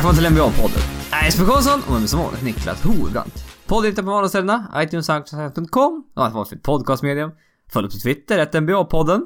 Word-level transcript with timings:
Välkommen 0.00 0.32
till 0.32 0.40
NBA-podden. 0.40 1.10
Jag 1.10 1.20
är 1.20 1.24
Jesper 1.24 1.44
Karlsson 1.44 1.82
och 1.86 1.90
med 1.90 2.00
mig 2.00 2.08
som 2.08 2.20
vanligt 2.20 2.42
Niklas 2.42 2.82
Hovebrant. 2.82 3.44
Podden 3.66 3.90
hittar 3.90 4.02
på 4.02 4.08
vardagsställena, 4.10 4.72
iTunes, 4.76 5.06
Soundcloud.com 5.06 6.04
och 6.14 6.24
allt 6.24 6.34
varsitt 6.34 6.62
podcastmedium. 6.62 7.30
Följ 7.72 7.86
upp 7.86 7.92
på 7.92 7.98
Twitter, 7.98 8.38
ett 8.38 8.54
NBA-podden. 8.54 9.20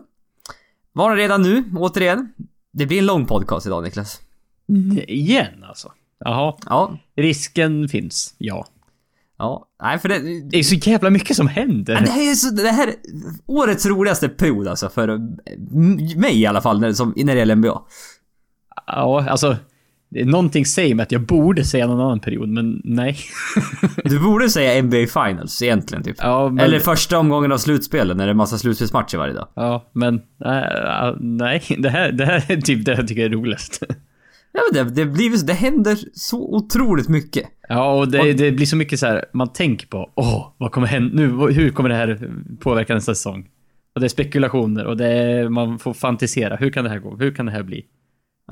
Varnar 0.93 1.17
redan 1.17 1.43
nu, 1.43 1.65
återigen. 1.77 2.33
Det 2.73 2.87
blir 2.87 2.99
en 2.99 3.07
lång 3.07 3.27
podcast 3.27 3.67
idag 3.67 3.85
Niklas. 3.85 4.21
Igen 5.09 5.65
alltså? 5.65 5.93
Jaha. 6.19 6.55
Ja. 6.67 6.99
Risken 7.17 7.89
finns, 7.89 8.35
ja. 8.39 8.67
Ja, 9.39 9.69
nej 9.83 9.99
för 9.99 10.09
det... 10.09 10.19
Det 10.51 10.59
är 10.59 10.63
så 10.63 10.75
jävla 10.75 11.11
mycket 11.11 11.37
som 11.37 11.49
händer. 11.49 12.01
Det 12.01 12.11
här 12.11 12.31
är 12.31 12.35
så, 12.35 12.51
det 12.51 12.71
här 12.71 12.89
är 12.89 12.95
årets 13.47 13.87
roligaste 13.87 14.29
period 14.29 14.69
alltså 14.69 14.89
för 14.89 15.09
eh, 15.09 15.19
mig 16.17 16.41
i 16.41 16.47
alla 16.47 16.61
fall 16.61 16.81
när 16.81 16.89
det, 16.89 16.95
som, 16.95 17.15
när 17.17 17.35
det 17.35 17.39
gäller 17.39 17.55
NBA. 17.57 17.83
Ja, 18.87 19.29
alltså. 19.31 19.57
Någonting 20.15 20.67
säger 20.67 20.95
mig 20.95 21.03
att 21.03 21.13
jag 21.13 21.23
borde 21.23 21.65
säga 21.65 21.87
någon 21.87 22.01
annan 22.01 22.21
period, 22.21 22.49
men 22.49 22.81
nej. 22.85 23.19
Du 24.05 24.19
borde 24.19 24.49
säga 24.49 24.83
NBA 24.83 24.97
Finals 24.97 25.63
egentligen 25.63 26.05
typ. 26.05 26.17
Ja, 26.19 26.49
men, 26.49 26.65
Eller 26.65 26.79
första 26.79 27.19
omgången 27.19 27.53
av 27.53 27.59
slutspelet 27.59 28.17
när 28.17 28.27
det 28.27 28.33
är 28.33 28.35
massa 28.35 28.59
slutspelsmatcher 28.59 29.19
varje 29.19 29.35
dag. 29.35 29.49
Ja, 29.55 29.91
men 29.93 30.15
äh, 30.45 31.15
nej. 31.21 31.63
Det 31.79 31.91
här, 31.91 32.13
det 32.13 32.25
här 32.25 32.45
är 32.49 32.61
typ 32.61 32.85
det 32.85 32.93
jag 32.93 33.09
tycker 33.09 33.25
är 33.25 33.31
roligast. 33.31 33.83
Ja 34.53 34.61
men 34.73 34.87
det, 34.87 34.95
det 34.95 35.07
blir 35.07 35.47
det 35.47 35.53
händer 35.53 35.99
så 36.13 36.55
otroligt 36.55 37.09
mycket. 37.09 37.45
Ja, 37.69 37.93
och 37.93 38.09
det, 38.09 38.33
det 38.33 38.53
blir 38.53 38.67
så 38.67 38.77
mycket 38.77 39.01
så 39.01 39.07
här. 39.07 39.25
man 39.33 39.53
tänker 39.53 39.87
på, 39.87 40.11
åh, 40.15 40.55
vad 40.59 40.73
kommer 40.73 40.87
hända 40.87 41.15
nu? 41.15 41.53
Hur 41.53 41.71
kommer 41.71 41.89
det 41.89 41.95
här 41.95 42.31
påverka 42.61 42.95
nästa 42.95 43.15
säsong? 43.15 43.47
Och 43.95 44.01
det 44.01 44.07
är 44.07 44.09
spekulationer 44.09 44.85
och 44.85 44.97
det 44.97 45.07
är, 45.07 45.49
man 45.49 45.79
får 45.79 45.95
fantisera. 45.95 46.57
Hur 46.57 46.71
kan 46.71 46.85
det 46.85 46.91
här 46.91 46.99
gå? 46.99 47.17
Hur 47.17 47.35
kan 47.35 47.47
det 47.47 47.53
här 47.53 47.63
bli? 47.63 47.85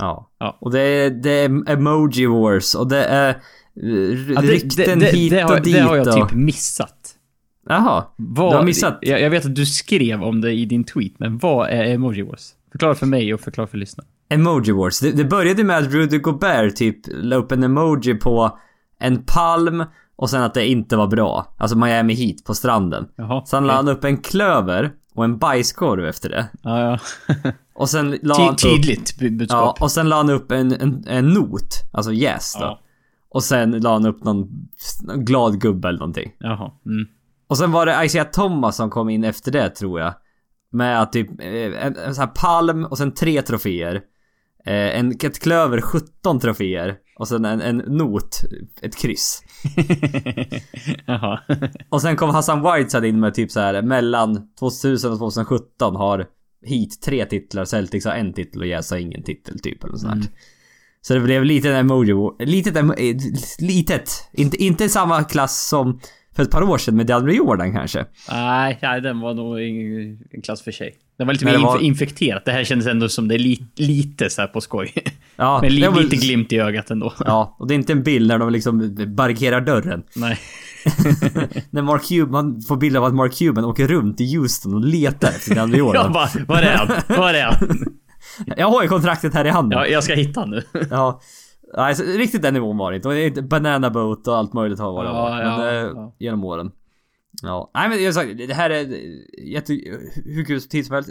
Ja. 0.01 0.31
Ja. 0.39 0.59
Och 0.61 0.71
det 0.71 0.81
är, 0.81 1.11
det 1.11 1.31
är 1.31 1.71
emoji 1.71 2.27
wars 2.27 2.75
och 2.75 2.89
det 2.89 3.05
är 3.05 3.29
eh, 3.29 3.37
Ja, 4.35 4.41
det, 4.41 4.47
rykten 4.47 4.99
det, 4.99 5.05
det, 5.07 5.17
hit 5.17 5.31
det, 5.31 5.45
och 5.45 5.51
har, 5.51 5.61
dit 5.61 5.75
det 5.75 5.81
har 5.81 5.97
jag 5.97 6.07
och... 6.07 6.15
typ 6.15 6.33
missat. 6.33 7.15
Jaha. 7.69 8.05
Vad, 8.17 8.53
Du 8.53 8.57
har 8.57 8.65
missat? 8.65 8.99
Jag, 9.01 9.21
jag 9.21 9.31
vet 9.31 9.47
att 9.47 9.55
du 9.55 9.67
skrev 9.67 10.23
om 10.23 10.41
det 10.41 10.53
i 10.53 10.65
din 10.65 10.85
tweet, 10.85 11.13
men 11.19 11.39
vad 11.39 11.69
är 11.69 11.85
emoji 11.85 12.23
wars? 12.23 12.51
Förklara 12.73 12.95
för 12.95 13.07
mig 13.07 13.35
och 13.35 13.41
förklara 13.41 13.67
för 13.67 13.79
lyssnarna. 13.79 14.09
Emoji 14.29 14.73
wars. 14.73 15.01
Det, 15.01 15.13
det 15.13 15.25
började 15.25 15.65
med 15.65 15.79
att 15.79 15.93
Rudy 15.93 16.19
Gobert 16.19 16.77
typ 16.77 16.97
la 17.07 17.37
upp 17.37 17.53
en 17.53 17.63
emoji 17.63 18.15
på 18.15 18.59
en 18.99 19.25
palm 19.25 19.85
och 20.17 20.31
sen 20.31 20.43
att 20.43 20.55
det 20.55 20.67
inte 20.67 20.97
var 20.97 21.07
bra. 21.07 21.55
Alltså 21.59 21.79
Miami 21.79 22.15
Heat 22.15 22.45
på 22.45 22.55
stranden. 22.55 23.09
Jaha. 23.17 23.45
Sen 23.45 23.67
la 23.67 23.73
han 23.73 23.89
upp 23.89 24.05
en 24.05 24.17
klöver 24.17 24.93
och 25.15 25.25
en 25.25 25.39
bajskorv 25.39 26.05
efter 26.05 26.29
det. 26.29 26.49
Ja, 26.63 26.81
ja. 26.81 26.99
Och 27.75 27.89
sen 27.89 28.19
la 28.23 28.35
han 28.39 28.53
upp... 28.53 28.59
tydligt 28.59 29.19
bu- 29.21 29.25
Ja, 29.25 29.31
budskap. 29.31 29.83
och 29.83 29.91
sen 29.91 30.09
la 30.09 30.17
han 30.17 30.31
upp 30.31 30.53
en, 30.53 30.73
en, 30.73 31.05
en 31.09 31.29
not. 31.29 31.69
Alltså 31.93 32.13
yes 32.13 32.55
då. 32.59 32.65
Ja. 32.65 32.81
Och 33.29 33.43
sen 33.45 33.71
la 33.81 33.93
han 33.93 34.07
upp 34.07 34.25
någon, 34.25 34.69
glad 35.17 35.61
gubbe 35.61 35.89
eller 35.89 35.99
någonting. 35.99 36.33
Jaha. 36.39 36.71
Mm. 36.87 37.07
Och 37.49 37.59
sen 37.59 37.73
var 37.73 37.87
det 37.87 38.05
Isaiah 38.05 38.27
Thomas 38.31 38.77
som 38.77 38.91
kom 38.91 39.09
in 39.09 39.25
efter 39.25 39.53
det 39.53 39.69
tror 39.71 40.01
jag. 40.01 40.15
Med 40.73 41.13
typ 41.13 41.41
eh, 41.41 41.87
en, 41.87 41.97
en 41.97 42.15
sån 42.15 42.23
här 42.25 42.33
palm 42.35 42.85
och 42.85 42.99
sen 42.99 43.15
tre 43.15 43.43
troféer. 43.43 44.01
Eh, 44.65 44.99
en, 44.99 45.11
ett 45.11 45.39
klöver 45.39 45.81
17 45.81 46.41
troféer. 46.41 46.97
Och 47.17 47.29
sen 47.29 47.45
en, 47.45 47.61
en 47.61 47.77
not, 47.77 48.41
ett 48.83 48.97
kryss. 48.97 49.43
Jaha. 51.07 51.41
Och 51.89 52.03
sen 52.03 52.17
kom 52.17 52.31
Hassan 52.31 52.63
Whiteside 52.63 53.05
in 53.05 53.21
med 53.21 53.35
typ 53.35 53.51
så 53.51 53.61
här 53.61 53.83
mellan 53.83 54.55
2000 54.59 55.13
och 55.13 55.19
2017 55.19 55.97
har 55.97 56.27
Heat 56.67 57.01
tre 57.05 57.25
titlar, 57.25 57.65
Celtics 57.65 58.05
har 58.05 58.13
en 58.13 58.33
titel 58.33 58.61
och 58.61 58.67
Jazz 58.67 58.91
har 58.91 58.99
ingen 58.99 59.23
titel 59.23 59.59
typ 59.59 59.85
eller 59.85 59.93
något 59.93 60.01
sånt 60.01 60.15
Mm. 60.15 60.27
Så 61.05 61.15
det 61.15 61.21
blev 61.21 61.45
lite 61.45 61.71
en 61.71 61.77
emoji 61.77 62.13
litet, 62.39 62.77
eh, 62.77 62.85
litet. 63.59 64.11
Inte, 64.33 64.63
inte 64.63 64.89
samma 64.89 65.25
klass 65.25 65.69
som 65.69 66.01
för 66.37 66.43
ett 66.43 66.51
par 66.51 66.63
år 66.63 66.79
sedan 66.79 66.97
med 66.97 67.07
DeAndre 67.07 67.35
Jordan 67.35 67.73
kanske. 67.73 68.05
nej, 68.31 68.79
nej, 68.83 69.01
den 69.01 69.21
var 69.21 69.35
nog 69.35 69.61
en 70.35 70.43
klass 70.43 70.63
för 70.63 70.73
sig. 70.73 70.95
Den 71.19 71.27
var 71.27 71.35
lite 71.35 71.45
mer 71.45 71.59
var- 71.59 71.79
inf- 71.79 71.81
infekterat. 71.83 72.45
Det 72.45 72.53
här 72.53 72.65
kändes 72.65 72.87
ändå 72.87 73.09
som 73.09 73.29
det 73.29 73.35
är 73.35 73.39
li 73.39 73.67
lite 73.77 74.31
så 74.31 74.41
här 74.41 74.49
på 74.49 74.61
skoj. 74.61 74.93
Ja, 75.37 75.59
Men 75.63 75.75
li 75.75 75.87
var- 75.87 76.01
lite 76.01 76.17
glimt 76.17 76.53
i 76.53 76.59
ögat 76.59 76.91
ändå. 76.91 77.13
Ja, 77.19 77.57
och 77.59 77.67
det 77.69 77.75
är 77.75 77.77
inte 77.77 77.93
en 77.93 78.03
bild 78.03 78.29
när 78.29 78.39
de 78.39 78.51
liksom 78.53 78.97
barrikerar 79.15 79.61
dörren. 79.61 80.03
Nej. 80.17 80.39
när 81.71 81.83
Mark 81.83 82.03
Cuban, 82.09 82.31
man 82.53 82.63
får 82.63 82.77
bild 82.77 82.97
av 82.97 83.05
att 83.05 83.15
Mark 83.15 83.35
Cuban 83.39 83.65
åker 83.65 83.89
runt 83.89 84.21
i 84.21 84.37
Houston 84.37 84.75
och 84.75 84.81
letar 84.85 85.29
efter 85.29 85.55
DeAndre 85.55 85.79
Jordan. 85.79 86.13
bara, 86.13 86.29
var 86.49 86.63
är 86.63 86.77
han? 86.77 86.89
Var 87.19 87.35
är 87.35 87.45
han? 87.45 87.85
Jag 88.57 88.67
har 88.71 88.83
ju 88.83 88.89
kontraktet 88.89 89.35
här 89.35 89.45
i 89.45 89.49
handen. 89.49 89.79
Ja, 89.79 89.87
jag 89.87 90.05
ska 90.05 90.15
hitta 90.15 90.41
han 90.41 90.51
nu. 90.51 90.63
Ja. 90.91 91.21
Nej, 91.77 91.95
så 91.95 92.03
riktigt 92.03 92.43
den 92.43 92.55
nivån 92.55 92.77
var 92.77 92.93
det 92.93 93.27
inte. 93.27 93.43
Banana 93.43 93.91
Boat 93.91 94.29
och 94.29 94.37
allt 94.37 94.53
möjligt 94.53 94.79
har 94.79 94.93
varit. 94.93 95.09
Ja, 95.09 95.31
men, 95.31 95.47
ja, 95.47 95.71
eh, 95.71 95.91
ja. 95.95 96.15
Genom 96.19 96.45
åren. 96.45 96.71
Ja, 97.43 97.71
nej 97.75 97.89
men 97.89 98.05
jag 98.05 98.15
sa, 98.15 98.25
det 98.25 98.55
här 98.55 98.71
är 98.71 98.87
jätte, 99.49 99.73
hur 100.25 100.45
kul 100.45 100.63
tid 100.63 100.87
som 100.87 100.95
helst. 100.95 101.11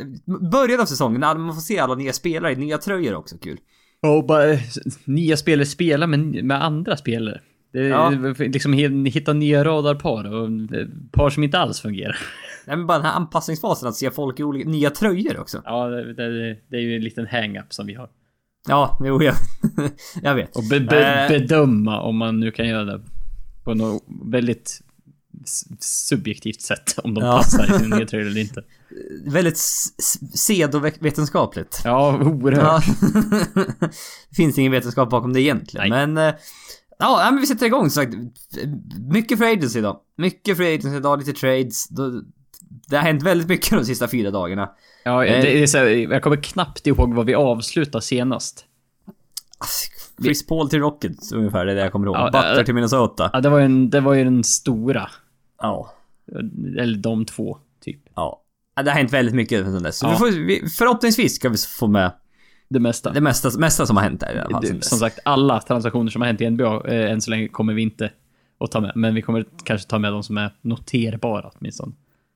Början 0.52 0.82
av 0.82 0.86
säsongen, 0.86 1.20
man 1.20 1.54
får 1.54 1.62
se 1.62 1.80
alla 1.80 1.96
nya 1.96 2.14
spelare 2.14 2.54
i 2.54 2.56
nya 2.56 2.78
tröjor 2.78 3.16
också 3.16 3.38
kul. 3.38 3.58
Och 4.02 4.26
bara 4.26 4.52
eh, 4.52 4.60
nya 5.06 5.38
spelare 5.38 5.66
spela 5.66 6.08
med, 6.08 6.20
med 6.46 6.64
andra 6.64 6.98
spelare. 6.98 7.42
Det, 7.74 7.80
Ja. 7.88 8.10
liksom 8.38 8.74
hitta 9.06 9.34
nya 9.34 9.64
radarpar 9.64 10.34
och 10.34 10.48
eh, 10.78 10.88
par 11.12 11.30
som 11.30 11.44
inte 11.44 11.60
alls 11.60 11.82
fungerar. 11.82 12.18
Nej 12.68 12.78
men 12.78 12.88
bara 12.88 12.98
den 12.98 13.06
här 13.06 13.14
anpassningsfasen 13.16 13.90
att 13.90 13.96
se 13.96 14.12
folk 14.12 14.40
i 14.40 14.44
olika, 14.44 14.70
nya 14.70 14.90
tröjor 14.90 15.40
också. 15.40 15.62
Ja, 15.66 15.88
det, 15.88 16.14
det, 16.14 16.58
det 16.68 16.78
är 16.78 16.82
ju 16.82 16.96
en 16.96 17.04
liten 17.04 17.28
hang-up 17.28 17.74
som 17.74 17.86
vi 17.88 17.94
har. 17.94 18.10
Ja, 18.68 18.98
jo 19.06 19.24
jag, 19.24 19.36
jag 20.24 20.36
vet. 20.36 20.56
Och 20.56 20.64
be, 20.70 20.80
be, 20.80 21.06
Eh. 21.24 21.28
bedöma 21.30 22.02
om 22.02 22.18
man 22.18 22.40
nu 22.40 22.52
kan 22.52 22.68
göra 22.68 22.84
det 22.84 23.02
på 23.64 23.74
något 23.74 24.04
väldigt 24.32 24.82
subjektivt 25.80 26.62
sätt. 26.62 26.96
Om 27.04 27.14
de 27.14 27.24
Ja. 27.24 27.38
passar 27.38 27.76
i 27.76 27.80
sin 27.80 27.90
nya 27.96 28.06
eller 28.22 28.38
inte. 28.38 28.64
Väldigt 29.26 29.58
sedovetenskapligt. 30.34 31.82
Ja, 31.86 32.20
oerhört. 32.24 32.84
Ja. 33.16 33.64
det 34.30 34.36
finns 34.36 34.58
ingen 34.58 34.72
vetenskap 34.72 35.10
bakom 35.10 35.34
det 35.34 35.42
egentligen. 35.42 35.90
Nej. 35.90 36.08
Men... 36.08 36.28
eh, 36.30 36.36
Ja, 37.00 37.28
men 37.32 37.42
vi 37.42 37.48
sätter 37.48 37.66
igång 37.66 37.90
som 37.90 38.04
sagt. 38.04 38.14
Mycket 39.12 39.38
free 39.38 39.78
idag. 39.78 39.98
Mycket 40.18 40.58
free 40.58 40.74
idag, 40.98 41.20
lite 41.20 41.34
trades. 41.34 41.90
Då- 41.90 42.22
Det 42.88 42.96
har 42.96 43.04
hänt 43.04 43.24
väldigt 43.24 43.48
mycket 43.48 43.70
de 43.78 43.86
sista 43.86 44.08
fyra 44.08 44.32
dagarna. 44.32 44.70
Ja, 45.04 45.26
Eh. 45.26 45.42
det 45.42 45.64
är 45.64 45.68
så 45.68 45.78
här, 45.78 45.86
jag 45.86 46.22
kommer 46.24 46.38
knappt 46.38 46.88
ihåg 46.88 47.14
vad 47.14 47.26
vi 47.26 47.36
avslutade 47.36 48.02
senast. 48.02 48.66
Chris 50.24 50.48
Paul 50.48 50.70
till 50.70 50.80
Rockets 50.80 51.32
ungefär, 51.32 51.66
det 51.66 51.72
är 51.72 51.76
det 51.76 51.82
jag 51.82 51.92
kommer 51.92 52.06
ihåg. 52.08 52.16
Ja, 52.16 52.30
Butler 52.32 52.64
till 52.64 52.74
Minnesota. 52.76 53.30
Ja, 53.34 53.42
det 53.42 53.50
var 53.50 53.60
en, 53.60 53.90
det 53.90 54.00
var 54.00 54.14
ju 54.14 54.24
den 54.24 54.44
stora. 54.44 55.10
Ja. 55.62 55.94
Eller 56.80 56.98
de 56.98 57.26
två, 57.26 57.58
typ. 57.84 58.00
Ja. 58.16 58.42
Det 58.84 58.90
har 58.92 58.98
hänt 58.98 59.14
väldigt 59.14 59.36
mycket 59.36 59.66
sen 59.66 59.84
dess. 59.84 59.98
Så 59.98 60.06
Ja. 60.06 60.10
vi 60.12 60.18
får, 60.18 60.46
vi, 60.46 60.70
förhoppningsvis 60.70 61.36
ska 61.36 61.50
vi 61.50 61.58
få 61.80 61.88
med 61.88 62.12
Det 62.70 62.80
mesta. 62.80 63.12
det 63.12 63.22
mesta, 63.22 63.60
mesta 63.60 63.86
som 63.86 63.98
har 63.98 64.04
hänt 64.04 64.20
där 64.20 64.36
i 64.36 64.40
alla 64.40 64.50
fall. 64.50 64.64
sen 64.66 64.72
Det, 64.74 64.80
dess. 64.80 64.90
som 64.90 65.00
sagt, 65.00 65.20
alla 65.26 65.60
transaktioner 65.62 66.12
som 66.12 66.22
har 66.22 66.28
hänt 66.28 66.42
i 66.42 66.50
NBA 66.50 66.82
eh, 66.88 67.12
än 67.12 67.22
så 67.22 67.30
länge 67.32 67.48
kommer 67.48 67.74
vi 67.74 67.82
inte 67.82 68.12
att 68.60 68.72
ta 68.72 68.80
med. 68.82 68.92
Men 68.96 69.16
vi 69.16 69.22
kommer 69.22 69.46
kanske 69.64 69.90
ta 69.90 70.00
med 70.00 70.12
de 70.14 70.24
som 70.24 70.38
är 70.38 70.54
noterbara 70.62 71.52
åtminstone. 71.56 71.92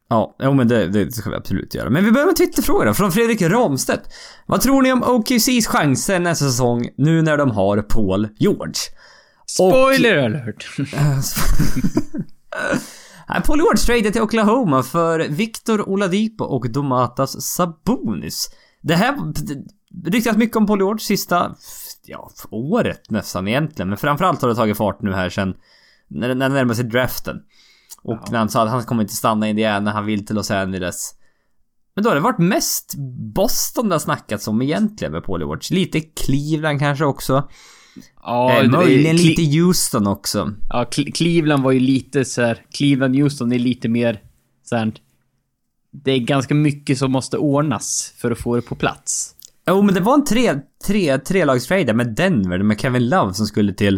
Ja, 0.09 0.35
jo 0.39 0.53
men 0.53 0.67
det, 0.67 0.87
det 0.87 1.11
ska 1.11 1.29
vi 1.29 1.35
absolut 1.35 1.75
göra. 1.75 1.89
Men 1.89 2.05
vi 2.05 2.11
börjar 2.11 2.25
med 2.25 2.35
Twitterfrågor 2.35 2.85
då, 2.85 2.93
från 2.93 3.11
Fredrik 3.11 3.41
Ramstedt. 3.41 4.13
Vad 4.45 4.61
tror 4.61 4.81
ni 4.81 4.91
om 4.93 5.03
OKCs 5.03 5.67
chanser 5.67 6.19
nästa 6.19 6.45
säsong, 6.45 6.89
nu 6.97 7.21
när 7.21 7.37
de 7.37 7.51
har 7.51 7.81
Paul 7.81 8.27
George? 8.37 8.73
Spoiler 9.45 10.17
alert! 10.17 10.65
Nej, 13.29 13.41
Paul 13.45 13.57
George 13.57 13.77
traded 13.77 14.13
till 14.13 14.21
Oklahoma 14.21 14.83
för 14.83 15.19
Victor 15.19 15.89
Oladipo 15.89 16.43
och 16.43 16.71
Domatas 16.71 17.41
Sabonis. 17.41 18.49
Det 18.81 18.95
här 18.95 19.17
ryktas 20.05 20.37
mycket 20.37 20.57
om 20.57 20.67
Paul 20.67 20.79
George 20.79 20.99
sista, 20.99 21.55
ja, 22.05 22.31
året 22.51 23.09
nästan 23.09 23.47
egentligen. 23.47 23.89
Men 23.89 23.97
framförallt 23.97 24.41
har 24.41 24.49
det 24.49 24.55
tagit 24.55 24.77
fart 24.77 25.01
nu 25.01 25.13
här 25.13 25.29
sen, 25.29 25.53
när 26.07 26.27
det 26.27 26.35
närmar 26.35 26.73
sig 26.73 26.85
draften. 26.85 27.41
Och 28.05 28.31
när 28.31 28.39
han 28.39 28.49
sa 28.49 28.63
att 28.63 28.69
han 28.69 28.83
kommer 28.83 29.01
inte 29.03 29.15
stanna 29.15 29.47
i 29.47 29.49
Indiana, 29.49 29.91
han 29.91 30.05
vill 30.05 30.25
till 30.25 30.35
Los 30.35 30.51
Angeles. 30.51 31.11
Men 31.95 32.03
då 32.03 32.09
har 32.09 32.15
det 32.15 32.21
varit 32.21 32.37
mest 32.39 32.93
Boston 33.35 33.89
det 33.89 33.95
har 33.95 33.99
snackats 33.99 34.47
om 34.47 34.61
egentligen 34.61 35.11
med 35.11 35.23
Paul 35.23 35.39
George. 35.41 35.75
Lite 35.79 36.01
Cleveland 36.01 36.79
kanske 36.79 37.05
också. 37.05 37.49
Ja, 38.23 38.61
eh, 38.61 38.69
möjligen 38.71 39.15
Cle- 39.17 39.23
lite 39.37 39.59
Houston 39.59 40.07
också. 40.07 40.53
Ja, 40.69 40.83
Cle- 40.91 41.11
Cleveland 41.11 41.63
var 41.63 41.71
ju 41.71 41.79
lite 41.79 42.25
så 42.25 42.41
här. 42.41 42.65
Cleveland 42.77 43.15
Houston 43.15 43.51
är 43.51 43.59
lite 43.59 43.89
mer 43.89 44.21
så 44.63 44.75
här. 44.75 44.93
Det 46.03 46.11
är 46.11 46.19
ganska 46.19 46.55
mycket 46.55 46.97
som 46.97 47.11
måste 47.11 47.37
ordnas 47.37 48.13
för 48.17 48.31
att 48.31 48.37
få 48.39 48.55
det 48.55 48.61
på 48.61 48.75
plats. 48.75 49.35
Jo, 49.67 49.81
men 49.81 49.95
det 49.95 50.01
var 50.01 50.13
en 50.13 50.25
tre, 50.25 50.59
tre, 50.87 51.17
trelagstrade 51.17 51.93
med 51.93 52.15
Denver, 52.15 52.63
med 52.63 52.79
Kevin 52.79 53.09
Love 53.09 53.33
som 53.33 53.45
skulle 53.45 53.73
till, 53.73 53.95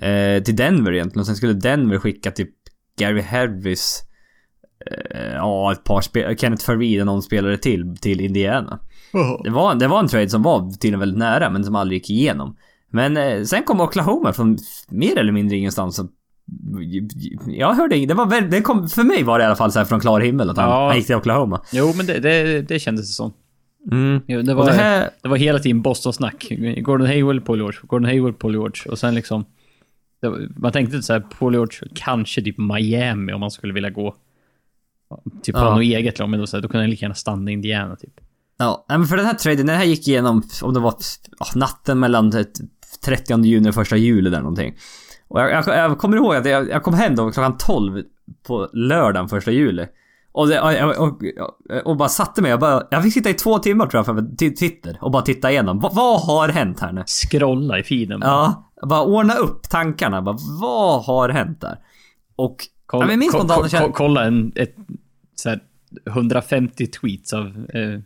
eh, 0.00 0.42
till 0.42 0.56
Denver 0.56 0.92
egentligen. 0.92 1.20
Och 1.20 1.26
sen 1.26 1.36
skulle 1.36 1.52
Denver 1.52 1.98
skicka 1.98 2.30
typ 2.30 2.50
Gary 2.98 3.20
Harris, 3.22 4.02
eh, 4.90 5.32
ja, 5.34 5.72
ett 5.72 5.84
par 5.84 6.00
spelare, 6.00 6.36
Kenneth 6.36 6.64
Farid 6.64 7.00
och 7.00 7.06
någon 7.06 7.22
spelare 7.22 7.56
till, 7.56 7.96
till 7.96 8.20
Indiana. 8.20 8.78
Det 9.44 9.50
var, 9.50 9.74
det 9.74 9.88
var 9.88 10.00
en 10.00 10.08
trade 10.08 10.28
som 10.28 10.42
var 10.42 10.70
till 10.78 10.94
och 10.94 11.00
väldigt 11.00 11.18
nära, 11.18 11.50
men 11.50 11.64
som 11.64 11.74
aldrig 11.74 11.98
gick 12.00 12.10
igenom. 12.10 12.56
Men 12.90 13.16
eh, 13.16 13.42
sen 13.42 13.62
kom 13.62 13.80
Oklahoma 13.80 14.32
från 14.32 14.58
mer 14.88 15.18
eller 15.18 15.32
mindre 15.32 15.56
ingenstans. 15.56 15.96
Så, 15.96 16.08
jag 17.46 17.74
hörde 17.74 17.96
inget. 17.96 18.08
Det 18.08 18.14
var 18.14 18.26
väl, 18.26 18.50
det 18.50 18.60
kom, 18.60 18.88
för 18.88 19.02
mig 19.02 19.22
var 19.22 19.38
det 19.38 19.42
i 19.42 19.46
alla 19.46 19.56
fall 19.56 19.72
så 19.72 19.78
här 19.78 19.86
från 19.86 20.00
klar 20.00 20.20
himmel 20.20 20.50
att 20.50 20.56
han, 20.56 20.70
Ja. 20.70 20.86
han 20.86 20.96
gick 20.96 21.06
till 21.06 21.16
Oklahoma. 21.16 21.60
Jo, 21.72 21.92
men 21.96 22.06
det, 22.06 22.18
det, 22.20 22.62
det 22.62 22.78
kändes 22.78 23.06
det 23.08 23.12
som. 23.12 23.32
Mm. 23.92 24.20
Jo, 24.26 24.42
Det 24.42 24.54
var, 24.54 24.64
det 24.64 24.70
det, 24.70 24.76
här, 24.76 25.10
var 25.22 25.36
hela 25.36 25.58
tiden 25.58 25.82
Boston-snack. 25.82 26.48
Gordon 26.82 27.06
Hayward, 27.06 27.44
Paul 27.44 27.58
George. 27.58 27.78
Gordon 27.82 28.04
Hayward, 28.08 28.38
Paul 28.38 28.52
George. 28.52 28.90
Och 28.90 28.98
sen 28.98 29.14
liksom... 29.14 29.44
Man 30.56 30.72
tänkte 30.72 31.02
så 31.02 31.12
här, 31.12 31.20
Paul 31.20 31.54
George, 31.54 31.78
kanske 31.94 32.42
typ 32.42 32.58
Miami 32.58 33.32
om 33.32 33.40
man 33.40 33.50
skulle 33.50 33.72
vilja 33.72 33.90
gå. 33.90 34.14
Typ 35.42 35.56
ha 35.56 35.64
Ja. 35.64 35.74
något 35.74 35.82
eget 35.82 36.18
lag, 36.18 36.28
men 36.28 36.40
då, 36.40 36.46
så 36.46 36.56
här, 36.56 36.62
då 36.62 36.68
kunde 36.68 36.82
han 36.82 36.90
lika 36.90 37.04
gärna 37.04 37.14
stanna 37.14 37.50
i 37.50 37.54
Indiana 37.54 37.96
typ. 37.96 38.14
Ja, 38.58 38.84
men 38.88 39.06
för 39.06 39.16
den 39.16 39.26
här 39.26 39.34
traden, 39.34 39.66
den 39.66 39.76
här 39.76 39.84
gick 39.84 40.08
igenom, 40.08 40.42
om 40.62 40.74
det 40.74 40.80
var 40.80 40.94
ja, 41.38 41.46
natten 41.54 41.98
mellan 42.00 42.30
det 42.30 42.46
30 43.04 43.44
juni 43.44 43.70
och 43.70 43.76
1 43.92 43.92
juli 43.92 44.30
där 44.30 44.38
någonting. 44.40 44.74
Och 45.28 45.40
jag, 45.40 45.50
jag, 45.50 45.64
jag 45.68 45.98
kommer 45.98 46.16
ihåg 46.16 46.34
att 46.34 46.46
jag, 46.46 46.68
jag 46.68 46.82
kom 46.82 46.94
hem 46.94 47.14
då 47.16 47.30
klockan 47.30 47.56
12 47.58 48.02
på 48.46 48.68
lördagen 48.72 49.38
1 49.38 49.46
juli. 49.46 49.86
Och, 50.38 50.48
det, 50.48 50.60
och, 50.60 51.08
och, 51.08 51.22
och, 51.84 51.96
bara 51.96 52.08
satte 52.08 52.42
mig, 52.42 52.50
jag, 52.50 52.60
bara, 52.60 52.82
jag 52.90 53.02
fick 53.02 53.12
sitta 53.12 53.30
i 53.30 53.34
två 53.34 53.58
timmar 53.58 53.86
tror 53.86 53.98
jag 53.98 54.06
för 54.06 54.36
t- 54.36 54.50
Twitter 54.50 54.98
och 55.00 55.10
bara 55.10 55.22
titta 55.22 55.50
igenom. 55.50 55.78
Va, 55.80 55.90
vad 55.94 56.20
har 56.20 56.48
hänt 56.48 56.80
här 56.80 56.92
nu? 56.92 57.02
Scrolla 57.06 57.78
i 57.78 57.82
feeden. 57.82 58.20
Ja, 58.22 58.70
bara 58.88 59.02
ordna 59.02 59.34
upp 59.34 59.62
tankarna. 59.62 60.22
Bara, 60.22 60.36
vad 60.60 61.04
har 61.04 61.28
hänt 61.28 61.60
där? 61.60 61.78
Och... 62.36 62.56
Kolla, 62.86 63.04
ja, 63.04 63.08
men 63.08 63.18
min 63.18 63.30
spontana 63.32 63.68
ko- 63.68 63.78
ko- 63.86 63.92
kolla 63.92 64.24
en, 64.24 64.52
ett, 64.54 64.76
så 65.34 65.48
här, 65.48 65.60
150 66.06 66.86
tweets 66.86 67.32
av, 67.32 67.46
eh, 67.46 68.00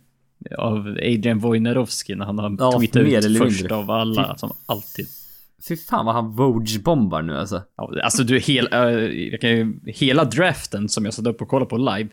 av 0.58 0.87
Adrian 0.87 1.38
Wojnarowski 1.38 2.14
när 2.14 2.25
han 2.26 2.38
har 2.38 2.56
Ja, 2.58 2.73
tweetat 2.79 3.02
ut 3.02 3.38
först 3.38 3.61
mindre. 3.61 3.76
av 3.76 3.90
alla, 3.90 4.37
som 4.37 4.52
alltid. 4.67 5.06
Fy 5.69 5.76
fan 5.76 6.06
vad 6.06 6.14
han 6.14 6.32
Vogue-bombar 6.37 7.23
nu 7.23 7.38
alltså. 7.38 7.62
Ja, 7.76 7.90
alltså 8.05 8.23
du, 8.25 8.38
hel, 8.38 8.69
ju, 9.43 9.81
hela 9.87 10.25
draften 10.25 10.88
som 10.88 11.05
jag 11.05 11.14
satt 11.14 11.26
upp 11.26 11.43
och 11.43 11.49
kollade 11.49 11.69
på 11.69 11.76
live. 11.76 12.08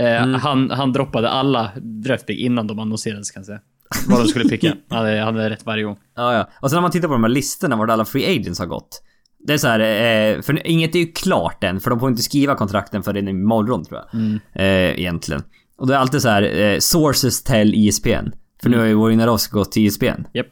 Eh, 0.00 0.22
Mm. 0.22 0.34
han, 0.40 0.70
han 0.70 0.92
droppade 0.92 1.30
alla 1.30 1.70
draftpick 2.04 2.38
innan 2.40 2.66
de 2.66 2.78
annonserades 2.78 3.30
kan 3.30 3.40
jag 3.40 3.46
säga. 3.46 3.60
Vad 4.08 4.20
de 4.20 4.26
skulle 4.28 4.48
picka. 4.48 4.74
Han 4.88 4.98
hade, 5.04 5.20
han 5.20 5.36
hade 5.36 5.50
rätt 5.50 5.66
varje 5.66 5.84
gång. 5.84 5.96
Ja, 6.16 6.34
ja. 6.34 6.48
Och 6.60 6.70
sen 6.70 6.76
när 6.76 6.82
man 6.82 6.90
tittar 6.90 7.08
på 7.08 7.14
de 7.14 7.22
här 7.24 7.30
listorna 7.30 7.76
vart 7.76 7.90
alla 7.90 8.04
free 8.04 8.36
agents 8.40 8.58
har 8.58 8.66
gått. 8.66 9.02
Det 9.46 9.52
är 9.52 9.58
så 9.58 9.68
här, 9.68 9.80
eh, 9.80 10.42
för 10.42 10.66
inget 10.66 10.94
är 10.94 10.98
ju 10.98 11.06
klart 11.12 11.64
än, 11.64 11.80
för 11.80 11.90
de 11.90 12.00
får 12.00 12.08
inte 12.08 12.22
skriva 12.22 12.54
kontrakten 12.54 13.02
förrän 13.02 13.28
imorgon 13.28 13.84
tror 13.84 14.00
jag. 14.00 14.22
Eh, 14.54 15.00
egentligen. 15.00 15.42
Och 15.78 15.86
det 15.86 15.94
är 15.94 15.98
alltid 15.98 16.22
så 16.22 16.28
här, 16.28 16.58
eh, 16.60 16.78
sources 16.78 17.42
tell 17.42 17.74
ESPN. 17.88 18.32
För 18.62 18.70
nu 18.70 18.78
har 18.78 18.84
ju 18.84 18.94
Wojnarowski 18.94 19.52
gått 19.52 19.72
till 19.72 19.82
E 19.82 19.86
ESPN. 19.86 20.24
Japp. 20.34 20.46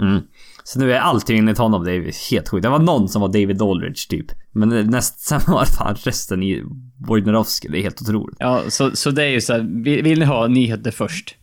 Mm. 0.00 0.20
Så 0.68 0.78
nu 0.78 0.92
är 0.92 0.98
allting 0.98 1.38
enligt 1.38 1.58
honom, 1.58 1.84
det 1.84 1.92
är 1.92 2.30
helt 2.30 2.48
sjukt. 2.48 2.62
Det 2.62 2.68
var 2.68 2.78
någon 2.78 3.08
som 3.08 3.22
var 3.22 3.28
David 3.28 3.62
Aldridge 3.62 4.08
typ. 4.08 4.26
Men 4.52 4.68
näst, 4.90 5.20
sen 5.28 5.40
var 5.46 5.64
fan 5.64 5.94
resten 5.94 6.42
i 6.42 6.64
Wojnarowski. 7.06 7.68
Det 7.68 7.78
är 7.78 7.82
helt 7.82 8.02
otroligt. 8.02 8.36
Ja, 8.40 8.62
så, 8.68 8.90
så 8.96 9.10
det 9.10 9.22
är 9.24 9.28
ju 9.28 9.40
så 9.40 9.52
här, 9.52 9.82
vill, 9.84 10.02
vill 10.02 10.18
ni 10.18 10.24
ha 10.24 10.46
nyheter 10.46 10.90
först? 10.90 11.36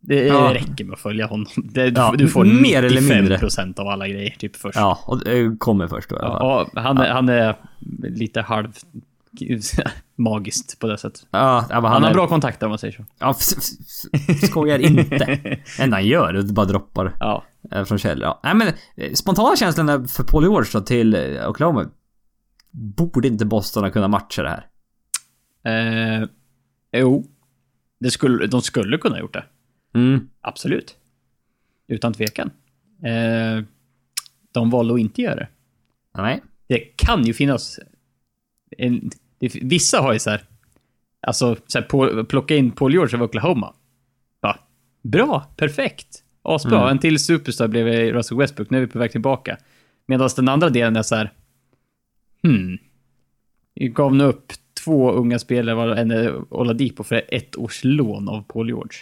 Det 0.00 0.26
Ja. 0.26 0.50
räcker 0.54 0.84
med 0.84 0.94
att 0.94 1.00
följa 1.00 1.26
honom. 1.26 1.46
Det, 1.56 1.90
du, 1.90 2.00
Ja, 2.00 2.14
du 2.18 2.28
får 2.28 2.44
mer 2.44 2.82
eller 2.82 3.00
mindre. 3.00 3.36
95% 3.36 3.80
av 3.80 3.88
alla 3.88 4.08
grejer 4.08 4.34
typ 4.38 4.56
först. 4.56 4.76
Ja, 4.76 4.98
och 5.06 5.22
kommer 5.58 5.88
först 5.88 6.10
då 6.10 6.16
i 6.16 6.18
alla 6.18 6.38
fall. 6.38 6.68
Ja, 6.74 6.80
han, 6.80 6.98
är, 6.98 7.10
han 7.10 7.28
är 7.28 7.56
lite 8.00 8.40
halv 8.40 8.68
magiskt 10.16 10.78
på 10.78 10.86
det 10.86 10.98
sättet. 10.98 11.26
Ja, 11.30 11.64
Han, 11.70 11.84
han, 11.84 12.02
har 12.02 12.10
är, 12.10 12.14
bra 12.14 12.26
kontakter 12.26 12.66
om 12.66 12.70
man 12.70 12.78
säger 12.78 12.94
så. 12.94 13.04
Ja, 13.18 13.34
skojar 14.46 14.78
inte. 14.78 15.38
Det 15.76 15.82
enda 15.82 15.96
han 15.96 16.06
gör 16.06 16.34
är 16.34 16.38
att 16.38 16.50
bara 16.50 16.66
droppar 16.66 17.12
Ja. 17.20 17.44
Eh, 17.72 17.84
från 17.84 17.98
källor. 17.98 18.24
Ja. 18.24 18.40
Nej 18.44 18.54
men 18.54 18.68
eh, 18.96 19.12
spontana 19.12 19.56
känslan 19.56 20.08
för 20.08 20.24
Paul 20.24 20.42
George 20.42 20.70
då 20.72 20.80
till 20.80 21.14
eh, 21.14 21.48
Oklahoma. 21.48 21.90
Borde 22.70 23.28
inte 23.28 23.44
Boston 23.46 23.84
ha 23.84 23.90
kunnat 23.90 24.10
matcha 24.10 24.42
det 24.42 24.48
här? 24.48 24.66
Eh, 25.64 26.28
jo. 26.92 27.24
Det 28.00 28.10
skulle, 28.10 28.46
de 28.46 28.62
skulle 28.62 28.98
kunna 28.98 29.14
ha 29.14 29.20
gjort 29.20 29.34
det. 29.34 29.44
Mm. 29.94 30.28
Absolut. 30.40 30.96
Utan 31.88 32.12
tvekan. 32.12 32.50
Eh, 33.04 33.64
de 34.52 34.70
valde 34.70 34.94
att 34.94 35.00
inte 35.00 35.22
göra 35.22 35.34
det. 35.34 35.48
Nej. 36.16 36.42
Det 36.66 36.78
kan 36.78 37.24
ju 37.24 37.34
finnas... 37.34 37.80
En, 38.78 39.10
det, 39.38 39.54
vissa 39.54 40.00
har 40.00 40.12
ju 40.12 40.18
så 40.18 40.30
här... 40.30 40.42
Alltså, 41.20 41.56
så 41.66 41.78
här, 41.78 41.86
på, 41.86 42.24
plocka 42.24 42.56
in 42.56 42.70
Paul 42.70 42.92
George 42.92 43.16
av 43.16 43.22
Oklahoma. 43.22 43.74
Va? 44.40 44.58
Bra, 45.02 45.52
perfekt. 45.56 46.24
Asbra. 46.42 46.78
Mm. 46.78 46.88
En 46.88 46.98
till 46.98 47.18
superstar 47.18 47.68
blev 47.68 47.86
Russell 48.12 48.38
Westbrook. 48.38 48.70
Nu 48.70 48.76
är 48.76 48.80
vi 48.80 48.86
på 48.86 48.98
väg 48.98 49.12
tillbaka. 49.12 49.56
Medan 50.06 50.30
den 50.36 50.48
andra 50.48 50.70
delen 50.70 50.96
är 50.96 51.02
så 51.02 51.14
här... 51.14 51.32
Hmm. 52.42 52.78
Vi 53.74 53.88
gav 53.88 54.14
nu 54.14 54.24
upp 54.24 54.52
två 54.84 55.12
unga 55.12 55.38
spelare, 55.38 55.74
var 55.74 55.88
en 55.88 56.44
Oladipo, 56.50 57.02
för 57.02 57.22
ett 57.28 57.56
års 57.56 57.80
lån 57.84 58.28
av 58.28 58.42
Paul 58.42 58.68
George. 58.68 58.98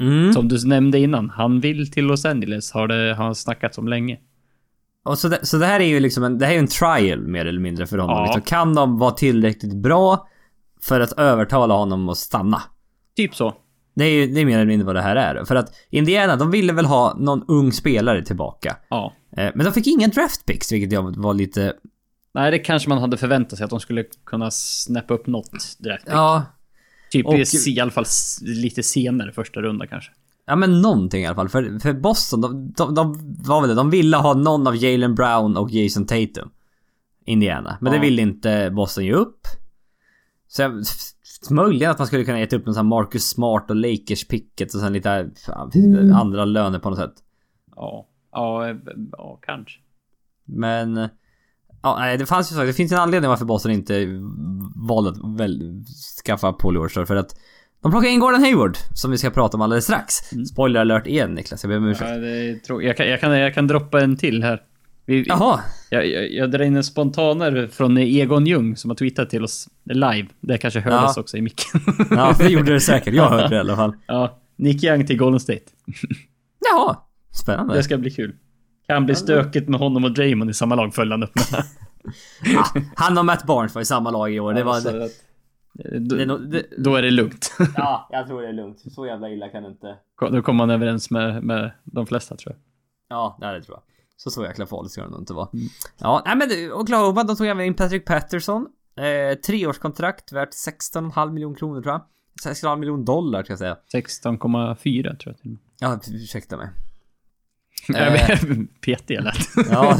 Mm. 0.00 0.32
Som 0.32 0.48
du 0.48 0.68
nämnde 0.68 0.98
innan, 0.98 1.30
han 1.30 1.60
vill 1.60 1.90
till 1.90 2.04
Los 2.04 2.24
Angeles, 2.24 2.72
har 2.72 2.88
det 2.88 3.14
har 3.14 3.24
han 3.24 3.34
snackat 3.34 3.78
om 3.78 3.88
länge. 3.88 4.18
Och 5.04 5.18
så, 5.18 5.28
det, 5.28 5.46
så 5.46 5.58
det 5.58 5.66
här 5.66 5.80
är 5.80 5.84
ju 5.84 6.00
liksom 6.00 6.24
en, 6.24 6.38
det 6.38 6.46
här 6.46 6.54
är 6.54 6.58
en 6.58 6.66
trial 6.66 7.26
mer 7.26 7.46
eller 7.46 7.60
mindre 7.60 7.86
för 7.86 7.98
honom. 7.98 8.16
Ja. 8.16 8.24
Liksom, 8.24 8.42
kan 8.42 8.74
de 8.74 8.98
vara 8.98 9.10
tillräckligt 9.10 9.74
bra 9.74 10.28
för 10.80 11.00
att 11.00 11.12
övertala 11.12 11.74
honom 11.74 12.08
att 12.08 12.18
stanna? 12.18 12.62
Typ 13.16 13.34
så. 13.34 13.54
Det 13.94 14.04
är 14.04 14.08
ju 14.10 14.26
det 14.26 14.40
är 14.40 14.44
mer 14.44 14.56
eller 14.56 14.66
mindre 14.66 14.86
vad 14.86 14.94
det 14.94 15.02
här 15.02 15.16
är. 15.16 15.44
För 15.44 15.56
att 15.56 15.72
Indiana, 15.90 16.36
de 16.36 16.50
ville 16.50 16.72
väl 16.72 16.86
ha 16.86 17.16
någon 17.18 17.44
ung 17.48 17.72
spelare 17.72 18.24
tillbaka. 18.24 18.76
Ja. 18.88 19.12
Eh, 19.36 19.50
Men 19.54 19.64
de 19.64 19.72
fick 19.72 19.86
inga 19.86 20.08
draft 20.08 20.46
picks, 20.46 20.72
vilket 20.72 20.92
jag 20.92 21.16
var 21.16 21.34
lite... 21.34 21.72
Nej, 22.34 22.50
det 22.50 22.58
kanske 22.58 22.88
man 22.88 22.98
hade 22.98 23.16
förväntat 23.16 23.58
sig 23.58 23.64
att 23.64 23.70
de 23.70 23.80
skulle 23.80 24.04
kunna 24.26 24.50
snappa 24.50 25.14
upp 25.14 25.26
något 25.26 25.76
direkt. 25.78 26.04
Ja, 26.06 26.44
typ 27.10 27.26
och- 27.26 27.34
i, 27.66 27.80
alla 27.80 27.90
fall 27.90 28.04
lite 28.42 28.82
senare 28.82 29.32
första 29.32 29.60
runda 29.60 29.86
kanske. 29.86 30.10
Ja 30.46 30.56
men 30.56 30.80
någonting 30.82 31.22
i 31.22 31.26
alla 31.26 31.34
fall. 31.34 31.48
För, 31.48 31.78
för 31.78 31.92
Boston, 31.92 32.40
de, 32.40 32.72
de, 32.76 32.94
de 32.94 33.34
var 33.46 33.60
väl 33.60 33.68
det. 33.68 33.74
De 33.74 33.90
ville 33.90 34.16
ha 34.16 34.34
någon 34.34 34.66
av 34.66 34.76
Jalen 34.76 35.14
Brown 35.14 35.56
och 35.56 35.70
Jason 35.70 36.06
Tatum. 36.06 36.50
Indiana. 37.26 37.78
Men 37.80 37.92
Ja. 37.92 37.98
det 37.98 38.06
ville 38.06 38.22
inte 38.22 38.70
Boston 38.70 39.04
ge 39.04 39.12
upp. 39.12 39.40
Så 40.52 40.62
jag, 40.62 40.84
möjligen 41.50 41.90
att 41.90 41.98
man 41.98 42.06
skulle 42.06 42.24
kunna 42.24 42.40
gett 42.40 42.52
upp 42.52 42.66
någon 42.66 42.74
sån 42.74 42.84
här 42.86 42.88
Marcus 42.88 43.28
Smart 43.28 43.70
och 43.70 43.76
Lakers 43.76 44.28
picket 44.28 44.74
och 44.74 44.80
sen 44.80 44.92
lite 44.92 45.30
ja, 45.46 45.70
andra 46.14 46.44
löner 46.44 46.78
på 46.78 46.90
något 46.90 46.98
sätt. 46.98 47.14
Ja. 47.76 48.08
Ja, 48.32 48.68
eh, 48.68 48.76
ja 49.12 49.38
kanske. 49.42 49.80
Men... 50.44 51.08
Ja, 51.82 51.96
nej, 51.98 52.18
det 52.18 52.26
fanns 52.26 52.52
ju 52.52 52.56
så. 52.56 52.64
Det 52.64 52.72
finns 52.72 52.92
en 52.92 52.98
anledning 52.98 53.28
varför 53.28 53.44
Boston 53.44 53.72
inte 53.72 54.06
valde 54.76 55.10
att 55.10 55.40
väl, 55.40 55.84
skaffa 56.24 56.52
Paul 56.52 56.74
George 56.74 57.06
För 57.06 57.16
att 57.16 57.36
de 57.82 57.90
plockade 57.90 58.12
in 58.12 58.20
Gordon 58.20 58.40
Hayward, 58.40 58.76
som 58.94 59.10
vi 59.10 59.18
ska 59.18 59.30
prata 59.30 59.56
om 59.56 59.60
alldeles 59.60 59.84
strax. 59.84 60.14
Spoiler 60.52 60.80
alert 60.80 61.06
igen 61.06 61.34
Niklas, 61.34 61.64
jag 61.64 61.68
ber 61.68 61.76
om 61.76 61.86
ursäkt. 61.86 62.10
Ja, 62.10 62.16
det 62.16 62.28
är 62.28 62.82
jag, 62.82 62.96
kan, 62.96 63.08
jag, 63.08 63.20
kan, 63.20 63.38
jag 63.38 63.54
kan 63.54 63.66
droppa 63.66 64.00
en 64.00 64.16
till 64.16 64.42
här. 64.42 64.62
Vi, 65.06 65.24
Jaha. 65.28 65.60
jag, 65.90 66.06
jag, 66.06 66.32
jag 66.32 66.50
drar 66.50 66.64
in 66.64 66.76
en 66.76 66.84
spontaner 66.84 67.66
från 67.66 67.98
Egon 67.98 68.46
Ljung 68.46 68.76
som 68.76 68.90
har 68.90 68.94
tweetat 68.96 69.30
till 69.30 69.44
oss 69.44 69.68
live. 69.84 70.28
Det 70.40 70.58
kanske 70.58 70.80
hördes 70.80 71.16
Ja. 71.16 71.20
också 71.20 71.36
i 71.36 71.42
micken. 71.42 71.80
Ja, 72.10 72.34
det 72.38 72.48
gjorde 72.48 72.72
det 72.72 72.80
säkert. 72.80 73.14
Jag 73.14 73.28
hörde 73.28 73.48
det 73.48 73.56
i 73.56 73.58
alla 73.58 73.76
fall. 73.76 73.92
ja. 74.06 74.38
Nick 74.56 74.84
Young 74.84 75.06
till 75.06 75.16
Golden 75.18 75.40
State. 75.40 75.60
Jaha. 76.72 76.96
Spännande. 77.30 77.74
Det 77.74 77.82
ska 77.82 77.98
bli 77.98 78.10
kul. 78.10 78.36
Kan 78.86 79.06
bli 79.06 79.14
stökigt 79.14 79.68
med 79.68 79.80
honom 79.80 80.04
och 80.04 80.12
Draymond 80.12 80.50
i 80.50 80.54
samma 80.54 80.74
lag 80.74 80.94
följde 80.94 81.14
han 81.14 81.22
upp 81.22 81.34
med. 81.52 81.64
Han 82.96 83.18
och 83.18 83.24
Matt 83.24 83.46
Barnes 83.46 83.74
var 83.74 83.82
i 83.82 83.84
samma 83.84 84.10
lag 84.10 84.34
i 84.34 84.40
år. 84.40 84.54
Det 84.54 84.64
var... 84.64 84.74
Så 84.80 84.90
Det, 84.92 85.04
att- 85.04 85.10
då, 86.08 86.16
det, 86.16 86.22
är 86.22 86.26
nog- 86.26 86.50
det, 86.50 86.62
då 86.78 86.94
är 86.96 87.02
det 87.02 87.10
lugnt. 87.10 87.54
ja, 87.76 88.08
jag 88.12 88.26
tror 88.26 88.42
det 88.42 88.48
är 88.48 88.52
lugnt. 88.52 88.78
Så 88.94 89.06
jävla 89.06 89.30
illa 89.30 89.48
kan 89.48 89.62
det 89.62 89.68
inte... 89.68 89.96
Då 90.30 90.42
kommer 90.42 90.56
man 90.58 90.70
överens 90.70 91.10
med, 91.10 91.42
med 91.42 91.70
de 91.84 92.06
flesta 92.06 92.36
tror 92.36 92.52
jag. 92.54 92.60
Ja, 93.18 93.38
det 93.40 93.62
tror 93.62 93.76
jag. 93.76 93.82
Så 94.24 94.30
så 94.30 94.44
jäkla 94.44 94.66
farligt 94.66 94.92
ska 94.92 95.02
det 95.02 95.10
nog 95.10 95.20
inte 95.20 95.32
vara. 95.34 95.48
Ja, 95.98 96.22
nej 96.26 96.36
men 96.36 96.48
det- 96.48 96.72
Oklahoma, 96.72 97.24
de 97.24 97.36
tog 97.36 97.46
även 97.46 97.66
in 97.66 97.74
Patrick 97.74 98.04
Patterson. 98.04 98.66
Eh, 98.96 99.38
treårskontrakt 99.38 100.32
värt 100.32 100.54
16,5 100.54 101.32
miljoner 101.32 101.56
kronor 101.56 101.82
tror 101.82 101.92
jag. 101.92 102.02
16,5 102.44 102.76
miljoner 102.78 103.04
dollar 103.04 103.42
ska 103.42 103.52
jag 103.52 103.58
säga. 103.58 103.76
16,4 103.94 105.02
tror 105.16 105.32
jag 105.32 105.38
till 105.38 105.46
och 105.46 105.46
med. 105.46 105.58
Ja, 105.80 106.00
ursäkta 106.12 106.56
mig. 106.56 106.68
Eh. 107.96 108.30
Petig 108.80 109.14
jag 109.14 109.24
lät. 109.24 109.36
Ja. 109.70 109.82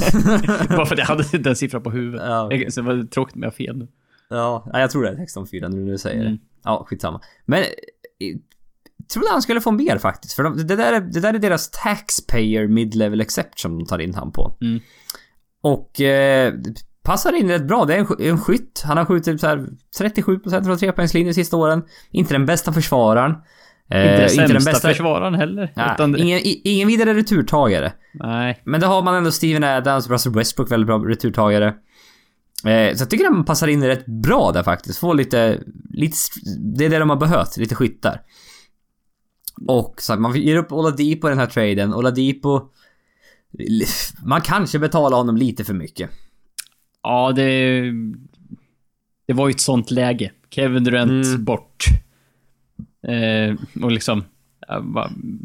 Bara 0.68 0.86
för 0.86 0.94
att 0.94 0.98
jag 0.98 1.06
hade 1.06 1.38
den 1.38 1.56
siffran 1.56 1.82
på 1.82 1.90
huvudet. 1.90 2.22
Ja. 2.26 2.48
Det 2.74 2.82
var 2.82 3.06
tråkigt 3.06 3.36
med 3.36 3.54
fel 3.54 3.76
nu. 3.78 3.88
Ja, 4.28 4.70
jag 4.72 4.90
tror 4.90 5.02
det 5.02 5.08
är 5.10 5.14
16,4 5.16 5.68
nu 5.68 5.84
när 5.84 5.92
du 5.92 5.98
säger 5.98 6.20
Mm. 6.20 6.32
det. 6.32 6.38
Ja, 6.64 6.84
skitsamma. 6.88 7.20
Men... 7.44 7.64
Trodde 9.12 9.28
han 9.30 9.42
skulle 9.42 9.60
få 9.60 9.70
mer 9.70 9.98
faktiskt. 9.98 10.34
För 10.34 10.42
de, 10.42 10.66
det, 10.66 10.76
där 10.76 10.92
är, 10.92 11.00
det 11.00 11.20
där 11.20 11.34
är 11.34 11.38
deras 11.38 11.70
taxpayer 11.70 12.66
mid-level 12.66 13.20
exception 13.20 13.78
de 13.78 13.86
tar 13.86 13.98
in 13.98 14.14
han 14.14 14.32
på. 14.32 14.56
Mm. 14.60 14.80
Och... 15.62 16.00
Eh, 16.00 16.54
passar 17.04 17.32
in 17.32 17.48
rätt 17.48 17.68
bra. 17.68 17.84
Det 17.84 17.94
är 17.94 17.98
en, 17.98 18.28
en 18.28 18.38
skytt. 18.38 18.82
Han 18.84 18.96
har 18.96 19.04
skjutit 19.04 19.40
så 19.40 19.46
här 19.46 19.66
37% 20.00 20.64
från 20.64 20.78
trepoängslinjen 20.78 21.34
sista 21.34 21.56
åren. 21.56 21.82
Inte 22.10 22.34
den 22.34 22.46
bästa 22.46 22.72
försvararen. 22.72 23.34
Eh, 23.90 24.00
Inte 24.00 24.16
den 24.16 24.22
inte 24.22 24.28
sämsta 24.34 24.54
den 24.54 24.64
bästa... 24.64 24.88
försvararen 24.88 25.34
heller. 25.34 25.72
Ja, 25.76 25.94
utan, 25.94 26.16
ingen, 26.16 26.40
ingen 26.42 26.88
vidare 26.88 27.14
returtagare. 27.14 27.92
nej. 28.14 28.62
Men 28.64 28.80
då 28.80 28.86
har 28.86 29.02
man 29.02 29.14
ändå 29.14 29.30
Steven 29.30 29.64
Adams, 29.64 30.10
Russell 30.10 30.32
Westbrook, 30.32 30.70
väldigt 30.70 30.86
bra 30.86 30.98
returtagare. 30.98 31.66
Eh, 32.66 32.94
så 32.94 33.02
jag 33.02 33.10
tycker 33.10 33.24
att 33.24 33.32
man 33.32 33.44
passar 33.44 33.68
in 33.68 33.84
rätt 33.84 34.06
bra 34.06 34.52
där 34.52 34.62
faktiskt. 34.62 34.98
Få 34.98 35.12
lite, 35.12 35.60
lite... 35.90 36.16
Det 36.58 36.84
är 36.84 36.90
det 36.90 36.98
de 36.98 37.10
har 37.10 37.16
behövt, 37.16 37.56
lite 37.56 37.74
skyttar. 37.74 38.20
Och 39.66 39.94
så 40.02 40.12
att 40.12 40.20
man 40.20 40.40
ger 40.40 40.56
upp 40.56 40.72
Oladipo 40.72 41.28
i 41.28 41.30
den 41.30 41.38
här 41.38 41.46
traden. 41.46 41.94
Oladipo... 41.94 42.60
Man 44.24 44.40
kanske 44.40 44.78
betalar 44.78 45.16
honom 45.16 45.36
lite 45.36 45.64
för 45.64 45.74
mycket. 45.74 46.10
Ja, 47.02 47.32
det... 47.32 47.82
Det 49.26 49.32
var 49.32 49.48
ju 49.48 49.50
ett 49.52 49.60
sånt 49.60 49.90
läge. 49.90 50.32
Kevin 50.50 50.84
Durant 50.84 51.26
Mm. 51.26 51.44
bort. 51.44 51.84
Eh, 53.08 53.82
och 53.84 53.92
liksom... 53.92 54.24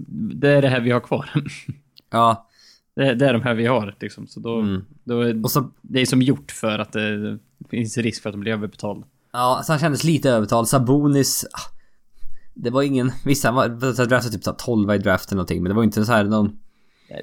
Det 0.09 0.49
är 0.49 0.61
det 0.61 0.69
här 0.69 0.81
vi 0.81 0.91
har 0.91 0.99
kvar. 0.99 1.29
Ja. 2.09 2.47
Det, 2.95 3.13
det 3.15 3.25
är 3.27 3.33
de 3.33 3.41
här 3.41 3.53
vi 3.53 3.65
har 3.65 3.95
liksom. 3.99 4.27
Så 4.27 4.39
då... 4.39 4.59
Mm. 4.59 4.85
då 5.03 5.21
är, 5.21 5.43
Och 5.43 5.51
så... 5.51 5.69
det 5.81 6.01
är 6.01 6.05
som 6.05 6.21
gjort 6.21 6.51
för 6.51 6.79
att 6.79 6.91
det 6.91 7.39
finns 7.69 7.97
risk 7.97 8.21
för 8.21 8.29
att 8.29 8.33
de 8.33 8.39
blir 8.39 8.51
överbetalda. 8.51 9.07
Ja, 9.31 9.61
så 9.65 9.71
han 9.73 9.79
kändes 9.79 10.03
lite 10.03 10.29
övertalad. 10.29 10.67
Sabonis... 10.67 11.45
ah, 11.53 11.76
Det 12.59 12.69
var 12.69 12.81
ingen... 12.83 13.11
Vissa 13.25 13.51
var 13.51 13.93
så 13.93 14.05
draftade 14.05 14.35
typ 14.35 14.43
så 14.43 14.49
här 14.51 14.57
12 14.57 14.91
i 14.93 14.97
draften 14.97 15.29
eller 15.33 15.37
någonting, 15.37 15.63
men 15.63 15.69
det 15.69 15.75
var 15.75 15.83
inte 15.83 16.05
så 16.05 16.11
här 16.11 16.23
någon... 16.23 16.57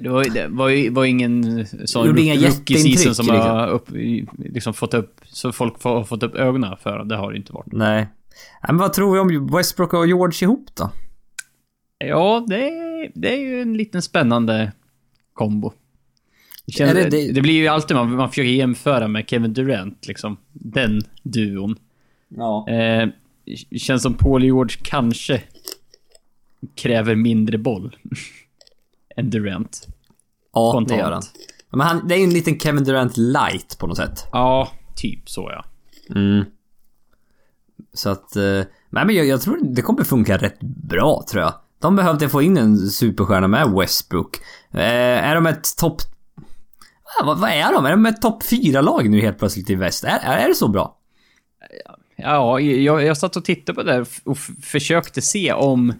Det 0.01 0.09
var, 0.09 0.23
det 0.33 0.47
var, 0.47 0.69
ju- 0.69 0.89
var 0.89 1.05
ingen 1.05 1.65
sån 1.85 2.07
rookie 2.07 2.77
season 2.77 3.15
som 3.15 3.25
liksom. 3.25 3.51
har 3.51 3.67
upp, 3.67 3.89
liksom 4.37 4.73
fått 4.73 4.93
upp, 4.93 5.21
så 5.25 5.51
folk 5.51 5.83
har 5.83 6.03
fått 6.03 6.23
upp 6.23 6.35
ögonen 6.35 6.77
för. 6.83 7.03
Det 7.03 7.15
har 7.15 7.31
det 7.31 7.37
inte 7.37 7.53
varit. 7.53 7.71
Nej. 7.71 8.07
Men 8.67 8.77
vad 8.77 8.93
tror 8.93 9.13
vi 9.13 9.19
om 9.19 9.47
Westbrook 9.55 9.93
och 9.93 10.07
George 10.07 10.37
ihop 10.41 10.65
då? 10.73 10.91
Ja, 11.97 12.45
det, 12.47 12.69
det 13.15 13.33
är 13.33 13.37
ju 13.39 13.61
en 13.61 13.73
liten 13.77 14.01
spännande 14.01 14.71
kombo. 15.33 15.71
Är 16.79 16.93
det- 16.93 17.09
det, 17.09 17.31
det- 17.31 17.41
blir 17.41 17.53
ju 17.53 17.67
alltid 17.67 17.97
man, 17.97 18.11
man 18.15 18.29
försöker 18.29 18.49
jämföra 18.49 19.07
med 19.07 19.29
Kevin 19.29 19.53
Durant, 19.53 20.07
liksom. 20.07 20.37
Den 20.53 21.01
duon. 21.23 21.75
Ja. 22.29 22.67
Eh, 22.69 23.09
känns 23.77 24.03
som 24.03 24.13
Paul 24.13 24.43
George 24.43 24.77
kanske 24.81 25.43
kräver 26.75 27.15
mindre 27.15 27.57
boll 27.57 27.95
än 29.15 29.29
Durant. 29.29 29.87
Ja, 30.53 30.71
Spontant. 30.71 30.89
det 30.89 30.95
gör 30.95 31.11
han. 31.11 31.23
Men 31.69 31.87
han, 31.87 32.07
det 32.07 32.15
är 32.15 32.17
ju 32.17 32.23
en 32.23 32.33
liten 32.33 32.59
Kevin 32.59 32.83
Durant 32.83 33.17
light 33.17 33.77
på 33.79 33.87
något 33.87 33.97
sätt. 33.97 34.25
Ja, 34.31 34.71
typ 34.95 35.29
så 35.29 35.51
ja. 35.51 35.65
Mm. 36.15 36.45
Så 37.93 38.09
att... 38.09 38.35
Eh, 38.35 38.61
nej 38.89 39.05
men 39.05 39.15
jag, 39.15 39.25
jag 39.25 39.41
tror 39.41 39.59
det 39.61 39.81
kommer 39.81 40.03
funka 40.03 40.37
rätt 40.37 40.59
bra 40.63 41.23
tror 41.31 41.43
jag. 41.43 41.53
De 41.79 41.95
behövde 41.95 42.29
få 42.29 42.41
in 42.41 42.57
en 42.57 42.77
superstjärna 42.77 43.47
med 43.47 43.71
Westbrook. 43.71 44.37
Eh, 44.71 45.29
är 45.29 45.35
de 45.35 45.45
ett 45.45 45.77
topp... 45.77 46.01
Ah, 47.03 47.25
vad, 47.25 47.39
vad 47.39 47.49
är 47.49 47.73
de? 47.73 47.85
Är 47.85 47.91
de 47.91 48.05
ett 48.05 48.21
topp 48.21 48.43
4-lag 48.43 49.09
nu 49.09 49.21
helt 49.21 49.39
plötsligt 49.39 49.69
i 49.69 49.75
väst? 49.75 50.03
Är, 50.03 50.19
är 50.19 50.47
det 50.47 50.55
så 50.55 50.67
bra? 50.67 50.97
Ja, 52.15 52.59
jag, 52.59 53.03
jag 53.03 53.17
satt 53.17 53.35
och 53.35 53.45
tittade 53.45 53.75
på 53.75 53.83
det 53.83 53.91
där 53.91 54.07
och 54.23 54.37
försökte 54.61 55.21
se 55.21 55.53
om... 55.53 55.93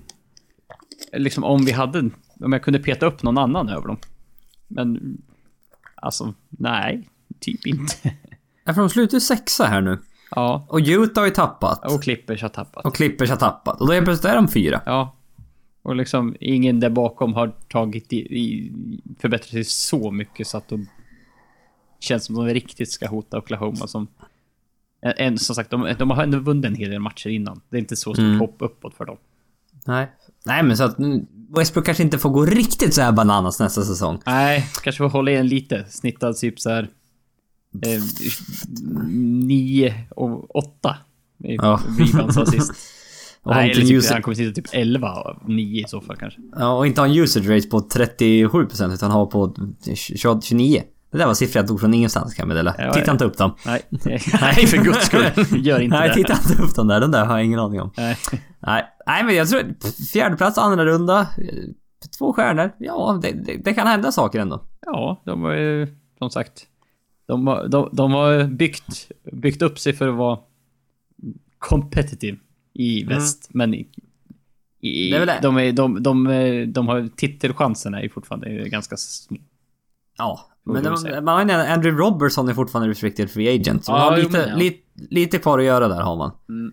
Liksom 1.14 1.44
om 1.44 1.66
vi 1.66 1.72
hade... 1.72 2.10
Om 2.40 2.54
jag 2.54 2.64
kunde 2.64 2.80
peta 2.80 3.06
upp 3.06 3.24
någon 3.24 3.38
annan 3.38 3.70
över 3.70 3.88
dem. 3.88 3.98
Men... 4.68 5.18
Alltså, 5.96 6.34
nej. 6.50 7.10
Typ 7.40 7.68
inte. 7.68 7.94
Ja, 8.64 8.74
för 8.74 8.82
de 8.82 8.90
slutar 8.90 9.18
ju 9.18 9.22
sexa 9.22 9.66
här 9.66 9.82
nu. 9.82 10.00
Ja. 10.32 10.66
Och 10.70 10.80
Utah 10.86 11.22
har 11.22 11.28
ju 11.28 11.34
tappat. 11.34 11.92
Och 11.92 12.04
Clippers 12.04 12.42
har 12.42 12.50
tappat. 12.50 12.86
Och 12.86 12.96
Clippers 12.96 13.30
har 13.30 13.38
tappat. 13.38 13.82
Och 13.82 13.88
då 13.88 13.94
helt 13.94 14.06
plötsligt 14.06 14.32
är 14.32 14.36
de 14.36 14.48
fyra. 14.48 14.82
Ja. 14.86 15.16
Och 15.82 15.96
liksom 15.96 16.36
ingen 16.40 16.80
där 16.80 16.90
bakom 16.90 17.34
har 17.34 17.48
tagit 17.48 18.14
i, 18.14 18.18
i 18.18 18.72
förbättrat 19.20 19.50
sig 19.50 19.64
så 19.64 20.12
mycket 20.12 20.48
så 20.48 20.58
att 20.58 20.68
de 20.68 20.88
känns 22.00 22.26
som 22.26 22.36
de 22.36 22.46
riktigt 22.46 22.92
ska 22.92 23.08
hota 23.08 23.38
Oklahoma 23.38 23.88
som... 23.88 24.08
En, 25.18 25.38
som 25.38 25.56
sagt, 25.56 25.70
de, 25.72 25.96
de 26.00 26.10
har 26.12 26.24
ändå 26.24 26.40
vunnit 26.40 26.66
en 26.66 26.76
hel 26.76 26.90
del 26.90 27.00
matcher 27.00 27.30
innan. 27.30 27.62
Det 27.70 27.78
är 27.78 27.82
inte 27.82 27.96
så 27.96 28.02
stort 28.14 28.18
Mm. 28.18 28.40
hopp 28.40 28.56
uppåt 28.60 28.94
för 28.96 29.06
dem. 29.06 29.18
Nej. 29.86 30.12
Nej 30.46 30.64
men 30.64 30.78
så 30.78 30.84
att 30.84 31.00
mm, 31.00 31.26
Westbrook 31.58 31.86
kanske 31.86 32.04
inte 32.04 32.18
får 32.18 32.30
gå 32.30 32.46
riktigt 32.46 32.94
så 32.94 33.02
här 33.02 33.12
bananas 33.12 33.60
nästa 33.60 33.82
säsong. 33.84 34.20
Nej, 34.26 34.70
kanske 34.84 34.98
får 34.98 35.10
hålla 35.10 35.32
igen 35.32 35.48
lite. 35.48 35.86
Snittad 35.90 36.38
typ 36.38 36.60
så 36.60 36.70
här... 36.70 36.90
Eh, 37.86 38.02
nio 39.14 39.94
och 40.16 40.56
åtta. 40.56 40.98
Ja. 41.38 41.82
rebounds 42.00 42.38
assist. 42.38 42.74
Nej, 43.46 43.72
eller 43.72 43.82
typ, 43.82 43.92
user- 43.92 44.14
han 44.14 44.22
kommer 44.22 44.36
sitta 44.36 44.54
typ 44.62 44.66
11 44.72 45.10
av 45.10 45.44
9 45.48 45.82
i 45.86 45.88
så 45.88 46.02
fall 46.02 46.16
kanske. 46.18 46.40
Ja, 46.56 46.78
och 46.78 46.88
inte 46.88 47.02
ha 47.02 47.08
en 47.08 47.16
usage 47.16 47.48
rate 47.50 47.68
på 47.68 47.80
37% 47.80 48.94
utan 48.94 49.12
ha 49.12 49.26
på 49.26 49.56
20 49.96 50.42
29. 50.42 50.84
Det 51.16 51.22
där 51.22 51.28
var 51.28 51.34
siffror 51.34 51.60
jag 51.60 51.68
tog 51.68 51.80
från 51.80 51.94
ingenstans 51.94 52.34
kan 52.34 52.44
jag 52.44 52.48
meddela. 52.48 52.76
Ja, 52.78 52.94
titta 52.94 53.06
ja. 53.08 53.12
inte 53.12 53.26
upp 53.26 53.38
dem. 53.38 53.56
Nej, 53.66 53.82
nej 54.42 54.68
för 54.68 54.84
guds 54.84 55.06
skull. 55.06 55.26
Gör 55.66 55.80
inte 55.80 55.98
Nej, 55.98 56.08
det. 56.10 56.16
titta 56.16 56.34
inte 56.50 56.64
upp 56.64 56.76
dem 56.76 56.88
där. 56.88 57.00
Den 57.00 57.12
där 57.12 57.26
har 57.26 57.38
jag 57.38 57.46
ingen 57.46 57.60
aning 57.60 57.82
om. 57.82 57.92
Nej. 57.98 58.18
Nej, 58.60 58.86
nej 59.08 59.24
men 59.24 59.36
jag 59.36 59.50
tror... 59.50 59.62
Fjärde 60.14 60.38
plats, 60.38 60.58
andra 60.58 60.86
runda. 60.86 61.28
Två 62.18 62.34
stjärnor. 62.34 62.72
Ja, 62.78 63.20
det, 63.22 63.32
det, 63.32 63.58
det 63.58 63.74
kan 63.74 63.88
hända 63.88 64.12
saker 64.12 64.40
ändå. 64.40 64.64
Ja, 64.86 65.22
de 65.26 65.42
var 65.42 65.54
ju 65.54 65.88
som 66.18 66.30
sagt... 66.30 66.68
De 67.28 67.48
har, 67.48 67.68
de, 67.68 67.90
de 67.92 68.12
har 68.12 68.44
byggt, 68.44 69.12
byggt 69.32 69.62
upp 69.62 69.80
sig 69.80 69.94
för 69.94 70.08
att 70.08 70.16
vara 70.16 70.40
competitive 71.60 72.38
i 72.74 73.04
väst, 73.04 73.48
men 73.54 73.74
i, 73.74 73.88
i, 74.82 75.10
Mm. 75.10 75.12
Det 75.12 75.16
är 75.16 75.20
väl 75.20 75.28
det. 75.28 75.40
de, 75.42 75.58
är, 75.58 75.72
de, 75.72 76.04
de, 76.04 76.28
är- 76.28 76.66
de 76.66 76.88
har 76.88 77.10
titelchanserna 77.16 78.02
är 78.02 78.10
fortfarande 78.10 78.70
ganska 78.70 78.98
små. 78.98 79.38
Ja. 80.18 80.40
Men 80.66 80.98
säga. 80.98 81.22
man 81.22 81.50
har 81.50 81.56
ju 81.58 81.72
Andrew 81.72 82.04
Robertson 82.04 82.50
är 82.50 82.54
fortfarande 82.54 82.90
restricted 82.92 83.30
free 83.32 83.56
agent. 83.56 83.86
Så 83.86 83.92
Ja, 83.92 83.96
man 83.98 84.06
har 84.14 84.18
lite, 84.18 84.46
men 84.50 84.60
lite, 84.60 84.78
lite 85.10 85.38
kvar 85.38 85.60
att 85.60 85.66
göra 85.66 85.88
där 85.88 86.02
har 86.02 86.16
man. 86.16 86.32
Mm. 86.50 86.72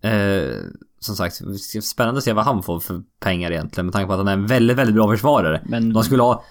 Eh, 0.00 0.56
som 1.00 1.16
sagt, 1.16 1.34
spännande 1.82 2.18
att 2.18 2.24
se 2.24 2.32
vad 2.32 2.44
han 2.44 2.62
får 2.62 2.80
för 2.80 3.02
pengar 3.20 3.50
egentligen 3.50 3.86
med 3.86 3.92
tanke 3.92 4.06
på 4.06 4.12
att 4.12 4.18
han 4.18 4.28
är 4.28 4.32
en 4.32 4.46
väldigt, 4.46 4.76
väldigt 4.76 4.94
bra 4.94 5.10
försvarare. 5.10 5.62
Men 5.68 5.92
De 5.92 6.02
skulle 6.02 6.22
ha 6.22 6.44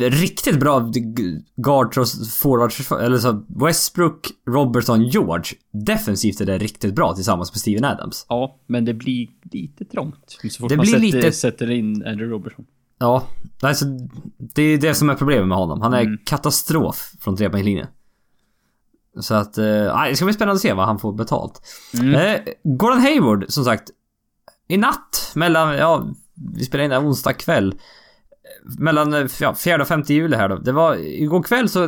riktigt 0.00 0.60
bra 0.60 0.80
g- 0.94 1.40
guards 1.56 1.96
och 1.98 2.06
forwards, 2.42 2.92
eller 2.92 3.18
så 3.18 3.44
Westbrook, 3.48 4.28
Robertson, 4.48 5.02
George. 5.02 5.44
Defensivt 5.72 6.40
är 6.40 6.46
det 6.46 6.58
riktigt 6.58 6.94
bra 6.94 7.14
tillsammans 7.14 7.52
med 7.52 7.60
Steven 7.60 7.84
Adams. 7.84 8.26
Ja, 8.28 8.60
men 8.66 8.84
det 8.84 8.94
blir 8.94 9.28
lite 9.52 9.84
trångt. 9.84 10.38
Så 10.50 10.60
fort 10.60 10.68
Det 10.68 10.76
man 10.76 10.82
blir 10.82 10.92
sätter, 10.92 11.16
lite- 11.16 11.32
sätter 11.32 11.70
in 11.70 11.94
Andrew 12.06 12.26
Robertson. 12.34 12.64
Ja, 12.98 13.26
alltså, 13.62 13.84
det 14.38 14.62
är 14.62 14.78
det 14.78 14.94
som 14.94 15.10
är 15.10 15.14
problemet 15.14 15.48
med 15.48 15.58
honom. 15.58 15.80
Han 15.80 15.94
är 15.94 16.00
Mm. 16.00 16.18
katastrof 16.26 17.12
från 17.20 17.36
trepoängslinjen. 17.36 17.86
Så 19.20 19.34
att, 19.34 19.58
eh, 19.58 20.04
det 20.08 20.16
ska 20.16 20.24
bli 20.24 20.34
spännande 20.34 20.54
att 20.56 20.60
se 20.62 20.72
vad 20.72 20.86
han 20.86 20.98
får 20.98 21.12
betalt. 21.12 21.60
Mm. 21.94 22.14
Eh, 22.14 22.40
Gordon 22.64 22.98
Hayward, 23.00 23.44
som 23.48 23.64
sagt. 23.64 23.90
I 24.68 24.76
natt, 24.76 25.32
mellan, 25.34 25.76
ja, 25.76 26.06
vi 26.56 26.64
spelar 26.64 26.84
in 26.84 26.90
det 26.90 26.98
onsdag 26.98 27.32
kväll. 27.32 27.74
Mellan 28.78 29.28
ja, 29.40 29.54
4 29.54 29.82
och 29.82 29.88
5 29.88 30.02
juli 30.06 30.36
här 30.36 30.48
då. 30.48 30.56
Det 30.56 30.72
var, 30.72 30.94
igår 30.96 31.42
kväll 31.42 31.68
så, 31.68 31.86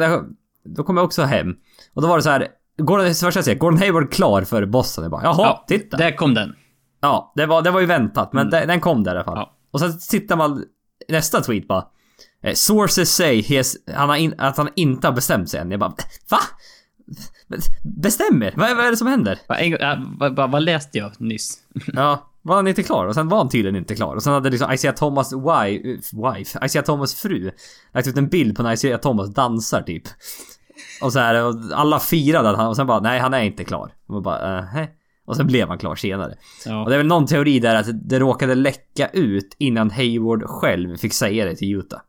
då 0.65 0.85
kom 0.85 0.97
jag 0.97 1.05
också 1.05 1.23
hem. 1.23 1.55
Och 1.95 2.03
då 2.03 2.09
var 2.09 2.17
det 2.17 2.23
så 2.23 2.31
här, 2.31 2.49
Gordon, 2.79 3.07
först 3.15 3.37
jag 3.37 3.45
säger, 3.45 3.59
Gordon 3.59 3.79
Hayward 3.79 4.13
klar 4.13 4.43
för 4.43 4.67
Boston. 4.67 5.05
Jag 5.05 5.11
bara, 5.11 5.23
jaha, 5.23 5.37
Ja, 5.39 5.65
titta. 5.69 5.97
Där 5.97 6.17
kom 6.17 6.35
den. 6.35 6.55
Ja, 7.01 7.33
det 7.37 7.47
var, 7.47 7.63
det 7.63 7.71
var 7.71 7.81
ju 7.81 7.87
väntat, 7.87 8.33
men 8.33 8.41
Mm. 8.47 8.51
den, 8.51 8.69
den 8.69 8.81
kom 8.81 9.05
där 9.05 9.13
i 9.13 9.15
alla 9.17 9.25
fall. 9.25 9.39
Ja. 9.39 9.55
Och 9.71 9.81
sen 9.81 9.99
tittar 10.11 10.37
man 10.37 10.65
nästa 11.09 11.41
tweet 11.41 11.69
bara. 11.69 11.85
eh, 12.43 12.55
Sources 12.55 13.15
say 13.15 13.57
has, 13.57 13.77
han 13.95 14.09
har 14.09 14.17
in, 14.17 14.35
att 14.39 14.57
han 14.57 14.69
inte 14.77 15.07
har 15.07 15.15
bestämt 15.15 15.51
sig 15.51 15.61
än. 15.61 15.71
Jag 15.71 15.81
bara, 15.81 15.95
va? 16.31 16.39
Bestämmer? 17.83 18.53
Vad, 18.57 18.77
vad 18.77 18.87
är 18.87 18.91
det 18.91 18.97
som 18.97 19.07
händer? 19.07 19.39
Va, 19.49 19.57
en, 19.59 19.71
gång- 19.71 19.81
ja, 19.81 19.97
va, 20.21 20.29
va, 20.29 20.47
vad 20.47 20.63
läste 20.63 20.99
jag 20.99 21.21
nyss? 21.21 21.59
Ja, 21.93 22.31
var 22.43 22.57
han 22.57 22.69
inte 22.69 22.83
klar? 22.83 23.07
Och 23.07 23.15
sen 23.15 23.29
var 23.29 23.39
han 23.39 23.49
tydligen 23.49 23.77
inte 23.77 23.95
klar. 23.95 24.17
Och 24.17 24.23
sen 24.23 24.33
hade 24.33 24.51
liksom 24.51 24.73
Isaiah 24.73 24.95
Thomas 24.95 25.33
wife, 25.33 26.59
Isaiah 26.67 26.85
Thomas 26.85 27.15
fru 27.15 27.51
lagt 27.95 28.07
ut 28.07 28.17
en 28.17 28.29
bild 28.29 28.57
på 28.57 28.63
när 28.63 28.73
Isaiah 28.73 29.01
Thomas 29.01 29.35
dansar 29.35 29.83
typ. 29.83 30.03
Och 31.03 31.13
så 31.13 31.19
här, 31.19 31.45
och 31.45 31.55
alla 31.75 32.01
firade 32.01 32.51
att 32.51 32.57
han, 32.57 32.69
och 32.69 32.77
sen 32.77 32.87
bara, 32.87 33.01
nej 33.01 33.21
han 33.21 33.35
är 33.35 33.43
inte 33.43 33.65
klar. 33.65 33.93
Och 34.07 34.23
bara, 34.23 34.59
uh, 34.59 34.85
Och 35.29 35.37
sen 35.37 35.47
blev 35.47 35.69
han 35.69 35.79
klar 35.79 35.95
senare. 35.97 36.35
Ja. 36.67 36.83
Och 36.83 36.89
det 36.89 36.95
är 36.97 36.99
väl 36.99 37.07
någon 37.07 37.27
teori 37.27 37.59
där 37.59 37.75
att 37.75 37.87
det 38.09 38.19
råkade 38.19 38.55
läcka 38.55 39.09
ut 39.09 39.55
innan 39.59 39.91
Hayward 39.91 40.43
själv 40.47 40.97
fick 40.97 41.13
säga 41.13 41.45
det 41.45 41.57
till 41.57 41.75
Utah. 41.75 42.01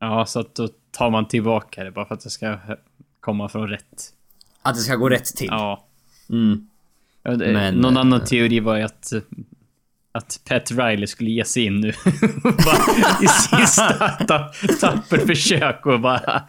ja, 0.00 0.26
så 0.26 0.40
att 0.40 0.54
då 0.54 0.68
tar 0.90 1.10
man 1.10 1.28
tillbaka 1.28 1.84
det 1.84 1.90
bara 1.90 2.06
för 2.06 2.14
att 2.14 2.20
det 2.20 2.30
ska 2.30 2.58
komma 3.20 3.48
från 3.48 3.68
rätt. 3.68 4.12
Att 4.62 4.74
det 4.74 4.80
ska 4.80 4.96
gå 4.96 5.08
rätt 5.08 5.24
till. 5.24 5.46
Ja. 5.50 5.84
Mm. 6.30 6.68
Ja, 7.22 7.30
det- 7.30 7.52
Men, 7.52 7.74
Någon 7.74 7.94
eh, 7.96 8.00
annan 8.00 8.20
teori 8.24 8.60
var 8.60 8.76
ju 8.76 8.82
att... 8.82 9.12
att 10.12 10.40
Pat 10.48 10.70
Riley 10.70 11.06
skulle 11.06 11.30
ge 11.30 11.44
sig 11.44 11.64
in 11.64 11.80
nu. 11.80 11.92
bara, 12.42 13.22
I 13.22 13.26
sista 13.28 14.08
ta, 14.08 14.52
tappert 14.80 15.26
försök 15.26 15.86
och 15.86 16.00
bara... 16.00 16.42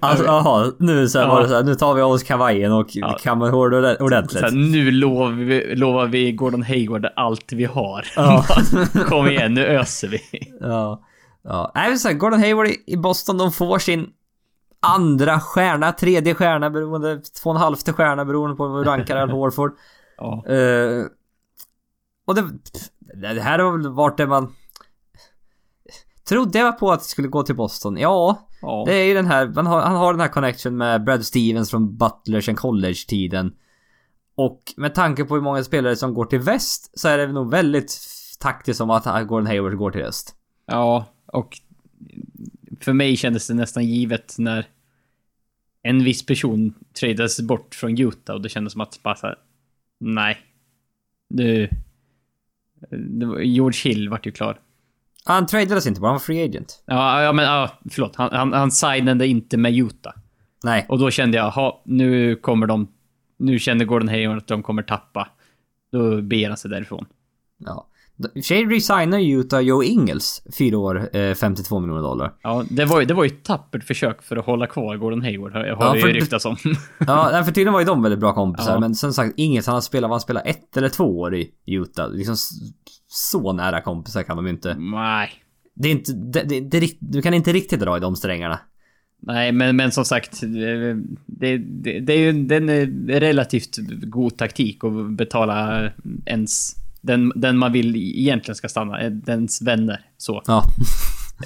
Alltså, 0.00 0.24
jaha, 0.24 0.72
nu 0.78 1.08
så 1.08 1.18
här 1.18 1.26
Ja. 1.26 1.32
var 1.34 1.42
det 1.42 1.48
så 1.48 1.54
här, 1.54 1.62
nu 1.62 1.74
tar 1.74 1.94
vi 1.94 2.00
av 2.02 2.10
oss 2.10 2.22
kavajen 2.22 2.72
och 2.72 2.86
Ja. 2.92 3.18
kammar 3.22 3.50
hår 3.50 3.70
orda- 3.70 4.02
ordentligt. 4.02 4.40
Så 4.40 4.46
här, 4.46 4.52
nu 4.52 4.90
lovar 4.90 5.28
vi, 5.30 5.74
lovar 5.76 6.06
vi 6.06 6.32
Gordon 6.32 6.62
Hayward 6.62 7.06
allt 7.16 7.52
vi 7.52 7.64
har. 7.64 8.06
Ja. 8.16 8.44
Kom 9.08 9.26
igen, 9.28 9.54
nu 9.54 9.66
öser 9.66 10.08
vi. 10.08 10.20
Ja. 10.60 11.02
Ja. 11.44 11.72
Nej, 11.74 11.98
så 11.98 12.08
här, 12.08 12.14
Gordon 12.14 12.38
Hayward 12.40 12.68
i- 12.86 12.96
Boston, 12.96 13.38
de 13.38 13.52
får 13.52 13.78
sin 13.78 14.06
andra 14.80 15.40
stjärna, 15.40 15.92
tredje 15.92 16.34
stjärna 16.34 16.70
beroende, 16.70 17.20
två 17.42 17.50
och 17.50 17.56
en 17.56 17.62
halvte 17.62 17.92
stjärna 17.92 18.24
beroende 18.24 18.56
på 18.56 18.68
hur 18.68 18.84
rankar 18.84 19.16
Al 19.16 19.30
Horford. 19.30 19.72
Ja. 20.16 20.44
Eh, 20.46 21.04
och 22.26 22.34
det, 22.34 22.42
det 23.34 23.40
här 23.40 23.58
har 23.58 23.72
väl 23.78 23.88
varit 23.92 24.16
det 24.16 24.26
man... 24.26 24.52
Trodde 26.28 26.58
jag 26.58 26.78
på 26.78 26.92
att 26.92 26.98
det 27.00 27.04
skulle 27.06 27.28
gå 27.28 27.42
till 27.42 27.56
Boston? 27.56 27.96
Ja, 27.96 28.48
ja. 28.62 28.82
det 28.86 28.94
är 28.94 29.04
ju 29.04 29.14
den 29.14 29.26
här, 29.26 29.46
man 29.46 29.66
har, 29.66 29.80
han 29.80 29.96
har 29.96 30.12
den 30.12 30.20
här 30.20 30.28
connection 30.28 30.76
med 30.76 31.04
Brad 31.04 31.26
Stevens 31.26 31.70
från 31.70 31.96
Butler 31.96 32.40
sen 32.40 32.56
college-tiden. 32.56 33.52
Och 34.34 34.62
med 34.76 34.94
tanke 34.94 35.24
på 35.24 35.34
hur 35.34 35.42
många 35.42 35.64
spelare 35.64 35.96
som 35.96 36.14
går 36.14 36.24
till 36.24 36.40
väst 36.40 37.00
så 37.00 37.08
är 37.08 37.18
det 37.18 37.32
nog 37.32 37.50
väldigt 37.50 37.98
taktiskt 38.40 38.78
som 38.78 38.90
att 38.90 39.28
Gordon 39.28 39.46
Hayward 39.46 39.76
går 39.76 39.90
till 39.90 40.02
öst. 40.02 40.34
Ja, 40.66 41.06
och 41.26 41.58
för 42.80 42.92
mig 42.92 43.16
kändes 43.16 43.46
det 43.46 43.54
nästan 43.54 43.86
givet 43.86 44.34
när 44.38 44.66
en 45.82 46.04
viss 46.04 46.26
person 46.26 46.74
tradades 47.00 47.40
bort 47.40 47.74
från 47.74 48.00
Utah 48.00 48.36
och 48.36 48.42
det 48.42 48.48
kändes 48.48 48.72
som 48.72 48.80
att 48.80 49.02
bara 49.02 49.14
så 49.14 49.26
här, 49.26 49.36
nej. 50.00 50.38
Var- 51.28 51.68
George 53.40 53.80
Hill 53.90 54.08
vart 54.08 54.26
ju 54.26 54.32
klar. 54.32 54.60
Han 55.24 55.46
tradades 55.46 55.86
inte 55.86 56.00
bara, 56.00 56.06
han 56.06 56.14
var 56.14 56.20
free 56.20 56.44
agent. 56.44 56.82
Ja, 56.86 57.22
ja 57.22 57.32
men 57.32 57.44
ja, 57.44 57.70
förlåt. 57.90 58.16
Han, 58.16 58.32
han, 58.32 58.52
han 58.52 58.70
signade 58.70 59.26
inte 59.26 59.56
med 59.56 59.72
Utah. 59.74 60.12
Nej. 60.64 60.86
Och 60.88 60.98
då 60.98 61.10
kände 61.10 61.36
jag, 61.36 61.50
ha 61.50 61.82
nu 61.84 62.36
kommer 62.36 62.66
de... 62.66 62.88
Nu 63.38 63.58
känner 63.58 63.84
Gordon 63.84 64.08
Hayward 64.08 64.38
att 64.38 64.46
de 64.46 64.62
kommer 64.62 64.82
tappa. 64.82 65.28
Då 65.92 66.22
beger 66.22 66.48
han 66.48 66.56
sig 66.56 66.70
därifrån. 66.70 67.06
Ja. 67.58 67.86
I 68.24 68.28
och 68.28 68.32
för 68.34 68.40
sig 68.42 68.64
resignar 68.64 69.18
Utah 69.20 69.60
Joe 69.60 69.82
Ingles, 69.82 70.42
fyra 70.58 70.78
år, 70.78 71.16
eh, 71.16 71.34
52 71.34 71.80
miljoner 71.80 72.02
dollar. 72.02 72.32
Ja, 72.42 72.64
det 72.70 72.84
var, 72.84 73.00
ju- 73.00 73.06
det 73.06 73.14
var 73.14 73.24
ju 73.24 73.30
ett 73.30 73.44
tappert 73.44 73.84
försök 73.84 74.22
för 74.22 74.36
att 74.36 74.44
hålla 74.46 74.66
kvar 74.66 74.96
Gordon 74.96 75.22
Hayward, 75.22 75.52
har, 75.52 75.60
har 75.60 75.66
Ja, 75.86 75.92
det 75.92 75.98
ju 75.98 76.12
ryktats 76.12 76.44
om. 76.44 76.56
Ja, 76.98 77.42
för 77.44 77.52
tydligen 77.52 77.72
var 77.72 77.80
ju 77.80 77.86
de 77.86 78.02
väldigt 78.02 78.20
bra 78.20 78.34
kompisar, 78.34 78.72
Ja. 78.72 78.80
men 78.80 78.94
som 78.94 79.12
sagt, 79.12 79.34
Ingles 79.36 79.66
han 79.66 79.74
har 79.74 79.80
spelat, 79.80 80.10
han 80.10 80.20
spelat 80.20 80.46
ett 80.46 80.76
eller 80.76 80.88
två 80.88 81.04
år 81.20 81.34
i 81.34 81.50
Utah. 81.66 82.10
Liksom 82.12 82.36
så 83.08 83.52
nära 83.52 83.80
kompisar 83.80 84.22
kan 84.22 84.36
de 84.36 84.46
ju 84.46 84.52
inte. 84.52 84.74
Nej. 84.74 85.30
Det 85.74 85.88
är 85.88 85.92
inte, 85.92 86.12
det, 86.12 86.42
det, 86.42 86.80
det, 86.80 86.88
du 87.00 87.22
kan 87.22 87.34
inte 87.34 87.52
riktigt 87.52 87.80
dra 87.80 87.96
i 87.96 88.00
de 88.00 88.16
strängarna. 88.16 88.58
Nej, 89.26 89.52
men, 89.52 89.76
men 89.76 89.92
som 89.92 90.04
sagt, 90.04 90.40
det, 90.40 90.94
det, 91.26 91.58
det, 91.58 92.00
det 92.00 92.12
är 92.12 92.18
ju 92.18 92.28
är 92.28 93.20
relativt 93.20 93.76
god 94.02 94.36
taktik 94.36 94.84
att 94.84 95.10
betala 95.16 95.88
ens... 96.26 96.76
Den, 97.02 97.32
den 97.36 97.58
man 97.58 97.72
vill 97.72 97.96
egentligen 97.96 98.56
ska 98.56 98.68
stanna, 98.68 99.00
eh, 99.00 99.10
dens 99.10 99.62
vänner. 99.62 100.00
Så. 100.18 100.42
Ja. 100.46 100.64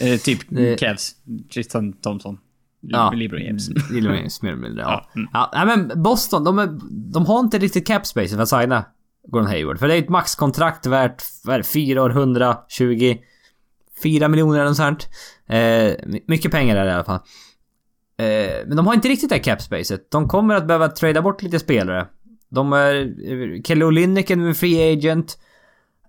Eh, 0.01 0.19
typ 0.19 0.41
Cavs, 0.79 1.15
Tristan 1.55 1.93
Thompson, 1.93 2.39
Ja. 2.81 3.13
LeBron 3.15 3.43
James. 3.43 3.69
Gillar 3.93 4.11
man 4.11 4.19
ju 4.19 4.29
mer 4.43 4.53
eller 4.53 4.63
mindre, 4.63 4.83
ja. 4.83 5.09
Ja, 5.15 5.21
mm. 5.21 5.29
ja. 5.33 5.51
nej, 5.55 5.67
men 5.67 6.03
Boston, 6.03 6.45
de, 6.45 6.59
är, 6.59 6.69
de 7.13 7.27
har 7.27 7.41
inte 7.41 7.59
riktigt 7.59 7.87
cap 7.87 8.07
space 8.07 8.35
för 8.35 8.43
att 8.43 8.49
signa 8.49 8.85
Gordon 9.29 9.47
Hayward. 9.49 9.79
För 9.79 9.89
det 9.89 9.95
är 9.95 9.99
ett 9.99 10.09
maxkontrakt 10.09 10.87
värt, 10.87 11.23
vad 11.45 11.55
är 11.55 11.59
det, 11.59 11.65
4 11.65 12.03
år, 12.03 12.11
120... 12.11 13.17
4 14.03 14.29
miljoner 14.29 14.59
eller 14.59 14.69
något 14.69 14.77
sånt. 14.77 15.09
Eh, 15.49 16.07
my- 16.07 16.25
mycket 16.27 16.51
pengar 16.53 16.77
är 16.77 16.85
det 16.85 16.91
i 16.91 16.95
alla 16.95 17.05
fall. 17.05 17.21
Eh, 18.19 18.67
men 18.67 18.77
de 18.77 18.87
har 18.87 18.95
inte 18.95 19.09
riktigt 19.09 19.31
det 19.31 19.39
cap 19.39 19.63
spacet. 19.63 20.11
De 20.11 20.29
kommer 20.29 20.55
att 20.55 20.67
behöva 20.67 20.89
trada 20.89 21.23
bort 21.23 21.43
lite 21.43 21.59
spelare. 21.59 22.07
De 22.49 22.73
är... 22.73 23.63
Kelly 23.63 23.85
Olynyk 23.85 24.31
är 24.31 24.37
nu 24.37 24.49
en 24.49 24.55
free 24.55 24.93
agent. 24.93 25.39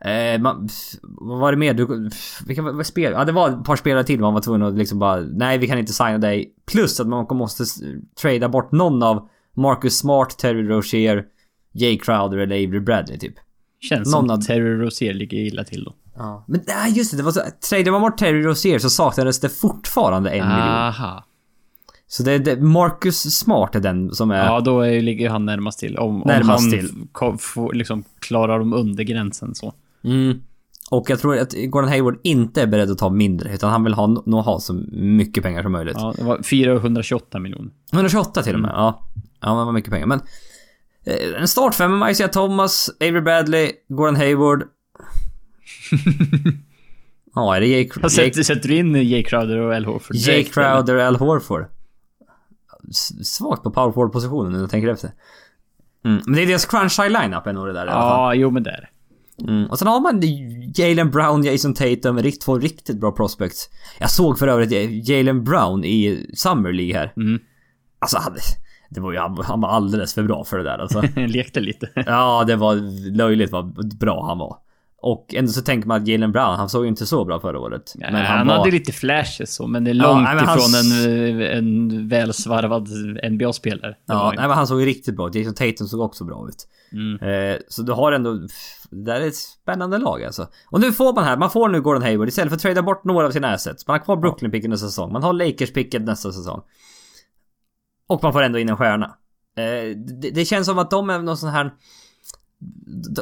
Eh, 0.07 0.41
man, 0.41 0.69
vad 1.03 1.39
var 1.39 1.51
det 1.51 1.57
mer? 1.57 1.73
Du, 1.73 2.09
vilka 2.45 2.61
var, 2.61 2.83
spel? 2.83 3.11
Ja, 3.11 3.25
det 3.25 3.31
var 3.31 3.49
ett 3.49 3.63
par 3.63 3.75
spelare 3.75 4.03
till 4.03 4.19
man 4.19 4.33
var 4.33 4.41
tvungen 4.41 4.61
att 4.61 4.77
liksom 4.77 4.99
bara... 4.99 5.19
Nej, 5.19 5.57
vi 5.57 5.67
kan 5.67 5.79
inte 5.79 5.93
signa 5.93 6.17
dig. 6.17 6.53
Plus 6.71 6.99
att 6.99 7.07
man 7.07 7.27
måste 7.31 7.63
trada 8.21 8.49
bort 8.49 8.71
någon 8.71 9.03
av 9.03 9.29
Marcus 9.55 9.97
Smart, 9.97 10.37
Terry 10.37 10.67
Rozier, 10.67 11.25
Jay 11.73 11.97
Crowder 11.97 12.37
eller 12.37 12.55
Avery 12.55 12.79
Bradley 12.79 13.17
typ. 13.19 13.33
Känns 13.79 14.11
Någon 14.11 14.21
som 14.21 14.29
av- 14.29 14.39
att 14.39 14.45
Terry 14.45 14.75
Rozier 14.75 15.13
ligger 15.13 15.37
illa 15.37 15.63
till 15.63 15.83
då. 15.83 15.93
Ja. 16.15 16.45
Men 16.47 16.61
nej, 16.67 16.97
just 16.97 17.11
det. 17.11 17.17
Det 17.17 17.23
var 17.23 17.31
så... 17.31 17.41
Tradar 17.69 17.91
man 17.91 18.01
bort 18.01 18.17
Terry 18.17 18.43
Rozier 18.43 18.79
så 18.79 18.89
saknades 18.89 19.39
det 19.39 19.49
fortfarande 19.49 20.29
en 20.29 20.47
miljon. 20.47 20.67
Aha. 20.67 21.23
Så 22.07 22.23
det 22.23 22.31
är 22.31 22.39
det, 22.39 22.61
Marcus 22.61 23.21
Smart 23.21 23.75
är 23.75 23.79
den 23.79 24.13
som 24.13 24.31
är... 24.31 24.45
Ja, 24.45 24.59
då 24.59 24.81
är, 24.81 25.01
ligger 25.01 25.29
han 25.29 25.45
närmast 25.45 25.79
till. 25.79 25.97
Om, 25.97 26.21
om 26.21 26.27
Närmast 26.27 26.61
han 26.61 26.71
till. 26.71 27.77
Liksom, 27.77 28.03
klarar 28.19 28.59
de 28.59 28.73
under 28.73 29.03
gränsen 29.03 29.55
så. 29.55 29.73
Mm. 30.03 30.41
Och 30.91 31.09
jag 31.09 31.19
tror 31.19 31.37
att 31.37 31.53
Gordon 31.53 31.89
Hayward 31.89 32.19
inte 32.23 32.61
är 32.61 32.67
beredd 32.67 32.91
att 32.91 32.97
ta 32.97 33.09
mindre, 33.09 33.53
utan 33.53 33.71
han 33.71 33.83
vill 33.83 33.93
ha, 33.93 34.07
nog 34.07 34.43
ha 34.43 34.59
så 34.59 34.73
mycket 34.91 35.43
pengar 35.43 35.63
som 35.63 35.71
möjligt. 35.71 35.97
Ja, 35.97 36.13
det 36.17 36.23
var 36.23 36.43
428 36.43 37.39
miljoner. 37.39 37.71
128 37.93 38.43
till 38.43 38.55
och 38.55 38.61
med, 38.61 38.71
ja. 38.73 39.07
Ja, 39.41 39.47
men 39.49 39.57
det 39.57 39.65
var 39.65 39.71
mycket 39.71 39.91
pengar. 39.91 40.07
Men... 40.07 40.21
Eh, 41.05 41.41
en 41.41 41.47
startfemma 41.47 41.97
med 41.97 42.11
Isaiah 42.11 42.31
Thomas, 42.31 42.89
Avery 43.01 43.21
Bradley, 43.21 43.71
Gordon 43.87 44.15
Hayward. 44.15 44.63
Ja, 47.37 47.55
är 47.55 47.59
det 47.59 47.67
Jake, 47.67 47.99
Jake, 47.99 48.09
sätter, 48.09 48.43
sätter 48.43 48.69
du 48.69 48.75
in 48.75 48.95
Jay 48.95 49.23
Crowder 49.23 49.57
och 49.57 49.75
Al 49.75 49.85
Horford 49.85 50.15
Jake? 50.15 50.43
Crowder, 50.43 50.95
Al 50.95 51.15
Horford? 51.15 51.65
Svagt 53.23 53.63
på 53.63 53.71
power 53.71 53.91
forward-positionen 53.91 54.51
när 54.51 54.59
jag 54.59 54.69
tänker 54.69 54.87
efter. 54.87 55.11
Mm. 56.05 56.21
Men 56.25 56.35
det 56.35 56.41
är 56.41 56.47
deras 56.47 56.65
crunch 56.65 56.99
high 56.99 57.21
lineup 57.21 57.47
är 57.47 57.53
nog 57.53 57.67
det 57.67 57.73
där 57.73 57.85
i 57.85 57.89
alla 57.89 58.01
fall. 58.01 58.19
Ja, 58.19 58.33
jo 58.33 58.51
men 58.51 58.63
det 58.63 58.71
är 58.71 58.81
det. 58.81 58.87
Mm. 59.47 59.69
Och 59.69 59.79
sen 59.79 59.87
har 59.87 59.99
man 59.99 60.21
Jalen 60.75 61.11
Brown, 61.11 61.43
Jason 61.43 61.73
Tatum, 61.73 62.19
rikt, 62.19 62.41
två 62.41 62.59
riktigt 62.59 62.99
bra 62.99 63.11
prospects. 63.11 63.69
Jag 63.99 64.11
såg 64.11 64.39
för 64.39 64.47
övrigt 64.47 65.09
Jalen 65.09 65.43
Brown 65.43 65.83
i 65.83 66.29
Summer 66.33 66.73
League 66.73 66.97
här. 66.97 67.13
Mm. 67.17 67.41
Alltså 67.99 68.17
han, 68.17 68.35
det 68.89 68.99
var 68.99 69.11
ju, 69.11 69.17
han, 69.17 69.37
han 69.43 69.61
var 69.61 69.69
alldeles 69.69 70.13
för 70.13 70.23
bra 70.23 70.43
för 70.43 70.57
det 70.57 70.63
där 70.63 70.77
alltså. 70.77 71.01
Lekte 71.15 71.59
lite. 71.59 71.89
Ja, 71.95 72.43
det 72.47 72.55
var 72.55 72.75
löjligt 73.15 73.51
vad 73.51 73.97
bra 73.97 74.25
han 74.27 74.37
var. 74.37 74.57
Och 75.01 75.33
ändå 75.33 75.51
så 75.51 75.61
tänker 75.61 75.87
man 75.87 76.01
att 76.01 76.07
Jalen 76.07 76.31
Brown, 76.31 76.55
han 76.55 76.69
såg 76.69 76.83
ju 76.83 76.89
inte 76.89 77.05
så 77.05 77.25
bra 77.25 77.39
förra 77.39 77.59
året. 77.59 77.93
Men 77.95 78.15
han, 78.15 78.49
hade 78.49 78.71
lite 78.71 78.91
flashes 78.91 79.55
så, 79.55 79.67
men 79.67 79.83
det 79.83 79.91
är 79.91 79.95
Ja, 79.95 80.03
långt 80.03 80.23
nej, 80.23 80.35
men 80.35 80.43
ifrån 80.43 80.57
hans- 80.57 81.05
en, 81.07 81.41
en 81.41 82.07
välsvarvad 82.07 82.87
NBA-spelare. 83.31 83.95
Var 84.05 84.15
Ja, 84.15 84.23
han 84.25 84.35
nej, 84.35 84.47
men 84.47 84.57
han 84.57 84.67
såg 84.67 84.79
ju 84.79 84.85
riktigt 84.85 85.15
bra 85.15 85.27
ut. 85.29 85.35
Jason 85.35 85.53
Tatum 85.53 85.87
såg 85.87 86.01
också 86.01 86.23
bra 86.23 86.47
ut. 86.49 86.67
Mm. 86.91 87.29
Eh, 87.53 87.57
så 87.67 87.81
du 87.81 87.91
har 87.91 88.11
ändå... 88.11 88.33
Det 88.89 89.03
där 89.05 89.21
är 89.21 89.27
ett 89.27 89.35
spännande 89.35 89.97
lag 89.97 90.23
alltså. 90.23 90.47
Och 90.69 90.79
nu 90.81 90.91
får 90.91 91.13
man 91.13 91.23
här, 91.23 91.37
man 91.37 91.49
får 91.49 91.69
nu 91.69 91.81
Gordon 91.81 92.01
Hayward 92.03 92.27
istället 92.27 92.49
för 92.49 92.55
att 92.55 92.61
trada 92.61 92.81
bort 92.81 93.03
några 93.03 93.25
av 93.27 93.31
sina 93.31 93.53
assets. 93.53 93.87
Man 93.87 93.97
har 93.99 94.05
kvar 94.05 94.15
Brooklyn-picken 94.17 94.69
nästa 94.69 94.87
säsong. 94.87 95.11
Man 95.13 95.23
har 95.23 95.33
Lakers-picket 95.33 95.99
nästa 96.03 96.31
säsong. 96.31 96.61
Och 98.07 98.23
man 98.23 98.33
får 98.33 98.41
ändå 98.41 98.59
in 98.59 98.69
en 98.69 98.77
stjärna. 98.77 99.05
Eh, 99.57 99.97
det, 100.21 100.29
det 100.29 100.45
känns 100.45 100.67
som 100.67 100.79
att 100.79 100.91
de 100.91 101.09
är 101.09 101.19
någon 101.19 101.37
sån 101.37 101.49
här... 101.49 101.71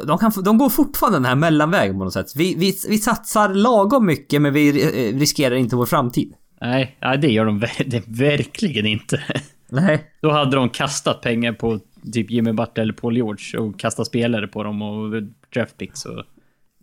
De, 0.06 0.18
kan, 0.18 0.32
de 0.44 0.58
går 0.58 0.68
fortfarande 0.68 1.18
den 1.18 1.24
här 1.24 1.34
mellanvägen 1.34 1.98
på 1.98 2.04
något 2.04 2.12
sätt. 2.12 2.36
Vi, 2.36 2.54
vi, 2.54 2.74
vi 2.88 2.98
satsar 2.98 3.54
lagom 3.54 4.06
mycket 4.06 4.42
men 4.42 4.52
vi 4.52 4.68
eh, 4.68 5.18
riskerar 5.18 5.54
inte 5.54 5.76
vår 5.76 5.86
framtid. 5.86 6.34
Nej, 6.60 6.96
nej, 7.00 7.18
det 7.18 7.28
gör 7.28 7.44
de 7.44 7.60
det 7.86 8.08
verkligen 8.08 8.86
inte. 8.86 9.22
Nej. 9.68 10.04
Då 10.20 10.30
hade 10.30 10.56
de 10.56 10.68
kastat 10.68 11.20
pengar 11.20 11.52
på 11.52 11.80
typ 12.12 12.30
Jimmy 12.30 12.52
Butler 12.52 12.82
eller 12.82 12.92
Paul 12.92 13.16
George 13.16 13.58
och 13.58 13.80
kastat 13.80 14.06
spelare 14.06 14.46
på 14.46 14.62
dem 14.62 14.82
och 14.82 15.22
draftpicks 15.54 16.04
och... 16.04 16.24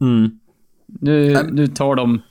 Mm. 0.01 0.39
Nu, 0.87 1.43
nu 1.51 1.67
tar 1.67 1.95
de... 1.95 2.21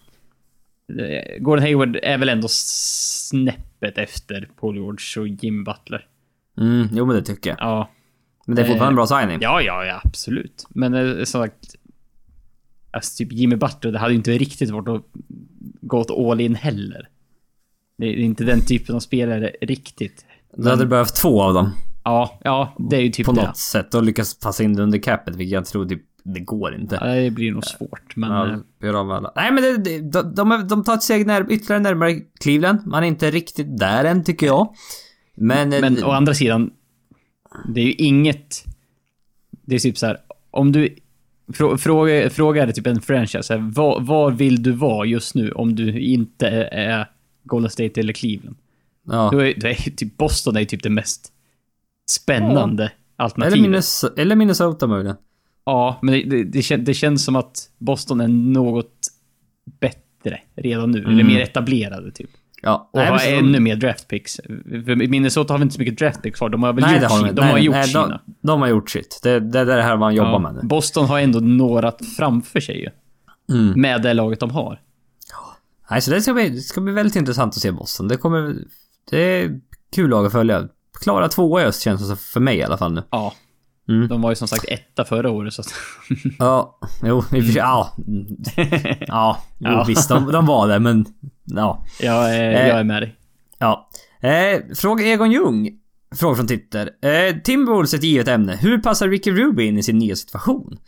Gordon 1.39 1.63
Hayward 1.63 1.99
är 2.03 2.19
väl 2.19 2.29
ändå 2.29 2.49
snäppet 2.51 3.99
efter 3.99 4.49
Paul 4.61 4.75
George 4.75 5.23
och 5.23 5.29
Jimmy 5.29 5.65
Butler. 5.65 6.07
Mm, 6.59 6.89
jo 6.93 7.07
men 7.07 7.17
det 7.17 7.23
tycker 7.23 7.51
jag. 7.51 7.59
Ja. 7.61 7.91
Men 8.47 8.57
det 8.57 8.63
är 8.63 8.67
fortfarande 8.67 8.93
en 8.93 8.97
bra 8.97 9.07
signing. 9.07 9.39
Ja, 9.41 9.61
ja, 9.63 9.85
ja, 9.85 10.01
absolut. 10.05 10.67
Men 10.71 10.95
eh, 10.95 11.17
som 11.25 11.43
sagt... 11.43 11.75
Alltså 12.95 13.17
typ 13.19 13.33
Jimmy 13.33 13.57
Butler, 13.57 13.93
det 13.93 13.99
hade 13.99 14.15
inte 14.15 14.31
riktigt 14.31 14.71
varit 14.71 14.89
att 14.89 15.05
gå 15.81 15.99
åt 15.99 16.11
all 16.11 16.41
in 16.41 16.55
heller. 16.55 17.09
Det 17.99 18.07
är 18.07 18.17
inte 18.17 18.45
den 18.45 18.61
typen 18.67 18.95
av 18.95 19.01
spelare 19.01 19.53
riktigt. 19.63 20.25
Du 20.57 20.71
hade 20.71 20.87
behövt 20.87 21.15
två 21.17 21.43
av 21.43 21.55
dem. 21.55 21.71
Ja, 22.05 22.39
ja, 22.45 22.77
det 22.91 22.97
är 22.97 23.01
ju 23.01 23.09
typ 23.11 23.27
på 23.27 23.33
det. 23.33 23.47
något 23.47 23.57
sätt 23.57 23.95
och 23.95 24.03
lyckas 24.03 24.39
passa 24.39 24.63
in 24.63 24.75
det 24.77 24.83
under 24.83 24.99
capet, 24.99 25.37
vilket 25.37 25.53
jag 25.53 25.67
tror 25.67 25.87
typ, 25.87 26.03
det 26.25 26.41
går 26.41 26.75
inte. 26.75 26.99
Ja, 27.01 27.07
det 27.07 27.31
blir 27.31 27.53
nog 27.53 27.65
svårt, 27.65 28.17
men... 28.17 28.33
eh, 28.33 28.59
Ja, 28.81 28.87
gör 28.87 28.95
av 28.95 29.11
alla. 29.11 29.33
Nej 29.37 29.53
men 29.53 29.63
det, 29.63 29.77
det, 29.77 29.99
de, 30.13 30.35
de, 30.35 30.69
de 30.69 30.85
tar 30.85 30.95
ett 30.95 31.03
steg 31.03 31.27
när, 31.27 31.53
ytterligare 31.53 31.83
närmare 31.83 32.21
Cleveland. 32.41 32.87
Man 32.87 33.03
är 33.03 33.09
inte 33.09 33.31
riktigt 33.31 33.79
där 33.79 34.05
än 34.05 34.25
tycker 34.25 34.47
jag. 34.47 34.75
Men... 35.35 35.73
eh, 35.73 35.81
Men 35.81 36.05
å 36.05 36.11
andra 36.11 36.35
sidan, 36.35 36.71
det 37.69 37.81
är 37.81 37.85
ju 37.85 37.93
inget... 37.93 38.65
Det 39.51 39.75
är 39.75 39.79
typ 39.79 39.99
så 39.99 40.07
här, 40.07 40.19
om 40.51 40.73
du 40.73 40.95
Frå, 41.53 41.79
fråga, 41.79 42.31
fråga 42.31 42.63
är 42.63 42.73
typ 42.73 42.87
en 42.87 43.01
franchise. 43.01 43.55
här, 43.55 43.71
Var, 43.75 44.01
var 44.01 44.31
vill 44.31 44.63
du 44.63 44.73
vara 44.73 45.07
just 45.07 45.35
nu 45.35 45.51
om 45.53 45.75
du 45.75 46.01
inte 46.01 46.49
är 46.73 47.07
Golden 47.45 47.71
State 47.71 48.01
eller 48.01 48.13
Cleveland? 48.13 48.57
Ja. 49.07 49.29
Då 49.33 49.39
är, 49.39 49.55
då 49.61 49.69
är 49.69 49.75
typ 49.75 50.17
Boston 50.17 50.57
är 50.57 50.61
ju 50.61 50.67
typ 50.67 50.83
det 50.83 50.91
mest 50.91 51.33
spännande 52.11 52.83
Eller, 52.83 52.93
alternativet. 53.17 53.63
Minnesota, 53.63 54.23
eller 54.23 54.37
Minnesota 54.37 54.87
möjligen. 54.87 55.17
Ja, 55.65 55.99
men 56.03 56.15
det, 56.15 56.25
det, 56.25 56.45
det, 56.45 56.63
kän, 56.63 56.85
det 56.85 56.95
känns 56.95 57.25
som 57.25 57.37
att 57.37 57.71
Boston 57.79 58.21
är 58.21 58.29
något 58.29 59.07
bättre 59.81 60.41
redan 60.55 60.91
nu. 60.91 60.99
Eller 60.99 61.11
Mm. 61.13 61.27
mer 61.27 61.41
etablerade 61.41 62.11
typ. 62.13 62.31
Ja. 62.65 62.91
Och 62.93 62.99
Nej, 63.01 63.11
men 63.11 63.19
så- 63.21 63.29
ännu 63.29 63.61
mer 63.61 63.77
draft 63.77 64.09
picks. 64.09 64.37
För 64.85 65.09
Minnesota 65.09 65.53
har 65.55 65.59
väl 65.59 65.63
inte 65.63 65.75
så 65.75 65.79
mycket 65.81 65.99
draft 65.99 66.23
picks 66.23 66.39
kvar. 66.39 66.49
De 66.49 66.63
har 66.63 66.73
väl 66.73 66.85
Nej, 66.85 66.95
gjort, 67.01 67.11
har 67.11 67.27
de 67.27 67.35
de 67.35 67.43
har 67.43 67.53
nej, 67.53 67.65
gjort 67.65 67.75
nej, 67.75 67.85
sina. 67.89 68.09
de, 68.09 68.19
de 68.49 68.61
har 68.61 68.69
gjort 68.69 68.91
sitt. 68.91 69.21
Det, 69.23 69.41
det, 69.41 69.59
är 69.61 69.65
det 69.65 69.83
här 69.83 69.97
man 69.97 70.15
jobbar 70.15 70.33
Ja, 70.33 70.39
med 70.39 70.55
nu. 70.55 70.61
Boston 70.63 71.07
har 71.07 71.21
ändå 71.21 71.41
några 71.41 71.93
framför 72.17 72.61
sig 72.61 72.81
ju. 72.81 72.89
Mm. 73.57 73.81
Med 73.81 74.03
det 74.03 74.15
laget 74.15 74.41
de 74.41 74.51
har. 74.51 74.81
Nej, 75.91 76.01
så 76.03 76.11
det 76.11 76.21
ska, 76.23 76.33
bli, 76.35 76.49
det 76.49 76.61
ska 76.61 76.81
bli 76.81 76.93
väldigt 76.93 77.17
intressant 77.17 77.55
att 77.55 77.61
se 77.63 77.71
Boston. 77.73 78.09
Det 78.09 78.17
kommer... 78.17 78.55
Det 79.11 79.19
är 79.19 79.61
kul 79.95 80.11
lag 80.11 80.27
att 80.27 80.33
följa. 80.33 80.69
Klara 81.03 81.29
tvåa 81.29 81.63
i 81.63 81.65
öst 81.65 81.83
känns 81.83 82.01
det 82.01 82.07
som 82.07 82.17
för 82.17 82.41
mig 82.41 82.57
i 82.57 82.63
alla 82.63 82.77
fall 82.77 82.93
nu. 82.93 83.03
Ja. 83.11 83.33
Mm. 83.89 84.09
De 84.09 84.23
var 84.23 84.31
ju 84.31 84.35
som 84.37 84.49
sagt 84.49 84.65
etta 84.69 85.05
förra 85.05 85.31
året 85.31 85.55
så 85.55 85.61
att... 85.63 85.75
Ja, 86.39 86.79
jo, 87.03 87.19
i 87.19 87.21
och 87.21 87.27
för 87.29 87.41
sig, 87.43 87.57
ja. 87.57 87.97
Mm. 88.09 88.27
Ja, 89.07 89.39
jo, 89.59 89.71
Ja. 89.71 89.85
visst, 89.89 90.09
de, 90.09 90.33
de 90.33 90.47
var 90.47 90.69
det, 90.69 90.79
men... 90.79 91.07
Ja. 91.45 91.85
jag, 92.01 92.37
är, 92.37 92.51
Eh. 92.51 92.69
jag 92.69 92.79
är 92.81 92.85
med 92.85 93.03
dig. 93.03 93.17
Ja. 93.59 93.89
Eh, 94.21 94.61
fråga 94.75 95.05
Egon 95.05 95.33
Ljung. 95.33 95.71
Fråga 96.15 96.37
från 96.37 96.47
Twitter. 96.47 96.91
Eh, 97.03 97.37
Timberwolves 97.37 97.95
är 97.95 97.99
ett 97.99 98.05
givet 98.05 98.29
ämne. 98.29 98.57
Hur 98.57 98.79
passar 98.79 99.09
Ricky 99.09 99.31
Rubio 99.31 99.67
in 99.67 99.79
i 99.79 99.83
sin 99.83 99.99
nya 99.99 100.17
situation? 100.17 100.79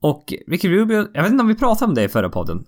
Och 0.00 0.32
Ricky 0.46 0.68
Rubio, 0.68 1.08
jag 1.14 1.22
vet 1.22 1.32
inte 1.32 1.42
om 1.42 1.48
vi 1.48 1.54
pratade 1.54 1.88
om 1.88 1.94
det 1.94 2.02
i 2.02 2.08
förra 2.08 2.28
podden. 2.28 2.64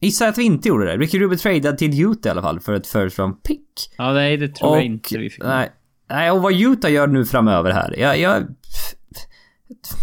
Gissar 0.00 0.28
att 0.28 0.38
vi 0.38 0.42
inte 0.42 0.68
gjorde 0.68 0.86
det. 0.86 0.96
Ricky 0.96 1.18
Rubio 1.20 1.36
tradad 1.38 1.78
till 1.78 2.02
Utah 2.02 2.28
i 2.28 2.30
alla 2.30 2.42
fall 2.42 2.60
för 2.60 2.72
ett 2.72 2.86
first 2.86 3.18
round 3.18 3.42
pick. 3.42 3.92
Ja, 3.98 4.12
nej, 4.12 4.36
det 4.36 4.48
tror 4.48 4.70
och, 4.70 4.76
jag 4.76 4.84
inte 4.84 5.18
vi 5.18 5.30
fick. 5.30 5.42
Nej, 5.42 5.72
nej, 6.10 6.30
och 6.30 6.42
vad 6.42 6.54
Utah 6.60 6.92
gör 6.92 7.06
nu 7.06 7.24
framöver 7.24 7.70
här. 7.70 7.94
Jag, 7.98 8.18
jag... 8.18 8.42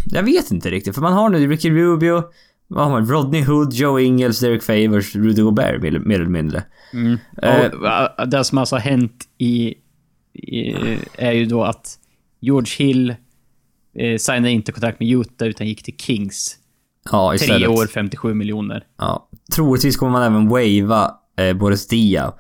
Jag 0.06 0.24
vet 0.24 0.52
inte 0.52 0.70
riktigt, 0.70 0.96
för 0.96 1.02
man 1.02 1.14
har 1.14 1.30
nu 1.30 1.48
Ricky 1.48 1.70
Rubio, 1.70 2.24
vad 2.74 2.84
har 2.84 2.92
man? 2.92 3.06
Rodney 3.06 3.44
Hood, 3.44 3.74
Joe 3.74 4.00
Ingles, 4.00 4.40
Derek 4.40 4.64
Favors, 4.64 5.16
Rudy 5.16 5.42
Gobert 5.42 5.82
mer, 5.82 6.16
eller 6.16 6.26
mindre. 6.26 6.64
Mm. 6.94 7.18
Eh. 7.42 7.66
Och, 7.66 7.88
äh, 8.20 8.28
det 8.28 8.44
som 8.44 8.58
alltså 8.58 8.76
har 8.76 8.82
hänt 8.82 9.28
i, 9.38 9.74
i... 10.34 10.74
Är 11.18 11.32
ju 11.32 11.46
då 11.46 11.64
att 11.64 12.00
George 12.40 12.72
Hill 12.78 13.16
eh, 13.96 14.18
signade 14.18 14.52
inte 14.52 14.72
kontrakt 14.72 15.00
med 15.00 15.10
Utah 15.10 15.48
utan 15.48 15.68
gick 15.68 15.84
till 15.84 15.98
Kings. 15.98 16.58
Ja, 17.12 17.36
istället. 17.36 17.58
Tre 17.58 17.68
år, 17.68 17.88
57 17.88 18.34
miljoner. 18.34 18.84
Ja. 18.98 19.30
Troligtvis 19.56 19.98
kommer 19.98 20.12
man 20.12 20.24
även 20.24 20.48
wava 20.48 21.16
eh, 21.38 21.54
Boris 21.54 21.88
Dia. 21.88 22.34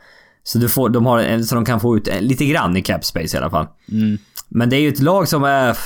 Så, 0.43 0.57
du 0.57 0.69
får, 0.69 0.89
de 0.89 1.05
har 1.05 1.19
en, 1.19 1.45
så 1.45 1.55
de 1.55 1.65
kan 1.65 1.79
få 1.79 1.97
ut 1.97 2.07
en, 2.07 2.23
lite 2.23 2.45
grann 2.45 2.77
i 2.77 2.81
cap 2.81 3.05
space 3.05 3.37
i 3.37 3.39
alla 3.39 3.49
fall. 3.49 3.67
Mm. 3.91 4.17
Men 4.49 4.69
det 4.69 4.75
är 4.75 4.81
ju 4.81 4.89
ett 4.89 5.01
lag 5.01 5.27
som 5.27 5.43
är... 5.43 5.77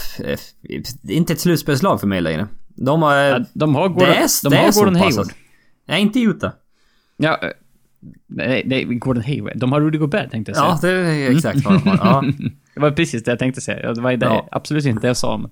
inte 1.10 1.34
ett 1.34 1.40
slutspelslag 1.40 2.00
för 2.00 2.08
mig 2.08 2.22
längre. 2.22 2.48
De 2.76 3.02
har... 3.02 3.16
Ja, 3.16 3.40
de 3.54 3.76
har 3.76 3.88
Gordon, 3.90 4.08
det 4.10 4.16
är, 4.16 4.44
de 4.44 4.50
det 4.50 4.58
har 4.58 4.72
så 4.72 4.80
Gordon 4.80 4.96
Hayward. 4.96 5.28
Nej, 5.88 6.02
inte 6.02 6.20
Utah. 6.20 6.52
Ja, 7.18 7.38
eh, 7.42 7.50
nej, 8.28 8.64
nej, 8.66 8.84
Gordon 8.86 9.24
Hayward. 9.24 9.58
De 9.58 9.72
har 9.72 9.82
Rudy 9.82 9.98
Gobert 9.98 10.32
tänkte 10.32 10.52
jag 10.52 10.80
säga. 10.80 10.94
Ja, 10.98 11.02
det 11.04 11.10
är 11.26 11.32
exakt 11.32 11.66
vad 11.66 11.74
de 11.84 11.90
har. 11.90 11.98
Ja. 11.98 12.24
Det 12.74 12.82
var 12.82 12.92
precis 12.92 13.24
det 13.24 13.32
jag 13.32 13.40
tänkte 13.40 13.62
säga. 13.62 13.94
Det 13.94 14.02
var 14.02 14.12
det, 14.18 14.26
Ja. 14.26 14.48
absolut 14.52 14.86
inte 14.86 15.02
det 15.02 15.08
jag 15.08 15.18
sa. 15.18 15.38
Men. 15.38 15.52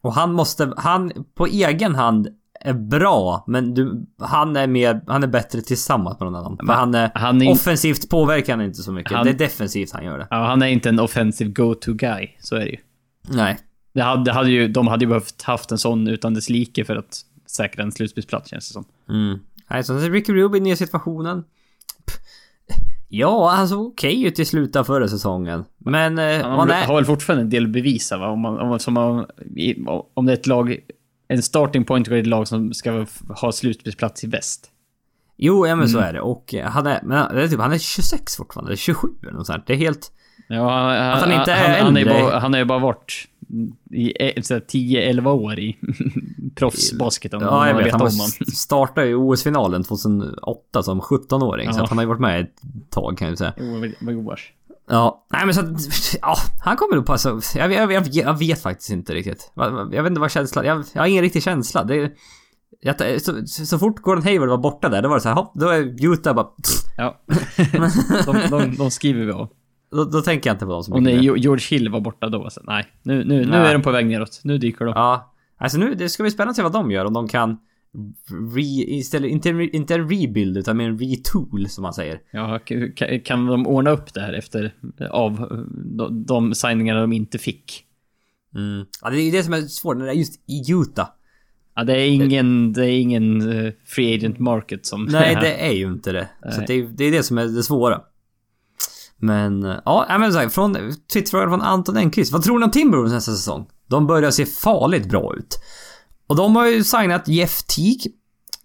Och 0.00 0.14
han 0.14 0.32
måste... 0.32 0.72
Han 0.76 1.12
på 1.34 1.46
egen 1.46 1.94
hand 1.94 2.28
är 2.60 2.72
bra, 2.72 3.44
men 3.46 3.74
du, 3.74 4.06
han 4.20 4.56
är 4.56 4.66
mer... 4.66 5.00
Han 5.06 5.22
är 5.22 5.26
bättre 5.26 5.60
tillsammans 5.60 6.20
med 6.20 6.32
någon 6.32 6.44
annan. 6.46 6.56
För 6.66 6.72
han 6.72 6.94
är... 6.94 7.10
han 7.14 7.42
är 7.42 7.46
in- 7.46 7.52
offensivt 7.52 8.08
påverkar 8.10 8.56
han 8.56 8.64
inte 8.66 8.82
så 8.82 8.92
mycket. 8.92 9.12
Han- 9.12 9.24
Det 9.26 9.30
är 9.32 9.38
defensivt 9.38 9.92
han 9.92 10.04
gör 10.04 10.18
det. 10.18 10.26
Ja, 10.30 10.46
han 10.46 10.62
är 10.62 10.66
inte 10.66 10.88
en 10.88 11.00
offensive 11.00 11.50
go-to 11.50 11.92
guy. 11.94 12.28
Så 12.40 12.56
är 12.56 12.60
det 12.64 12.70
ju. 12.70 12.78
Nej. 13.28 13.58
Det 13.92 14.02
hade, 14.02 14.24
det 14.24 14.32
hade 14.32 14.50
ju. 14.50 14.68
De 14.68 14.86
hade 14.88 15.04
ju 15.04 15.08
behövt 15.08 15.42
haft 15.42 15.72
en 15.72 15.78
sån 15.78 16.08
utan 16.08 16.34
dess 16.34 16.48
like 16.50 16.84
för 16.84 16.96
att 16.96 17.20
säkra 17.46 17.82
en 17.82 17.92
slutspelsplats 17.92 18.50
känns 18.50 18.68
det 18.68 18.72
som. 18.72 18.84
Mm. 19.08 19.38
Nej, 19.70 19.84
så 19.84 19.98
Ricky 19.98 20.32
Rubio 20.32 20.56
i 20.56 20.60
nya 20.60 20.76
situationen. 20.76 21.44
Pff. 22.06 22.16
Ja, 23.08 23.48
han 23.50 23.68
såg 23.68 23.86
okej 23.86 24.24
ut 24.24 24.38
i 24.38 24.44
slutet 24.44 24.76
av 24.76 24.84
förra 24.84 25.08
säsongen. 25.08 25.64
Men... 25.78 26.18
Eh, 26.18 26.42
Han 26.48 26.70
är, 26.70 26.86
har 26.86 26.94
väl 26.94 27.04
fortfarande 27.04 27.42
en 27.42 27.50
del 27.50 27.64
att 27.64 27.70
bevisa 27.70 28.18
va? 28.18 28.28
Om, 28.28 28.40
man, 28.40 28.58
om, 28.58 28.78
som 28.78 28.94
man, 28.94 29.26
om 30.14 30.26
det 30.26 30.32
är 30.32 30.36
ett 30.36 30.46
lag, 30.46 30.76
en 31.28 31.42
starting 31.42 31.84
point 31.84 32.08
i 32.08 32.18
ett 32.18 32.26
lag 32.26 32.48
som 32.48 32.72
ska 32.74 33.06
ha 33.28 33.52
slutspelsplats 33.52 34.24
i 34.24 34.26
väst. 34.26 34.70
jo, 35.36 35.66
ja 35.66 35.76
men 35.76 35.88
så 35.88 35.98
Mm. 35.98 36.08
är 36.08 36.12
det. 36.12 36.20
Och 36.20 36.54
eh, 36.54 36.70
han 36.70 36.86
är... 36.86 37.00
Men 37.02 37.18
han 37.18 37.36
är, 37.38 37.48
typ, 37.48 37.60
han 37.60 37.72
är 37.72 37.78
26 37.78 38.36
fortfarande. 38.36 38.68
Eller 38.68 38.76
27 38.76 39.08
eller 39.22 39.32
något 39.32 39.46
sånt. 39.46 39.66
Det 39.66 39.72
är 39.72 39.76
helt... 39.76 40.12
Ja, 40.48 40.70
han, 40.80 41.10
Att 41.12 41.20
han 41.20 41.32
inte 41.32 41.52
är 41.52 41.74
han, 41.76 41.86
han, 41.86 41.96
är 41.96 42.00
ju 42.00 42.06
äldre. 42.06 42.22
bara, 42.22 42.38
han 42.38 42.66
bara 42.66 42.78
varit 42.78 43.28
i 43.90 44.12
eh, 44.36 44.42
så 44.42 44.54
här 44.54 44.60
10-11 44.60 45.28
år 45.30 45.58
i 45.58 45.76
proffsbasket. 46.54 47.34
Om 47.34 47.42
Ja, 47.42 47.68
jag 47.68 47.74
vet. 47.76 47.92
Han 47.92 48.10
startade 48.54 49.08
i 49.08 49.14
OS-finalen 49.14 49.84
2008 49.84 50.82
som 50.82 51.00
17-åring. 51.00 51.72
Så 51.72 51.78
Ja. 51.78 51.82
att 51.82 51.88
han 51.88 51.98
har 51.98 52.02
ju 52.02 52.08
varit 52.08 52.20
med 52.20 52.40
ett 52.40 52.56
tag 52.90 53.18
kan 53.18 53.28
jag 53.28 53.38
säga. 53.38 53.52
Jo. 53.56 53.64
Ja, 54.88 55.26
nej 55.32 55.44
men 55.46 55.54
så 55.54 55.60
att, 55.60 55.68
ja, 56.22 56.36
han 56.64 56.76
kommer 56.76 56.96
nog 56.96 57.06
passa. 57.06 57.40
Jag, 57.54 57.72
jag, 57.72 57.92
jag, 57.92 58.06
jag 58.08 58.38
vet 58.38 58.62
faktiskt 58.62 58.90
inte 58.90 59.14
riktigt. 59.14 59.52
Jag, 59.54 60.02
vet 60.02 60.06
inte 60.10 60.20
vad 60.20 60.30
känslan, 60.30 60.64
jag, 60.64 60.84
jag 60.92 61.02
har 61.02 61.06
ingen 61.06 61.22
riktig 61.22 61.42
känsla. 61.42 61.84
Det, 61.84 62.12
jag, 62.80 63.22
så, 63.22 63.46
så 63.46 63.78
fort 63.78 64.00
Gordon 64.00 64.22
Hayward 64.24 64.48
var 64.48 64.58
borta 64.58 64.88
där, 64.88 65.02
då 65.02 65.08
var 65.08 65.16
det 65.16 65.20
så 65.20 65.28
här, 65.28 65.36
hopp, 65.36 65.52
då 65.54 65.68
är 65.68 66.06
Utah 66.12 66.34
bara... 66.34 66.46
Ja. 66.96 67.20
de, 68.26 68.40
de, 68.50 68.76
de 68.76 68.90
skriver 68.90 69.24
vi 69.24 69.32
av. 69.32 69.48
Då, 69.92 70.04
då 70.04 70.20
tänker 70.20 70.50
jag 70.50 70.54
inte 70.54 70.64
på 70.66 70.72
dem 70.72 70.82
så 70.82 70.92
Och 70.92 71.02
mycket. 71.02 71.18
mer. 71.18 71.24
Jo- 71.26 71.36
George 71.36 71.66
Hill 71.70 71.88
var 71.88 72.00
borta 72.00 72.28
då, 72.28 72.50
så 72.50 72.60
nej. 72.64 72.84
Nu, 73.02 73.24
nu, 73.24 73.24
nu 73.44 73.46
Nej. 73.50 73.58
är 73.70 73.72
de 73.72 73.82
på 73.82 73.90
väg 73.90 74.06
neråt. 74.06 74.40
Nu 74.44 74.58
dyker 74.58 74.84
de. 74.84 74.92
Ja. 74.96 75.32
Alltså 75.58 75.78
nu, 75.78 75.94
det 75.94 76.08
ska 76.08 76.22
bli 76.22 76.30
spännande 76.30 76.50
att 76.50 76.56
se 76.56 76.62
vad 76.62 76.72
de 76.72 76.90
gör. 76.90 77.04
Om 77.04 77.12
de 77.12 77.28
kan 77.28 77.58
re, 78.54 78.62
istället, 78.86 79.30
inte, 79.30 79.48
inte 79.72 79.94
en 79.94 80.10
rebuild 80.10 80.56
utan 80.56 80.76
mer 80.76 80.88
en 80.88 80.98
retool 80.98 81.68
som 81.68 81.82
man 81.82 81.94
säger. 81.94 82.20
Ja, 82.30 82.58
ka- 82.66 83.22
kan 83.22 83.46
de 83.46 83.66
ordna 83.66 83.90
upp 83.90 84.14
det 84.14 84.20
här 84.20 84.32
efter 84.32 84.74
av 85.10 85.64
de, 85.98 86.24
de 86.24 86.54
signingarna 86.54 87.00
de 87.00 87.12
inte 87.12 87.38
fick? 87.38 87.84
Mm. 88.54 88.86
Ja, 89.02 89.10
det 89.10 89.20
är 89.20 89.32
det 89.32 89.42
som 89.42 89.54
är 89.54 89.60
svårt 89.60 89.96
när 89.96 90.04
det 90.04 90.10
är 90.12 90.14
just 90.14 90.40
i 90.50 90.72
Utah. 90.72 91.08
Ja, 91.74 91.84
det 91.84 91.92
är 92.00 92.08
ingen, 92.10 92.72
det 92.72 92.86
är 92.86 93.00
ingen 93.00 93.50
eh, 93.66 93.72
free 93.86 94.14
agent 94.14 94.38
market 94.38 94.86
som... 94.86 95.04
Nej, 95.04 95.38
det 95.40 95.54
är 95.66 95.72
ju 95.72 95.86
inte 95.86 96.12
det. 96.12 96.28
Så 96.52 96.56
Nej. 96.58 96.64
det, 96.66 96.74
är, 96.74 96.82
det 96.82 97.04
är 97.04 97.12
det 97.12 97.22
som 97.22 97.38
är 97.38 97.44
det 97.44 97.62
svåra. 97.62 98.00
Men, 99.22 99.64
eh, 99.64 99.76
ja, 99.84 100.16
men 100.20 100.32
så 100.32 100.38
här, 100.38 100.48
från 100.48 100.74
Twitterfrågan 101.12 101.48
från 101.50 101.62
Anton 101.62 101.96
Enqvist. 101.96 102.32
Vad 102.32 102.42
tror 102.42 102.58
ni 102.58 102.64
om 102.64 102.70
Timberwolves 102.70 103.12
nästa 103.12 103.32
säsong? 103.32 103.66
De 103.88 104.06
börjar 104.06 104.30
se 104.30 104.46
farligt 104.46 105.08
bra 105.08 105.34
ut. 105.36 105.58
Och 106.26 106.36
de 106.36 106.56
har 106.56 106.66
ju 106.66 106.84
signat 106.84 107.28
Jeff 107.28 107.62
Teague. 107.62 108.12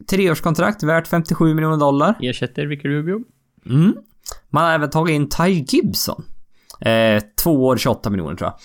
Treårskontrakt 0.09 0.83
värt 0.83 1.07
57 1.07 1.53
miljoner 1.53 1.77
dollar. 1.77 2.15
Ersätter 2.21 2.67
Ricky 2.67 2.87
Rubio. 2.89 3.19
Mm. 3.65 3.93
Man 4.49 4.63
har 4.63 4.71
även 4.71 4.89
tagit 4.89 5.13
in 5.13 5.29
Ty 5.29 5.43
Gibson. 5.67 6.23
Eh, 6.81 7.23
två 7.43 7.65
år, 7.65 7.77
28 7.77 8.09
miljoner 8.09 8.35
tror 8.35 8.49
jag. 8.49 8.59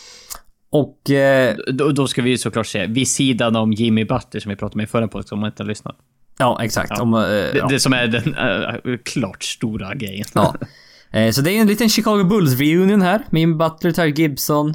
Och... 0.81 1.11
Eh, 1.11 1.57
Då, 1.73 1.89
då 1.93 2.07
ska 2.07 2.23
vi 2.23 2.31
ju 2.31 2.39
såklart 2.39 2.67
säga, 2.67 2.87
vid 2.87 3.09
sidan 3.09 3.57
om 3.57 3.73
Jimmy 3.73 4.05
Butler 4.05 4.41
som 4.41 4.51
vi 4.51 4.57
pratade 4.57 4.77
med 4.77 4.85
i 4.85 4.87
förra 4.87 5.09
podden, 5.09 5.27
om 5.31 5.39
man 5.41 5.51
inte 5.51 5.63
har 5.63 5.69
lyssnat. 5.69 5.97
ja, 6.39 6.59
exakt. 6.63 6.91
Ja. 6.97 7.03
Om, 7.03 7.15
eh, 7.15 7.21
Det, 7.21 7.53
ja. 7.55 7.67
det 7.69 7.81
som 7.81 7.93
är 7.93 8.07
den 8.07 8.35
eh, 8.35 8.99
klart 9.05 9.43
stora 9.43 9.95
grejen. 9.95 10.25
Ja. 10.35 10.55
Eh, 11.13 11.31
Så 11.31 11.43
det 11.43 11.53
är 11.53 11.61
en 11.61 11.67
liten 11.67 11.89
Chicago 11.89 12.25
Bulls 12.25 12.59
reunion 12.59 13.03
här. 13.03 13.25
Jimmy 13.33 13.55
Butler, 13.55 13.93
Ty 13.93 14.23
Gibson, 14.23 14.75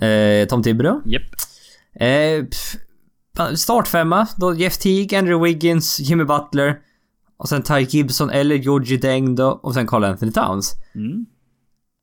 eh, 0.00 0.48
Tom 0.48 0.62
Thibodeau. 0.62 1.00
Japp. 1.04 1.22
Eh, 1.94 2.44
startfemma. 3.56 4.26
Då 4.36 4.54
Jeff 4.54 4.78
Teague, 4.78 5.18
Andrew 5.18 5.48
Wiggins, 5.48 6.00
Jimmy 6.00 6.24
Butler. 6.24 6.78
Och 7.36 7.48
sen 7.48 7.62
Ty 7.62 7.74
Gibson 7.88 8.30
eller 8.30 8.54
Georgie 8.56 8.98
Deng 8.98 9.34
då. 9.34 9.48
Och 9.48 9.74
sen 9.74 9.86
Carl 9.86 10.04
Anthony 10.04 10.32
Towns. 10.32 10.74
Mm. 10.94 11.26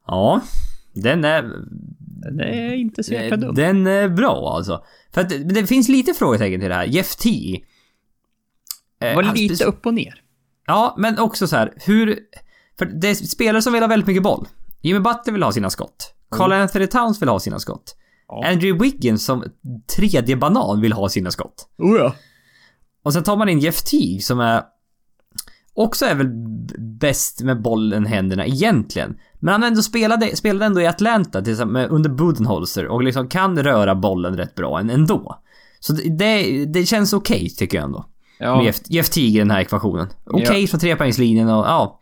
Ja. 0.07 0.41
Den 0.93 1.25
är... 1.25 1.51
Det 2.37 2.43
är 2.43 2.73
inte 2.73 3.03
så 3.03 3.13
jäkla 3.13 3.37
dumt. 3.37 3.55
Den 3.55 3.87
är 3.87 4.09
bra 4.09 4.53
alltså. 4.55 4.83
För 5.13 5.21
att 5.21 5.29
det, 5.29 5.37
det 5.37 5.67
finns 5.67 5.89
lite 5.89 6.13
frågetecken 6.13 6.59
till 6.59 6.69
det 6.69 6.75
här. 6.75 6.85
Jeff 6.85 7.15
T. 7.15 7.29
Var 8.99 9.33
lite 9.35 9.63
upp 9.65 9.85
och 9.85 9.93
ner. 9.93 10.21
Ja, 10.65 10.95
men 10.97 11.19
också 11.19 11.47
så 11.47 11.55
här, 11.55 11.73
hur... 11.85 12.19
För 12.79 12.85
det 12.85 13.09
är 13.09 13.13
spelare 13.15 13.61
som 13.61 13.73
vill 13.73 13.83
ha 13.83 13.87
väldigt 13.87 14.07
mycket 14.07 14.23
boll. 14.23 14.47
Jimmy 14.81 14.99
Butler 14.99 15.33
vill 15.33 15.43
ha 15.43 15.51
sina 15.51 15.69
skott. 15.69 16.13
Carl 16.31 16.51
Anthony 16.51 16.87
Towns 16.87 17.21
vill 17.21 17.29
ha 17.29 17.39
sina 17.39 17.59
skott. 17.59 17.95
Ja. 18.27 18.47
Andrew 18.47 18.83
Wiggins 18.85 19.25
som 19.25 19.43
tredje 19.95 20.35
banan 20.35 20.81
vill 20.81 20.93
ha 20.93 21.09
sina 21.09 21.31
skott. 21.31 21.67
Oh 21.77 21.97
ja. 21.97 22.15
Och 23.03 23.13
sen 23.13 23.23
tar 23.23 23.37
man 23.37 23.49
in 23.49 23.59
Jeff 23.59 23.83
Teague 23.83 24.21
som 24.21 24.39
är... 24.39 24.63
Också 25.73 26.05
är 26.05 26.15
väl 26.15 26.27
bäst 26.99 27.41
med 27.41 27.61
bollen 27.61 28.05
i 28.05 28.09
händerna 28.09 28.45
egentligen. 28.45 29.17
Men 29.39 29.51
han 29.51 29.63
ändå 29.63 29.81
spelade, 29.81 30.35
spelade 30.35 30.65
ändå 30.65 30.81
i 30.81 30.87
Atlanta 30.87 31.41
tillsammans 31.41 31.89
under 31.91 32.09
Budenholzer 32.09 32.87
och 32.87 33.03
liksom 33.03 33.27
kan 33.27 33.63
röra 33.63 33.95
bollen 33.95 34.37
rätt 34.37 34.55
bra 34.55 34.79
än- 34.79 34.89
ändå. 34.89 35.39
Så 35.79 35.93
det, 35.93 36.65
det, 36.65 36.85
känns 36.85 37.13
okej 37.13 37.49
tycker 37.49 37.77
jag 37.77 37.85
ändå. 37.85 38.05
Ja, 38.39 38.55
Med 38.55 38.65
Jeff, 38.65 38.77
Jeff 38.85 39.09
Teague 39.09 39.29
i 39.35 39.37
den 39.39 39.51
här 39.51 39.59
ekvationen. 39.61 40.07
Okej 40.25 40.61
Ja. 40.61 40.67
från 40.67 40.79
trepoängslinjen 40.79 41.49
och 41.49 41.65
ja. 41.65 41.99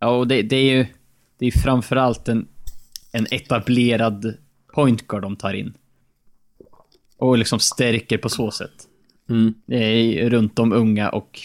Ja 0.00 0.08
och 0.08 0.28
det, 0.28 0.42
det 0.42 0.56
är 0.56 0.76
ju 0.76 0.86
det 1.38 1.46
är 1.46 1.50
framförallt 1.50 2.28
en, 2.28 2.48
en 3.12 3.26
etablerad 3.30 4.34
point 4.74 5.06
guard 5.06 5.22
de 5.22 5.36
tar 5.36 5.54
in. 5.54 5.74
Och 7.18 7.38
liksom 7.38 7.58
stärker 7.58 8.18
på 8.18 8.28
så 8.28 8.50
sätt. 8.50 8.72
Mm. 9.28 9.54
Det 9.66 9.76
är 9.76 10.30
runt 10.30 10.56
de 10.56 10.72
unga 10.72 11.08
och 11.08 11.40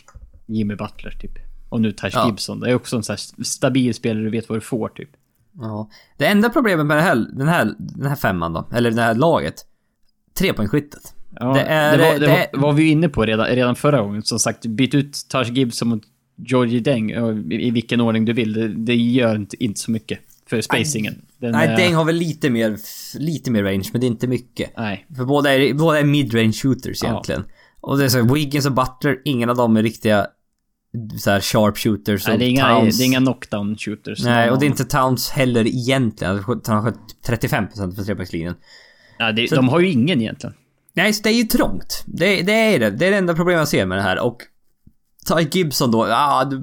Jimmy 0.46 0.76
Butler 0.76 1.12
typ. 1.12 1.32
Och 1.70 1.82
nu 1.82 1.92
Taj 1.92 2.12
Ja. 2.14 2.28
Gibson. 2.28 2.60
Det 2.60 2.70
är 2.70 2.76
också 2.76 2.96
en 2.98 3.04
sån 3.04 3.14
här 3.14 3.44
stabil 3.44 3.94
spelare, 3.94 4.24
du 4.24 4.30
vet 4.30 4.50
vad 4.50 4.58
du 4.58 4.62
får 4.62 4.90
typ. 4.90 5.10
ja. 5.54 5.90
Det 6.18 6.26
enda 6.26 6.50
problemet 6.50 6.86
med 6.86 7.04
här, 7.04 7.16
den, 7.16 7.48
här, 7.48 7.74
den 7.80 8.08
här 8.10 8.16
femman 8.16 8.54
då, 8.54 8.68
eller 8.74 8.92
det 8.92 9.02
här 9.02 9.16
laget. 9.16 9.56
Trepoängsskyttet. 10.34 11.14
Ja, 11.40 11.54
Det 11.54 11.62
är- 11.62 11.98
det, 11.98 12.04
var, 12.04 12.14
det, 12.14 12.20
det 12.20 12.32
är- 12.32 12.50
var, 12.54 12.62
var 12.62 12.74
vi 12.74 12.90
inne 12.90 13.10
på 13.10 13.26
redan, 13.26 13.48
redan 13.48 13.76
förra 13.76 14.02
gången. 14.02 14.24
Som 14.24 14.40
sagt, 14.40 14.66
byt 14.66 14.94
ut 14.96 15.18
Taj 15.30 15.52
Gibson 15.52 15.88
mot 15.88 16.04
Georgie 16.36 16.80
Deng 16.80 17.12
i, 17.52 17.72
vilken 17.72 18.02
ordning 18.02 18.26
du 18.26 18.34
vill. 18.34 18.54
Det, 18.54 18.68
det 18.68 18.96
gör 18.96 19.36
inte, 19.36 19.64
inte 19.64 19.80
så 19.80 19.92
mycket 19.92 20.20
för 20.50 20.62
spacingen. 20.62 21.22
Den 21.38 21.52
Nej, 21.52 21.68
är- 21.68 21.78
Deng 21.78 21.94
har 21.94 22.06
väl 22.06 22.16
lite 22.16 22.50
mer, 22.50 22.78
lite 23.20 23.52
mer 23.52 23.64
range, 23.64 23.90
men 23.92 24.02
det 24.02 24.08
är 24.08 24.12
inte 24.12 24.28
mycket. 24.28 24.72
Nej. 24.78 25.06
För 25.18 25.26
båda 25.26 25.54
är, 25.54 25.74
båda 25.74 26.00
är 26.00 26.04
mid-range 26.04 26.54
shooters 26.54 27.04
Ja. 27.04 27.10
egentligen. 27.10 27.44
Och 27.82 27.98
det 27.98 28.06
är 28.06 28.10
så 28.10 28.34
Wiggins 28.34 28.66
och 28.66 28.72
Butler, 28.72 29.22
ingen 29.26 29.50
av 29.50 29.56
dem 29.58 29.78
är 29.78 29.84
riktiga 29.84 30.28
så 31.20 31.32
här 31.32 31.40
sharp 31.42 31.78
shooters. 31.78 32.28
Nej, 32.28 32.38
det 32.38 32.46
är 32.46 32.50
inga, 32.50 32.68
Towns. 32.80 32.98
det 32.98 33.04
är 33.04 33.06
inga 33.06 33.20
knockdown 33.20 33.78
shooters. 33.78 34.24
Nej, 34.24 34.52
och 34.52 34.60
det 34.60 34.66
är 34.66 34.68
inte 34.68 34.86
Towns 34.86 35.30
heller 35.30 35.68
egentligen. 35.68 36.44
Han 36.44 36.64
har 36.66 36.82
skött 36.84 37.00
35% 37.28 37.96
för 37.96 38.04
trepoängslinjen. 38.04 38.56
Nej, 39.20 39.34
det, 39.34 39.56
de 39.56 39.70
har 39.70 39.80
ju 39.80 39.90
ingen 39.92 40.22
egentligen. 40.22 40.56
Nej, 40.94 41.14
så 41.14 41.24
det 41.24 41.30
är 41.30 41.34
ju 41.34 41.44
trångt. 41.44 42.04
Det, 42.06 42.42
det 42.42 42.52
är 42.54 42.80
det. 42.80 42.90
Det 42.90 43.06
är 43.08 43.12
det 43.12 43.18
enda 43.18 43.34
problemet 43.36 43.60
jag 43.60 43.68
ser 43.68 43.86
med 43.86 43.98
det 43.98 44.02
här. 44.02 44.20
Och 44.20 44.38
Ty 45.28 45.48
Gibson 45.60 45.92
då, 45.92 46.08
ja 46.08 46.46
du... 46.46 46.58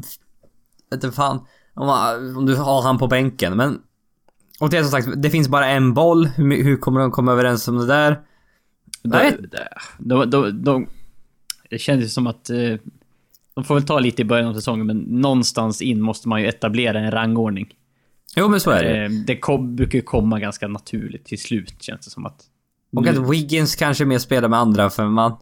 Vet 0.91 1.05
inte 1.05 1.13
fan. 1.13 1.41
Om, 1.75 2.47
du 2.47 2.57
har 2.57 2.83
han 2.83 2.99
på 2.99 3.07
bänken, 3.07 3.57
men... 3.57 3.79
Och 4.61 4.71
det 4.71 4.77
är 4.79 4.83
som 4.83 4.91
sagt, 4.91 5.23
det 5.23 5.31
finns 5.31 5.49
bara 5.49 5.67
en 5.67 5.95
boll. 5.95 6.27
Hur, 6.27 6.65
hur 6.65 6.77
kommer 6.77 7.01
de 7.01 7.11
komma 7.11 7.33
överens 7.33 7.69
om 7.69 7.79
det 7.79 7.87
där? 7.87 8.21
Nej. 9.03 9.37
De, 9.99 10.31
de, 10.31 10.31
de, 10.31 10.63
de, 10.65 10.87
det 11.71 11.79
känns 11.79 12.03
ju 12.05 12.09
som 12.09 12.27
att... 12.27 12.51
eh, 12.51 12.75
De 13.55 13.65
får 13.65 13.75
väl 13.75 13.85
ta 13.87 13.99
lite 13.99 14.23
i 14.23 14.25
början 14.25 14.49
av 14.49 14.55
säsongen, 14.55 14.87
men 14.87 14.97
någonstans 14.99 15.83
in 15.83 16.01
måste 16.01 16.29
man 16.29 16.41
ju 16.41 16.49
etablera 16.49 16.99
en 17.01 17.11
rangordning. 17.11 17.75
Jo, 18.37 18.49
men 18.49 18.61
så 18.61 18.71
är 18.71 18.83
det. 18.83 19.05
Eh, 19.05 19.11
Det 19.27 19.39
kom, 19.39 19.77
brukar 19.77 20.01
komma 20.01 20.41
ganska 20.41 20.69
naturligt 20.69 21.25
till 21.25 21.41
slut, 21.41 21.83
känns 21.83 22.05
det 22.05 22.11
som 22.11 22.27
att... 22.27 22.45
Och 22.97 23.07
att 23.07 23.31
Wiggins 23.31 23.77
kanske 23.77 24.05
mer 24.05 24.19
spelar 24.19 24.49
med 24.49 24.59
andra 24.59 24.91
för 24.91 25.07
man 25.07 25.37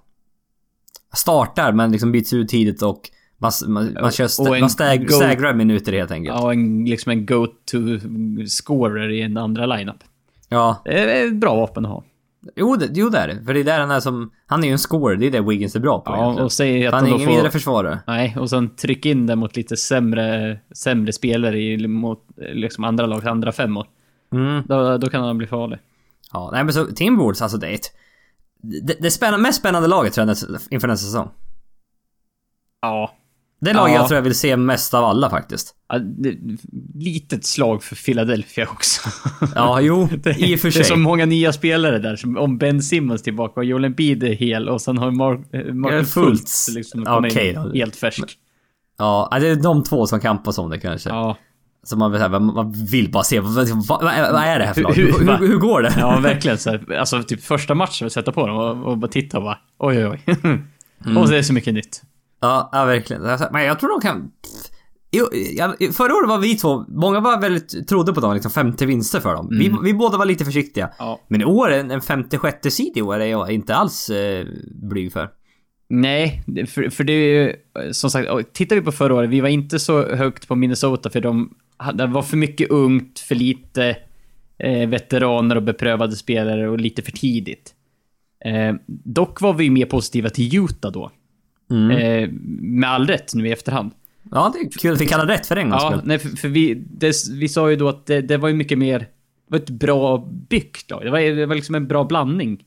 startar 1.14 1.72
men 1.72 1.92
liksom 1.92 2.12
byts 2.12 2.32
ut 2.32 2.48
tidigt 2.48 2.82
och 2.82 3.00
man, 3.38 3.52
man, 3.66 3.96
man, 4.00 4.10
kör 4.10 4.24
st- 4.24 4.60
man 4.60 4.70
stag, 4.70 5.10
stagrar 5.10 5.54
minuter 5.54 5.92
helt 5.92 6.10
enkelt. 6.10 6.38
Ja, 6.40 6.52
en, 6.52 6.84
liksom 6.84 7.12
en 7.12 7.26
go-to-scorer 7.26 9.10
i 9.10 9.22
en 9.22 9.36
andra 9.36 9.66
lineup. 9.66 10.04
Ja. 10.48 10.82
Det 10.84 10.98
är 10.98 11.26
ett 11.26 11.34
bra 11.36 11.54
vapen 11.54 11.84
att 11.84 11.90
ha. 11.90 12.04
Jo, 12.56 12.76
det, 12.76 12.88
jo 12.94 13.08
det 13.08 13.18
är 13.18 13.28
det. 13.28 13.44
För 13.44 13.54
det 13.54 13.60
är 13.60 13.64
där 13.64 13.80
han 13.80 13.90
är 13.90 14.00
som... 14.00 14.30
Han 14.46 14.62
är 14.62 14.66
ju 14.66 14.72
en 14.72 14.78
scorer, 14.78 15.16
det 15.16 15.26
är 15.26 15.30
det 15.30 15.40
Wiggins 15.40 15.76
är 15.76 15.80
bra 15.80 16.00
på 16.00 16.10
Ja, 16.10 16.16
egentligen. 16.22 16.44
och 16.44 16.52
säg 16.52 16.86
att 16.86 16.94
Han 16.94 17.06
är 17.06 17.08
ingen 17.08 17.28
vidare 17.28 17.42
får... 17.42 17.50
försvarare. 17.50 17.98
Nej, 18.06 18.36
och 18.40 18.50
sen 18.50 18.76
tryck 18.76 19.06
in 19.06 19.26
det 19.26 19.36
mot 19.36 19.56
lite 19.56 19.76
sämre, 19.76 20.58
sämre 20.74 21.12
spelare 21.12 21.60
i, 21.60 21.86
mot 21.88 22.24
liksom 22.36 22.84
andra 22.84 23.06
lags 23.06 23.26
andra 23.26 23.52
femmor. 23.52 23.86
Mm. 24.32 24.62
Då, 24.66 24.98
då 24.98 25.08
kan 25.08 25.24
han 25.24 25.38
bli 25.38 25.46
farlig. 25.46 25.78
Ja, 26.32 26.50
nej 26.52 26.64
men 26.64 26.72
så 26.72 26.86
Timberwolves 26.86 27.42
alltså 27.42 27.58
det 27.58 27.66
är 27.66 27.74
ett... 27.74 27.92
Det, 28.82 28.96
det 29.00 29.10
spännande, 29.10 29.42
mest 29.42 29.58
spännande 29.58 29.88
laget 29.88 30.12
tror 30.12 30.28
jag 30.28 30.36
inför 30.70 30.88
nästa 30.88 31.06
säsong. 31.06 31.28
Ja. 32.82 33.10
Det 33.60 33.72
laget 33.72 33.88
Ja. 33.88 33.94
jag 33.94 34.08
tror 34.08 34.16
jag 34.16 34.22
vill 34.22 34.34
se 34.34 34.56
mest 34.56 34.94
av 34.94 35.04
alla 35.04 35.30
faktiskt. 35.30 35.74
Ja, 35.88 35.98
det- 35.98 36.36
Litet 36.94 37.44
slag 37.44 37.82
för 37.82 37.96
Philadelphia 37.96 38.68
också. 38.70 39.00
Ja, 39.54 39.80
jo, 39.80 40.08
Det, 40.22 40.30
i 40.38 40.56
och 40.56 40.60
för 40.60 40.70
det 40.70 40.78
är 40.78 40.82
så 40.82 40.88
sig. 40.88 40.96
många 40.96 41.26
nya 41.26 41.52
spelare 41.52 41.98
där. 41.98 42.16
Som 42.16 42.36
om 42.36 42.58
Ben 42.58 42.82
Simmons 42.82 43.22
tillbaka 43.22 43.60
och 43.60 43.64
Joel 43.64 43.84
Embiid 43.84 44.22
är 44.24 44.32
hel 44.34 44.68
och 44.68 44.80
sen 44.80 44.98
har 44.98 45.10
Mark, 45.10 45.40
eh, 45.54 45.74
Mark 45.74 46.06
Fultz. 46.06 46.68
Liksom 46.74 47.04
då. 47.04 47.70
helt 47.74 47.96
färsk. 47.96 48.38
Ja, 48.98 49.28
det 49.40 49.48
är 49.48 49.56
de 49.56 49.82
två 49.84 50.06
som 50.06 50.20
kampas 50.20 50.58
om 50.58 50.70
det 50.70 50.80
kanske. 50.80 51.08
Ja, 51.08 51.36
Så 51.86 51.96
man, 51.96 52.14
här, 52.14 52.28
man, 52.28 52.72
vill 52.90 53.10
bara 53.10 53.22
se, 53.24 53.40
vad, 53.40 53.52
vad, 53.68 54.02
vad, 54.02 54.12
är- 54.12 54.58
det 54.58 54.64
här 54.64 54.74
för 54.74 54.80
lag? 54.82 54.92
Hur- 54.94 55.12
Hur, 55.38 55.48
hur- 55.48 55.56
går 55.58 55.82
det? 55.82 55.94
ja 55.98 56.18
verkligen. 56.20 56.58
Så 56.58 56.70
här, 56.70 56.92
alltså 56.94 57.22
typ 57.22 57.42
första 57.44 57.74
matchen, 57.74 58.10
sätta 58.10 58.32
på 58.32 58.46
dem 58.46 58.56
och, 58.56 58.90
och 58.92 58.98
bara 58.98 59.08
titta 59.10 59.36
och 59.38 59.44
bara 59.44 59.58
oj 59.78 60.06
oj 60.06 60.20
oj. 60.26 60.36
Mm. 61.04 61.16
Och 61.18 61.26
så 61.28 61.32
är 61.34 61.36
det 61.36 61.44
så 61.44 61.52
mycket 61.52 61.74
nytt. 61.74 62.02
Ja, 62.40 62.68
ja 62.72 62.84
verkligen. 62.84 63.22
Men 63.52 63.64
jag 63.64 63.80
tror 63.80 63.88
de 63.90 64.00
kan... 64.00 64.30
Förra 65.92 66.14
året 66.14 66.28
var 66.28 66.38
vi 66.38 66.56
två, 66.56 66.84
många 66.88 67.20
var 67.20 67.40
väldigt, 67.40 67.88
trodde 67.88 68.12
på 68.12 68.20
dem, 68.20 68.34
liksom 68.34 68.50
50 68.50 68.86
vinster 68.86 69.20
för 69.20 69.34
dem. 69.34 69.48
Vi, 69.50 69.74
vi 69.82 69.94
båda 69.94 70.18
var 70.18 70.24
lite 70.26 70.44
försiktiga. 70.44 70.90
Ja. 70.98 71.20
Men 71.28 71.40
i 71.40 71.44
år, 71.44 71.72
en, 71.72 71.90
en 71.90 72.00
56 72.00 72.74
sid 72.74 72.92
i 72.96 73.02
år 73.02 73.20
är 73.20 73.26
jag 73.26 73.50
inte 73.50 73.74
alls 73.74 74.10
eh, 74.10 74.46
blyg 74.82 75.12
för. 75.12 75.28
Nej, 75.88 76.42
det- 76.46 76.66
för, 76.66 76.88
för 76.90 77.04
det 77.04 77.12
är 77.12 77.42
ju 77.44 77.52
som 77.92 78.10
sagt, 78.10 78.28
tittar 78.52 78.76
vi 78.76 78.82
på 78.82 78.92
förra 78.92 79.14
året, 79.14 79.30
vi 79.30 79.40
var 79.40 79.48
inte 79.48 79.78
så 79.78 80.14
högt 80.16 80.48
på 80.48 80.54
Minnesota 80.54 81.10
för 81.10 81.20
de 81.20 81.50
det 81.94 82.06
var 82.06 82.22
för 82.22 82.36
mycket 82.36 82.70
ungt, 82.70 83.18
för 83.18 83.34
lite 83.34 83.96
eh, 84.58 84.88
veteraner 84.88 85.56
och 85.56 85.62
beprövade 85.62 86.16
spelare 86.16 86.68
och 86.68 86.80
lite 86.80 87.02
för 87.02 87.12
tidigt. 87.12 87.74
Eh, 88.44 88.74
dock 88.86 89.40
var 89.40 89.54
vi 89.54 89.70
mer 89.70 89.86
positiva 89.86 90.30
till 90.30 90.56
Utah 90.56 90.92
då. 90.92 91.10
Mm. 91.70 91.90
Eh, 91.90 92.28
med 92.60 92.90
all 92.90 93.06
rätt 93.06 93.34
nu 93.34 93.48
i 93.48 93.52
efterhand. 93.52 93.90
Ja, 94.30 94.52
det 94.54 94.58
är 94.58 94.78
kul 94.78 94.92
att 94.92 95.00
vi 95.00 95.06
kallar 95.06 95.26
rätt 95.26 95.46
för 95.46 95.56
en 95.56 95.70
gångs 95.70 95.82
Ja, 95.82 96.00
nej, 96.04 96.18
för, 96.18 96.28
för 96.28 96.48
vi, 96.48 96.74
det, 96.74 97.14
vi 97.32 97.48
sa 97.48 97.70
ju 97.70 97.76
då 97.76 97.88
att 97.88 98.06
det, 98.06 98.20
det 98.20 98.36
var 98.36 98.48
ju 98.48 98.54
mycket 98.54 98.78
mer... 98.78 98.98
Det 98.98 99.52
var 99.52 99.58
ett 99.58 99.70
bra 99.70 100.28
byggt 100.48 100.90
lag. 100.90 101.04
Det 101.04 101.10
var, 101.10 101.20
det 101.20 101.46
var 101.46 101.54
liksom 101.54 101.74
en 101.74 101.88
bra 101.88 102.04
blandning. 102.04 102.64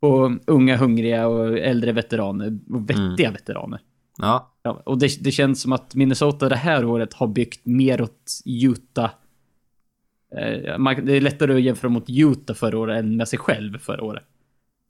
På 0.00 0.36
unga, 0.46 0.76
hungriga 0.76 1.28
och 1.28 1.58
äldre 1.58 1.92
veteraner. 1.92 2.58
Och 2.70 2.90
vettiga 2.90 3.30
veteraner. 3.30 3.80
Ja. 4.18 4.48
Ja, 4.62 4.82
och 4.86 4.98
det, 4.98 5.24
det 5.24 5.30
känns 5.30 5.60
som 5.62 5.72
att 5.72 5.94
Minnesota 5.94 6.48
det 6.48 6.56
här 6.56 6.84
året 6.84 7.14
har 7.14 7.26
byggt 7.26 7.66
mer 7.66 8.02
åt 8.02 8.40
Utah. 8.44 9.10
Eh, 10.38 10.78
man, 10.78 11.06
det 11.06 11.16
är 11.16 11.20
lättare 11.20 11.54
att 11.54 11.62
jämföra 11.62 11.90
mot 11.90 12.04
Utah 12.08 12.56
förra 12.56 12.78
året 12.78 12.98
än 12.98 13.16
med 13.16 13.28
sig 13.28 13.38
själv 13.38 13.78
förra 13.78 14.04
året. 14.04 14.22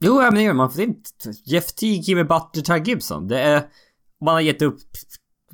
Jo, 0.01 0.19
men 0.19 0.35
det 0.35 0.43
gör 0.43 0.53
man. 0.53 0.71
Det 0.77 0.83
är 0.83 0.95
Jeff 1.45 1.73
Teague, 1.73 2.03
Jimmy 2.03 2.23
Butler, 2.23 2.63
Ty 2.63 2.91
Gibson. 2.91 3.29
Det 3.29 3.41
är... 3.41 3.63
Man 4.21 4.35
har 4.35 4.41
gett 4.41 4.63
upp 4.63 4.81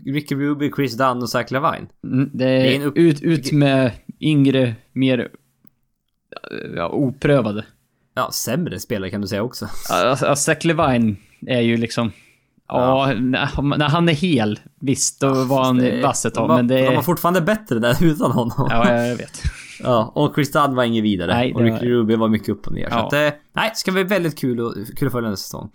Ricky 0.04 0.35
Ruby, 0.35 0.72
Chris 0.76 0.96
Dunn 0.96 1.22
och 1.22 1.31
Zach 1.31 1.50
Lavine. 1.50 1.87
Mm, 2.04 2.31
det 2.35 2.44
är 2.44 2.64
är 2.64 2.76
en 2.76 2.83
upp- 2.83 2.96
ut, 2.96 3.22
ut 3.22 3.52
med 3.52 3.92
yngre, 4.20 4.74
mer 4.92 5.31
ja, 6.76 6.88
oprövade. 6.88 7.64
Ja, 8.14 8.31
sämre 8.33 8.81
spelare 8.81 9.11
kan 9.11 9.20
du 9.20 9.26
säga 9.26 9.42
också. 9.42 9.68
Alltså, 9.90 10.37
Zach 10.37 10.64
Levine 10.64 11.16
är 11.46 11.61
ju 11.61 11.76
liksom... 11.76 12.12
Ja, 12.68 13.12
när, 13.18 13.76
när 13.78 13.88
han 13.88 14.09
är 14.09 14.12
hel, 14.12 14.61
visst, 14.81 15.20
då 15.20 15.44
var 15.44 15.64
han 15.64 15.78
Det- 15.78 16.02
vass 16.02 16.26
ett 16.26 16.35
tag, 16.35 16.48
men 16.48 16.68
det... 16.68 16.87
de 16.87 16.94
var 16.94 17.02
fortfarande 17.02 17.40
bättre 17.40 17.78
där 17.78 17.96
utan 18.04 18.31
honom. 18.33 18.66
Ja, 18.70 19.02
jag 19.04 19.16
vet. 19.16 19.42
Ja, 19.83 20.12
och 20.14 20.35
Chris 20.35 20.52
Dunn 20.52 20.74
var 20.74 20.85
ingen 20.85 21.02
vidare. 21.02 21.35
Nej, 21.35 21.54
och 21.54 21.61
det 21.62 21.66
Ricky 21.66 21.87
var- 21.87 21.92
Ruby 21.92 22.16
var 22.16 22.28
mycket 22.28 22.48
upp 22.48 22.66
och 22.66 22.72
ner. 22.72 22.90
Så 22.90 22.96
Ja. 22.96 23.07
att, 23.07 23.12
eh, 23.12 23.31
nej, 23.52 23.70
ska 23.74 23.92
bli 23.92 24.02
väldigt 24.04 24.38
kul, 24.38 24.61
och, 24.61 24.74
kul 24.96 25.07
att 25.09 25.12
följa 25.12 25.31
nästa 25.31 25.44
säsong. 25.44 25.70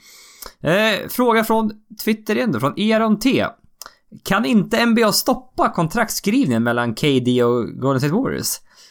Eh, 0.61 1.07
fråga 1.09 1.43
från 1.43 1.71
Twitter 2.03 2.35
igen 2.35 2.51
då, 2.51 2.59
från 2.59 2.79
Eron 2.79 3.19
T. 3.19 3.45
Kan 4.23 4.45
inte 4.45 4.85
NBA 4.85 5.11
stoppa 5.11 5.69
kontraktskrivningen 5.69 6.63
mellan 6.63 6.95
KD 6.95 7.43
och 7.43 7.67
Golden 7.67 7.99
State 7.99 8.13
Warriors? 8.13 8.47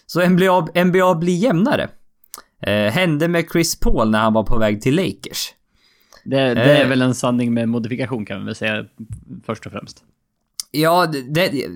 Så 0.07 0.21
NBA, 0.29 0.67
NBA 0.85 1.15
blir 1.15 1.37
jämnare? 1.37 1.89
Eh, 2.67 2.93
hände 2.93 3.29
med 3.29 3.45
Chris 3.53 3.81
Paul 3.81 4.11
när 4.11 4.19
han 4.19 4.33
var 4.33 4.43
på 4.43 4.59
väg 4.59 4.83
till 4.83 4.97
Lakers. 4.97 5.49
Det, 6.25 6.55
det 6.55 6.61
är 6.61 6.83
Eh. 6.83 6.89
väl 6.89 7.03
en 7.03 7.15
sanning 7.15 7.55
med 7.55 7.69
modifikation 7.69 8.27
kan 8.27 8.37
man 8.37 8.47
väl 8.47 8.55
säga, 8.55 8.87
först 9.47 9.67
och 9.67 9.73
främst. 9.73 10.05
Ja, 10.71 11.07
det, 11.07 11.23
det, 11.23 11.67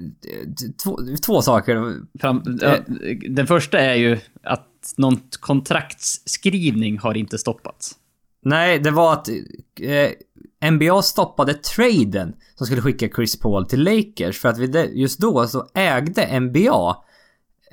två, 0.85 0.99
två 1.27 1.43
saker. 1.43 1.95
Fram, 2.21 2.59
ja, 2.61 2.77
den 3.29 3.47
första 3.47 3.79
är 3.79 3.95
ju 3.95 4.19
att 4.43 4.95
någon 4.97 5.21
kontraktsskrivning 5.41 6.99
har 6.99 7.17
inte 7.17 7.39
stoppats. 7.39 7.93
Nej, 8.43 8.79
det 8.79 8.91
var 8.91 9.13
att 9.13 9.29
eh, 9.81 10.71
NBA 10.71 11.03
stoppade 11.03 11.55
traden 11.55 12.35
som 12.55 12.67
skulle 12.67 12.83
skicka 12.83 13.09
Chris 13.09 13.41
Paul 13.41 13.67
till 13.67 13.83
Lakers 13.85 14.39
för 14.39 14.49
att 14.49 14.59
vi 14.59 14.93
just 14.95 15.19
då 15.19 15.47
så 15.47 15.67
ägde 15.75 16.41
NBA 16.41 16.97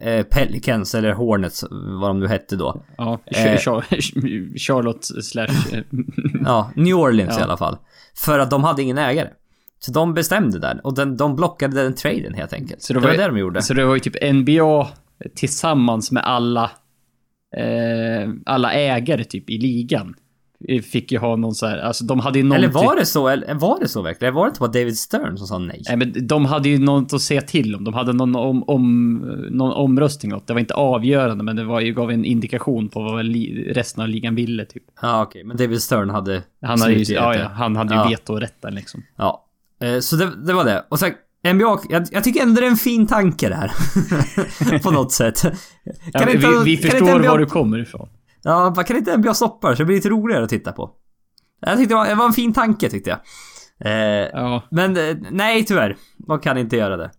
eh, 0.01 0.23
Pelicans 0.25 0.95
eller 0.95 1.11
Hornets, 1.13 1.63
vad 1.71 2.09
de 2.09 2.19
nu 2.19 2.27
hette 2.27 2.55
då. 2.55 2.83
Ja, 2.97 3.19
Eh. 3.25 3.57
Char- 3.57 4.57
Charlotte 4.59 5.05
slash... 5.23 5.47
Ja, 6.45 6.71
New 6.75 6.95
Orleans 6.95 7.33
Ja. 7.35 7.39
i 7.39 7.43
alla 7.43 7.57
fall. 7.57 7.77
För 8.15 8.39
att 8.39 8.49
de 8.49 8.63
hade 8.63 8.81
ingen 8.81 8.97
ägare. 8.97 9.29
Så 9.79 9.91
de 9.91 10.13
bestämde 10.13 10.59
där 10.59 10.81
och 10.83 10.95
den, 10.95 11.17
de 11.17 11.35
blockade 11.35 11.83
den 11.83 11.95
traden 11.95 12.33
helt 12.33 12.53
enkelt. 12.53 12.81
Så 12.81 12.93
det, 12.93 12.99
det 12.99 13.03
var 13.07 13.11
var- 13.13 13.17
det 13.17 13.27
de 13.27 13.37
gjorde. 13.37 13.61
Så 13.61 13.73
det 13.73 13.85
var 13.85 13.93
ju 13.93 13.99
typ 13.99 14.33
NBA 14.33 14.87
tillsammans 15.35 16.11
med 16.11 16.23
alla, 16.25 16.71
eh, 17.57 18.29
alla 18.45 18.73
ägare 18.73 19.23
typ 19.23 19.49
i 19.49 19.57
ligan. 19.57 20.15
Fick 20.91 21.11
ju 21.11 21.17
ha 21.17 21.35
någon 21.35 21.55
så 21.55 21.65
här, 21.67 21.77
alltså 21.77 22.03
de 22.05 22.19
hade 22.19 22.39
ju 22.39 22.43
någon 22.45 22.57
Eller 22.57 22.67
typ- 22.67 22.75
var 22.75 22.95
det 22.95 23.05
så? 23.05 23.27
Eller 23.27 23.53
var 23.53 23.79
det 23.79 23.87
så 23.87 24.01
verkligen? 24.01 24.33
Var 24.33 24.45
det 24.45 24.49
inte 24.49 24.59
bara 24.59 24.71
David 24.71 24.97
Stern 24.97 25.37
som 25.37 25.47
sa 25.47 25.57
nej? 25.57 25.81
Nej, 25.87 25.97
men 25.97 26.27
de 26.27 26.45
hade 26.45 26.69
ju 26.69 26.79
något 26.79 27.13
att 27.13 27.21
säga 27.21 27.41
till 27.41 27.75
om. 27.75 27.83
De 27.83 27.93
hade 27.93 28.13
någon, 28.13 28.35
om, 28.35 28.63
om, 28.69 29.13
någon 29.51 29.71
omröstning 29.73 30.33
åt. 30.33 30.47
Det 30.47 30.53
var 30.53 30.59
inte 30.59 30.73
avgörande, 30.73 31.43
men 31.43 31.55
det 31.55 31.63
var 31.63 31.79
ju, 31.79 31.93
gav 31.93 32.11
en 32.11 32.25
indikation 32.25 32.89
på 32.89 33.01
vad 33.03 33.25
resten 33.75 34.03
av 34.03 34.09
ligan 34.09 34.35
ville. 34.35 34.65
Typ. 34.65 34.83
Ja, 35.01 35.21
okej. 35.23 35.43
Men 35.43 35.57
David 35.57 35.81
Stern 35.81 36.09
hade... 36.09 36.43
Han 36.61 36.81
hade 36.81 36.93
ju, 36.93 37.13
ja, 37.15 37.35
ja, 37.35 37.47
han 37.47 37.75
hade 37.75 37.93
ju 37.93 37.99
Ja. 37.99 38.07
vetorätten 38.09 38.75
liksom. 38.75 39.03
Ja. 39.17 39.45
Eh, 39.83 39.99
Så 39.99 40.15
det, 40.15 40.31
det 40.45 40.53
var 40.53 40.65
det. 40.65 40.85
Och 40.89 40.99
sen 40.99 41.11
NBA, 41.53 41.79
jag, 41.89 42.05
jag 42.11 42.23
tycker 42.23 42.41
ändå 42.41 42.61
det 42.61 42.67
är 42.67 42.71
en 42.71 42.77
fin 42.77 43.07
tanke 43.07 43.49
det 43.49 43.55
här. 43.55 44.79
På 44.83 44.91
något 44.91 45.11
sätt. 45.11 45.41
Kan 45.41 45.51
Ja, 46.13 46.29
inte- 46.29 46.47
vi, 46.65 46.75
vi 46.75 46.77
kan 46.77 46.91
förstår 46.91 47.19
NBA 47.19 47.29
var 47.31 47.37
du 47.37 47.45
kommer 47.45 47.79
ifrån. 47.79 48.09
Ja, 48.43 48.73
man 48.75 48.85
kan 48.85 48.97
inte 48.97 49.17
NBA 49.17 49.33
stoppa 49.33 49.69
det 49.69 49.75
så 49.75 49.81
det 49.81 49.85
blir 49.85 49.95
lite 49.95 50.09
roligare 50.09 50.43
att 50.43 50.49
titta 50.49 50.71
på. 50.71 50.91
Jag 51.59 51.77
tyckte 51.77 51.93
det 51.93 51.97
var, 51.97 52.05
det 52.07 52.15
var 52.15 52.25
en 52.25 52.33
fin 52.33 52.53
tanke 52.53 52.89
tyckte 52.89 53.09
jag. 53.09 53.19
Eh, 53.91 54.29
Ja, 54.33 54.61
Men 54.71 54.97
eh, 54.97 55.15
nej, 55.31 55.65
tyvärr. 55.65 55.97
De 56.17 56.39
kan 56.39 56.57
inte 56.57 56.77
göra 56.77 56.97
det. 56.97 57.11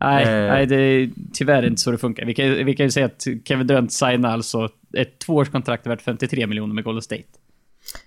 nej, 0.00 0.24
Eh. 0.24 0.52
nej 0.52 0.66
det 0.66 0.76
är 0.76 1.10
tyvärr 1.32 1.66
inte 1.66 1.80
så 1.80 1.90
det 1.90 1.98
funkar. 1.98 2.26
Vi 2.26 2.34
kan, 2.34 2.46
vi 2.66 2.76
kan 2.76 2.86
ju 2.86 2.90
säga 2.90 3.06
att 3.06 3.26
Kevin 3.44 3.66
Durant 3.66 3.92
signar 3.92 4.30
alltså 4.32 4.68
ett 4.96 5.18
tvåårskontrakt 5.18 5.86
värt 5.86 6.02
53 6.02 6.46
miljoner 6.46 6.74
med 6.74 6.84
Golden 6.84 7.02
State. 7.02 7.22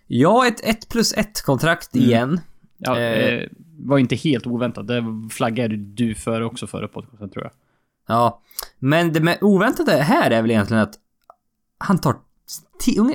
Ja, 0.08 0.47
ett 0.47 0.60
1 0.63 0.89
plus 0.89 1.13
1 1.17 1.41
kontrakt 1.41 1.95
Mm. 1.95 2.08
igen. 2.08 2.39
Ja, 2.78 2.99
Eh. 2.99 3.34
eh, 3.34 3.47
var 3.80 3.97
inte 3.97 4.15
helt 4.15 4.47
oväntat. 4.47 4.88
Det 4.88 5.04
flaggade 5.32 5.76
du 5.78 6.15
för 6.15 6.41
också 6.41 6.67
förra 6.67 6.88
podcasten 6.88 7.30
tror 7.30 7.43
jag. 7.43 7.52
Ja. 8.08 8.41
Men 8.80 9.13
det 9.13 9.38
oväntade 9.41 9.91
här 9.91 10.32
är 10.32 10.41
väl 10.41 10.52
egentligen 10.52 10.84
att 10.84 10.93
han 11.78 11.97
tar 12.02 12.15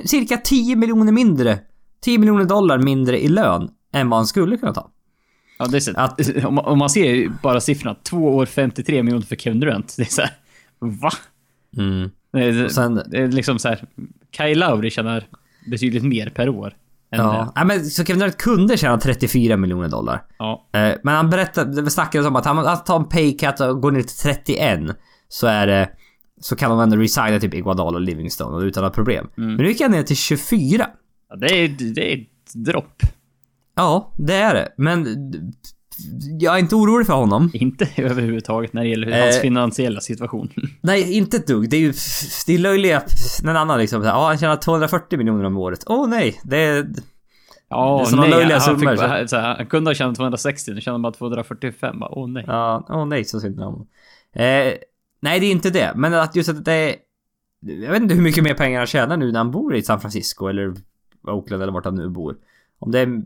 cirka 0.05 0.37
10 0.37 0.75
miljoner 0.75 1.11
mindre. 1.11 1.59
10 2.03 2.17
miljoner 2.17 2.45
dollar 2.45 2.77
mindre 2.77 3.23
i 3.23 3.27
lön 3.27 3.69
än 3.93 4.09
vad 4.09 4.19
han 4.19 4.27
skulle 4.27 4.57
kunna 4.57 4.73
ta. 4.73 4.91
Ja, 5.59 5.65
det 5.65 5.77
är 5.77 5.81
så, 5.81 5.91
Att- 5.97 6.35
om, 6.45 6.55
man- 6.55 6.65
om 6.65 6.77
man 6.79 6.89
ser 6.89 7.31
bara 7.43 7.61
siffrorna. 7.61 7.95
Två 8.03 8.35
år 8.35 8.45
53 8.45 9.03
miljoner 9.03 9.25
för 9.25 9.35
Kevin 9.35 9.59
Durant. 9.59 9.93
Det 9.97 10.03
är 10.03 10.05
så 10.05 10.21
här, 10.21 10.31
va? 10.79 11.11
Mm. 11.77 12.09
Det 12.33 12.69
sen- 12.73 13.03
det 13.11 13.17
är 13.17 13.27
liksom 13.27 13.59
så 13.59 13.67
här. 13.67 13.83
Kyle 14.37 14.59
Lowry 14.59 14.89
tjänar 14.89 15.27
betydligt 15.71 16.03
mer 16.03 16.29
per 16.29 16.49
år. 16.49 16.73
Ja. 17.11 17.51
Nej, 17.55 17.65
men 17.65 17.85
så 17.85 18.03
Kevin 18.05 18.19
Durant 18.19 18.37
kunde 18.37 18.77
tjäna 18.77 18.97
34 18.97 19.57
miljoner 19.57 19.87
dollar. 19.89 20.21
ja. 20.39 20.69
Eh, 20.73 20.93
Men 21.03 21.15
han 21.15 21.29
berättade, 21.29 21.81
det 21.81 21.89
snackades 21.91 22.27
om 22.27 22.35
att 22.35 22.45
han 22.45 22.59
att 22.59 22.85
ta 22.85 22.95
en 22.95 23.05
paycut 23.09 23.59
och 23.59 23.81
gå 23.81 23.89
ner 23.89 24.01
till 24.01 24.17
31 24.17 24.79
så 25.27 25.47
är 25.47 25.67
det 25.67 25.89
så 26.39 26.55
kan 26.55 26.69
de 26.69 26.79
ändå 26.79 26.95
resigna 26.97 27.39
typ 27.39 27.53
Iguodala 27.53 27.97
och 27.97 28.01
Livingstone 28.01 28.65
utan 28.65 28.81
några 28.81 28.93
problem. 28.93 29.29
Men 29.35 29.55
nu 29.55 29.67
gick 29.67 29.81
han 29.81 29.91
ner 29.91 30.03
till 30.03 30.15
24. 30.17 30.87
Ja, 31.29 31.35
det, 31.35 31.63
är, 31.63 31.67
det 31.95 32.13
är 32.13 32.17
ett 32.17 32.53
dropp. 32.65 33.01
Ja, 33.75 34.13
det 34.17 34.33
är 34.35 34.53
det. 34.53 34.73
Men 34.77 35.07
jag 36.39 36.55
är 36.55 36.59
inte 36.59 36.75
orolig 36.75 37.07
för 37.07 37.13
honom. 37.13 37.49
Inte 37.53 37.87
överhuvudtaget 37.97 38.73
när 38.73 38.81
det 38.83 38.89
gäller 38.89 39.21
hans 39.23 39.35
Eh. 39.35 39.41
finansiella 39.41 39.99
situation. 40.01 40.49
Nej, 40.81 41.13
inte 41.17 41.37
ett 41.37 41.47
dugg. 41.47 41.69
Det 41.69 41.77
är 41.77 41.81
ju 41.81 41.93
det 42.47 42.53
är 42.53 42.57
löjliga... 42.59 43.03
En 43.43 43.49
annan 43.57 43.79
liksom 43.79 44.03
ja 44.03 44.27
han 44.27 44.37
tjänar 44.37 44.55
240 44.55 45.17
miljoner 45.17 45.43
om 45.43 45.57
året. 45.57 45.83
Åh 45.87 46.09
nej, 46.09 46.39
det 46.43 46.57
är... 46.57 46.89
Ja, 47.69 47.97
Det 47.97 48.03
är 48.03 48.05
såna 48.09 48.21
nej, 48.21 48.31
löjliga 48.31 48.57
han, 48.59 48.61
summor, 48.79 48.91
fick, 48.91 48.99
så- 48.99 49.27
så 49.27 49.35
här, 49.37 49.55
han 49.57 49.65
kunde 49.65 49.89
ha 49.89 49.95
tjänat 49.95 50.15
260, 50.15 50.71
nu 50.73 50.81
tjänar 50.81 50.93
han 50.93 51.01
bara 51.01 51.13
245. 51.13 51.99
Bara, 51.99 52.09
Åh 52.11 52.29
nej. 52.29 52.43
Ja, 52.47 52.85
åh 52.89 53.05
nej 53.05 53.25
så 53.25 53.39
synd 53.39 53.59
om 53.59 53.65
honom. 53.65 53.87
Eh, 54.35 54.73
nej, 55.19 55.39
det 55.39 55.45
är 55.45 55.51
inte 55.51 55.69
det. 55.69 55.93
Men 55.95 56.13
att 56.13 56.35
just 56.35 56.49
att 56.49 56.65
det 56.65 56.73
är... 56.73 56.95
Jag 57.61 57.91
vet 57.91 58.01
inte 58.01 58.15
hur 58.15 58.21
mycket 58.21 58.43
mer 58.43 58.53
pengar 58.53 58.77
han 58.79 58.87
tjänar 58.87 59.17
nu 59.17 59.31
när 59.31 59.39
han 59.39 59.51
bor 59.51 59.75
i 59.75 59.81
San 59.83 60.01
Francisco 60.01 60.47
eller 60.47 60.73
Oakland 61.27 61.63
eller 61.63 61.73
vart 61.73 61.85
han 61.85 61.95
nu 61.95 62.09
bor. 62.09 62.35
Om 62.79 62.91
det 62.91 62.99
är 62.99 63.21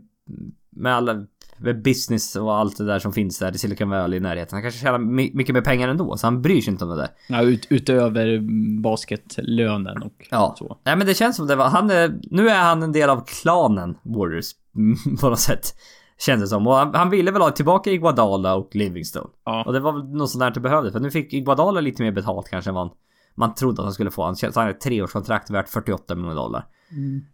med 0.70 0.94
alla 0.94 1.26
med 1.58 1.82
business 1.82 2.36
och 2.36 2.54
allt 2.54 2.76
det 2.78 2.84
där 2.86 2.98
som 2.98 3.12
finns 3.12 3.38
där 3.38 3.54
i 3.54 3.58
Silicon 3.58 3.90
Valley 3.90 4.16
i 4.16 4.20
närheten. 4.20 4.54
Han 4.56 4.62
kanske 4.62 4.80
tjänar 4.80 4.98
my- 4.98 5.30
mycket 5.34 5.52
mer 5.54 5.60
pengar 5.60 5.88
ändå, 5.88 6.16
så 6.16 6.26
han 6.26 6.42
bryr 6.42 6.60
sig 6.60 6.70
inte 6.72 6.84
om 6.84 6.90
det 6.90 6.96
där. 6.96 7.08
Ja, 7.28 7.42
ut, 7.42 7.66
utöver 7.70 8.38
basketlönen 8.82 10.02
och 10.02 10.26
Ja. 10.30 10.54
så. 10.58 10.78
Nej 10.84 10.96
men 10.96 11.06
det 11.06 11.14
känns 11.14 11.36
som 11.36 11.46
det 11.46 11.56
var, 11.56 11.68
han 11.68 11.90
är, 11.90 12.14
nu 12.30 12.48
är 12.48 12.62
han 12.62 12.82
en 12.82 12.92
del 12.92 13.10
av 13.10 13.24
klanen 13.26 13.94
Warriors 14.02 14.46
på 15.20 15.28
något 15.30 15.40
sätt. 15.40 15.74
Känns 16.18 16.40
det 16.42 16.46
som. 16.48 16.66
Och 16.66 16.74
han, 16.74 16.94
han 16.94 17.10
ville 17.10 17.30
väl 17.30 17.42
ha 17.42 17.50
tillbaka 17.50 17.90
Iguodala 17.90 18.54
och 18.54 18.74
Livingstone. 18.76 19.28
Ja. 19.44 19.64
Och 19.66 19.72
det 19.72 19.80
var 19.80 19.92
väl 19.92 20.04
något 20.04 20.30
sånt 20.30 20.40
där 20.40 20.50
det 20.50 20.60
behövde. 20.60 20.92
För 20.92 21.00
nu 21.00 21.10
fick 21.10 21.32
Iguodala 21.32 21.80
lite 21.80 22.02
mer 22.02 22.10
betalt 22.12 22.48
kanske 22.50 22.70
än 22.70 22.74
man, 22.74 22.90
man 23.34 23.54
trodde 23.54 23.80
att 23.82 23.84
han 23.86 23.92
skulle 23.94 24.10
få. 24.10 24.24
Han 24.24 24.36
signade 24.36 24.70
ett 24.70 24.80
treårskontrakt 24.80 25.50
värt 25.50 25.68
48 25.68 26.14
miljoner 26.14 26.34
dollar. 26.36 26.66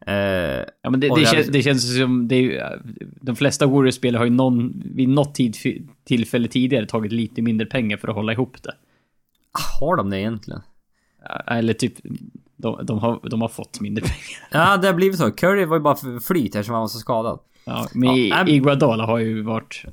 Eh, 0.07 0.65
Ja, 0.83 0.91
men 0.91 1.01
det, 1.01 1.09
det, 1.09 1.15
det 1.15 1.25
kän, 1.27 1.37
hade- 1.37 1.51
det 1.51 1.63
känns 1.63 1.99
som... 1.99 2.29
Det 2.29 2.57
är, 2.59 2.83
de 3.21 3.37
flesta 3.37 3.67
Warriors-spelare 3.67 4.19
har 4.21 4.25
ju 4.25 4.31
någon, 4.31 4.83
vid 4.95 5.09
något 5.09 5.35
tid, 5.35 5.57
tillfälle 6.05 6.49
tidigare 6.49 6.87
tagit 6.87 7.13
lite 7.13 7.43
mindre 7.43 7.67
pengar 7.67 7.97
för 7.97 8.09
att 8.09 8.15
hålla 8.15 8.33
ihop 8.33 8.63
det. 8.63 8.73
har 9.81 9.97
de 9.97 10.11
det 10.11 10.21
egentligen? 10.21 10.61
Eller 11.47 11.73
typ... 11.73 11.95
De, 12.57 12.87
de, 12.87 12.99
har, 12.99 13.29
de 13.31 13.41
har 13.41 13.49
fått 13.49 13.81
mindre 13.81 14.03
pengar. 14.51 14.65
Ja, 14.71 14.77
det 14.77 14.87
har 14.87 14.95
blivit 14.95 15.19
så. 15.19 15.31
Curry 15.31 15.65
var 15.65 15.77
ju 15.77 15.83
bara 15.83 15.97
för 15.97 16.19
flyt 16.19 16.55
eftersom 16.55 16.73
han 16.75 16.81
var 16.81 16.89
så 16.89 16.99
skadad. 16.99 17.41
Ja, 17.71 17.89
men 17.95 18.27
Ja, 18.27 18.47
Iguodala 18.47 19.07
har 19.07 19.19
ju 19.19 19.43
varit... 19.43 19.85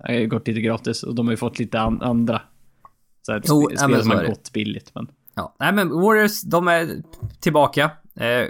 Har 0.00 0.14
ju 0.14 0.26
gått 0.28 0.48
lite 0.48 0.60
gratis 0.60 1.02
och 1.02 1.14
de 1.14 1.26
har 1.26 1.32
ju 1.32 1.36
fått 1.36 1.58
lite 1.58 1.80
an, 1.80 2.02
andra... 2.02 2.42
Så 3.22 3.32
här, 3.32 3.42
Jo, 3.46 3.62
spel 3.76 3.90
men 3.90 4.02
som 4.02 4.10
har 4.10 4.26
gått 4.26 4.52
billigt, 4.52 4.90
men... 4.94 5.08
Ja, 5.34 5.54
nej 5.58 5.72
men 5.72 5.90
Warriors, 5.90 6.42
de 6.42 6.68
är 6.68 6.88
tillbaka. 7.40 7.90
Eh, 8.14 8.46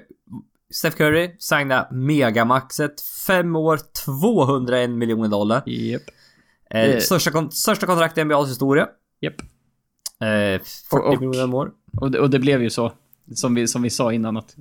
Steph 0.75 0.97
Curry 0.97 1.37
signade 1.39 1.89
megamaxet. 1.97 3.01
Fem 3.27 3.57
år, 3.57 3.79
201 4.05 4.91
miljoner 4.91 5.29
dollar. 5.29 5.63
Japp. 5.67 6.03
Eh, 6.71 6.81
Eh. 6.81 6.99
största, 6.99 7.31
kon- 7.31 7.51
största 7.51 7.87
kontrakt 7.87 8.19
i 8.19 8.25
NBAs 8.25 8.51
historia. 8.51 8.89
Japp. 9.21 9.41
Eh, 10.21 10.27
40 10.61 10.63
Och- 10.93 11.21
miljoner 11.21 11.45
om 11.45 11.55
år. 11.55 11.71
Och 12.01 12.11
det, 12.11 12.21
och 12.21 12.31
det 12.31 12.39
blev 12.39 12.63
ju 12.63 12.71
så, 12.71 12.93
som 13.35 13.55
vi, 13.55 13.69
som 13.69 13.83
vi 13.83 13.91
sa 13.91 14.13
innan, 14.13 14.37
att 14.37 14.57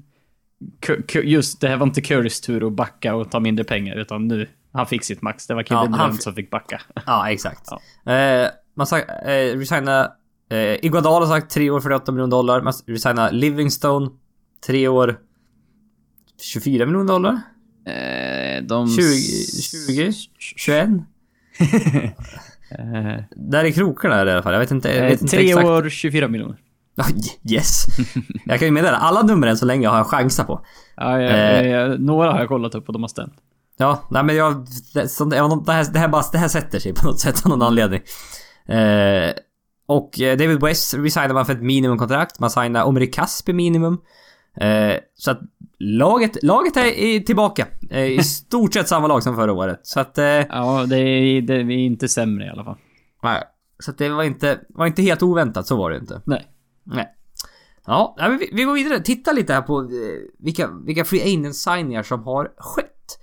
just 1.23 1.61
det 1.61 1.67
här 1.67 1.77
var 1.77 1.87
inte 1.87 2.01
Currys 2.01 2.41
tur 2.41 2.67
att 2.67 2.73
backa 2.73 3.15
och 3.15 3.31
ta 3.31 3.39
mindre 3.39 3.65
pengar, 3.65 3.95
utan 3.95 4.27
nu, 4.27 4.47
han 4.71 4.87
fick 4.87 5.03
sitt 5.03 5.21
max. 5.21 5.47
Det 5.47 5.53
var 5.53 5.63
Kevin 5.63 5.91
Ja, 5.91 5.97
Durant 5.97 6.23
som 6.23 6.33
fick 6.33 6.49
backa. 6.49 6.81
Ja, 7.05 7.29
exakt. 7.31 7.71
Eh, 8.05 8.47
man 8.75 8.87
sa, 8.87 8.97
eh, 8.99 9.57
resigna 9.57 10.11
eh, 10.51 10.85
Iguodala 10.85 11.25
har 11.25 11.39
sagt 11.39 11.51
3 11.51 11.69
år 11.69 11.79
48 11.79 12.11
miljoner 12.11 12.31
dollar. 12.31 12.61
Man 12.61 12.73
resigna 12.87 13.29
Livingstone 13.31 14.09
3 14.67 14.87
år 14.87 15.19
24 16.41 16.85
miljoner 16.85 17.07
dollar. 17.07 17.41
Eh, 17.87 18.63
de... 18.63 18.89
20, 18.89 20.11
20, 20.11 20.11
21. 20.39 20.89
Eh, 22.71 23.23
Där 23.35 23.63
är 23.63 23.71
krokarna 23.71 24.17
i 24.17 24.21
alla 24.21 24.43
fall. 24.43 24.53
Jag 24.53 24.59
vet 24.59 24.71
inte, 24.71 24.89
jag 24.89 24.97
eh, 24.97 25.03
vet 25.03 25.21
inte 25.21 25.37
tre 25.37 25.49
exakt. 25.49 25.65
år, 25.67 25.89
24 25.89 26.27
miljoner. 26.27 26.57
Ja, 26.97 27.05
yes! 27.51 27.85
jag 28.45 28.59
kan 28.59 28.67
ju 28.67 28.71
meddela, 28.71 28.97
alla 28.97 29.21
nummer 29.21 29.47
än 29.47 29.57
så 29.57 29.65
länge 29.65 29.87
har 29.87 29.97
jag 29.97 30.07
chansat 30.07 30.47
på. 30.47 30.65
Ja, 30.95 31.21
jag, 31.21 31.31
Eh. 31.31 31.67
jag, 31.67 32.01
några 32.01 32.31
har 32.31 32.39
jag 32.39 32.47
kollat 32.47 32.75
upp 32.75 32.87
och 32.87 32.93
de 32.93 33.03
har 33.03 33.07
stämt. 33.07 33.33
Ja, 33.77 34.07
nej 34.11 34.23
men 34.23 34.35
jag... 34.35 34.65
Det, 34.93 35.07
så, 35.07 35.25
det, 35.25 35.35
det, 35.65 35.71
här, 35.73 35.93
det, 35.93 35.99
här 35.99 36.07
bara, 36.07 36.23
det 36.31 36.37
här 36.37 36.47
sätter 36.47 36.79
sig 36.79 36.93
på 37.01 37.05
något 37.07 37.19
sätt 37.19 37.45
av 37.45 37.49
någon 37.49 37.61
anledning. 37.61 38.01
Eh, 38.67 39.31
och 39.87 40.21
eh, 40.21 40.37
David 40.37 40.61
West 40.61 40.93
resignar 40.93 41.33
man 41.33 41.45
för 41.45 41.53
ett 41.53 41.61
minimumkontrakt. 41.61 42.39
Man 42.39 42.49
signar 42.49 42.83
Omri 42.83 43.07
Kaspi 43.07 43.53
minimum. 43.53 43.97
Eh, 44.61 44.95
så 45.15 45.31
att 45.31 45.39
laget, 45.79 46.43
laget 46.43 46.77
är 46.77 47.19
tillbaka. 47.19 47.67
Eh, 47.89 48.03
I 48.05 48.23
stort 48.23 48.73
sett 48.73 48.87
samma 48.87 49.07
lag 49.07 49.23
som 49.23 49.35
förra 49.35 49.53
året. 49.53 49.79
Så 49.83 49.99
att... 49.99 50.17
Ja, 50.49 50.85
det 50.87 50.97
är, 50.97 51.41
det 51.41 51.55
är 51.55 51.71
inte 51.71 52.07
sämre 52.07 52.45
i 52.45 52.49
alla 52.49 52.63
fall. 52.63 52.77
nej. 53.23 53.43
så 53.79 53.91
att 53.91 53.97
det 53.97 54.09
var 54.09 54.23
inte, 54.23 54.59
var 54.69 54.85
inte 54.85 55.01
helt 55.01 55.23
oväntat, 55.23 55.67
så 55.67 55.75
var 55.77 55.91
det 55.91 55.97
inte. 55.97 56.21
Nej. 56.25 56.45
Nej. 56.85 57.11
Ja, 57.85 58.15
vi, 58.39 58.49
vi 58.53 58.63
går 58.63 58.73
vidare. 58.73 58.99
Titta 58.99 59.31
lite 59.31 59.53
här 59.53 59.61
på 59.61 59.81
eh, 59.81 59.87
vilka, 60.39 60.69
vilka 60.85 61.05
free 61.05 61.21
agent 61.21 61.55
signingar 61.55 62.03
som 62.03 62.23
har 62.23 62.51
skett. 62.57 63.19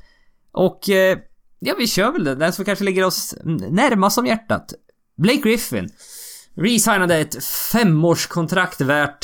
Och 0.52 0.90
eh, 0.90 1.18
ja, 1.58 1.74
vi 1.78 1.86
kör 1.86 2.12
väl 2.12 2.24
det. 2.24 2.34
Den 2.34 2.52
som 2.52 2.64
kanske 2.64 2.84
ligger 2.84 3.04
oss 3.04 3.34
närmast 3.70 4.18
om 4.18 4.26
hjärtat. 4.26 4.74
Blake 5.16 5.40
Griffin. 5.42 5.88
Resignade 6.54 7.16
ett 7.18 7.44
femårskontrakt 7.44 8.80
värt... 8.80 9.18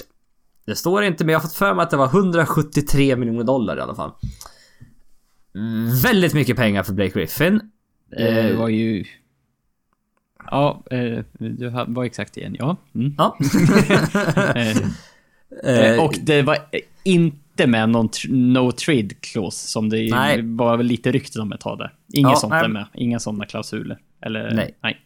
Det 0.67 0.77
står 0.77 1.03
inte, 1.05 1.25
men 1.25 1.33
jag 1.33 1.39
har 1.41 1.43
fått 1.49 1.57
för 1.57 1.75
mig 1.75 1.83
att 1.83 1.91
det 1.91 1.97
var 1.97 2.07
173 2.07 3.17
miljoner 3.17 3.45
dollar 3.45 3.77
i 3.77 3.81
alla 3.81 3.95
fall. 3.95 4.13
Väldigt 6.03 6.35
mycket 6.35 6.57
pengar 6.57 6.83
för 6.83 6.93
Blake 6.93 7.19
Griffin. 7.19 7.61
Det 8.11 8.51
Eh. 8.51 8.59
var 8.59 8.69
ju... 8.69 9.05
Ja, 10.51 10.83
eh, 10.91 11.25
du 11.39 11.69
har- 11.69 11.87
var 11.95 12.05
exakt 12.05 12.37
igen, 12.37 12.57
ja. 12.59 12.77
Mm. 12.95 13.15
Ja. 13.19 13.37
Eh, 14.63 14.77
Eh, 15.65 16.05
och 16.05 16.15
det 16.23 16.43
var 16.43 16.57
inte 17.05 17.67
med 17.67 17.89
någon 17.89 18.09
tr- 18.09 18.33
no 18.33 18.73
trade 18.73 19.09
clause 19.21 19.69
som 19.69 19.89
det 19.89 20.11
Nej. 20.11 20.43
var 20.43 20.77
väl 20.77 20.87
lite 20.87 21.13
rykten 21.13 21.43
om 21.43 21.53
ett 21.53 21.61
tag 21.61 21.79
där. 21.79 21.95
Inget 22.13 22.31
Ja, 22.31 22.37
sånt 22.37 22.51
nej. 22.51 22.65
är 22.65 22.69
med. 22.69 22.87
Inga 22.95 23.19
sådana 23.19 23.47
klausuler. 23.47 23.99
Eller 24.23 24.55
Nej. 24.55 24.79
nej. 24.83 24.99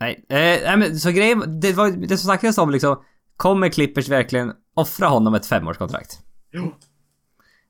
Nej, 0.00 0.24
eh, 0.28 0.76
men 0.76 0.98
så 0.98 1.10
grejen, 1.10 1.60
det 1.60 1.72
var 1.72 1.90
det 1.90 2.08
som 2.08 2.26
snackades 2.26 2.58
om 2.58 2.70
liksom, 2.70 2.96
kommer 3.36 3.68
Clippers 3.68 4.08
verkligen 4.08 4.52
offra 4.74 5.06
honom 5.08 5.34
ett 5.34 5.46
femårskontrakt? 5.46 6.18
Jo. 6.52 6.74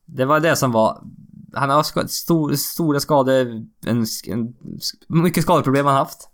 Det 0.06 0.24
var 0.24 0.40
det 0.40 0.56
som 0.56 0.72
var 0.72 1.02
han 1.54 1.70
har 1.70 1.82
ska, 1.82 2.08
stor, 2.08 2.52
stora 2.54 3.00
skador, 3.00 3.46
en, 3.86 4.06
en, 4.28 4.54
mycket 5.08 5.42
skadeproblem 5.42 5.86
han 5.86 5.94
haft. 5.96 6.28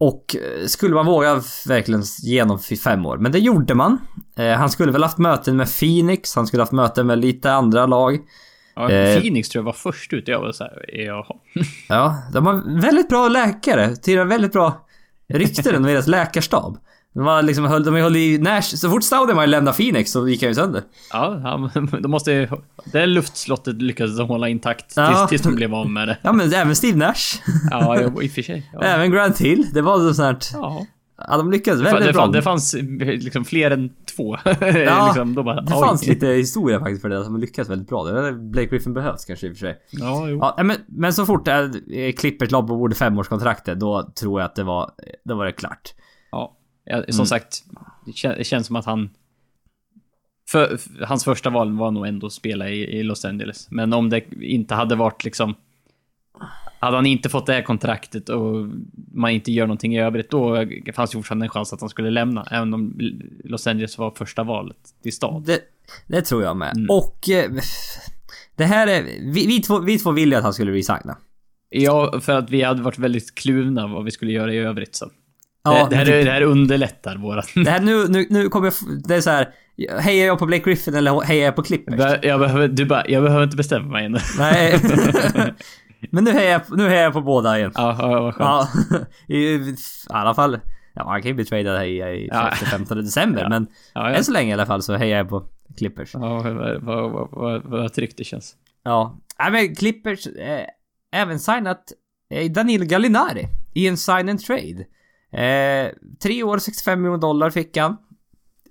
Och 0.00 0.36
eh, 0.36 0.66
skulle 0.66 0.94
man 0.94 1.06
våga 1.06 1.42
verkligen 1.66 2.02
genom 2.22 2.58
fem 2.58 3.06
år? 3.06 3.18
Men 3.18 3.32
det 3.32 3.38
gjorde 3.38 3.74
man. 3.74 3.98
Eh, 4.36 4.52
han 4.52 4.70
skulle 4.70 4.92
väl 4.92 5.02
haft 5.02 5.18
möten 5.18 5.56
med 5.56 5.78
Phoenix, 5.78 6.34
han 6.34 6.46
skulle 6.46 6.62
haft 6.62 6.72
möten 6.72 7.06
med 7.06 7.18
lite 7.18 7.52
andra 7.52 7.86
lag. 7.86 8.18
Ja, 8.74 8.90
Eh. 8.90 9.20
Phoenix 9.20 9.48
tror 9.48 9.60
jag 9.60 9.64
var 9.66 9.72
först 9.72 10.12
ut. 10.12 10.28
Jag 10.28 10.40
var 10.40 10.52
så 10.52 10.64
här, 10.64 10.84
jaha. 11.06 11.36
Ja, 11.88 12.22
de 12.32 12.46
har 12.46 12.80
väldigt 12.80 13.08
bra 13.08 13.28
läkare. 13.28 13.96
Till 13.96 14.18
väldigt 14.18 14.52
bra 14.52 14.86
rykte 15.34 15.76
om 15.76 15.82
deras 15.82 16.06
läkarstab. 16.16 16.78
De 17.14 17.24
var 17.24 17.42
liksom, 17.42 17.64
höll, 17.64 17.84
de 17.84 17.94
höll 17.94 18.16
i 18.16 18.38
Nash, 18.38 18.62
så 18.76 18.90
fort 18.90 19.04
Staudemeyer 19.04 19.46
lämnade 19.46 19.76
Phoenix 19.76 20.10
så 20.12 20.28
gick 20.28 20.42
han 20.42 20.48
ju 20.50 20.54
sönder. 20.54 20.82
Ja, 21.12 21.70
men 21.74 22.02
de 22.02 22.10
måste 22.10 22.32
ju... 22.32 22.48
Det 22.92 23.06
luftslottet 23.06 23.82
lyckades 23.82 24.16
de 24.18 24.28
hålla 24.28 24.48
intakt 24.48 24.84
tills, 24.84 24.96
Ja. 24.96 25.26
tills 25.28 25.42
de 25.42 25.54
blev 25.54 25.74
av 25.74 25.90
med 25.90 26.08
det. 26.08 26.18
Ja 26.22 26.32
men 26.32 26.52
även 26.52 26.76
Steve 26.76 26.98
Nash. 26.98 27.40
Ja, 27.70 28.00
i 28.00 28.06
och 28.28 28.30
för 28.32 28.42
sig. 28.42 28.70
Ja. 28.72 28.80
Även 28.82 29.10
Grant 29.10 29.38
Hill. 29.40 29.66
Det 29.74 29.82
var 29.82 29.98
så 29.98 30.14
sånt 30.14 30.44
här, 30.52 30.60
Ja. 30.60 30.86
Ja, 31.28 31.36
de 31.36 31.50
lyckades 31.50 31.80
Det, 31.80 31.84
väldigt 31.84 32.06
det, 32.06 32.12
bra. 32.12 32.26
det 32.26 32.42
fanns 32.42 32.76
liksom 33.00 33.44
fler 33.44 33.70
än 33.70 33.90
två. 34.16 34.36
Ja, 34.44 35.06
liksom, 35.06 35.34
de 35.34 35.44
bara, 35.44 35.60
det 35.60 35.70
fanns 35.70 36.06
lite 36.06 36.26
historia 36.26 36.78
faktiskt 36.78 37.02
för 37.02 37.08
det 37.08 37.24
som 37.24 37.40
lyckades 37.40 37.70
väldigt 37.70 37.88
bra. 37.88 38.04
Det 38.04 38.32
Blake 38.32 38.68
Griffin 38.68 38.94
behövs 38.94 39.24
kanske 39.24 39.46
i 39.46 39.52
och 39.52 39.56
för 39.56 39.60
sig. 39.60 39.76
Ja, 39.90 40.28
jo. 40.28 40.38
Ja, 40.56 40.62
men, 40.64 40.76
men 40.86 41.12
så 41.12 41.26
fort 41.26 41.48
äh, 41.48 41.54
Clippers 42.16 42.50
la 42.50 42.60
på 42.62 42.66
bordet 42.76 42.98
femårskontraktet, 42.98 43.80
då 43.80 44.10
tror 44.20 44.40
jag 44.40 44.46
att 44.46 44.54
det 44.56 44.64
var, 44.64 44.90
då 45.24 45.34
var 45.34 45.44
det 45.44 45.52
klart. 45.52 45.94
Ja, 46.90 47.02
som 47.08 47.14
Mm. 47.14 47.26
sagt, 47.26 47.64
det, 48.06 48.12
kän, 48.12 48.34
det 48.38 48.44
känns 48.44 48.66
som 48.66 48.76
att 48.76 48.84
han... 48.84 49.10
För, 50.50 50.76
för, 50.76 51.04
hans 51.04 51.24
första 51.24 51.50
val 51.50 51.78
var 51.78 51.90
nog 51.90 52.06
ändå 52.06 52.26
att 52.26 52.32
spela 52.32 52.68
i, 52.70 52.98
i 52.98 53.02
Los 53.02 53.24
Angeles. 53.24 53.70
Men 53.70 53.92
om 53.92 54.10
det 54.10 54.24
inte 54.40 54.74
hade 54.74 54.96
varit 54.96 55.24
liksom... 55.24 55.54
Hade 56.80 56.96
han 56.96 57.06
inte 57.06 57.28
fått 57.28 57.46
det 57.46 57.52
här 57.52 57.62
kontraktet 57.62 58.28
och 58.28 58.68
man 59.14 59.30
inte 59.30 59.52
gör 59.52 59.66
någonting 59.66 59.94
i 59.94 60.00
övrigt, 60.00 60.30
då 60.30 60.66
fanns 60.94 61.14
ju 61.14 61.18
fortfarande 61.18 61.46
en 61.46 61.50
chans 61.50 61.72
att 61.72 61.80
han 61.80 61.88
skulle 61.88 62.10
lämna. 62.10 62.46
Även 62.50 62.74
om 62.74 62.94
Los 63.44 63.66
Angeles 63.66 63.98
var 63.98 64.10
första 64.10 64.42
valet 64.42 64.76
till 65.02 65.12
stad. 65.12 65.42
Det, 65.46 65.60
det 66.06 66.22
tror 66.22 66.42
jag 66.42 66.56
med. 66.56 66.76
Mm. 66.76 66.86
Och... 66.90 67.28
Eh, 67.28 67.50
det 68.56 68.64
här 68.64 68.86
är... 68.86 69.02
Vi, 69.32 69.46
vi, 69.46 69.62
två, 69.62 69.78
vi 69.78 69.98
två 69.98 70.10
ville 70.10 70.38
att 70.38 70.44
han 70.44 70.54
skulle 70.54 70.72
resigna. 70.72 71.16
Ja, 71.70 72.20
för 72.20 72.32
att 72.32 72.50
vi 72.50 72.62
hade 72.62 72.82
varit 72.82 72.98
väldigt 72.98 73.34
kluvna 73.34 73.86
vad 73.86 74.04
vi 74.04 74.10
skulle 74.10 74.32
göra 74.32 74.54
i 74.54 74.58
övrigt. 74.58 74.94
Så. 74.94 75.10
Ja, 75.64 75.84
det, 75.84 75.90
det, 75.90 75.96
här, 75.96 76.10
är- 76.10 76.24
det 76.24 76.30
här 76.30 76.42
underlättar 76.42 77.16
våra... 77.16 77.42
det 77.64 77.70
här 77.70 77.80
nu, 77.80 78.08
nu, 78.08 78.26
nu 78.30 78.48
kommer 78.48 78.66
jag... 78.66 78.74
Det 79.08 79.14
är 79.14 79.20
så 79.20 79.30
här. 79.30 79.48
Hejar 80.00 80.26
jag 80.26 80.38
på 80.38 80.46
Blake 80.46 80.64
Griffin 80.64 80.94
eller 80.94 81.20
hejar 81.20 81.44
jag 81.44 81.56
på 81.56 81.62
Clippers? 81.62 82.18
Jag 82.22 82.40
behöver, 82.40 82.68
du 82.68 82.84
bara, 82.84 83.08
jag 83.08 83.22
behöver 83.22 83.44
inte 83.44 83.56
bestämma 83.56 83.88
mig 83.92 84.04
ännu. 84.06 84.18
Nej. 84.38 84.80
Men 86.10 86.24
nu 86.24 86.32
hejar, 86.32 86.50
jag, 86.68 86.78
nu 86.78 86.88
hejar 86.88 87.02
jag 87.02 87.12
på 87.12 87.20
båda 87.20 87.58
igen. 87.58 87.72
Ja, 87.74 87.96
ja, 88.00 88.20
vad 88.22 88.34
skönt. 88.34 88.68
Ja, 88.90 88.98
i, 89.34 89.38
i 89.54 89.76
alla 90.08 90.34
fall. 90.34 90.58
Ja, 90.94 91.04
han 91.10 91.22
kan 91.22 91.28
ju 91.28 91.34
bli 91.34 91.44
tradad 91.44 91.76
här 91.76 91.84
i, 91.84 91.98
i 92.24 92.28
Ja. 92.32 92.48
efter 92.48 92.66
15 92.66 92.96
december, 92.98 93.42
Ja. 93.42 93.48
men 93.48 93.66
Ja, 93.94 94.10
ja. 94.10 94.16
än 94.16 94.24
så 94.24 94.32
länge 94.32 94.50
i 94.50 94.52
alla 94.52 94.66
fall 94.66 94.82
så 94.82 94.94
hejar 94.96 95.18
jag 95.18 95.28
på 95.28 95.44
Clippers. 95.78 96.10
Ja, 96.14 96.20
vad, 96.20 96.82
vad, 96.82 97.28
vad, 97.30 97.62
vad, 97.64 97.92
tryggt 97.92 98.18
det 98.18 98.24
känns. 98.24 98.54
Ja. 98.84 99.18
Nej 99.38 99.50
men 99.52 99.74
Clippers 99.74 100.26
eh, 100.26 100.64
även 101.12 101.38
signat 101.40 101.92
eh, 102.34 102.50
Daniel 102.50 102.84
Gallinari 102.84 103.48
i 103.74 103.88
en 103.88 103.96
sign 103.96 104.28
and 104.28 104.40
trade. 104.40 104.84
Eh, 105.32 105.92
tre 106.22 106.42
år, 106.42 106.58
65 106.58 107.02
miljoner 107.02 107.18
dollar 107.18 107.50
fick 107.50 107.76
han. 107.76 107.96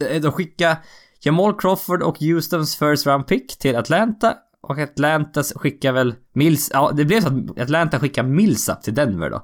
Eh, 0.09 0.21
de 0.21 0.31
skickade 0.31 0.77
Jamal 1.21 1.59
Crawford 1.59 2.01
och 2.01 2.19
Houstons 2.19 2.75
first 2.75 3.05
round 3.05 3.27
pick 3.27 3.57
till 3.57 3.75
Atlanta. 3.75 4.33
Och 4.61 4.79
Atlanta 4.79 5.43
skickar 5.43 5.91
väl 5.91 6.15
Mills... 6.33 6.71
Ja, 6.73 6.91
det 6.95 7.05
blev 7.05 7.21
så 7.21 7.27
att 7.27 7.59
Atlanta 7.59 7.99
skickar 7.99 8.23
Millsap 8.23 8.83
till 8.83 8.95
Denver 8.95 9.29
då. 9.29 9.43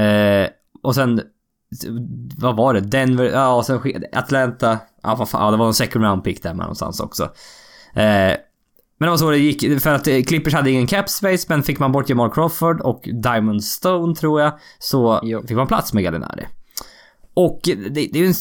Eh, 0.00 0.48
och 0.82 0.94
sen... 0.94 1.20
Vad 2.38 2.56
var 2.56 2.74
det? 2.74 2.80
Denver... 2.80 3.24
Ja, 3.24 3.54
och 3.54 3.66
sen 3.66 3.80
skickade 3.80 4.08
Atlanta... 4.12 4.78
Ja, 5.02 5.14
vad 5.14 5.28
fan, 5.28 5.44
ja, 5.44 5.50
det 5.50 5.56
var 5.56 5.66
en 5.66 5.74
second 5.74 6.04
round 6.04 6.24
pick 6.24 6.42
där 6.42 6.54
någonstans 6.54 7.00
också. 7.00 7.22
Eh, 7.94 8.36
men 8.98 9.06
det 9.06 9.10
var 9.10 9.16
så 9.16 9.30
det 9.30 9.38
gick, 9.38 9.80
för 9.82 9.94
att 9.94 10.06
eh, 10.08 10.22
Clippers 10.22 10.54
hade 10.54 10.70
ingen 10.70 10.86
cap 10.86 11.08
space, 11.10 11.46
men 11.48 11.62
fick 11.62 11.78
man 11.78 11.92
bort 11.92 12.08
Jamal 12.08 12.30
Crawford 12.30 12.80
och 12.80 13.08
Diamond 13.22 13.64
Stone 13.64 14.14
tror 14.14 14.40
jag, 14.40 14.52
så 14.78 15.20
Jo. 15.22 15.42
fick 15.42 15.56
man 15.56 15.66
plats 15.66 15.92
med 15.92 16.04
Gallinari. 16.04 16.46
Och 17.34 17.60
det, 17.64 17.90
det 17.90 18.14
är 18.14 18.16
ju 18.16 18.26
en... 18.26 18.34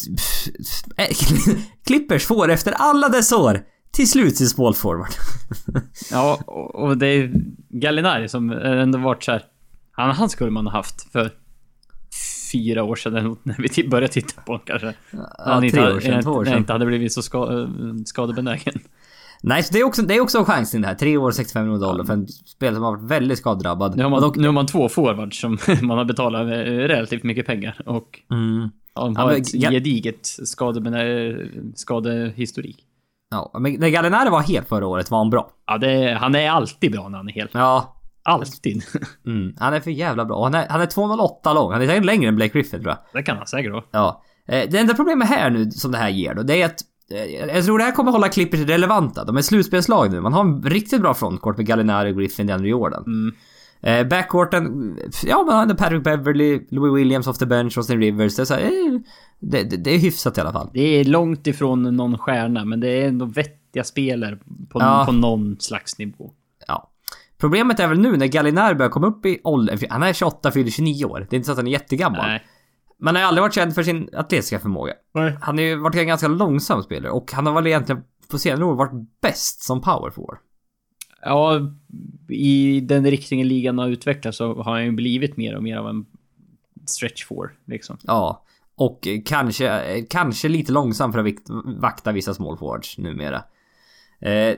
Clippers 1.88 2.26
får 2.26 2.50
efter 2.52 2.72
alla 2.72 3.10
dessa 3.10 3.38
år 3.38 3.62
till 3.92 4.10
slut 4.12 4.38
sin 4.38 4.48
small 4.48 4.74
forward. 4.74 5.12
Ja, 6.12 6.36
och, 6.74 6.98
det 6.98 7.08
är 7.08 7.34
Gallinari 7.70 8.30
som 8.30 8.52
ändå 8.52 9.00
varit 9.00 9.24
så 9.24 9.32
här. 9.32 9.44
Han, 9.92 10.12
han 10.12 10.30
skulle 10.30 10.52
man 10.52 10.68
ha 10.68 10.74
haft 10.74 11.12
för 11.12 11.32
fyra 12.52 12.84
år 12.84 12.96
sedan 12.96 13.38
när 13.44 13.56
vi 13.76 13.88
började 13.88 14.14
titta 14.14 14.42
på 14.42 14.52
honom 14.52 14.66
kanske. 14.66 14.94
Ja, 15.38 15.64
inte, 15.64 15.76
tre 15.78 15.82
hade- 15.86 15.96
år 15.96 16.00
sedan, 16.00 16.24
två 16.24 16.32
år 16.32 16.46
sedan. 16.46 16.58
inte 16.58 16.74
hade 16.74 16.86
blivit 16.86 17.14
så 17.14 17.22
ska, 17.22 17.60
eh, 17.62 17.68
skadebenägen. 18.06 18.80
Nej, 19.46 19.64
så 19.64 19.74
det 19.74 19.80
är 19.80 19.84
också, 19.84 20.02
det 20.02 20.16
är 20.16 20.22
också 20.22 20.38
en 20.38 20.46
chansning 20.46 20.82
det 20.82 20.88
här. 20.88 20.96
Tre 20.96 21.18
år, 21.18 21.32
65 21.32 21.64
miljoner 21.64 21.86
dollar 21.88 22.04
för 22.04 22.14
en 22.14 22.28
spelare 22.28 22.76
som 22.76 22.84
har 22.84 22.92
varit 22.98 23.12
väldigt 23.12 23.38
skadedrabbad. 23.38 23.98
Nu 23.98 24.04
har 24.04 24.10
man, 24.10 24.22
dock- 24.22 24.36
nu 24.38 24.48
har 24.48 24.54
man 24.54 24.66
två 24.66 24.90
forwards 24.90 25.42
som 25.42 25.58
man 25.82 25.98
har 25.98 26.06
betalat 26.06 26.42
eh, 26.42 26.48
relativt 26.64 27.24
mycket 27.24 27.46
pengar. 27.46 27.78
Och 27.86 28.20
Mm. 28.32 28.70
ja, 28.96 29.02
de 29.02 29.14
Ja, 29.14 29.22
har 29.22 29.28
men 29.28 29.42
ett 29.42 29.52
gediget 29.52 30.22
skadebenä- 30.24 31.74
skadehistorik. 31.76 32.78
Ja, 33.32 33.52
men 33.60 33.74
när 33.74 33.90
Gallinari 33.90 34.30
var 34.30 34.42
helt 34.42 34.68
förra 34.70 34.88
året 34.88 35.12
var 35.12 35.18
han 35.18 35.30
bra. 35.30 35.50
Ja, 35.68 35.78
det 35.78 36.14
han 36.20 36.36
är 36.36 36.50
alltid 36.50 36.92
bra 36.92 37.10
när 37.10 37.18
han 37.18 37.28
är 37.30 37.34
hel. 37.34 37.48
Ja, 37.52 38.00
Alltid. 38.26 38.84
mm, 39.26 39.56
han 39.60 39.74
är 39.74 39.80
för 39.80 39.92
jävla 39.92 40.26
bra. 40.26 40.44
Han 40.44 40.56
är, 40.56 40.68
han 40.70 40.82
är 40.82 40.86
2,08 40.86 41.54
lång. 41.54 41.72
Han 41.72 41.82
är 41.82 41.88
säkert 41.88 42.06
längre 42.06 42.28
än 42.30 42.36
Blake 42.36 42.54
Griffin 42.54 42.82
tror 42.82 42.88
jag. 42.94 42.98
Det 43.14 43.24
kan 43.24 43.38
han 43.38 43.48
säkert 43.48 43.72
vara. 43.72 43.84
Ja. 43.92 44.24
Eh, 44.48 44.70
Det 44.72 44.78
enda 44.80 44.94
problemet 44.94 45.30
här 45.30 45.50
nu 45.50 45.72
som 45.72 45.92
det 45.92 45.98
här 45.98 46.10
ger 46.10 46.34
då, 46.34 46.44
det 46.44 46.62
är 46.62 46.66
att 46.66 46.72
eh, 46.82 46.86
jag 47.54 47.66
tror 47.66 47.78
det 47.78 47.84
här 47.84 47.92
kommer 47.92 48.12
hålla 48.12 48.30
Clippers 48.30 48.60
relevanta. 48.60 49.24
De 49.24 49.38
är 49.38 49.42
slutspelslag 49.42 50.12
nu. 50.12 50.22
Man 50.22 50.34
har 50.34 50.42
en 50.42 50.64
riktigt 50.64 51.02
bra 51.02 51.14
frontcourt 51.14 51.58
med 51.58 51.66
Gallinari, 51.66 52.14
Griffin, 52.14 52.48
DeAndre 52.48 52.70
Jordan. 52.70 53.04
Mm. 53.08 53.36
Eh, 53.82 54.08
backcourten, 54.08 54.98
ja 55.26 55.44
man 55.44 55.56
hade 55.56 55.76
Patrick 55.76 56.04
Beverly, 56.04 56.68
Louis 56.70 57.00
Williams 57.02 57.28
off 57.28 57.38
the 57.38 57.46
bench, 57.46 57.78
Austin 57.78 58.00
Rivers. 58.00 58.36
Det 58.36 58.42
är, 58.42 58.46
så 58.46 58.54
här, 58.54 58.62
eh, 58.62 59.00
det, 59.40 59.64
det, 59.64 59.78
det 59.78 59.92
är 59.92 59.98
hyfsat 59.98 60.38
i 60.38 60.42
alla 60.42 60.52
fall. 60.52 60.70
Det 60.74 61.00
är 61.00 61.06
långt 61.06 61.48
ifrån 61.48 61.96
någon 61.96 62.18
stjärna, 62.18 62.66
men 62.66 62.80
det 62.80 62.88
är 62.88 63.08
ändå 63.08 63.26
vettiga 63.26 63.84
spelare 63.84 64.38
på, 64.70 64.80
Ja. 64.80 65.04
på 65.06 65.12
någon 65.12 65.56
slags 65.60 65.98
nivå. 66.00 66.32
Ja. 66.68 66.90
Problemet 67.38 67.80
är 67.80 67.88
väl 67.88 68.00
nu 68.00 68.18
när 68.18 68.28
Gallinari 68.28 68.76
börjar 68.76 68.90
komma 68.90 69.08
upp 69.08 69.26
i 69.26 69.40
ålder, 69.44 69.78
för 69.78 69.88
han 69.90 70.04
är 70.04 70.14
28, 70.14 70.52
fyller 70.52 70.72
29 70.72 71.06
år. 71.06 71.28
Det 71.30 71.36
är 71.36 71.38
inte 71.38 71.46
så 71.46 71.52
att 71.52 71.58
han 71.58 71.68
är 71.68 71.72
jättegammal. 71.72 72.26
Nej. 72.28 72.44
Men 73.04 73.16
han 73.16 73.24
har 73.24 73.28
aldrig 73.28 73.42
varit 73.42 73.56
känd 73.56 73.76
för 73.76 73.84
sin 73.84 74.10
atletiska 74.14 74.60
förmåga. 74.60 74.94
Nej. 75.14 75.38
Han 75.42 75.58
har 75.58 75.66
ju 75.66 75.76
varit 75.76 75.96
en 75.96 76.08
ganska 76.08 76.28
långsam 76.28 76.84
spelare 76.84 77.12
och 77.12 77.32
han 77.32 77.46
har 77.46 77.54
väl 77.54 77.68
egentligen 77.68 78.04
på 78.28 78.40
senare 78.40 78.66
år 78.66 78.76
varit 78.76 79.22
bäst 79.22 79.64
som 79.64 79.82
power 79.82 80.12
forward. 80.12 80.38
Ja, 81.22 81.60
i 82.30 82.80
den 82.80 83.06
riktningen 83.06 83.48
ligan 83.48 83.78
har 83.78 83.88
utvecklats 83.88 84.38
så 84.38 84.56
har 84.56 84.72
han 84.72 84.86
ju 84.86 84.92
blivit 84.92 85.38
mer 85.38 85.56
och 85.56 85.64
mer 85.64 85.78
av 85.78 85.88
en 85.88 86.06
stretch 86.86 87.26
four, 87.26 87.54
liksom. 87.66 87.98
Ja. 88.02 88.46
Och 88.76 89.08
kanske, 89.26 90.02
kanske 90.10 90.48
lite 90.48 90.72
långsam 90.72 91.14
för 91.14 91.20
att 91.20 91.36
vakta 91.66 92.12
vissa 92.12 92.34
small 92.34 92.58
forwards 92.58 92.98
numera. 92.98 93.44
Eh, 94.22 94.58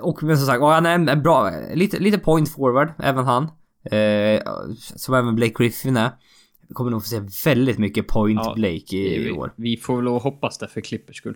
och 0.00 0.22
men 0.22 0.36
som 0.36 0.46
sagt, 0.46 0.62
han 0.62 0.86
är 0.86 0.94
en, 0.94 1.08
en 1.08 1.22
bra, 1.22 1.50
lite, 1.74 1.98
lite 1.98 2.18
point 2.18 2.48
forward, 2.48 2.92
även 2.98 3.24
han. 3.24 3.48
Eh, 3.84 4.42
som 4.76 5.14
även 5.14 5.34
Blake 5.34 5.54
Griffin 5.58 5.96
är. 5.96 6.10
Vi 6.70 6.74
kommer 6.74 6.90
nog 6.90 7.02
få 7.02 7.08
se 7.08 7.20
väldigt 7.50 7.78
mycket 7.78 8.08
point 8.08 8.40
Ja, 8.44 8.54
Blake 8.54 8.96
i, 8.96 9.24
Vi, 9.24 9.30
år. 9.32 9.52
vi 9.56 9.76
får 9.76 9.96
väl 9.96 10.06
hoppas 10.06 10.58
det 10.58 10.68
för 10.68 10.80
Clippers 10.80 11.16
skull. 11.16 11.34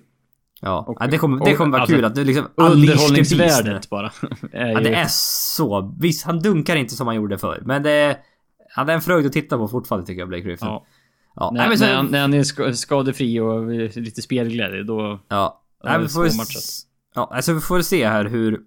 Ja, 0.61 0.85
och- 0.89 0.97
ja 1.01 1.07
det, 1.07 1.19
kommer, 1.19 1.45
det 1.45 1.55
kommer 1.55 1.73
vara 1.73 1.83
alltså, 1.83 1.97
kul 1.97 2.05
att 2.05 2.15
du 2.15 2.25
liksom... 2.25 2.47
Underhållningsvärdet 2.55 3.91
bara. 3.91 4.13
är 4.53 4.67
Ja, 4.73 4.81
det 4.81 4.95
är 4.95 5.07
så. 5.09 5.95
Visst, 6.01 6.25
han 6.27 6.39
dunkar 6.41 6.77
inte 6.77 6.95
som 6.95 7.07
han 7.07 7.17
gjorde 7.17 7.39
förr. 7.39 7.63
Men 7.67 7.83
det 7.83 7.91
är... 7.91 8.17
Han 8.75 8.89
är 8.89 8.95
en 8.95 9.01
fröjd 9.01 9.27
att 9.27 9.33
titta 9.33 9.59
på 9.59 9.69
fortfarande 9.69 10.07
tycker 10.07 10.19
jag, 10.21 10.29
Blake 10.29 10.43
Griffin. 10.45 10.69
Ja. 10.69 10.87
Ja. 11.37 11.51
nej, 11.55 11.63
När, 11.63 11.69
men 11.69 11.79
så, 11.79 11.85
när, 11.85 11.95
han, 11.95 12.07
när 12.07 12.21
han 12.21 12.35
är 12.35 12.43
ska- 12.43 12.73
skadefri 12.73 13.41
och 13.41 13.71
lite 14.01 14.23
spelglädje, 14.23 14.83
då... 14.83 15.21
ja. 15.29 15.63
Nej, 15.85 16.01
vi 16.01 16.09
får, 16.09 16.27
s- 16.27 16.83
ja, 17.15 17.31
alltså 17.35 17.53
vi 17.53 17.61
får 17.61 17.81
se 17.81 18.09
här 18.09 18.25
hur... 18.25 18.61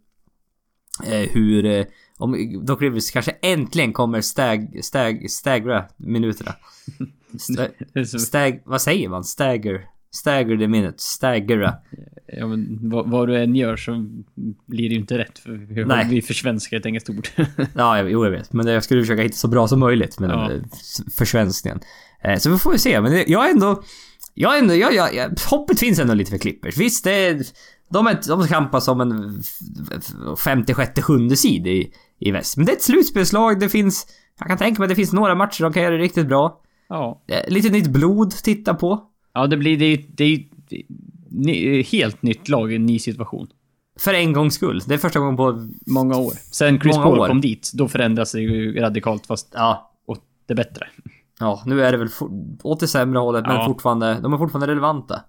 Eh, 1.05 1.29
hur... 1.31 1.85
Om 2.17 2.61
Doc 2.65 2.81
Rivers 2.81 3.11
kanske 3.11 3.31
äntligen 3.41 3.93
kommer 3.93 4.21
stag... 4.21 4.79
Stag... 4.83 5.25
Stagra 5.29 5.85
minuterna. 5.97 6.55
Sta, 7.39 7.67
det 7.93 7.99
är 7.99 8.03
så- 8.03 8.19
stag... 8.19 8.61
Vad 8.65 8.81
säger 8.81 9.09
man? 9.09 9.23
Stagger. 9.23 9.85
Stagger 10.11 10.57
the 10.57 10.67
minutes. 10.67 11.01
Staggera. 11.03 11.73
Ja, 12.37 12.47
men 12.47 12.89
vad, 12.89 13.09
vad 13.09 13.27
du 13.27 13.37
än 13.37 13.55
gör 13.55 13.77
så 13.77 14.05
blir 14.65 14.89
det 14.89 14.93
ju 14.95 14.99
inte 14.99 15.17
rätt. 15.17 15.39
För 15.39 15.51
vi, 15.51 15.85
Nej. 15.85 16.07
vi 16.09 16.21
försvenskar 16.21 16.77
ett 16.77 16.85
engelskt 16.85 17.09
ord. 17.09 17.27
Ja, 17.75 18.01
jo 18.01 18.23
jag 18.23 18.31
vet. 18.31 18.53
Men 18.53 18.67
jag 18.67 18.83
skulle 18.83 19.01
försöka 19.01 19.21
hitta 19.21 19.35
så 19.35 19.47
bra 19.47 19.67
som 19.67 19.79
möjligt 19.79 20.19
med 20.19 20.29
Ja. 20.29 20.47
den 20.49 20.69
försvenskningen. 21.17 21.79
Eh, 22.23 22.37
Så 22.39 22.49
vi 22.51 22.57
får 22.57 22.71
vi 22.71 22.77
se. 22.79 23.01
Men 23.01 23.23
jag 23.27 23.45
är 23.49 23.51
ändå... 23.51 23.83
jag 24.33 24.59
ändå, 24.59 24.75
jag, 24.75 24.93
jag, 24.93 25.15
jag, 25.15 25.29
hoppet 25.49 25.79
finns 25.79 25.99
ändå 25.99 26.13
lite 26.13 26.31
för 26.31 26.37
Clippers. 26.37 26.77
Visst, 26.77 27.03
det 27.03 27.11
är, 27.27 27.41
de, 27.89 28.07
är, 28.07 28.19
de 28.27 28.47
kämpar 28.47 28.79
som 28.79 29.01
en 29.01 29.41
56 30.43 31.01
sjunde 31.01 31.37
sid 31.37 31.67
i, 31.67 31.91
i 32.19 32.31
väst. 32.31 32.57
Men 32.57 32.65
det 32.65 32.71
är 32.71 32.75
ett 32.75 32.81
slutspelslag, 32.83 33.59
det 33.59 33.69
finns... 33.69 34.07
Jag 34.39 34.47
kan 34.47 34.57
tänka 34.57 34.79
mig 34.81 34.85
att 34.85 34.89
det 34.89 34.95
finns 34.95 35.13
några 35.13 35.35
matcher 35.35 35.63
de 35.63 35.73
kan 35.73 35.83
göra 35.83 35.97
det 35.97 36.03
riktigt 36.03 36.27
bra. 36.27 36.61
Ja. 36.89 37.23
Eh, 37.27 37.49
Lite 37.53 37.69
nytt 37.69 37.87
blod 37.87 38.31
titta 38.31 38.73
på. 38.73 39.03
Ja, 39.33 39.47
det 39.47 39.57
blir... 39.57 39.77
Det 39.77 39.85
är 39.85 40.05
det 40.07 40.23
är, 40.33 40.43
ny- 41.29 41.83
helt 41.83 42.21
nytt 42.21 42.49
lag 42.49 42.71
i 42.71 42.75
en 42.75 42.85
ny 42.85 42.99
situation. 42.99 43.47
För 43.99 44.13
en 44.13 44.33
gångs 44.33 44.53
skull. 44.53 44.81
Det 44.87 44.93
är 44.93 44.97
första 44.97 45.19
gången 45.19 45.37
på... 45.37 45.67
Många 45.87 46.17
år. 46.17 46.31
Sen 46.51 46.79
Chris 46.79 46.95
Paul 46.95 47.19
år. 47.19 47.27
kom 47.27 47.41
dit, 47.41 47.71
då 47.73 47.87
förändras 47.87 48.31
det 48.31 48.41
ju 48.41 48.79
radikalt 48.79 49.25
fast 49.25 49.47
Ja. 49.53 49.91
åt 50.07 50.21
det 50.45 50.55
bättre. 50.55 50.87
Ja, 51.39 51.63
nu 51.65 51.83
är 51.85 51.91
det 51.91 51.97
väl 51.97 52.09
for, 52.09 52.29
åt 52.63 52.79
det 52.79 52.87
sämre 52.87 53.19
hållet, 53.19 53.45
men 53.47 53.55
Ja. 53.55 53.65
fortfarande... 53.65 54.19
De 54.21 54.33
är 54.33 54.37
fortfarande 54.37 54.67
relevanta. 54.67 55.21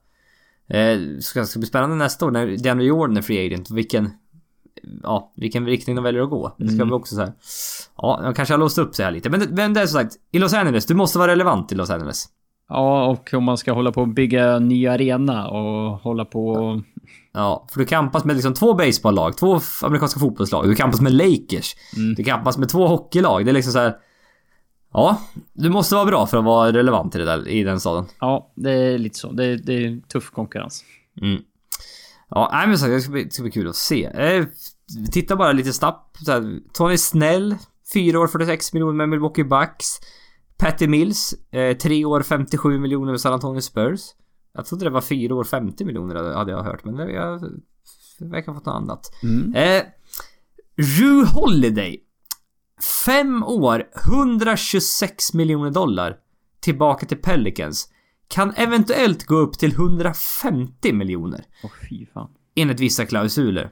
Eh, 0.69 0.99
ska, 1.21 1.45
ska 1.45 1.59
bli 1.59 1.69
spännande 1.69 1.97
nästa 1.97 2.27
år 2.27 2.31
när 2.31 2.47
DeAndre 2.47 2.87
Jordan 2.87 3.17
är 3.17 3.23
free 3.23 3.47
agent. 3.47 3.71
Vilken... 3.71 4.11
Ja, 5.03 5.33
vilken 5.37 5.67
riktning 5.67 5.97
de 5.97 6.03
väljer 6.05 6.23
att 6.23 6.31
gå. 6.31 6.55
Det 6.59 6.67
ska 6.67 6.75
Mm. 6.75 6.89
vi 6.89 6.95
också 6.95 7.15
säga. 7.15 7.33
Ja, 7.97 8.21
de 8.23 8.35
kanske 8.35 8.55
har 8.55 8.59
låst 8.59 8.79
upp 8.79 8.95
sig 8.95 9.05
här 9.05 9.13
lite. 9.13 9.31
Men, 9.31 9.41
men 9.51 9.75
det 9.75 9.81
är 9.81 9.87
som 9.87 10.01
sagt, 10.01 10.15
i 10.33 10.39
Los 10.39 10.55
Angeles, 10.55 10.87
du 10.87 10.95
måste 10.95 11.19
vara 11.19 11.33
relevant 11.33 11.73
i 11.73 11.75
Los 11.75 11.91
Angeles. 11.91 12.25
Ja, 12.69 13.07
och 13.07 13.35
om 13.35 13.45
man 13.45 13.57
ska 13.59 13.73
hålla 13.73 13.93
på 13.93 14.01
och 14.01 14.09
bygga 14.09 14.53
en 14.53 14.69
ny 14.69 14.87
arena 14.87 15.49
och 15.49 15.99
hålla 15.99 16.25
på... 16.25 16.83
Ja, 17.33 17.67
för 17.73 17.81
du 17.81 17.87
kampas 17.87 18.25
med 18.25 18.37
liksom 18.37 18.55
två 18.55 18.75
baseballlag, 18.75 19.37
två 19.37 19.61
amerikanska 19.83 20.21
fotbollslag, 20.21 20.69
du 20.69 20.75
kampas 20.75 21.01
med 21.01 21.13
Lakers, 21.13 21.77
Mm. 21.97 22.15
du 22.15 22.25
kampas 22.25 22.59
med 22.59 22.69
två 22.69 22.87
hockeylag. 22.87 23.45
Det 23.45 23.51
är 23.51 23.53
liksom 23.53 23.73
så 23.73 23.79
här. 23.79 23.97
Ja, 24.93 25.21
du 25.53 25.69
måste 25.71 25.95
vara 25.95 26.05
bra 26.05 26.27
för 26.27 26.37
att 26.39 26.45
vara 26.45 26.73
relevant 26.73 27.15
i, 27.15 27.19
det 27.19 27.25
där, 27.25 27.49
i 27.49 27.63
den 27.63 27.81
staden. 27.81 28.05
Ja, 28.21 28.53
det 28.55 28.71
är 28.73 28.99
lite 28.99 29.19
så. 29.19 29.33
Det, 29.33 29.57
det 29.57 29.73
är 29.73 30.01
tuff 30.09 30.31
konkurrens. 30.31 30.85
Mm. 31.23 31.43
Ja, 32.31 32.51
nej 32.53 32.69
men 32.69 32.79
så 32.79 32.87
det 32.87 33.01
ska 33.01 33.13
bli, 33.13 33.25
det 33.25 33.33
ska 33.33 33.43
bli 33.43 33.53
kul 33.53 33.69
att 33.69 33.77
se. 33.77 34.11
Titta 35.13 35.37
bara 35.37 35.53
lite 35.53 35.73
snabbt. 35.73 36.17
Tony 36.73 36.99
Snell, 36.99 37.57
4 37.95 38.19
år 38.21 38.27
46 38.27 38.73
miljoner 38.73 38.95
med 38.95 39.09
Milwaukee 39.09 39.45
Bucks. 39.45 39.99
Patty 40.59 40.87
Mills, 40.89 41.35
eh, 41.53 41.77
3 41.77 42.05
år 42.05 42.23
57 42.23 42.79
miljoner 42.79 43.11
med 43.13 43.21
San 43.21 43.33
Antonio 43.33 43.61
Spurs. 43.61 44.01
Jag 44.55 44.67
trodde 44.67 44.85
det 44.85 44.91
var 44.91 45.01
4 45.01 45.35
år 45.35 45.45
50 45.45 45.85
miljoner 45.85 46.35
hade- 46.35 46.51
jag 46.53 46.63
hört, 46.63 46.85
men 46.85 46.97
det, 46.97 47.13
jag 47.13 47.41
verkar 48.21 48.53
ha 48.53 48.59
fått 48.61 48.67
något 48.67 48.75
annat. 48.75 49.11
Mm. 49.23 49.55
Eh, 49.55 49.83
Ru 50.77 51.25
Holiday. 51.25 52.01
5 53.05 53.45
år, 53.45 53.85
126 54.11 55.35
miljoner 55.35 55.71
dollar. 55.71 56.17
Tillbaka 56.61 57.07
till 57.07 57.17
Pelicans. 57.19 57.89
Kan 58.29 58.53
eventuellt 58.57 59.27
gå 59.27 59.37
upp 59.37 59.59
till 59.59 59.73
150 59.73 60.93
miljoner. 60.93 61.45
Åh 61.65 61.71
fy 61.91 62.07
fan. 62.07 62.29
Enligt 62.57 62.81
vissa 62.81 63.07
klausuler. 63.07 63.71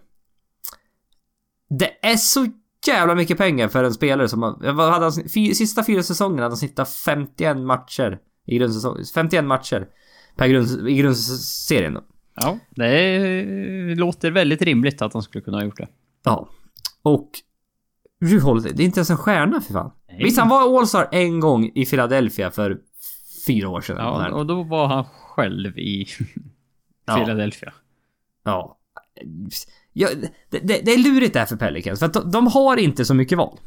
Det 1.69 2.07
är 2.07 2.17
så 2.17 2.47
jävla 2.87 3.15
mycket 3.15 3.39
pengar 3.39 3.69
för 3.69 3.85
en 3.85 3.95
spelare 3.95 4.29
som 4.29 4.43
hade 4.43 5.05
han, 5.05 5.13
sista 5.13 5.85
fyra 5.85 6.03
säsongerna 6.03 6.43
hade 6.43 6.53
han 6.53 6.57
snittat 6.57 6.89
51 6.89 7.57
matcher 7.57 8.19
i 8.47 8.57
grundsäsong, 8.57 9.05
51 9.15 9.45
matcher 9.45 9.89
per 10.37 10.49
grund, 10.49 10.89
i 10.89 10.95
grundserien 10.95 11.95
då. 11.95 12.05
Ja, 12.35 12.59
det 12.71 13.95
låter 13.95 14.31
väldigt 14.31 14.63
rimligt 14.63 15.03
att 15.03 15.13
de 15.13 15.23
skulle 15.23 15.45
kunna 15.45 15.57
ha 15.57 15.65
gjort 15.65 15.79
det. 15.79 15.89
Ja. 16.23 16.49
Och... 17.03 17.31
Ru 18.21 18.41
Holiday, 18.41 18.73
det 18.73 18.83
är 18.83 18.85
inte 18.85 18.99
ens 18.99 19.11
en 19.11 19.17
stjärna 19.17 19.61
för 19.61 19.73
fan. 19.73 19.93
Nej. 20.09 20.25
Visst, 20.25 20.39
han 20.39 20.49
var 20.49 20.79
All-Star 20.79 21.09
en 21.13 21.41
gång 21.41 21.71
i 21.75 21.87
Philadelphia 21.87 22.51
för 22.51 22.79
fyra 23.47 23.69
år 23.69 23.81
sedan. 23.81 23.97
Ja, 23.99 24.33
och 24.33 24.47
då 24.47 24.63
var 24.63 24.87
han 24.87 25.05
själv 25.05 25.79
i. 25.79 26.07
Philadelphia. 27.17 27.73
Ja. 28.45 28.79
ja 29.15 29.23
det, 29.97 30.59
det, 30.59 30.81
det 30.85 30.93
är 30.93 30.99
lurigt 30.99 31.33
det 31.33 31.39
här 31.39 31.47
för 31.47 31.57
Pelicans, 31.57 31.99
för 31.99 32.07
att 32.07 32.13
de, 32.13 32.31
de 32.31 32.47
har 32.47 32.77
inte 32.77 33.05
så 33.05 33.15
mycket 33.15 33.39
val. 33.39 33.59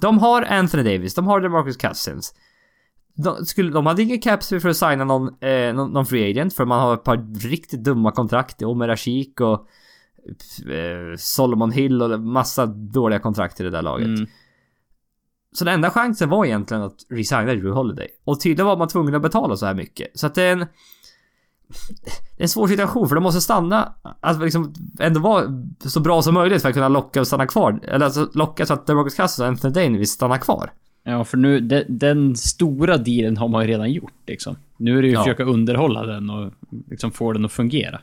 De 0.00 0.18
har 0.18 0.42
Anthony 0.42 0.82
Davis, 0.82 1.14
de 1.14 1.26
har 1.26 1.40
DeMarcus 1.40 1.76
Cousins. 1.76 2.34
De, 3.14 3.44
skulle, 3.44 3.70
de 3.70 3.86
hade 3.86 4.02
ingen 4.02 4.20
caps 4.20 4.48
för 4.48 4.68
att 4.68 4.76
signa 4.76 5.04
någon, 5.04 5.28
eh, 5.40 5.74
någon, 5.74 5.92
någon 5.92 6.06
free 6.06 6.30
agent, 6.30 6.54
för 6.54 6.64
man 6.64 6.80
har 6.80 6.94
ett 6.94 7.04
par 7.04 7.48
riktigt 7.48 7.84
dumma 7.84 8.12
kontrakt. 8.12 8.62
Omer 8.62 8.88
Ashik 8.88 9.40
och 9.40 9.68
eh, 10.72 11.16
Solomon 11.18 11.72
Hill 11.72 12.02
och 12.02 12.20
massa 12.20 12.66
dåliga 12.66 13.18
kontrakt 13.18 13.60
i 13.60 13.62
det 13.62 13.70
där 13.70 13.82
laget. 13.82 14.06
Mm. 14.06 14.26
Så 15.52 15.64
den 15.64 15.74
enda 15.74 15.90
chansen 15.90 16.28
var 16.28 16.44
egentligen 16.44 16.82
att 16.82 16.96
resigna 17.10 17.54
Drew 17.54 17.74
Holiday. 17.74 18.08
Och 18.24 18.40
tydligen 18.40 18.66
var 18.66 18.76
man 18.76 18.88
tvungen 18.88 19.14
att 19.14 19.22
betala 19.22 19.56
så 19.56 19.66
här 19.66 19.74
mycket. 19.74 20.18
Så 20.18 20.26
att 20.26 20.34
det 20.34 20.42
är 20.42 20.52
en... 20.52 20.66
Det 22.36 22.42
är 22.42 22.42
en 22.42 22.48
svår 22.48 22.68
situation 22.68 23.08
för 23.08 23.14
de 23.14 23.22
måste 23.22 23.40
stanna, 23.40 23.94
alltså 24.20 24.44
liksom 24.44 24.74
ändå 25.00 25.20
vara 25.20 25.44
så 25.84 26.00
bra 26.00 26.22
som 26.22 26.34
möjligt 26.34 26.62
för 26.62 26.68
att 26.68 26.74
kunna 26.74 26.88
locka 26.88 27.20
och 27.20 27.26
stanna 27.26 27.46
kvar. 27.46 27.80
Eller 27.82 28.04
alltså 28.06 28.30
locka 28.34 28.66
så 28.66 28.74
att 28.74 28.86
DeMarcus 28.86 29.14
Cousins 29.14 29.38
och 29.38 29.46
Anthony 29.46 29.72
Davis 29.74 30.10
stannar 30.10 30.38
kvar. 30.38 30.70
Ja, 31.04 31.24
för 31.24 31.36
nu, 31.36 31.60
de, 31.60 31.84
den 31.88 32.36
stora 32.36 32.96
dealen 32.96 33.36
har 33.36 33.48
man 33.48 33.62
ju 33.64 33.70
redan 33.70 33.92
gjort 33.92 34.12
liksom. 34.26 34.56
Nu 34.76 34.98
är 34.98 35.02
det 35.02 35.08
ju 35.08 35.14
att 35.14 35.18
Ja. 35.18 35.24
försöka 35.24 35.44
underhålla 35.44 36.02
den 36.06 36.30
och 36.30 36.52
liksom 36.90 37.10
få 37.10 37.32
den 37.32 37.44
att 37.44 37.52
fungera. 37.52 38.00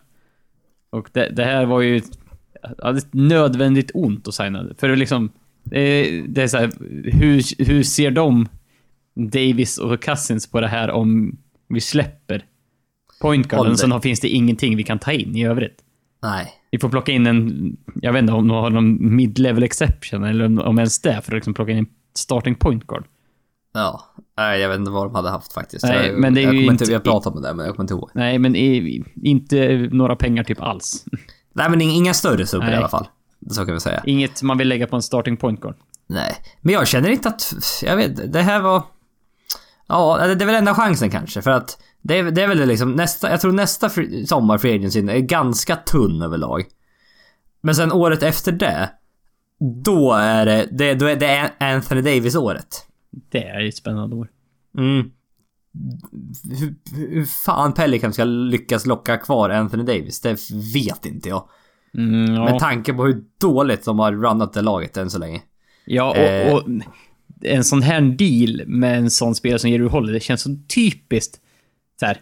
Och 0.90 1.10
det, 1.12 1.30
det 1.30 1.44
här 1.44 1.66
var 1.66 1.82
ju 1.82 1.98
ett, 1.98 2.20
ett 2.98 3.14
nödvändigt 3.14 3.92
ont 3.94 4.28
att 4.28 4.34
signa. 4.34 4.66
För 4.78 4.88
det 4.90 4.96
liksom, 4.96 5.30
det 5.64 6.38
är 6.44 6.48
så 6.48 6.58
här, 6.58 6.72
hur, 7.12 7.66
hur 7.66 7.84
ser 7.84 8.12
de, 8.12 8.48
Davis 9.16 9.78
och 9.78 10.02
Cousins 10.04 10.48
på 10.52 10.62
det 10.62 10.68
här 10.68 10.92
om 10.92 11.38
vi 11.70 11.82
släpper 11.82 12.46
point 13.22 13.48
guarden, 13.48 13.66
Holiday. 13.66 13.90
sen 13.90 14.02
finns 14.02 14.20
det 14.20 14.30
ingenting 14.30 14.78
vi 14.78 14.84
kan 14.84 15.00
ta 15.00 15.12
in 15.12 15.36
i 15.36 15.46
övrigt. 15.46 15.78
Nej. 16.24 16.54
Vi 16.72 16.80
får 16.80 16.90
plocka 16.90 17.12
in 17.12 17.28
en, 17.28 17.78
jag 17.96 18.14
vet 18.14 18.22
inte 18.22 18.34
om 18.34 18.48
de 18.48 18.58
har 18.58 18.70
någon 18.70 19.16
mid-level 19.16 19.64
exception 19.64 20.24
eller 20.24 20.66
om, 20.66 20.78
ens 20.78 21.02
det, 21.02 21.22
för 21.22 21.32
att 21.32 21.36
liksom 21.36 21.54
plocka 21.54 21.72
in 21.72 21.78
en 21.78 21.88
starting 22.16 22.56
point 22.56 22.88
guard. 22.88 23.06
Ja. 23.74 24.04
Nej, 24.38 24.60
jag 24.60 24.70
vet 24.70 24.80
inte 24.80 24.92
vad 24.92 25.06
de 25.06 25.16
hade 25.16 25.30
haft 25.30 25.54
faktiskt. 25.54 25.86
Nej, 25.86 26.08
jag, 26.08 26.20
men 26.20 26.34
det 26.34 26.42
är 26.42 26.44
jag 26.44 26.56
ju 26.56 26.66
inte-. 26.66 26.86
Vi 26.86 26.94
har 26.94 27.02
pratat 27.02 27.36
om 27.36 27.42
det, 27.42 27.54
men 27.54 27.66
jag 27.66 27.76
kommer 27.76 27.84
inte 27.84 27.94
ihåg. 27.94 28.10
Nej, 28.14 28.40
men 28.40 28.56
i, 28.56 29.04
inte 29.24 29.90
några 29.92 30.16
pengar 30.16 30.44
typ 30.44 30.62
alls. 30.62 31.06
Nej, 31.54 31.70
men 31.70 31.82
inga 31.82 32.14
större 32.14 32.46
summor 32.46 32.70
i 32.70 32.76
alla 32.76 32.90
fall. 32.90 33.08
Så 33.50 33.66
kan 33.66 33.74
vi 33.74 33.80
säga. 33.80 34.04
Inget 34.06 34.42
man 34.42 34.58
vill 34.58 34.68
lägga 34.68 34.88
på 34.88 34.96
en 34.96 35.02
starting 35.02 35.38
point 35.38 35.62
guard. 35.62 35.76
Nej. 36.08 36.36
Men 36.62 36.74
jag 36.74 36.88
känner 36.88 37.10
inte 37.10 37.30
att... 37.30 37.54
Jag 37.84 37.96
vet 37.96 38.34
det 38.34 38.42
här 38.42 38.62
var... 38.62 38.84
Ja, 39.88 40.28
det 40.28 40.44
är 40.44 40.46
väl 40.46 40.56
enda 40.56 40.76
chansen 40.76 41.10
kanske 41.10 41.42
för 41.42 41.52
att 41.52 41.78
det 42.02 42.18
är, 42.18 42.32
det 42.32 42.44
är 42.44 42.48
väl 42.48 42.68
liksom 42.68 42.92
nästa... 42.92 43.30
Jag 43.30 43.42
tror 43.42 43.52
nästa 43.52 43.90
free, 43.90 44.28
sommar 44.28 44.58
free 44.58 44.76
agency 44.76 45.00
är 45.00 45.20
ganska 45.20 45.76
tunn 45.76 46.22
överlag. 46.22 46.66
Men 47.62 47.76
sen 47.76 47.92
året 47.92 48.24
efter 48.24 48.52
det... 48.52 48.90
Då 49.84 50.14
är 50.14 50.46
det... 50.46 50.68
det 50.72 50.94
då 50.94 51.06
är 51.06 51.16
det 51.16 51.52
Anthony 51.60 52.02
Davis-året. 52.02 52.86
Det 53.32 53.44
är 53.44 53.60
ju 53.60 53.70
ett 53.70 53.78
spännande 53.78 54.16
år. 54.16 54.28
Mm. 54.78 55.12
Hur, 56.60 56.76
hur 56.96 57.26
fan 57.26 57.74
Pelican 57.74 58.14
ska 58.14 58.24
lyckas 58.24 58.86
locka 58.86 59.18
kvar 59.18 59.50
Anthony 59.50 59.84
Davis, 59.84 60.22
det 60.22 60.38
vet 60.74 61.06
inte 61.06 61.30
jag. 61.30 61.50
Mm, 61.98 62.34
ja, 62.34 62.44
Med 62.44 62.60
tanke 62.60 62.94
på 62.94 63.06
hur 63.06 63.24
dåligt 63.42 63.86
de 63.86 64.00
har 64.00 64.12
runnat 64.12 64.54
det 64.54 64.62
laget 64.62 64.98
än 64.98 65.10
så 65.10 65.20
länge. 65.20 65.42
ja 65.86 66.16
eh. 66.16 66.54
och, 66.54 66.60
och 66.60 66.70
en 67.42 67.64
sån 67.64 67.82
här 67.82 68.02
deal 68.02 68.68
med 68.68 68.98
en 68.98 69.10
sån 69.10 69.36
spelare 69.36 69.60
som 69.60 69.70
Jerry 69.70 69.88
Holliday, 69.88 70.14
det 70.14 70.20
känns 70.20 70.42
så 70.42 70.58
typiskt. 70.76 71.40
Så 72.00 72.06
här, 72.06 72.18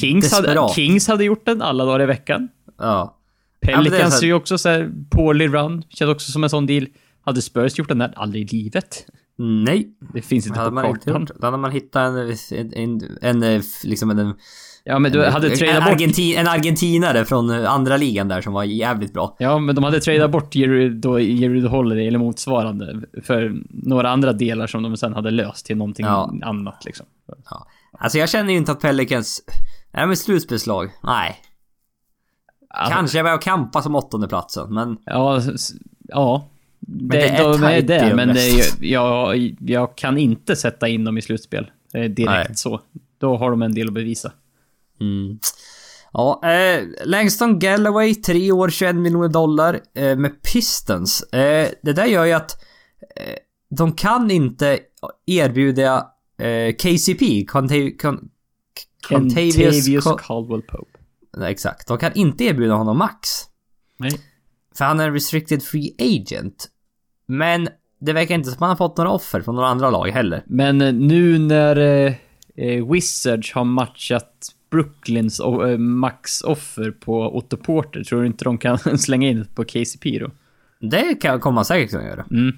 Kings 0.00 0.32
hade. 0.32 0.68
Kings 0.74 1.08
hade 1.08 1.24
gjort 1.24 1.46
den 1.46 1.62
alla 1.62 1.84
dagar 1.84 2.02
i 2.02 2.06
veckan. 2.06 2.48
Ja. 2.78 3.16
är 3.60 3.66
Pelicans 3.76 4.12
så 4.14 4.16
här- 4.16 4.22
är 4.22 4.26
ju 4.26 4.34
också 4.34 4.58
så 4.58 4.68
här 4.68 4.90
poorly 5.10 5.48
run. 5.48 5.82
Känns 5.88 6.10
också 6.10 6.32
som 6.32 6.44
en 6.44 6.50
sån 6.50 6.66
deal. 6.66 6.86
Hade 7.24 7.42
Spurs 7.42 7.78
gjort 7.78 7.88
den 7.88 7.98
där? 7.98 8.12
Aldrig 8.16 8.52
i 8.52 8.56
livet. 8.56 9.06
Nej. 9.38 9.88
Det 10.14 10.22
finns 10.22 10.46
inte 10.46 10.58
Hade 10.58 10.82
på 10.82 10.88
inte 10.88 11.04
kartan. 11.10 11.28
då 11.40 11.46
hade 11.46 11.56
man 11.56 11.70
hittat 11.70 12.02
en, 12.02 12.36
en, 12.74 13.00
en, 13.22 13.42
en 13.42 13.62
liksom 13.84 14.10
en, 14.10 14.34
Ja, 14.84 14.98
men 14.98 15.12
du 15.12 15.24
en, 15.24 15.32
hade 15.32 15.48
en, 15.50 15.56
tradat 15.56 15.84
bort... 15.84 15.92
Argentin, 15.92 16.38
en 16.38 16.48
argentinare 16.48 17.24
från 17.24 17.50
andra 17.50 17.96
ligan 17.96 18.28
där 18.28 18.40
som 18.40 18.52
var 18.52 18.64
jävligt 18.64 19.12
bra. 19.12 19.36
Ja, 19.38 19.58
men 19.58 19.74
de 19.74 19.84
hade 19.84 20.00
tradat 20.00 20.30
bort 20.30 20.54
Jerry 20.54 21.66
Holiday 21.66 22.08
eller 22.08 22.18
motsvarande 22.18 23.02
för 23.22 23.56
några 23.68 24.10
andra 24.10 24.32
delar 24.32 24.66
som 24.66 24.82
de 24.82 24.96
sen 24.96 25.14
hade 25.14 25.30
löst 25.30 25.66
till 25.66 25.76
någonting 25.76 26.06
Ja. 26.06 26.34
annat 26.42 26.84
liksom. 26.84 27.06
Ja. 27.50 27.66
Alltså 27.98 28.18
jag 28.18 28.28
känner 28.28 28.52
ju 28.52 28.58
inte 28.58 28.72
att 28.72 28.80
Pelicans... 28.80 29.42
Nej 29.92 30.06
men 30.06 30.16
slutspelslag, 30.16 30.90
nej. 31.02 31.40
Alltså, 32.68 32.94
Kanske 32.94 33.22
med 33.22 33.34
och 33.34 33.42
kampa 33.42 33.82
som 33.82 33.94
åttonde 33.94 34.28
platsen 34.28 34.74
men... 34.74 34.96
Ja, 35.04 35.42
ja. 35.98 36.50
Det, 36.80 37.18
det 37.18 37.28
är 37.28 37.42
de 37.42 37.62
är 37.62 37.82
dem 37.82 38.16
men 38.16 38.28
det 38.28 38.48
är, 38.48 38.56
resten. 38.56 38.88
jag, 38.88 39.56
jag 39.60 39.96
kan 39.96 40.18
inte 40.18 40.56
sätta 40.56 40.88
in 40.88 41.04
dem 41.04 41.18
i 41.18 41.22
slutspel. 41.22 41.70
Är 41.92 42.08
direkt 42.08 42.48
Nej. 42.48 42.56
så. 42.56 42.80
Då 43.18 43.36
har 43.36 43.50
de 43.50 43.62
en 43.62 43.74
del 43.74 43.88
att 43.88 43.94
bevisa. 43.94 44.32
Mm. 45.00 45.38
Ja, 46.12 46.40
eh, 46.44 46.84
Langston 47.04 47.58
Galloway, 47.58 48.14
3 48.14 48.52
år, 48.52 48.70
21 48.70 48.96
miljoner 48.96 49.28
dollar 49.28 49.80
eh, 49.94 50.16
med 50.16 50.42
Pistons. 50.42 51.22
Eh, 51.22 51.68
det 51.82 51.92
där 51.92 52.06
gör 52.06 52.24
ju 52.24 52.32
att 52.32 52.64
eh, 53.16 53.36
de 53.70 53.92
kan 53.92 54.30
inte 54.30 54.78
erbjuda 55.26 56.06
eh, 56.38 56.74
KCP, 56.74 57.44
Conte- 57.48 57.96
Con- 57.98 58.28
Kentavious 59.08 59.88
Cal- 60.06 60.18
Caldwell 60.18 60.62
Pope. 60.62 60.98
Nej, 61.36 61.52
Exakt. 61.52 61.88
De 61.88 61.98
kan 61.98 62.12
inte 62.14 62.44
erbjuda 62.44 62.74
honom 62.74 62.98
max. 62.98 63.28
Nej. 63.96 64.20
För 64.78 64.84
han 64.84 65.00
är 65.00 65.06
en 65.06 65.12
restricted 65.12 65.62
free 65.62 65.94
agent. 65.98 66.68
Men 67.26 67.68
det 68.00 68.12
verkar 68.12 68.34
inte 68.34 68.48
som 68.50 68.54
att 68.54 68.60
han 68.60 68.68
har 68.68 68.76
fått 68.76 68.96
några 68.96 69.10
offer 69.10 69.40
från 69.40 69.54
några 69.54 69.68
andra 69.68 69.90
lag 69.90 70.08
heller. 70.08 70.42
Men 70.46 70.80
eh, 70.80 70.92
nu 70.94 71.38
när 71.38 71.76
eh, 71.76 72.12
eh, 72.56 72.92
Wizards 72.92 73.52
har 73.52 73.64
matchat 73.64 74.52
Brooklyns 74.70 75.40
eh, 75.40 75.78
max-offer 75.78 76.90
på 76.90 77.36
Otto 77.36 77.56
Porter, 77.56 78.04
tror 78.04 78.20
du 78.20 78.26
inte 78.26 78.44
de 78.44 78.58
kan 78.58 78.78
slänga 78.98 79.28
in 79.28 79.46
på 79.54 79.64
KCP 79.64 80.18
då? 80.18 80.30
Det 80.80 81.14
kan, 81.14 81.40
kommer 81.40 81.54
man 81.54 81.64
säkert 81.64 81.90
kunna 81.90 82.04
göra. 82.04 82.24
Mm. 82.30 82.56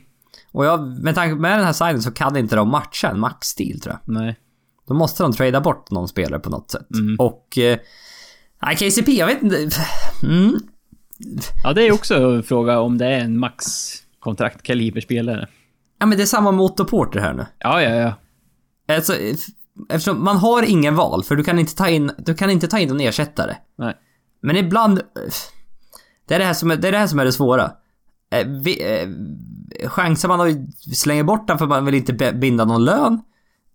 Och 0.53 0.65
jag, 0.65 1.03
med 1.03 1.15
tanke 1.15 1.35
på 1.35 1.41
med 1.41 1.59
den 1.59 1.67
här 1.67 1.73
signen 1.73 2.03
så 2.03 2.11
kan 2.11 2.37
inte 2.37 2.57
de 2.57 2.69
matcha 2.69 3.11
en 3.11 3.21
max-stil 3.21 3.81
tror 3.81 3.95
jag. 3.95 4.15
Nej. 4.15 4.37
Då 4.89 4.95
måste 4.95 5.23
de 5.23 5.33
trada 5.33 5.61
bort 5.61 5.91
någon 5.91 6.09
spelare 6.09 6.41
på 6.41 6.51
något 6.51 6.71
sätt. 6.71 6.95
Mm. 6.95 7.17
Och... 7.19 7.59
Eh, 7.59 7.79
KCP, 8.77 9.13
jag 9.13 9.27
vet 9.27 9.43
inte. 9.43 9.67
Mm. 10.23 10.61
Ja, 11.65 11.73
det 11.73 11.87
är 11.87 11.93
också 11.93 12.15
en 12.15 12.43
fråga 12.43 12.81
om 12.81 12.99
det 12.99 13.07
är 13.07 13.21
en 13.21 13.39
max-kontrakt 13.39 14.63
kaliberspelare. 14.63 15.49
Ja, 15.99 16.07
men 16.07 16.19
det 16.19 16.25
är 16.25 16.27
samma 16.27 16.53
med 16.53 16.65
Otto 16.65 16.85
Porter 16.85 17.21
här 17.21 17.33
nu. 17.33 17.47
Ja, 17.59 17.83
ja, 17.83 17.95
ja. 17.95 18.13
Alltså, 18.95 19.15
eftersom 19.89 20.25
man 20.25 20.37
har 20.37 20.63
ingen 20.63 20.95
val, 20.95 21.25
för 21.25 21.37
du 21.37 21.45
kan 21.45 21.59
inte 21.59 21.75
ta 21.75 21.89
in, 21.89 22.11
du 22.19 22.35
kan 22.35 22.51
inte 22.51 22.69
ta 22.69 22.79
in 22.79 22.89
någon 22.89 23.01
ersättare. 23.01 23.57
Nej. 23.79 23.95
Men 24.41 24.57
ibland... 24.57 25.01
Det 26.29 26.35
är 26.35 26.39
det 26.39 26.45
här 26.45 26.55
som 26.55 26.71
är 26.71 26.77
det, 26.77 26.89
är 26.89 26.93
det, 26.93 26.99
här 26.99 27.07
som 27.07 27.19
är 27.19 27.25
det 27.25 27.33
svåra. 27.33 27.73
Eh, 28.31 28.47
Vi, 28.47 29.01
eh, 29.01 29.09
chansar 29.87 30.29
man 30.29 30.41
och 30.41 30.47
slänger 30.95 31.25
bort 31.25 31.47
den 31.47 31.59
för 31.59 31.67
man 31.67 31.85
vill 31.85 31.95
inte 31.95 32.33
binda 32.33 32.65
någon 32.65 32.85
lön? 32.85 33.23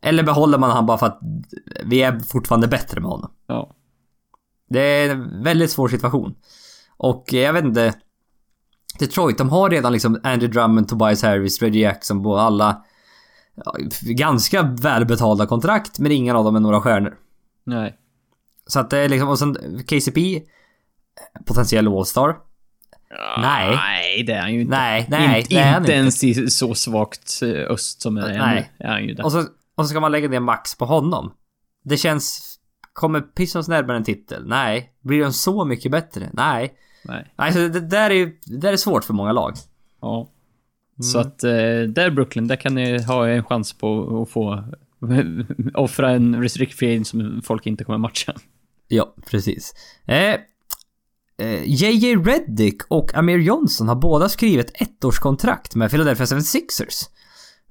Eller 0.01 0.23
behåller 0.23 0.57
man 0.57 0.71
han 0.71 0.85
bara 0.85 0.97
för 0.97 1.05
att 1.05 1.19
vi 1.83 2.01
är 2.01 2.19
fortfarande 2.19 2.67
bättre 2.67 3.01
med 3.01 3.09
honom? 3.09 3.31
Ja. 3.47 3.75
Det 4.69 4.79
är 4.79 5.09
en 5.09 5.43
väldigt 5.43 5.71
svår 5.71 5.87
situation. 5.87 6.35
Och 6.97 7.33
eh, 7.33 7.39
jag 7.39 7.53
vet 7.53 7.65
inte... 7.65 7.93
Detroit, 8.99 9.37
de 9.37 9.49
har 9.49 9.69
redan 9.69 9.93
liksom 9.93 10.19
Andy 10.23 10.47
Drummond, 10.47 10.87
Tobias 10.87 11.23
Harris, 11.23 11.61
Reggie 11.61 11.81
Jackson 11.81 12.23
på 12.23 12.37
alla 12.37 12.83
ganska 14.01 14.63
välbetalda 14.63 15.45
kontrakt, 15.45 15.99
men 15.99 16.11
ingen 16.11 16.35
av 16.35 16.43
dem 16.43 16.55
är 16.55 16.59
några 16.59 16.81
stjärnor. 16.81 17.17
Nej. 17.63 17.97
Så 18.67 18.79
att 18.79 18.89
det 18.89 18.97
är 18.97 19.09
liksom, 19.09 19.29
och 19.29 19.39
sen 19.39 19.55
KCP, 19.87 20.43
potentiell 21.45 21.87
All-star. 21.87 22.35
Nej. 23.37 23.75
Nej, 23.75 24.23
det 24.23 24.33
är 24.33 24.41
han 24.41 24.53
ju 24.53 24.61
inte. 24.61 24.77
Nej, 24.77 25.07
nej, 25.09 25.37
inte, 25.39 25.49
det 25.55 25.61
är 25.61 25.71
han 25.71 25.81
inte 25.81 25.93
ens 25.93 26.23
i 26.23 26.49
så 26.49 26.75
svagt 26.75 27.39
eh, 27.41 27.49
öst 27.49 28.01
som 28.01 28.15
det 28.15 28.21
är 28.21 28.37
Nej. 28.37 28.71
Är 28.79 28.87
han 28.87 29.03
ju 29.03 29.13
det. 29.13 29.23
Och 29.23 29.31
så, 29.31 29.39
och 29.75 29.85
så 29.85 29.89
ska 29.89 29.99
man 29.99 30.11
lägga 30.11 30.29
ner 30.29 30.39
max 30.39 30.77
på 30.77 30.85
honom. 30.85 31.33
Det 31.83 31.97
känns... 31.97 32.49
Kommer 32.93 33.21
Pistons 33.21 33.67
närmare 33.67 33.97
en 33.97 34.03
titel? 34.03 34.47
Nej. 34.47 34.93
Blir 35.01 35.21
de 35.23 35.33
så 35.33 35.65
mycket 35.65 35.91
bättre? 35.91 36.29
Nej. 36.33 36.73
Nej. 37.05 37.33
Nej, 37.37 37.53
så 37.53 37.59
det 37.59 37.79
där 37.79 38.09
är. 38.09 38.31
Det 38.45 38.57
där 38.57 38.73
är 38.73 38.77
svårt 38.77 39.03
för 39.03 39.13
många 39.13 39.31
lag. 39.31 39.53
Ja. 40.01 40.29
Så 41.01 41.19
att 41.19 41.43
eh, 41.43 41.51
där 41.87 42.09
Brooklyn, 42.09 42.47
där 42.47 42.55
kan 42.55 42.75
ni 42.75 43.03
ha 43.03 43.27
en 43.27 43.43
chans 43.43 43.73
på 43.73 44.21
att 44.21 44.29
få 44.29 44.63
offra 45.73 46.11
en 46.11 46.41
restrict 46.41 46.79
free 46.79 47.05
som 47.05 47.41
folk 47.45 47.67
inte 47.67 47.83
kommer 47.83 47.97
matcha. 47.97 48.33
Ja, 48.87 49.15
precis. 49.29 49.73
Eh, 50.05 50.35
JJ 51.65 52.15
Reddick 52.15 52.81
och 52.87 53.15
Amir 53.15 53.37
Johnson 53.37 53.87
har 53.87 53.95
båda 53.95 54.29
skrivit 54.29 54.71
ettårskontrakt 54.81 55.75
med 55.75 55.89
Philadelphia 55.91 56.25
76ers. 56.25 57.09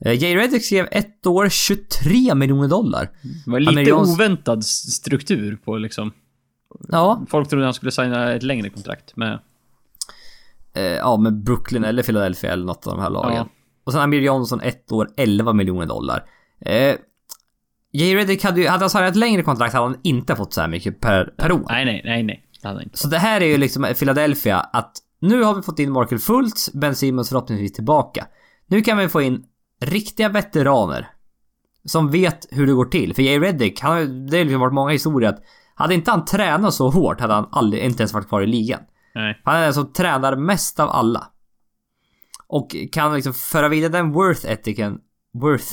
Eh, 0.04 0.12
JJ 0.12 0.36
Reddick 0.36 0.64
skrev 0.64 0.88
ett 0.90 1.26
år 1.26 1.48
23 1.48 2.34
miljoner 2.34 2.68
dollar. 2.68 3.10
Det 3.44 3.50
var 3.50 3.60
lite 3.60 3.80
Johnson- 3.82 4.14
oväntad 4.14 4.64
struktur 4.64 5.56
på 5.64 5.76
liksom. 5.76 6.12
Ja, 6.88 7.22
Folk 7.28 7.48
trodde 7.48 7.64
han 7.64 7.74
skulle 7.74 7.92
signa 7.92 8.32
ett 8.32 8.42
längre 8.42 8.70
kontrakt 8.70 9.16
med... 9.16 9.38
eh, 10.74 10.82
ja 10.82 11.16
med 11.16 11.42
Brooklyn 11.42 11.84
eller 11.84 12.02
Philadelphia 12.02 12.52
eller 12.52 12.64
något 12.64 12.86
av 12.86 12.92
de 12.96 13.02
här 13.02 13.10
lagen. 13.10 13.34
Ja. 13.36 13.48
Och 13.84 13.92
sen 13.92 14.00
Amir 14.00 14.20
Johnson 14.20 14.60
ett 14.60 14.92
år 14.92 15.08
11 15.16 15.52
miljoner 15.52 15.86
dollar. 15.86 16.24
Eh, 16.60 16.94
JJ 17.92 18.14
Reddick 18.16 18.44
hade 18.44 18.60
ju, 18.60 18.68
hade 18.68 18.82
han 18.82 18.90
signat 18.90 19.10
ett 19.10 19.16
längre 19.16 19.42
kontrakt 19.42 19.74
hade 19.74 19.86
han 19.86 19.96
inte 20.02 20.36
fått 20.36 20.52
så 20.52 20.60
här 20.60 20.68
mycket 20.68 21.00
per, 21.00 21.24
per 21.24 21.52
år. 21.52 21.66
Nej, 21.68 21.84
nej, 21.84 22.02
nej, 22.04 22.22
nej. 22.22 22.44
Så 22.98 23.08
det 23.08 23.18
här 23.18 23.40
är 23.40 23.46
ju 23.46 23.56
liksom 23.56 23.94
Philadelphia 23.98 24.60
att 24.60 24.96
nu 25.18 25.42
har 25.42 25.54
vi 25.54 25.62
fått 25.62 25.78
in 25.78 25.92
Markel 25.92 26.18
Fultz, 26.18 26.72
Ben 26.72 26.96
Simmons 26.96 27.28
förhoppningsvis 27.28 27.72
tillbaka. 27.72 28.26
Nu 28.66 28.82
kan 28.82 28.98
vi 28.98 29.08
få 29.08 29.22
in 29.22 29.44
riktiga 29.80 30.28
veteraner. 30.28 31.10
Som 31.84 32.10
vet 32.10 32.46
hur 32.50 32.66
det 32.66 32.72
går 32.72 32.84
till. 32.84 33.14
För 33.14 33.22
Jay 33.22 33.38
Reddick, 33.40 33.80
han, 33.80 33.92
har- 33.92 34.28
det 34.30 34.36
har 34.38 34.44
liksom 34.44 34.60
varit 34.60 34.74
många 34.74 34.92
historier 34.92 35.28
att 35.30 35.42
hade 35.74 35.94
inte 35.94 36.10
han 36.10 36.24
tränat 36.24 36.74
så 36.74 36.90
hårt 36.90 37.20
hade 37.20 37.34
han 37.34 37.48
aldrig, 37.52 37.82
inte 37.82 38.02
ens 38.02 38.12
varit 38.12 38.28
kvar 38.28 38.42
i 38.42 38.46
ligan. 38.46 38.80
Nej. 39.14 39.40
Han 39.44 39.56
är 39.56 39.62
den 39.64 39.74
som 39.74 39.92
tränar 39.92 40.36
mest 40.36 40.80
av 40.80 40.90
alla. 40.90 41.28
Och 42.46 42.76
kan 42.92 43.14
liksom 43.14 43.34
föra 43.34 43.68
vidare 43.68 43.92
den 43.92 44.12
worth 44.12 44.46
etiken, 44.50 44.98
worth, 45.34 45.72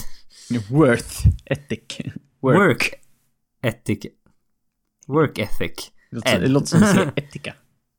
Worth 0.72 1.28
ethic. 1.46 1.80
Work. 2.42 2.58
work 2.58 2.94
ethic, 3.62 4.06
work 5.08 5.38
ethic. 5.40 5.92
Det 6.12 6.48
låter- 6.48 6.66
som 6.68 7.10
etika. 7.16 7.54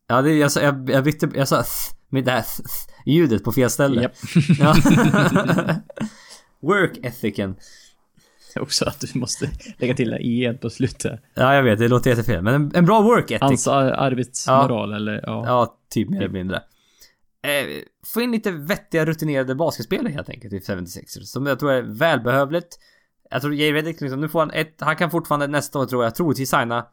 Ja, 0.09 0.23
det, 0.23 0.35
jag, 0.35 0.51
jag, 0.63 0.91
jag 0.91 1.05
bytte, 1.05 1.31
jag 1.35 1.49
sa 1.49 1.65
med 2.09 2.25
det 2.25 2.31
här 2.31 2.45
ljudet 3.07 3.45
på 3.45 3.53
fel 3.53 3.71
ställe. 3.71 4.03
Japp. 4.03 4.13
Ja. 4.59 4.75
Work 6.63 6.99
ethicen. 7.03 7.57
Också 8.61 8.85
att 8.85 9.01
du 9.01 9.19
måste 9.19 9.51
lägga 9.79 9.95
till 9.95 10.11
det 10.11 10.19
i 10.19 10.59
på 10.63 10.71
slutet. 10.71 11.21
Ja, 11.35 11.55
jag 11.55 11.63
vet, 11.63 11.79
det 11.79 11.89
låter 11.89 12.11
jättefel. 12.11 12.43
Men 12.43 12.55
en, 12.55 12.73
en 12.75 12.85
bra 12.87 13.03
work 13.03 13.31
ethic. 13.31 13.41
Hans 13.41 13.69
ar- 13.69 13.93
arbetsmoral 13.93 14.93
eller 14.93 15.13
ja. 15.27 15.45
Ja, 15.47 15.79
typ 15.91 16.09
mer 16.11 16.19
eller 16.19 16.29
mindre. 16.29 16.57
Eh, 17.43 17.67
få 18.07 18.21
in 18.21 18.33
lite 18.33 18.51
vettiga 18.51 19.07
rutinerade 19.07 19.55
basketspelare 19.55 20.13
helt 20.13 20.29
enkelt 20.29 20.53
i 20.53 20.59
76ers. 20.59 21.23
Som 21.25 21.47
jag 21.47 21.59
tror 21.59 21.73
är 21.73 21.83
välbehövligt. 21.83 22.79
Jag 23.31 23.41
tror 23.43 23.55
Jay 23.55 23.73
Reddick 23.73 24.01
liksom, 24.01 24.21
nu 24.21 24.29
får 24.29 24.41
han 24.41 24.51
ett, 24.51 24.77
han 24.79 24.97
kan 24.97 25.11
fortfarande 25.11 25.47
nästa 25.47 25.79
år 25.79 25.87
tror 25.87 26.05
jag, 26.05 26.15
troligtvis 26.15 26.51
signa 26.51 26.87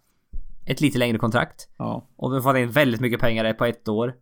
ett 0.68 0.82
lite 0.82 0.98
längre 0.98 1.18
kontrakt. 1.18 1.70
ja. 1.78 2.08
Och 2.16 2.32
nu 2.32 2.42
får 2.42 2.58
in 2.58 2.72
väldigt 2.72 3.02
mycket 3.02 3.20
pengar 3.20 3.54
på 3.54 3.66
ett 3.66 3.88
år. 3.88 4.14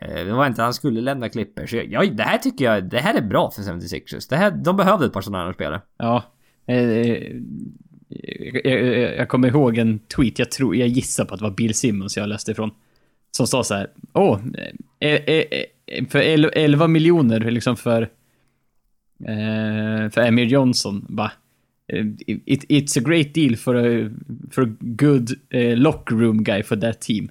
Eh, 0.00 0.24
Det 0.24 0.32
var 0.32 0.46
inte 0.46 0.62
att 0.62 0.66
han 0.66 0.74
skulle 0.74 1.00
lämna 1.00 1.28
Clippers. 1.28 1.72
Ja, 1.74 2.04
det 2.04 2.22
här 2.22 2.38
tycker 2.38 2.64
jag, 2.64 2.84
det 2.90 2.98
här 2.98 3.14
är 3.14 3.22
bra 3.22 3.50
för 3.50 3.62
76ers. 3.62 4.26
Det 4.30 4.36
här, 4.36 4.50
de 4.50 4.76
behövde 4.76 5.06
ett 5.06 5.12
par 5.12 5.20
sådana 5.20 5.44
här 5.44 5.52
spelare. 5.52 5.80
Ja. 5.98 6.22
Eh, 6.66 6.76
eh, 8.64 8.72
jag, 9.18 9.28
kommer 9.28 9.48
ihåg 9.48 9.78
en 9.78 9.98
tweet, 9.98 10.38
jag 10.38 10.50
tror, 10.50 10.76
jag 10.76 10.88
gissar 10.88 11.24
på 11.24 11.34
att 11.34 11.40
det 11.40 11.44
var 11.44 11.54
Bill 11.56 11.74
Simmons 11.74 12.16
jag 12.16 12.28
läste 12.28 12.52
ifrån. 12.52 12.70
Som 13.30 13.46
sa 13.46 13.64
så 13.64 13.74
här. 13.74 13.90
Åh, 14.12 14.38
för 16.08 16.18
el- 16.18 16.50
11 16.54 16.86
miljoner 16.88 17.40
liksom 17.40 17.76
för... 17.76 18.08
För 20.10 20.18
Amir 20.28 20.44
Johnson, 20.46 21.06
bara. 21.08 21.32
Eh, 21.92 22.04
It, 22.26 22.64
it's 22.68 22.96
a 22.96 23.00
great 23.00 23.34
deal 23.34 23.56
for 23.56 23.76
a, 23.76 24.10
for 24.50 24.62
a 24.62 24.76
good 24.80 25.30
eh, 25.50 25.76
locker 25.76 26.14
room 26.14 26.42
guy 26.42 26.62
for 26.62 26.76
that 26.76 27.00
team. 27.00 27.30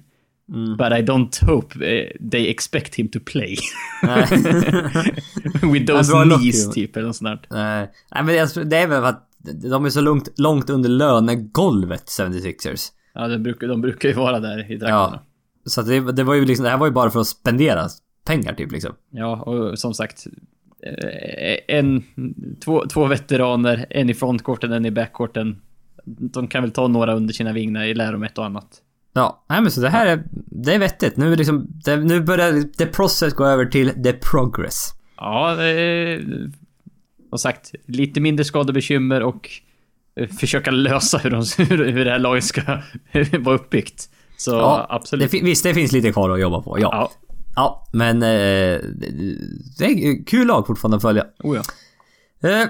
Mm. 0.52 0.76
But 0.76 0.92
I 0.92 1.02
don't 1.02 1.36
hope 1.46 1.76
eh, 1.76 2.12
they 2.30 2.48
expect 2.48 2.94
him 2.94 3.08
to 3.08 3.20
play. 3.20 3.56
With 5.62 5.86
those 5.86 6.12
knees, 6.12 6.70
typ, 6.70 6.96
eller 6.96 7.06
något 7.06 7.16
sånt 7.16 7.42
där. 7.48 7.56
Nej, 7.56 7.90
nej, 8.14 8.24
men 8.24 8.34
jag 8.34 8.48
det 8.66 8.76
är 8.76 8.86
väl 8.86 9.00
för 9.00 9.08
att 9.08 9.28
de 9.70 9.84
är 9.84 9.90
så 9.90 10.00
långt, 10.00 10.38
långt 10.38 10.70
under 10.70 10.88
lönegolvet 10.88 12.04
76ers. 12.04 12.88
Ja, 13.14 13.28
de 13.28 13.38
brukar, 13.38 13.66
de 13.66 13.80
brukar 13.80 14.08
ju 14.08 14.14
vara 14.14 14.40
där 14.40 14.58
i 14.58 14.76
dräkterna. 14.76 14.90
Ja. 14.90 15.22
Så 15.66 15.82
det, 15.82 16.12
det 16.12 16.24
var 16.24 16.34
ju 16.34 16.44
liksom, 16.44 16.64
det 16.64 16.70
här 16.70 16.78
var 16.78 16.86
ju 16.86 16.92
bara 16.92 17.10
för 17.10 17.20
att 17.20 17.26
spendera 17.26 17.88
pengar 18.24 18.54
typ 18.54 18.72
liksom. 18.72 18.94
Ja, 19.10 19.42
och 19.42 19.78
som 19.78 19.94
sagt. 19.94 20.26
Eh, 20.82 21.76
En, 21.76 22.04
två, 22.64 22.86
två 22.86 23.06
veteraner, 23.06 23.86
en 23.90 24.10
i 24.10 24.14
frontkorten, 24.14 24.72
en 24.72 24.86
i 24.86 24.90
backkorten. 24.90 25.60
De 26.04 26.48
kan 26.48 26.62
väl 26.62 26.72
ta 26.72 26.88
några 26.88 27.14
under 27.14 27.34
sina 27.34 27.52
vingar 27.52 27.84
i 27.84 27.94
lära 27.94 28.16
om 28.16 28.22
ett 28.22 28.38
och 28.38 28.44
annat. 28.44 28.82
Ja, 29.14 29.44
nej 29.48 29.60
men 29.60 29.70
så 29.70 29.80
det 29.80 29.88
här 29.88 30.06
är, 30.06 30.22
det 30.46 30.74
är 30.74 30.78
vettigt. 30.78 31.16
Nu 31.16 31.36
liksom, 31.36 31.66
det, 31.84 31.96
nu 31.96 32.20
börjar 32.20 32.62
the 32.62 32.86
process 32.86 33.34
gå 33.34 33.44
över 33.44 33.66
till 33.66 34.02
the 34.02 34.12
progress. 34.12 34.88
Ja, 35.16 35.54
det 35.54 35.64
är, 35.64 36.22
som 37.28 37.38
sagt, 37.38 37.74
lite 37.86 38.20
mindre 38.20 38.44
skadebekymmer 38.44 39.22
och 39.22 39.50
eh, 40.16 40.28
försöka 40.28 40.70
lösa 40.70 41.18
hur, 41.18 41.30
de, 41.30 41.44
hur, 41.64 42.04
det 42.04 42.10
här 42.10 42.18
laget 42.18 42.44
ska 42.44 42.62
vara 43.38 43.56
uppbyggt. 43.56 44.08
Så 44.36 44.50
Ja, 44.50 44.86
absolut. 44.88 45.30
Det, 45.30 45.42
visst, 45.42 45.64
det 45.64 45.74
finns 45.74 45.92
lite 45.92 46.12
kvar 46.12 46.30
att 46.30 46.40
jobba 46.40 46.62
på, 46.62 46.80
ja. 46.80 46.88
Ja, 46.92 47.31
ja, 47.56 47.86
men 47.92 48.16
eh, 48.22 48.80
det 49.78 49.84
är 49.84 50.26
kul 50.26 50.46
lag 50.46 50.66
fortfarande 50.66 50.96
att 50.96 51.02
följa. 51.02 51.26
oh 51.44 51.56
ja. 51.56 51.62
Eh, 52.50 52.68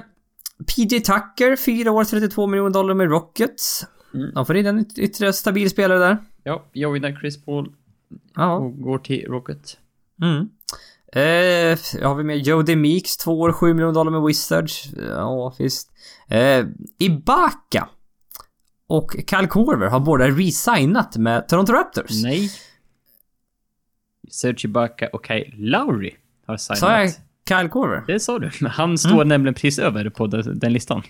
PJ 0.67 1.01
Tucker, 1.01 1.57
4 1.57 1.91
år, 1.91 2.05
32 2.05 2.47
miljoner 2.47 2.71
dollar 2.71 2.95
med 2.95 3.11
Rockets. 3.11 3.87
Mm. 4.15 4.35
De 4.35 4.47
får 4.47 4.57
in 4.57 4.67
en 4.67 4.79
yt- 4.79 4.99
ytterligare 4.99 5.33
stabil 5.33 5.71
spelare 5.71 5.99
där. 5.99 6.19
Ja, 6.45 6.65
jag 6.73 6.93
vinner 6.93 7.17
Chris 7.21 7.45
Paul 7.45 7.73
Ja. 8.37 8.55
och 8.57 8.79
går 8.83 8.99
till 8.99 9.25
Rocket. 9.29 9.77
Mm. 10.23 10.49
Eh, 11.15 11.79
har 12.09 12.15
vi 12.15 12.25
med 12.25 12.39
Jody 12.39 12.77
Meeks, 12.77 13.17
2 13.17 13.41
år, 13.41 13.53
7 13.53 13.75
miljoner 13.75 13.95
dollar 13.95 14.11
med 14.13 14.23
Wizards. 14.23 14.85
Ja, 15.09 15.55
visst. 15.59 15.91
Eh, 16.29 16.65
Ibaka. 16.99 17.89
och 18.89 19.13
Kyle 19.27 19.47
Korver 19.49 19.87
har 19.87 20.01
båda 20.01 20.29
resignat 20.29 21.17
med 21.17 21.49
Toronto 21.49 21.73
Raptors. 21.73 22.23
Nej. 22.23 22.51
Serge 24.35 24.65
Ibaka 24.69 25.09
och 25.13 25.27
Kyle 25.27 25.53
Lowry 25.57 26.11
har 26.47 26.57
signat. 26.57 26.79
Sa 26.79 27.01
jag 27.01 27.11
Kyle 27.49 27.69
Korver? 27.69 28.05
Det 28.07 28.21
sa 28.21 28.39
du. 28.39 28.51
Han 28.69 28.99
står 28.99 29.25
nämligen 29.25 29.55
precis 29.55 29.79
över 29.79 30.11
på 30.11 30.27
den, 30.27 30.73
listan. 30.73 31.03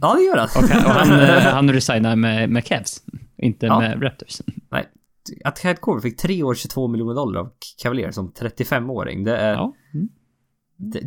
Ja, 0.00 0.14
det 0.14 0.22
gör 0.22 0.36
han. 0.36 0.48
och 0.64 0.68
han, 0.70 0.84
och 0.86 0.92
han, 0.92 1.20
eh, 1.36 1.42
han 1.42 1.72
resignar 1.72 2.16
med, 2.16 2.50
med 2.50 2.64
Cavs. 2.64 3.02
Inte 3.38 3.66
Ja. 3.66 3.80
med 3.80 4.02
Raptors. 4.02 4.40
Nej. 4.70 4.88
Att 5.44 5.58
Kyle 5.62 5.76
Korver 5.76 6.00
fick 6.00 6.16
tre 6.16 6.42
år 6.42 6.54
22 6.54 6.88
miljoner 6.88 7.14
dollar 7.14 7.40
av 7.40 7.50
Cavaliers 7.82 8.14
som 8.14 8.32
35-åring. 8.32 9.24
Det 9.24 9.36
är 9.36 9.52
Ja. 9.52 9.74
Mm. 9.94 10.08
det, 10.76 11.00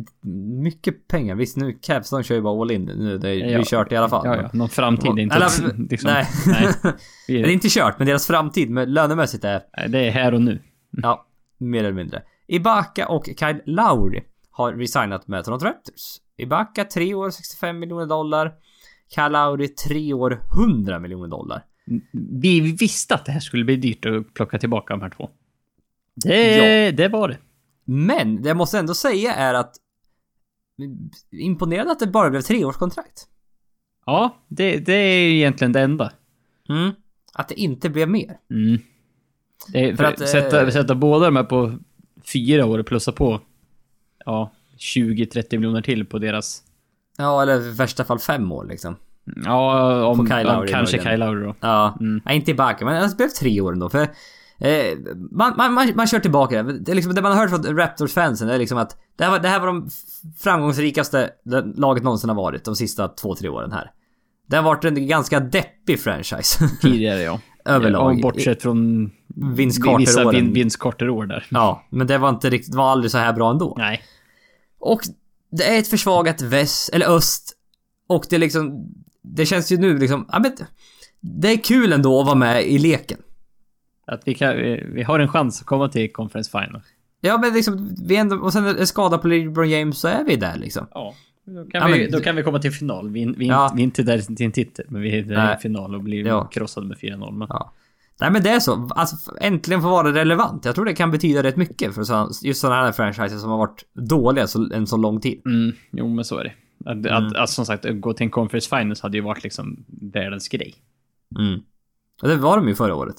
mycket 0.62 1.08
pengar. 1.08 1.34
Visst, 1.34 1.56
nu 1.56 1.78
Cavs 1.82 2.10
de 2.10 2.22
kör 2.22 2.34
ju 2.34 2.40
bara 2.42 2.60
all 2.62 2.70
in 2.70 2.84
nu. 2.84 3.18
Det 3.18 3.28
är, 3.30 3.34
Ja. 3.34 3.58
är 3.58 3.64
kört 3.64 3.92
i 3.92 3.96
alla 3.96 4.08
fall. 4.08 4.26
Ja, 4.26 4.36
ja. 4.36 4.50
Någon 4.52 4.68
framtid 4.68 5.10
är 5.10 5.18
inte... 5.18 5.36
Eller, 5.36 5.88
liksom, 5.90 6.10
nej. 6.10 6.26
nej. 6.46 6.94
det 7.26 7.40
är 7.40 7.52
inte 7.52 7.68
kört, 7.70 7.98
men 7.98 8.06
deras 8.06 8.26
framtid 8.26 8.70
med 8.70 8.88
lönemässigt 8.88 9.44
är 9.44 9.62
det 9.88 9.98
är 9.98 10.10
här 10.10 10.34
och 10.34 10.42
nu. 10.42 10.62
Ja, 10.90 11.26
mer 11.58 11.78
eller 11.78 11.92
mindre. 11.92 12.22
Ibaka 12.46 13.08
och 13.08 13.24
Kyle 13.24 13.62
Lowry 13.66 14.22
har 14.50 14.72
resignat 14.72 15.28
med 15.28 15.44
Toronto 15.44 15.66
Raptors. 15.66 16.20
Ibaka 16.36 16.84
3 16.84 17.14
år 17.14 17.30
65 17.30 17.78
miljoner 17.78 18.06
dollar. 18.06 18.52
Kyle 19.14 19.28
Lowry 19.28 19.68
3 19.68 20.12
år 20.12 20.42
100 20.58 20.98
miljoner 20.98 21.28
dollar. 21.28 21.64
Vi 22.40 22.60
visste 22.60 23.14
att 23.14 23.24
det 23.24 23.32
här 23.32 23.40
skulle 23.40 23.64
bli 23.64 23.76
dyrt 23.76 24.06
att 24.06 24.34
plocka 24.34 24.58
tillbaka 24.58 24.94
de 24.94 25.02
här 25.02 25.10
två. 25.10 25.30
Det, 26.14 26.90
det 26.90 27.08
var 27.08 27.28
det. 27.28 27.38
Men 27.84 28.42
det 28.42 28.48
jag 28.48 28.56
måste 28.56 28.78
ändå 28.78 28.94
säga 28.94 29.34
är 29.34 29.54
att 29.54 29.74
imponerande 31.30 31.92
att 31.92 31.98
det 31.98 32.06
bara 32.06 32.30
blev 32.30 32.40
treårskontrakt. 32.40 33.28
Ja, 34.06 34.44
det, 34.48 34.78
det 34.78 34.92
är 34.92 35.28
egentligen 35.28 35.72
det 35.72 35.80
enda. 35.80 36.12
Mm. 36.68 36.92
Att 37.32 37.48
det 37.48 37.60
inte 37.60 37.90
blev 37.90 38.08
mer. 38.08 38.38
Mm. 38.50 38.78
Är, 39.72 39.96
För 39.96 40.04
att, 40.04 40.28
sätta, 40.28 40.62
eh, 40.62 40.68
sätta 40.68 40.94
båda 40.94 41.24
de 41.24 41.36
här 41.36 41.44
på 41.44 41.78
fyra 42.32 42.66
år 42.66 42.78
och 42.78 42.86
plussa 42.86 43.12
på 43.12 43.40
ja, 44.24 44.50
20-30 44.78 45.56
miljoner 45.58 45.82
till 45.82 46.04
på 46.06 46.18
deras... 46.18 46.62
Ja, 47.18 47.42
eller 47.42 47.60
i 47.60 47.70
värsta 47.70 48.04
fall 48.04 48.18
fem 48.18 48.52
år 48.52 48.64
liksom. 48.64 48.96
Ja, 49.44 50.06
om, 50.06 50.26
Kyle 50.26 50.46
om 50.46 50.66
kanske. 50.66 51.02
Kyle 51.02 51.20
Lowry 51.20 51.44
då. 51.44 51.54
Ja, 51.60 51.96
Mm. 52.00 52.20
nej, 52.24 52.36
inte 52.36 52.50
Ibaka, 52.50 52.84
men 52.84 53.08
det 53.10 53.16
blev 53.16 53.28
tre 53.28 53.60
år 53.60 53.72
ändå. 53.72 53.88
För 53.88 53.98
eh, 54.58 54.98
man, 55.30 55.54
man, 55.56 55.72
man, 55.74 55.92
man 55.96 56.06
kör 56.06 56.18
tillbaka 56.18 56.62
det. 56.62 56.78
Det, 56.78 56.94
liksom, 56.94 57.14
det 57.14 57.22
man 57.22 57.32
har 57.32 57.38
hört 57.38 57.50
från 57.50 57.76
Raptors-fansen 57.76 58.48
är 58.48 58.58
liksom 58.58 58.78
att 58.78 58.96
det 59.16 59.24
här, 59.24 59.30
var, 59.30 59.38
det 59.38 59.48
här 59.48 59.60
var 59.60 59.66
de 59.66 59.88
framgångsrikaste 60.38 61.30
laget 61.76 62.02
någonsin 62.02 62.28
har 62.30 62.36
varit 62.36 62.64
de 62.64 62.76
sista 62.76 63.08
två, 63.08 63.34
tre 63.34 63.48
åren 63.48 63.72
här. 63.72 63.90
Det 64.46 64.56
har 64.56 64.62
varit 64.62 64.84
en 64.84 65.06
ganska 65.06 65.40
deppig 65.40 66.00
franchise. 66.00 66.68
Tidigare 66.82 67.22
ja. 67.22 67.40
Överlag. 67.64 68.18
Ja, 68.18 68.22
bortsett 68.22 68.62
från 68.62 69.10
Vince 69.56 69.96
vissa 69.98 70.30
vin, 70.30 70.52
Vince 70.52 70.78
Carter-år 70.80 71.26
där. 71.26 71.46
Ja, 71.50 71.84
men 71.90 72.06
det 72.06 72.18
var 72.18 72.28
inte 72.28 72.50
riktigt, 72.50 72.74
var 72.74 72.90
aldrig 72.90 73.10
så 73.10 73.18
här 73.18 73.32
bra 73.32 73.50
ändå. 73.50 73.74
Nej. 73.78 74.02
Och 74.78 75.00
det 75.50 75.64
är 75.64 75.78
ett 75.78 75.88
försvagat 75.88 76.42
väst, 76.42 76.88
eller 76.88 77.16
öst. 77.16 77.52
Och 78.06 78.24
det 78.30 78.36
är 78.36 78.40
liksom, 78.40 78.88
det 79.22 79.46
känns 79.46 79.72
ju 79.72 79.76
nu 79.76 79.98
liksom, 79.98 80.28
ja 80.32 80.38
men 80.38 80.52
det 81.20 81.52
är 81.52 81.56
kul 81.56 81.92
ändå 81.92 82.20
att 82.20 82.26
vara 82.26 82.36
med 82.36 82.64
i 82.66 82.78
leken. 82.78 83.18
Att 84.06 84.22
vi, 84.24 84.34
kan, 84.34 84.56
vi 84.56 84.84
vi 84.94 85.02
har 85.02 85.18
en 85.18 85.28
chans 85.28 85.60
att 85.60 85.66
komma 85.66 85.88
till 85.88 86.12
Conference 86.12 86.50
Final. 86.50 86.82
Ja 87.20 87.38
men 87.38 87.54
liksom, 87.54 87.94
vi 88.06 88.16
ändå, 88.16 88.36
och 88.36 88.52
sen 88.52 88.66
är 88.66 88.84
skada 88.84 89.18
på 89.18 89.28
LeBron 89.28 89.70
James 89.70 89.98
så 89.98 90.08
är 90.08 90.24
vi 90.24 90.36
där 90.36 90.56
liksom. 90.56 90.86
Ja. 90.90 91.14
Då 91.46 91.64
kan, 91.70 91.80
Ja, 91.80 91.86
vi, 91.96 92.02
men- 92.02 92.10
då 92.10 92.20
kan 92.20 92.36
vi 92.36 92.42
komma 92.42 92.58
till 92.58 92.70
final. 92.72 93.10
Vi, 93.10 93.34
vi, 93.36 93.46
Ja. 93.46 93.72
vi 93.76 93.82
är 93.82 93.84
inte 93.84 94.02
där 94.02 94.18
till 94.18 94.46
en 94.46 94.52
titel, 94.52 94.86
men 94.88 95.02
vi 95.02 95.18
är 95.18 95.22
där 95.22 95.36
Nej. 95.36 95.56
i 95.58 95.62
final 95.62 95.94
och 95.94 96.02
blir 96.02 96.26
Ja. 96.26 96.44
krossade 96.44 96.86
med 96.86 96.98
4-0. 96.98 97.32
Men... 97.32 97.48
Ja. 97.50 97.72
Nej 98.20 98.30
men 98.30 98.42
det 98.42 98.50
är 98.50 98.60
så. 98.60 98.88
Alltså 98.90 99.16
äntligen 99.40 99.82
få 99.82 99.88
vara 99.90 100.12
relevant. 100.14 100.64
Jag 100.64 100.74
tror 100.74 100.84
det 100.84 100.94
kan 100.94 101.10
betyda 101.10 101.42
rätt 101.42 101.56
mycket 101.56 101.94
för 101.94 102.02
så, 102.04 102.30
just 102.42 102.60
sådana 102.60 102.84
här 102.84 102.92
franchises 102.92 103.40
som 103.40 103.50
har 103.50 103.58
varit 103.58 103.84
dåliga 103.92 104.46
så, 104.46 104.72
en 104.72 104.86
så 104.86 104.96
lång 104.96 105.20
tid. 105.20 105.42
Mm, 105.46 105.72
jo, 105.92 106.08
men 106.14 106.24
så 106.24 106.38
är 106.38 106.44
det. 106.44 106.52
Att, 106.84 106.96
Mm. 107.06 107.14
att, 107.26 107.36
att, 107.36 107.50
som 107.50 107.66
sagt, 107.66 107.84
gå 107.90 108.12
till 108.12 108.24
en 108.24 108.30
Conference 108.30 108.76
Finals 108.78 109.00
hade 109.00 109.16
ju 109.16 109.22
varit 109.22 109.42
liksom 109.44 109.84
världens 110.12 110.48
grej. 110.48 110.74
Mm. 111.38 111.60
Och 112.22 112.28
det 112.28 112.36
var 112.36 112.56
de 112.56 112.68
ju 112.68 112.74
förra 112.74 112.94
året. 112.94 113.16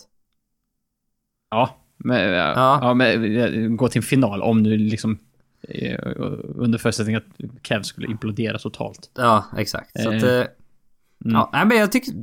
Ja, 1.52 1.76
men, 1.98 2.22
ja. 2.22 2.54
Ja. 2.56 2.80
ja. 2.82 2.94
men 2.94 3.78
gå 3.78 3.88
till 3.88 4.00
en 4.00 4.04
final 4.04 4.42
om 4.42 4.64
nu 4.64 4.78
liksom 4.78 5.18
under 6.56 6.78
förutsättning 6.78 7.16
att 7.16 7.24
Cavs 7.62 7.88
skulle 7.88 8.08
implodera 8.08 8.58
totalt. 8.58 9.10
Ja, 9.18 9.46
exakt. 9.58 10.02
Så 10.02 10.12
Eh. 10.12 10.18
att... 10.18 10.24
Eh, 10.24 10.44
Ja, 11.28 11.50
nej 11.54 11.66
men 11.66 11.78
jag 11.78 11.92
tycker... 11.92 12.14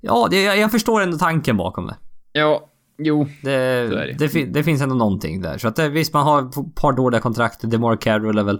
Ja, 0.00 0.28
det, 0.30 0.42
jag, 0.42 0.70
förstår 0.70 1.00
ändå 1.00 1.18
tanken 1.18 1.56
bakom 1.56 1.86
det. 1.86 1.96
Ja, 2.32 2.66
jo. 2.98 3.26
Det, 3.42 3.50
det. 3.88 4.14
det. 4.18 4.28
fin- 4.28 4.52
det 4.52 4.64
finns 4.64 4.82
ändå 4.82 4.94
någonting 4.94 5.40
där. 5.42 5.58
Så 5.58 5.68
att 5.68 5.78
visst, 5.78 6.12
man 6.12 6.22
har 6.24 6.42
ett 6.48 6.74
par 6.74 6.92
dåliga 6.92 7.20
kontrakt. 7.20 7.70
DeMar 7.70 7.96
Carroll 7.96 8.38
är 8.38 8.42
väl... 8.42 8.58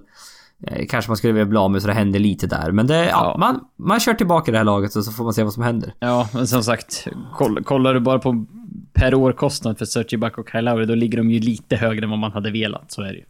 Eh, 0.67 0.87
kanske 0.89 1.11
man 1.11 1.17
skulle 1.17 1.33
vilja 1.33 1.47
bli 1.47 1.59
av 1.59 1.71
med 1.71 1.83
så 1.83 1.89
det 1.89 1.95
händer 1.95 2.19
lite 2.19 2.47
där. 2.47 2.71
Men 2.73 2.87
det, 2.87 2.97
ja, 2.97 3.09
Ja. 3.11 3.37
Man, 3.39 3.61
man 3.77 4.01
kör 4.01 4.15
tillbaka 4.15 4.53
det 4.53 4.59
här 4.59 4.65
laget 4.65 4.97
och 4.97 5.05
så 5.05 5.13
får 5.13 5.25
man 5.25 5.33
se 5.35 5.43
vad 5.43 5.53
som 5.53 5.63
händer. 5.63 5.95
Ja, 6.01 6.29
men 6.35 6.47
som 6.47 6.63
sagt, 6.63 7.07
koll, 7.35 7.65
kollar 7.65 7.95
du 7.95 8.01
bara 8.01 8.19
på 8.19 8.47
per 8.93 9.15
år 9.15 9.33
kostnad 9.33 9.79
för 9.79 9.85
Serge 9.85 10.09
Ibaka 10.15 10.41
och 10.41 10.49
Kyle 10.51 10.65
Lowry, 10.65 10.85
då 10.85 10.95
ligger 10.95 11.19
de 11.19 11.31
ju 11.31 11.41
lite 11.41 11.77
högre 11.77 12.05
än 12.05 12.11
vad 12.11 12.19
man 12.19 12.33
hade 12.33 12.51
velat. 12.51 12.93
Så 12.93 13.03
är 13.03 13.07
det 13.13 13.19
ju. 13.19 13.25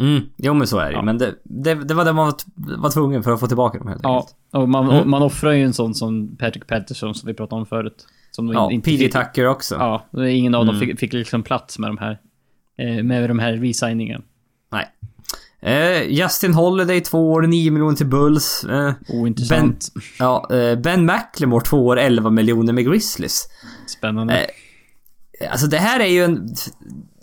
Mm, 0.00 0.22
jo 0.36 0.54
men 0.54 0.66
så 0.66 0.78
är 0.78 0.86
det. 0.86 0.92
Ja. 0.92 1.02
Men 1.02 1.18
det, 1.18 1.34
det, 1.44 1.74
det 1.74 1.94
var 1.94 2.04
det 2.04 2.12
man 2.12 2.32
var, 2.54 2.90
tvungen 2.90 3.22
för 3.22 3.32
att 3.32 3.40
få 3.40 3.46
tillbaka 3.46 3.78
dem 3.78 3.88
helt 3.88 4.00
Ja, 4.02 4.16
enkelt. 4.16 4.36
och 4.52 4.68
man, 4.68 4.84
Mm. 4.84 4.96
och 5.00 5.06
man 5.06 5.22
offrar 5.22 5.52
ju 5.52 5.62
en 5.64 5.72
sån 5.72 5.94
som 5.94 6.36
Patrick 6.36 6.66
Patterson 6.66 7.14
som 7.14 7.26
vi 7.26 7.34
pratade 7.34 7.60
om 7.60 7.66
förut. 7.66 8.06
Som 8.30 8.48
Ja, 8.48 8.70
inte 8.72 8.90
Tucker 9.08 9.46
också. 9.46 9.74
Ja, 9.74 10.06
ingen 10.28 10.54
av 10.54 10.66
dem 10.66 10.76
Mm. 10.76 10.88
fick, 10.88 10.98
fick 11.00 11.12
liksom 11.12 11.42
plats 11.42 11.78
med 11.78 11.90
de 11.90 11.98
här 11.98 12.18
eh, 12.78 13.02
med 13.04 13.30
de 13.30 13.38
här 13.38 13.52
resigningen. 13.52 14.22
Nej. 14.72 14.86
Eh, 15.60 16.02
Justin 16.10 16.54
Holiday 16.54 17.00
två 17.00 17.32
år, 17.32 17.42
9 17.42 17.70
miljoner 17.70 17.96
till 17.96 18.06
Bulls. 18.06 18.64
Eh, 18.64 18.92
Ointressant. 19.08 19.88
ja, 20.18 20.48
eh, 20.54 20.78
ben 20.78 21.06
McLemore 21.06 21.64
två 21.64 21.86
år, 21.86 21.96
11 21.98 22.30
miljoner 22.30 22.72
med 22.72 22.84
Grizzlies. 22.86 23.44
Spännande. 23.98 24.34
Eh, 24.38 24.46
Alltså 25.50 25.66
det 25.66 25.78
här 25.78 26.00
är 26.00 26.06
ju 26.06 26.24
en... 26.24 26.48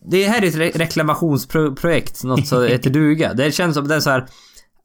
Det 0.05 0.27
här 0.27 0.41
är 0.43 0.47
ett 0.47 0.55
re- 0.55 0.77
reklamationsprojekt, 0.77 2.23
något 2.23 2.47
så 2.47 2.63
heter 2.63 2.89
duga. 2.99 3.33
Det 3.33 3.51
känns 3.51 3.75
som 3.75 3.91
är 3.91 3.99
så 3.99 4.09
här. 4.09 4.25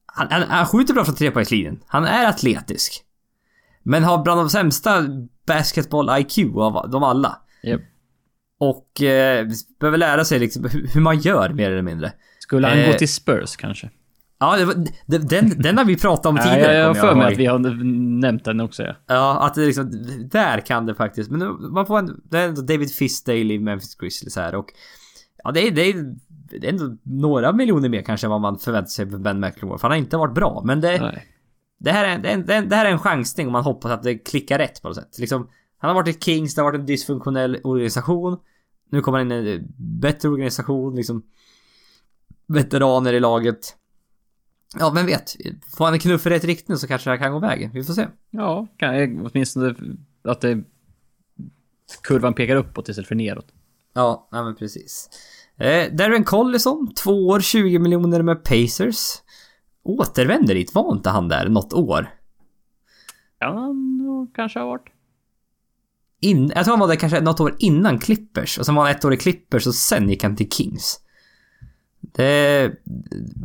Han, 0.07 0.27
han, 0.31 0.43
han 0.43 0.67
skjuter 0.67 0.95
bra 0.95 1.05
från 1.05 1.15
trepoängslinjen. 1.15 1.81
Han 1.87 2.05
är 2.05 2.27
atletisk. 2.27 3.03
Men 3.83 4.05
har 4.05 4.23
bland 4.23 4.41
de 4.41 4.51
sämsta 4.51 5.05
basketboll-IQ 5.47 6.57
av 6.57 6.91
de 6.91 7.03
alla. 7.03 7.39
Japp. 7.63 7.81
Och 8.61 9.03
eh, 9.03 9.47
behöver 9.81 9.99
lära 9.99 10.25
sig 10.25 10.39
liksom 10.39 10.65
hur, 10.95 11.01
man 11.01 11.19
gör 11.19 11.49
mer 11.49 11.71
eller 11.71 11.83
mindre. 11.83 12.13
Skulle 12.39 12.67
han 12.69 12.79
eh, 12.79 12.87
gå 12.87 12.99
till 12.99 13.13
Spurs 13.13 13.57
kanske? 13.57 13.91
Ja, 14.41 14.57
det 14.57 14.65
var, 14.65 14.75
det, 15.07 15.19
den, 15.19 15.63
den 15.63 15.79
har 15.79 15.85
vi 15.85 15.97
pratat 15.99 16.27
om 16.27 16.37
Ja, 16.37 16.43
tidigare. 16.43 16.73
jag, 16.75 16.81
jag 16.81 16.87
har 16.89 16.95
för 16.95 17.15
mig 17.15 17.33
att 17.33 17.39
vi 17.39 17.47
har 17.47 17.59
nämnt 18.21 18.45
den 18.45 18.61
också. 18.61 18.83
Ja. 18.83 18.95
Ja, 19.07 19.47
att 19.47 19.55
det 19.55 19.67
liksom, 19.67 19.91
där 20.31 20.61
kan 20.61 20.87
det 20.87 20.95
faktiskt. 20.95 21.31
Men 21.31 21.73
man 21.73 21.87
får 21.87 21.99
en, 21.99 22.21
det 22.25 22.39
är 22.39 22.49
ändå 22.49 22.63
David 22.63 22.95
Fisdale 22.95 23.39
i 23.55 23.59
Memphis 23.59 23.95
Grizzlies 23.95 24.37
här 24.37 24.55
och... 24.55 24.67
Ja, 25.45 25.51
det 25.53 25.61
är, 25.67 25.71
det 25.71 25.83
är, 25.83 26.15
det 26.29 26.67
är 26.67 26.71
ändå 26.73 26.97
några 27.03 27.53
miljoner 27.53 27.89
mer 27.89 28.03
kanske 28.03 28.27
än 28.27 28.31
vad 28.31 28.41
man 28.41 28.59
förväntar 28.59 28.89
sig 28.89 29.11
för 29.11 29.19
Ben 29.19 29.41
McLemore. 29.41 29.79
För 29.79 29.83
han 29.89 29.91
har 29.91 29.99
inte 29.99 30.17
varit 30.17 30.35
bra, 30.35 30.63
men 30.65 30.81
det, 30.81 31.01
Nej. 31.01 31.27
det, 31.79 31.93
här 31.93 32.05
är, 32.05 32.19
det, 32.19 32.29
är, 32.31 32.37
det 32.39 32.55
är- 32.55 32.63
det 32.67 32.77
här 32.77 32.87
är 32.87 32.91
en 32.91 32.99
chansning 32.99 33.47
och 33.47 33.53
man 33.53 33.65
hoppas 33.65 33.91
att 33.91 34.03
det 34.03 34.19
klickar 34.19 34.59
rätt 34.59 34.83
på 34.83 34.89
något 34.89 34.97
sätt. 34.97 35.19
Liksom, 35.19 35.49
han 35.79 35.89
har 35.89 35.95
varit 35.95 36.17
i 36.17 36.21
Kings, 36.21 36.55
det 36.55 36.61
har 36.63 36.71
varit 36.71 36.81
en 36.81 36.87
dysfunktionell 36.87 37.61
organisation. 37.65 38.37
Nu 38.91 39.01
kommer 39.01 39.19
han 39.19 39.33
in 39.33 39.47
i 39.47 39.51
en 39.55 39.73
bättre 40.01 40.29
organisation, 40.29 40.95
liksom. 40.97 41.23
Veteraner 42.47 43.13
i 43.13 43.21
laget. 43.21 43.77
Ja, 44.79 44.91
vem 44.95 45.07
vet? 45.07 45.37
Får 45.77 45.85
han 45.85 45.95
en 45.95 46.01
knuff 46.01 46.27
i 46.27 46.31
rätt 46.31 46.45
riktning 46.45 46.77
så 46.79 46.87
kanske 46.87 47.11
det 47.11 47.17
här 47.17 47.23
kan 47.25 47.33
gå 47.33 47.39
vägen. 47.39 47.71
Vi 47.75 47.85
får 47.85 47.93
se. 47.95 48.07
Ja, 48.31 48.67
kan 48.77 48.99
jag, 48.99 49.31
åtminstone 49.33 49.75
att 50.25 50.41
det, 50.41 50.63
kurvan 52.03 52.35
pekar 52.35 52.57
uppåt 52.57 52.89
istället 52.89 53.09
för 53.09 53.15
neråt. 53.15 53.47
Ja, 53.99 54.29
ja 54.31 54.45
men 54.45 54.55
precis. 54.55 55.11
Eh, 55.57 55.93
Darren 55.93 56.25
Collison, 56.25 56.95
två 56.95 57.29
år, 57.29 57.41
20 57.41 57.79
miljoner 57.79 58.23
med 58.23 58.45
Pacers. 58.45 59.23
Återvänder 59.85 60.55
dit, 60.55 60.75
var 60.75 60.93
inte 60.93 61.11
han 61.11 61.29
där 61.29 61.49
något 61.49 61.73
år? 61.73 62.11
Ja, 63.39 63.47
han 63.47 64.29
kanske 64.35 64.59
har 64.59 64.67
varit. 64.67 64.89
In, 66.21 66.53
jag 66.55 66.65
tror 66.65 66.73
han 66.73 66.81
var 66.81 66.89
där 66.89 66.97
kanske 66.97 67.21
något 67.21 67.41
år 67.41 67.55
innan 67.59 67.99
Clippers. 67.99 68.59
Och 68.59 68.67
sen 68.67 68.75
var 68.75 68.83
han 68.83 68.93
ett 68.93 69.05
år 69.05 69.15
i 69.15 69.17
Clippers 69.17 69.67
och 69.67 69.75
sen 69.75 70.09
gick 70.09 70.23
han 70.23 70.37
till 70.37 70.51
Kings. 70.51 71.01
Det, 72.01 72.73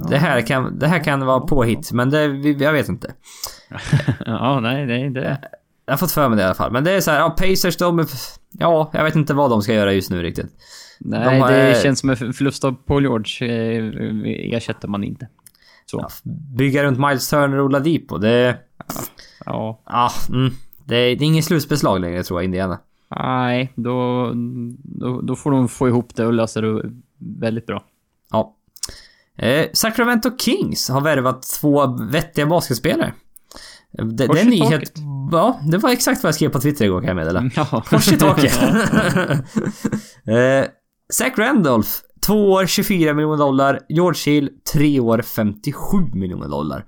det, 0.10 0.18
här, 0.18 0.41
kan, 0.41 0.80
det 0.80 0.88
här 0.88 1.04
kan 1.04 1.26
vara 1.26 1.39
påhitt, 1.39 1.91
men 1.91 2.10
det, 2.10 2.26
jag 2.49 2.74
vet 2.74 2.89
inte. 2.89 3.14
ja, 4.26 4.60
nej, 4.60 4.86
nej, 4.86 5.10
det... 5.10 5.39
Jag 5.86 5.94
har 5.94 5.98
fått 5.98 6.12
för 6.12 6.30
mig 6.30 6.38
det 6.38 6.42
i 6.42 6.46
alla 6.46 6.56
fall. 6.56 6.72
Men 6.72 6.84
det 6.84 6.92
är 6.92 7.02
så 7.02 7.12
här, 7.12 7.20
ja 7.20 7.30
Pacers 7.30 7.78
de... 7.78 8.06
Ja, 8.52 8.90
jag 8.94 9.04
vet 9.04 9.16
inte 9.16 9.34
vad 9.34 9.50
de 9.50 9.62
ska 9.62 9.74
göra 9.74 9.94
just 9.94 10.10
nu 10.10 10.24
riktigt. 10.24 10.46
Nej, 11.00 11.40
har- 11.40 11.52
det 11.52 11.82
känns 11.84 12.00
som 12.00 12.10
en 12.10 12.16
förlust 12.18 12.64
av 12.64 12.72
Paul 12.86 13.04
George. 13.04 13.48
Eh, 13.48 14.56
ersätter 14.58 14.88
man 14.88 15.04
inte. 15.04 15.28
Så. 15.86 15.98
Ja, 16.24 16.32
bygga 16.58 16.84
runt 16.84 17.00
Miles 17.00 17.30
Turner 17.30 17.58
och 17.58 17.66
Oladipo, 17.66 18.18
det... 18.18 18.58
Ja. 19.46 19.82
Ja, 19.86 20.12
mm. 20.30 20.54
Det 20.86 20.96
är, 20.96 21.16
det 21.16 21.24
är 21.24 21.28
ingen 21.28 21.44
slutspelslag 21.44 22.02
längre 22.02 22.24
tror 22.24 22.40
jag, 22.40 22.46
Indiana. 22.46 22.80
Nej, 23.16 23.74
då, 23.76 24.32
då, 24.84 25.22
då 25.22 25.36
får 25.36 25.52
de 25.52 25.68
få 25.70 25.88
ihop 25.88 26.16
det 26.16 26.26
och 26.26 26.34
lösa 26.34 26.62
det 26.62 26.82
väldigt 27.18 27.66
bra. 27.66 27.84
Ja. 28.32 28.56
Eh, 29.38 29.66
Sacramento 29.74 30.38
Kings 30.38 30.90
har 30.90 31.02
värvat 31.02 31.42
två 31.62 31.88
vettiga 32.12 32.46
basketspelare. 32.46 33.14
Det, 33.94 34.24
är 34.24 34.38
en 34.38 34.48
nyhet... 34.48 34.91
Ja, 35.32 35.60
det 35.72 35.78
var 35.78 35.89
exakt 35.89 36.24
vad 36.24 36.28
jag 36.28 36.36
skrev 36.36 36.50
på 36.50 36.60
Twitter 36.60 36.86
igår 36.86 37.02
kan 37.02 37.08
jag 37.08 37.16
meddela. 37.16 37.50
Ja. 37.56 37.84
Kors 37.88 38.12
i 38.12 38.18
taket. 38.18 38.62
eh, 40.28 40.66
Zach 41.14 41.38
Randolph, 41.38 41.89
två 42.26 42.52
år 42.52 42.66
24 42.66 43.14
miljoner 43.14 43.38
dollar. 43.38 43.80
George 43.89 44.34
Hill, 44.34 44.50
tre 44.74 45.00
år 45.00 45.22
57 45.22 45.98
miljoner 46.14 46.48
dollar. 46.48 46.86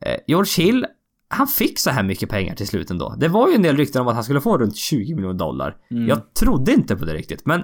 Eh, 0.00 0.16
George 0.26 0.64
Hill, 0.64 0.86
han 1.28 1.46
fick 1.46 1.78
så 1.78 1.90
här 1.90 2.02
mycket 2.02 2.28
pengar 2.28 2.54
till 2.54 2.66
slut 2.66 2.90
ändå. 2.90 3.14
Det 3.18 3.28
var 3.28 3.48
ju 3.48 3.54
en 3.54 3.62
del 3.62 3.76
rykten 3.76 4.02
om 4.02 4.08
att 4.08 4.14
han 4.14 4.24
skulle 4.24 4.40
få 4.40 4.58
runt 4.58 4.76
20 4.76 5.14
miljoner 5.14 5.38
dollar. 5.38 5.76
Mm. 5.90 6.08
Jag 6.08 6.34
trodde 6.34 6.72
inte 6.72 6.96
på 6.96 7.04
det 7.04 7.14
riktigt, 7.14 7.46
men 7.46 7.62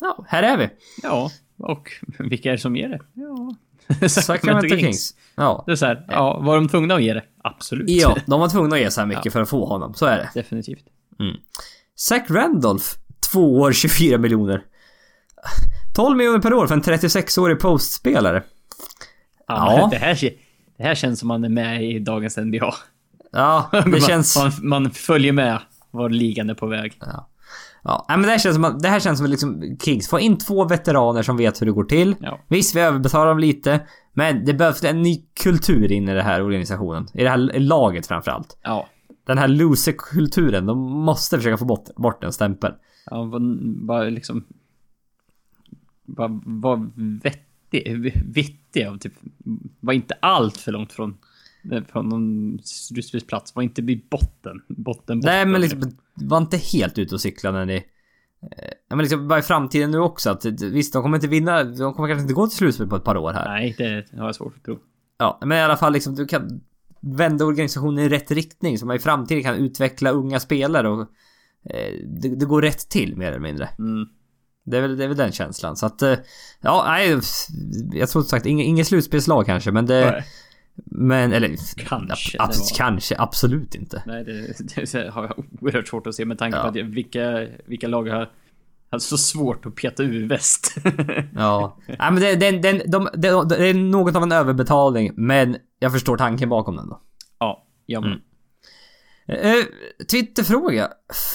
ja, 0.00 0.24
här 0.28 0.42
är 0.42 0.58
vi. 0.58 0.68
ja, 1.02 1.30
och 1.58 1.90
vilka 2.18 2.48
är 2.48 2.52
det 2.52 2.58
som 2.58 2.76
ger 2.76 2.88
det? 2.88 3.00
Ja. 3.14 3.54
Sacramento 4.08 4.68
Kings. 4.68 5.14
Ja. 5.34 5.62
Det 5.66 5.72
är 5.72 5.76
så 5.76 5.86
här, 5.86 6.04
ja, 6.08 6.38
var 6.40 6.54
de 6.56 6.68
tvungna 6.68 6.94
att 6.94 7.02
ge 7.02 7.14
det? 7.14 7.24
Absolut. 7.44 7.90
Ja, 7.90 8.16
de 8.26 8.40
var 8.40 8.48
tvungna 8.48 8.76
att 8.76 8.82
ge 8.82 8.90
så 8.90 9.00
här 9.00 9.08
mycket 9.08 9.32
för 9.32 9.42
att 9.42 9.48
få 9.48 9.64
honom. 9.66 9.94
Så 9.94 10.06
är 10.06 10.16
det. 10.16 10.30
Definitivt. 10.34 10.84
Zach 11.96 12.30
Randolph, 12.30 12.84
två 13.32 13.60
år 13.60 13.72
24 13.82 14.18
miljoner. 14.18 14.62
12 15.94 16.16
miljoner 16.16 16.38
per 16.38 16.54
år 16.54 16.66
för 16.66 16.74
en 16.74 16.82
36-årig 16.82 17.58
postspelare. 17.60 18.42
Ja, 19.48 19.78
Ja. 19.78 19.88
Det, 19.90 19.96
här, 19.96 20.30
det 20.78 20.82
här 20.84 20.94
känns 20.94 21.18
som 21.18 21.28
man 21.28 21.44
är 21.44 21.48
med 21.48 21.84
i 21.84 21.98
dagens 21.98 22.36
NBA. 22.36 22.74
Ja, 23.32 23.68
det 23.72 23.86
Man- 23.86 24.00
känns... 24.00 24.36
Man, 24.38 24.52
man 24.62 24.90
följer 24.90 25.32
med 25.32 25.58
var 25.90 26.08
ligan 26.10 26.50
är 26.50 26.54
på 26.54 26.66
väg. 26.66 26.98
Ja, 27.00 27.28
nej, 27.84 28.18
men 28.18 28.22
det 28.22 28.28
här 28.28 28.38
känns 28.38 28.54
som 28.54 28.78
det 28.82 28.88
här 28.88 29.00
känns 29.00 29.18
som 29.18 29.30
liksom 29.30 29.76
Kings. 29.82 30.08
Få 30.08 30.20
in 30.20 30.38
två 30.38 30.64
veteraner 30.64 31.22
som 31.22 31.36
vet 31.36 31.62
hur 31.62 31.66
det 31.66 31.72
går 31.72 31.84
till. 31.84 32.16
Ja. 32.20 32.40
Visst, 32.48 32.76
vi 32.76 32.80
överbetalar 32.80 33.26
dem 33.26 33.38
lite. 33.38 33.80
Men 34.12 34.44
det 34.44 34.54
behövs 34.54 34.84
en 34.84 35.02
ny 35.02 35.22
kultur 35.42 35.92
in 35.92 36.08
i 36.08 36.14
den 36.14 36.24
här 36.24 36.42
organisationen. 36.42 37.06
I 37.14 37.22
det 37.22 37.30
här 37.30 37.58
laget 37.58 38.06
framförallt. 38.06 38.58
Ja. 38.62 38.88
Den 39.26 39.38
här 39.38 39.48
loser-kulturen, 39.48 40.66
de 40.66 40.78
måste 40.78 41.36
försöka 41.36 41.56
få 41.56 41.64
bort, 41.64 41.94
bort 41.96 42.20
den 42.20 42.32
stämpeln. 42.32 42.74
Ja, 43.06 43.30
var 43.86 44.10
liksom... 44.10 44.44
Var, 46.06 46.40
var 46.44 46.90
vettig, 47.22 48.12
vittig 48.34 48.90
och 48.90 49.00
typ... 49.00 49.12
Var 49.80 49.92
inte 49.92 50.14
allt 50.20 50.56
för 50.56 50.72
långt 50.72 50.92
från... 50.92 51.16
Från 51.92 52.08
någon 52.08 52.58
slutspelsplats. 52.64 53.56
Var 53.56 53.62
inte 53.62 53.82
vid 53.82 54.08
botten. 54.08 54.62
Botten, 54.68 55.20
botten. 55.20 55.20
Nej 55.24 55.46
men 55.46 55.60
liksom, 55.60 55.98
var 56.14 56.38
inte 56.38 56.56
helt 56.56 56.98
ute 56.98 57.14
och 57.14 57.20
cykla 57.20 57.52
när 57.52 57.66
ni... 57.66 57.74
eh, 57.76 57.82
Ja 58.88 58.96
men 58.96 58.98
liksom, 58.98 59.28
bara 59.28 59.38
i 59.38 59.42
framtiden 59.42 59.90
nu 59.90 59.98
också 59.98 60.30
att 60.30 60.44
visst, 60.44 60.92
de 60.92 61.02
kommer 61.02 61.16
inte 61.16 61.28
vinna, 61.28 61.64
de 61.64 61.94
kommer 61.94 62.08
kanske 62.08 62.22
inte 62.22 62.34
gå 62.34 62.46
till 62.46 62.56
slutspel 62.56 62.86
på 62.86 62.96
ett 62.96 63.04
par 63.04 63.16
år 63.16 63.32
här. 63.32 63.48
Nej, 63.48 63.74
det 63.78 64.18
har 64.18 64.26
jag 64.26 64.34
svårt 64.34 64.56
att 64.56 64.64
tro. 64.64 64.78
Ja, 65.18 65.38
men 65.40 65.58
i 65.58 65.60
alla 65.60 65.76
fall 65.76 65.92
liksom, 65.92 66.14
du 66.14 66.26
kan 66.26 66.60
vända 67.00 67.44
organisationen 67.44 68.04
i 68.04 68.08
rätt 68.08 68.30
riktning 68.30 68.78
så 68.78 68.86
man 68.86 68.96
i 68.96 68.98
framtiden 68.98 69.42
kan 69.42 69.54
utveckla 69.54 70.10
unga 70.10 70.40
spelare 70.40 70.88
och 70.88 71.00
eh, 71.70 71.94
det, 72.06 72.28
det 72.28 72.46
går 72.46 72.62
rätt 72.62 72.88
till 72.88 73.16
mer 73.16 73.28
eller 73.28 73.40
mindre. 73.40 73.68
Mm. 73.78 74.08
Det 74.64 74.76
är 74.76 74.80
väl, 74.80 74.96
det 74.96 75.04
är 75.04 75.08
väl 75.08 75.16
den 75.16 75.32
känslan. 75.32 75.76
Så 75.76 75.86
att, 75.86 76.02
eh, 76.02 76.14
ja, 76.60 76.84
nej, 76.86 77.20
jag 77.92 78.08
tror 78.08 78.22
som 78.22 78.28
sagt 78.28 78.46
inget, 78.46 78.66
inget 78.66 78.86
slutspelslag 78.86 79.46
kanske, 79.46 79.72
men 79.72 79.86
det... 79.86 80.10
Nej. 80.10 80.24
Men, 80.84 81.32
eller... 81.32 81.56
Kanske, 81.76 82.38
ab- 82.38 82.46
var- 82.48 82.76
Kanske, 82.76 83.14
absolut 83.18 83.74
inte. 83.74 84.02
Nej, 84.06 84.24
det, 84.24 84.92
det 84.92 85.08
har 85.10 85.22
jag 85.22 85.44
oerhört 85.60 85.88
svårt 85.88 86.06
att 86.06 86.14
se 86.14 86.24
med 86.24 86.38
tanke 86.38 86.56
Ja. 86.58 86.62
på 86.62 86.68
att 86.68 86.76
vilka, 86.76 87.46
vilka 87.66 87.88
lag 87.88 88.08
har 88.08 88.30
har 88.90 88.98
så 88.98 89.18
svårt 89.18 89.66
att 89.66 89.74
peta 89.74 90.02
ur 90.02 90.28
väst. 90.28 90.74
Ja. 91.34 91.76
Nej 91.86 91.96
men 92.12 92.14
det, 92.14 92.36
det, 92.36 92.50
det, 92.50 92.82
de, 92.86 93.08
det, 93.14 93.44
det 93.48 93.68
är 93.68 93.74
något 93.74 94.16
av 94.16 94.22
en 94.22 94.32
överbetalning, 94.32 95.12
men 95.16 95.56
jag 95.78 95.92
förstår 95.92 96.16
tanken 96.16 96.48
bakom 96.48 96.76
den 96.76 96.88
då. 96.88 97.00
ja, 97.38 97.66
ja 97.86 98.00
men. 98.00 98.10
Mm. 98.10 98.20
Eh, 99.58 99.64
Twitterfråga. 100.10 100.88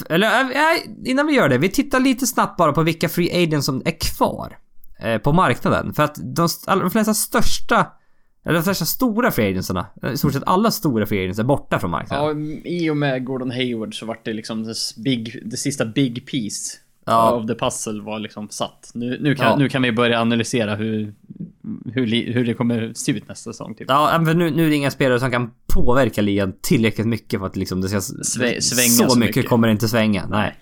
Eller 0.10 0.42
eh, 0.42 0.82
innan 1.06 1.28
vi 1.28 1.34
gör 1.34 1.50
det. 1.50 1.58
Vi 1.58 1.70
tittar 1.70 2.00
lite 2.00 2.28
snabbt 2.28 2.58
bara 2.58 2.72
på 2.74 2.84
vilka 2.84 3.10
free 3.10 3.44
agents 3.44 3.66
som 3.66 3.82
är 3.86 4.00
kvar. 4.00 4.58
eh, 5.00 5.18
På 5.18 5.34
marknaden. 5.34 5.94
För 5.94 6.04
att 6.04 6.16
de, 6.36 6.48
de 6.66 6.92
flesta 6.92 7.14
största... 7.14 7.88
Eller 8.46 8.54
de 8.56 8.64
flesta 8.64 8.86
stora 8.86 9.32
free 9.32 9.50
agentsarna, 9.50 9.86
eh, 10.04 10.12
i 10.12 10.18
stort 10.18 10.34
sett 10.34 10.44
alla 10.46 10.72
stora 10.72 11.06
free 11.06 11.20
agents 11.20 11.40
är 11.40 11.44
borta 11.44 11.80
från 11.80 11.92
marknaden. 11.92 12.52
Ja, 12.64 12.70
i 12.70 12.90
och 12.90 12.98
med 12.98 13.26
Gordon 13.26 13.52
Hayward 13.52 14.00
så 14.00 14.06
vart 14.06 14.26
det 14.26 14.34
liksom 14.34 14.64
det, 14.64 14.74
big, 14.98 15.42
det 15.52 15.58
sista 15.58 15.86
big 15.86 16.28
piece 16.28 16.78
Ja. 17.06 17.14
av 17.32 17.48
the 17.48 17.56
puzzle 17.56 18.02
var 18.02 18.20
liksom 18.20 18.50
satt. 18.50 18.92
Nu, 18.94 19.18
nu, 19.22 19.36
kan, 19.36 19.46
Ja. 19.46 19.56
nu 19.56 19.70
kan 19.70 19.82
vi 19.82 19.92
börja 19.92 20.22
analysera 20.22 20.76
hur, 20.76 21.14
hur, 21.94 22.34
hur 22.34 22.46
det 22.46 22.54
kommer 22.54 22.92
se 22.96 23.12
ut 23.12 23.28
nästa 23.28 23.54
säsong. 23.54 23.76
Typ. 23.76 23.86
Ja, 23.90 24.20
men 24.22 24.38
nu, 24.38 24.52
nu 24.52 24.66
är 24.66 24.70
det 24.70 24.76
inga 24.76 24.92
spelare 24.92 25.20
som 25.20 25.32
kan 25.32 25.52
påverka 25.74 26.22
ligan 26.22 26.54
tillräckligt 26.62 27.08
mycket 27.08 27.40
för 27.40 27.48
att 27.48 27.56
liksom 27.56 27.82
det 27.82 27.90
ska... 27.90 27.98
Sve- 27.98 28.60
svänga 28.60 28.90
så, 28.90 29.10
så 29.10 29.20
mycket, 29.20 29.36
mycket. 29.36 29.50
kommer 29.50 29.68
det 29.68 29.72
inte 29.72 29.88
svänga, 29.88 30.26
nej. 30.28 30.56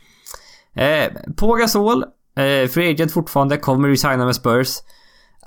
Eh, 0.75 1.11
Pau 1.35 1.53
Gasol, 1.55 2.03
eh, 2.35 2.67
free 2.69 2.91
agent 2.91 3.11
fortfarande, 3.11 3.57
kommer 3.57 3.89
resigna 3.89 4.25
med 4.25 4.35
Spurs. 4.35 4.77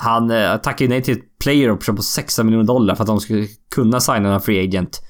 Han 0.02 0.30
eh, 0.30 0.56
tackade 0.56 0.88
nej 0.88 1.02
till 1.02 1.18
ett 1.18 1.38
player 1.38 1.70
option 1.70 1.96
på 1.96 2.02
16 2.02 2.46
miljoner 2.46 2.66
dollar 2.66 2.94
för 2.94 3.02
att 3.02 3.06
de 3.08 3.20
skulle 3.20 3.46
kunna 3.74 4.00
signa 4.00 4.34
en 4.34 4.40
free 4.40 4.64
agent. 4.64 5.00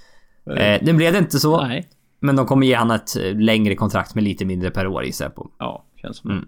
Eh, 0.59 0.84
det 0.84 0.93
blev 0.93 1.12
det 1.12 1.18
inte 1.18 1.38
så, 1.41 1.62
Nej. 1.66 1.88
men 2.20 2.36
de 2.36 2.47
kommer 2.47 2.66
ge 2.66 2.74
han 2.74 2.91
ett 2.91 3.16
eh, 3.16 3.34
längre 3.38 3.74
kontrakt 3.74 4.14
med 4.14 4.24
lite 4.24 4.45
mindre 4.45 4.70
per 4.70 4.86
år 4.86 5.05
gissar 5.05 5.24
jag 5.24 5.34
på. 5.34 5.51
Ja, 5.59 5.84
känns 6.03 6.16
som 6.16 6.30
Mm. 6.30 6.45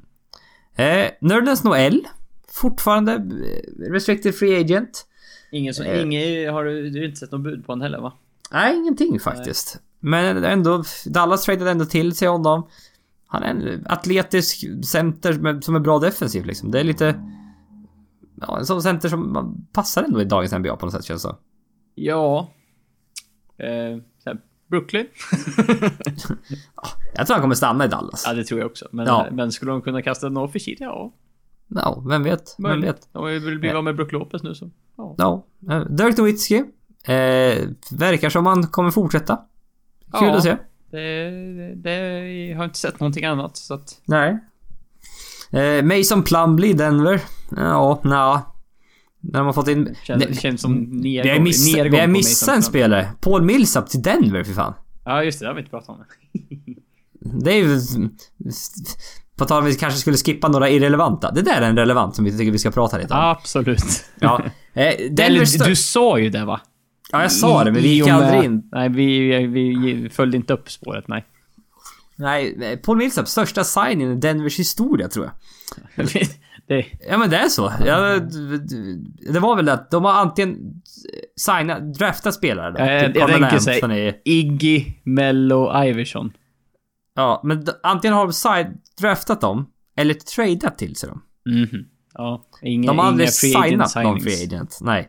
Eh, 0.76 1.11
Nerdens 1.20 1.64
Noel, 1.64 2.01
fortfarande 2.49 3.12
eh, 3.12 3.90
restricted 3.93 4.34
free 4.34 4.61
agent. 4.61 5.07
Ingen 5.53 5.74
som, 5.74 5.86
Eh. 5.86 6.03
ingen, 6.03 6.55
har 6.55 6.64
du, 6.64 6.90
du 6.90 6.99
har 6.99 7.05
inte 7.07 7.20
sett 7.20 7.32
någon 7.32 7.43
bud 7.43 7.66
på 7.66 7.72
honom 7.72 7.82
heller 7.82 8.01
va? 8.01 8.12
Nej, 8.53 8.76
ingenting 8.76 9.20
faktiskt. 9.20 9.78
Men 10.01 10.45
ändå, 10.45 10.84
Dallas 11.07 11.45
tradade 11.45 11.70
ändå 11.70 11.84
till 11.84 12.14
sig 12.16 12.28
honom. 12.28 12.66
Han 13.26 13.43
är 13.43 13.49
en 13.49 13.86
atletisk 13.88 14.64
center 14.84 15.61
som 15.61 15.74
är 15.76 15.80
bra 15.80 15.99
defensiv 15.99 16.45
liksom. 16.47 16.70
Det 16.70 16.80
är 16.80 16.84
lite... 16.84 17.14
Ja, 18.49 18.59
en 18.59 18.66
sån 18.66 18.82
center 18.82 19.09
som 19.09 19.57
passar 19.72 20.03
ändå 20.03 20.20
i 20.20 20.24
dagens 20.24 20.53
NBA 20.53 20.76
på 20.76 20.86
något 20.86 20.95
sätt 20.95 21.05
känns 21.05 21.22
det. 21.22 21.34
Ja. 21.95 22.51
Eh, 23.59 23.99
Brooklyn? 24.70 25.07
Jag 27.14 27.26
tror 27.26 27.34
han 27.34 27.43
kommer 27.43 27.55
stanna 27.55 27.84
i 27.84 27.88
Dallas. 27.88 28.24
ja, 28.26 28.32
det 28.34 28.45
tror 28.45 28.61
jag 28.61 28.70
också. 28.70 28.88
Men, 28.93 29.07
Ja. 29.07 29.26
men 29.32 29.53
skulle 29.53 29.70
de 29.70 29.82
kunna 29.82 30.03
kasta 30.03 30.26
en 30.26 30.36
offer 30.36 30.61
Ja, 30.78 31.12
Ja, 31.68 32.03
vem 32.09 32.22
vet? 32.22 32.55
Vem 32.59 32.62
möjligt. 32.70 32.88
vet? 32.88 33.09
De 33.12 33.26
vill 33.26 33.59
bli 33.59 33.70
av 33.70 33.84
med 33.84 33.97
Brook 33.97 34.12
Lopez 34.12 34.43
nu 34.43 34.55
så. 34.55 34.70
Ja. 34.97 35.14
Ja. 35.18 35.45
eh, 35.76 35.80
Dirk 35.86 36.16
Nowitzki. 36.18 36.57
Eh, 37.05 37.59
verkar 37.90 38.28
som 38.30 38.47
han 38.47 38.66
kommer 38.66 38.90
fortsätta. 38.90 39.36
Kul 40.12 40.28
Ja. 40.28 40.36
att 40.36 40.43
se. 40.43 40.57
Det, 40.90 41.30
det, 41.30 41.74
det, 41.74 41.97
jag 42.49 42.57
har 42.57 42.64
inte 42.64 42.78
sett 42.78 43.01
någonting 43.01 43.24
annat 43.24 43.57
så 43.57 43.74
att... 43.74 44.01
Nej. 44.05 44.38
Eh, 45.51 45.84
Mason 45.84 46.22
Plumlee 46.22 46.72
Denver. 46.74 47.20
Ja, 47.57 48.00
nja. 48.05 48.42
När 49.20 49.42
har 49.42 49.53
fått 49.53 49.68
in... 49.68 49.96
Känns, 50.03 50.24
Nej, 50.24 50.36
känns 50.36 50.61
som 50.61 50.74
nergång, 50.74 51.03
Vi 51.03 51.28
har 51.28 51.40
missat, 51.40 51.76
nergång 51.76 51.90
vi 51.90 52.00
har 52.00 52.07
missat 52.07 52.57
en 52.57 52.62
spelare. 52.62 53.09
Paul 53.20 53.42
Millsap 53.42 53.90
till 53.90 54.03
Denver 54.03 54.44
för 54.44 54.53
fan. 54.53 54.74
Ja, 55.05 55.24
just 55.24 55.38
det. 55.38 55.44
Det 55.44 55.48
har 55.48 55.55
vi 55.55 55.61
inte 55.61 55.70
pratat 55.70 55.88
om. 55.88 56.05
Det 57.44 57.53
är 57.53 57.57
ju... 57.57 57.80
På 59.36 59.44
tal 59.44 59.59
om 59.59 59.64
vi 59.64 59.74
kanske 59.74 60.00
skulle 60.00 60.16
skippa 60.16 60.48
några 60.48 60.68
irrelevanta. 60.68 61.30
Det 61.30 61.42
där 61.42 61.62
är 61.62 61.68
en 61.68 61.76
relevant 61.76 62.16
som 62.16 62.24
vi 62.24 62.38
tycker 62.38 62.53
vi 62.53 62.59
ska 62.59 62.70
prata 62.70 62.98
lite 62.98 63.14
om. 63.14 63.20
Absolut. 63.20 64.05
Ja. 64.18 64.44
Eh, 64.74 64.96
Denver 65.11 65.24
Eller, 65.24 65.68
du 65.68 65.76
sa 65.76 66.18
ju 66.18 66.30
det 66.30 66.44
va? 66.44 66.61
Ja, 67.11 67.22
jag 67.22 67.32
sa 67.32 67.64
det, 67.64 67.72
men 67.72 67.82
vi 67.82 67.88
gick 67.88 68.09
aldrig 68.09 68.44
in. 68.44 68.68
Nej, 68.72 68.88
vi, 68.88 69.46
vi, 69.46 70.09
följde 70.11 70.36
inte 70.36 70.53
upp 70.53 70.70
spåret, 70.70 71.09
nej. 71.09 71.24
Nej, 72.16 72.72
eh, 72.72 72.78
Paul 72.78 72.96
Millsap, 72.96 73.28
största 73.28 73.64
signingen 73.64 74.12
i 74.12 74.20
Denvers 74.20 74.59
historia 74.59 75.09
tror 75.09 75.30
jag. 75.96 76.07
det, 76.68 76.86
Ja 77.08 77.18
men 77.18 77.30
det 77.30 77.36
är 77.36 77.48
så. 77.48 77.72
Ja, 77.86 78.18
det 79.32 79.40
var 79.40 79.56
väl 79.56 79.68
att 79.68 79.90
de 79.90 80.04
har 80.04 80.12
antingen 80.12 80.58
signat, 81.36 81.94
draftat 81.94 82.34
spelare 82.34 82.70
då. 82.70 82.78
jag, 82.78 82.94
jag, 82.94 83.06
Typ 83.06 83.16
jag 83.16 83.28
tänker 83.28 83.74
Anthony. 83.74 84.12
Iggy, 84.24 84.84
Mello, 85.04 85.84
Iverson. 85.84 86.32
Ja, 87.14 87.40
men 87.44 87.66
antingen 87.82 88.14
har 88.14 88.26
de 88.26 88.32
side, 88.32 88.78
draftat 89.00 89.40
dem, 89.40 89.66
eller 89.96 90.14
tradat 90.14 90.78
till 90.78 90.96
sig 90.96 91.08
dem. 91.08 91.22
Mhm. 91.46 91.84
Ja, 92.14 92.44
inga, 92.62 92.86
De 92.86 92.98
har 92.98 93.06
aldrig 93.06 93.32
signat 93.32 93.94
någon 93.96 94.20
free 94.20 94.44
agent. 94.44 94.78
Nej. 94.80 95.08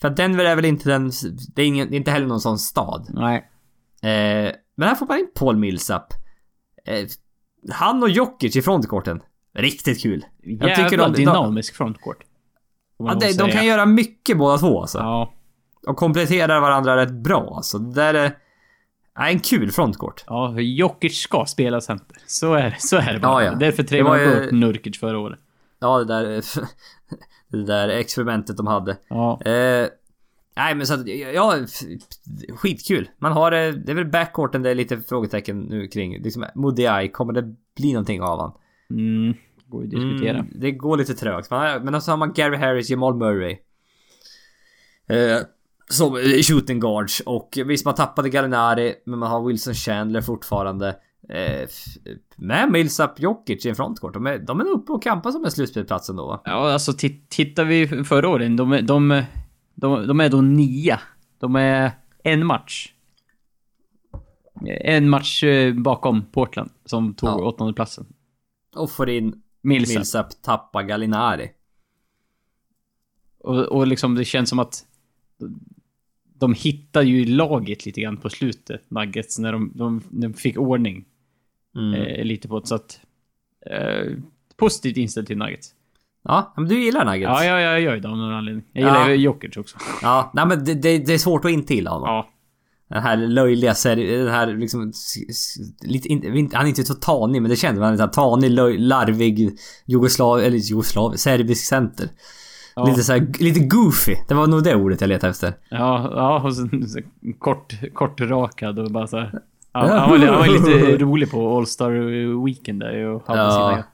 För 0.00 0.08
att 0.08 0.16
Denver 0.16 0.44
är 0.44 0.56
väl 0.56 0.64
inte 0.64 0.88
den... 0.90 1.12
Det 1.54 1.62
är, 1.62 1.66
ingen, 1.66 1.94
inte 1.94 2.10
heller 2.10 2.26
någon 2.26 2.40
sån 2.40 2.58
stad. 2.58 3.06
Nej. 3.08 3.36
Eh, 4.02 4.52
men 4.76 4.88
här 4.88 4.94
får 4.94 5.06
man 5.06 5.18
in 5.18 5.30
Paul 5.34 5.56
Millsap. 5.56 6.14
Eh, 6.86 7.06
han 7.70 8.02
och 8.02 8.10
Jokic 8.10 8.56
i 8.56 8.62
frontkorten. 8.62 9.20
Riktigt 9.54 10.02
kul. 10.02 10.24
Jävla 10.42 10.74
tycker 10.74 10.98
de- 10.98 11.12
de- 11.12 11.16
dynamisk 11.18 11.74
frontcourt. 11.76 12.18
Ja, 12.98 13.14
de, 13.14 13.32
de 13.32 13.50
kan 13.50 13.66
göra 13.66 13.86
mycket 13.86 14.38
båda 14.38 14.58
två 14.58 14.80
alltså. 14.80 14.98
Ja. 14.98 15.32
Och 15.86 15.96
kompletterar 15.96 16.60
varandra 16.60 16.96
rätt 16.96 17.10
bra 17.12 17.52
alltså. 17.56 17.78
Det 17.78 17.94
där 17.94 18.14
är... 18.14 18.36
Nej, 19.18 19.32
en 19.34 19.40
kul 19.40 19.70
frontcourt. 19.72 20.24
Ja, 20.26 20.60
Jokic 20.60 21.20
ska 21.22 21.44
spela 21.46 21.80
center. 21.80 22.16
Så 22.26 22.54
är 22.54 22.62
det, 22.70 22.76
så 22.78 22.96
är 22.96 23.12
det 23.12 23.20
bara. 23.20 23.44
Ja, 23.44 23.50
ja. 23.52 23.58
Därför 23.58 23.82
Det 23.82 23.88
trevade 23.88 24.24
ju- 24.24 24.40
bort 24.44 24.52
Nurkic 24.52 24.98
förra 25.00 25.18
året. 25.18 25.38
Ja, 25.80 25.98
det 25.98 26.04
där... 26.04 26.42
det 27.48 27.64
där 27.66 27.88
experimentet 27.88 28.56
de 28.56 28.66
hade. 28.66 28.96
Ja. 29.08 29.40
Eh, 29.44 29.86
nej 30.56 30.74
men 30.74 30.86
så 30.86 30.94
att, 30.94 31.06
ja, 31.34 31.54
skitkul. 32.56 33.10
Man 33.18 33.32
har 33.32 33.52
eh, 33.52 33.72
det 33.72 33.92
är 33.92 33.94
väl 33.96 34.06
backcourten 34.10 34.62
det 34.62 34.70
är 34.70 34.74
lite 34.74 35.00
frågetecken 35.00 35.60
nu 35.60 35.88
kring. 35.88 36.22
Liksom 36.22 36.44
Modiai, 36.54 37.08
kommer 37.08 37.32
det 37.32 37.54
bli 37.76 37.92
någonting 37.92 38.22
av 38.22 38.40
han? 38.40 38.52
Mm, 38.90 39.34
går 39.66 39.82
ju 39.82 39.86
att 39.86 39.90
diskutera. 39.90 40.38
Mm, 40.38 40.52
det 40.54 40.70
går 40.72 40.96
lite 40.96 41.14
trögt. 41.14 41.50
Men 41.50 42.02
så 42.02 42.10
har 42.12 42.16
man 42.16 42.32
Gary 42.32 42.56
Harris, 42.56 42.90
Jamal 42.90 43.14
Murray. 43.16 43.58
Eh, 45.08 45.38
som 45.90 46.16
shooting 46.42 46.80
guards 46.80 47.20
och 47.20 47.58
visst 47.66 47.84
man 47.84 47.94
tappade 47.94 48.28
Gallinari 48.30 48.94
men 49.06 49.18
man 49.18 49.30
har 49.30 49.44
Wilson 49.46 49.74
Chandler 49.74 50.20
fortfarande. 50.20 50.96
Eh, 51.28 51.68
med 52.36 52.70
Millsap 52.72 53.20
Jokic 53.20 53.66
i 53.66 53.68
en 53.68 53.74
frontcourt. 53.74 54.14
De 54.14 54.26
är, 54.26 54.38
de 54.38 54.60
är 54.60 54.64
nog 54.64 54.72
uppe 54.72 54.92
och 54.92 55.02
kampar 55.02 55.30
som 55.30 55.44
en 55.44 55.50
slutspelsplats 55.50 56.10
ändå 56.10 56.26
va? 56.26 56.40
Ja, 56.44 56.72
alltså 56.72 56.92
tit- 56.92 57.28
tittar 57.28 57.64
vi 57.64 57.86
förra 58.04 58.28
året, 58.28 58.56
de, 58.56 58.72
är- 58.72 58.82
de, 58.82 59.22
de, 59.74 60.06
de 60.06 60.20
är 60.20 60.28
då 60.28 60.40
nia. 60.40 61.00
De 61.38 61.56
är 61.56 61.90
en 62.24 62.46
match. 62.46 62.92
En 64.80 65.08
match 65.08 65.44
eh, 65.44 65.74
bakom 65.74 66.22
Portland, 66.32 66.70
som 66.84 67.14
tog 67.14 67.28
Ja. 67.28 67.34
åttonde 67.34 67.72
platsen. 67.72 68.06
Och 68.76 68.90
får 68.90 69.10
in 69.10 69.42
Millsap. 69.62 69.94
Millsap 69.96 70.42
tappa 70.42 70.82
Gallinari. 70.82 71.50
Och, 73.38 73.56
och 73.58 73.86
liksom 73.86 74.14
det 74.14 74.24
känns 74.24 74.48
som 74.48 74.58
att 74.58 74.86
de 76.34 76.54
hittar 76.54 77.02
ju 77.02 77.24
laget 77.24 77.86
lite 77.86 78.00
grann 78.00 78.16
på 78.16 78.30
slutet, 78.30 78.90
Nuggets, 78.90 79.38
när 79.38 79.52
de, 79.52 79.72
de, 79.74 80.02
de 80.10 80.34
fick 80.34 80.58
ordning 80.58 81.04
Mm. 81.76 81.94
eh, 81.94 82.24
lite 82.24 82.48
på 82.48 82.60
det. 82.60 82.66
Så 82.66 82.74
att... 82.74 83.00
Eh, 83.66 84.12
positivt 84.56 84.96
inställd 84.96 85.26
till 85.26 85.38
Nuggets. 85.38 85.74
Ja, 86.22 86.52
men 86.56 86.68
du 86.68 86.84
gillar 86.84 87.04
Nuggets? 87.04 87.28
Ja, 87.28 87.44
ja, 87.44 87.60
jag 87.60 87.80
gör 87.80 87.94
ju 87.94 88.00
det 88.00 88.08
av 88.08 88.16
någon 88.16 88.32
anledning. 88.32 88.64
Jag 88.72 88.80
gillar 88.82 89.00
Ja. 89.00 89.10
ju 89.10 89.16
Jokic 89.16 89.56
också. 89.56 89.78
Ja, 90.02 90.30
nej 90.34 90.46
men 90.46 90.64
det, 90.64 90.74
det, 90.74 90.98
det 90.98 91.14
är 91.14 91.18
svårt 91.18 91.44
att 91.44 91.50
intila 91.50 91.90
honom. 91.90 92.08
Ja. 92.08 92.28
Den 92.90 93.02
här 93.02 93.16
löjliga 93.16 93.74
serien, 93.74 94.24
den 94.24 94.34
här 94.34 94.46
liksom... 94.46 94.92
Lite, 95.82 96.08
in, 96.08 96.50
han 96.52 96.64
är 96.64 96.68
inte 96.68 96.84
så 96.84 96.94
tanig, 96.94 97.42
men 97.42 97.48
det 97.48 97.54
är 97.54 97.96
så 97.96 98.02
här 98.02 98.06
tanig, 98.06 98.50
löj, 98.50 98.78
larvig, 98.78 99.58
jugoslav... 99.86 100.40
Eller 100.40 100.56
jugoslav... 100.56 101.12
Serbisk 101.12 101.64
center. 101.64 102.08
Ja. 102.74 102.84
Lite 102.84 103.02
så 103.02 103.12
här, 103.12 103.26
lite 103.38 103.60
goofy. 103.60 104.14
Det 104.28 104.34
var 104.34 104.46
nog 104.46 104.64
det 104.64 104.74
ordet 104.74 105.00
jag 105.00 105.08
letade 105.08 105.30
efter. 105.30 105.54
Ja, 105.68 106.10
ja 106.14 106.42
och 106.44 106.56
sen, 106.56 106.88
så 106.88 107.00
kort, 107.38 107.74
kort 107.94 108.20
rakad 108.20 108.78
och 108.78 108.90
bara 108.90 109.06
så 109.06 109.18
här. 109.18 109.32
Ja, 109.72 109.80
han, 109.80 110.10
var, 110.10 110.18
han 110.18 110.38
var 110.38 110.46
lite 110.46 111.04
rolig 111.04 111.30
på 111.30 111.56
All 111.56 111.66
Star 111.66 112.44
Weekend 112.44 112.80
där 112.80 113.04
och 113.04 113.26
hade 113.26 113.40
Ja. 113.40 113.50
sina 113.50 113.84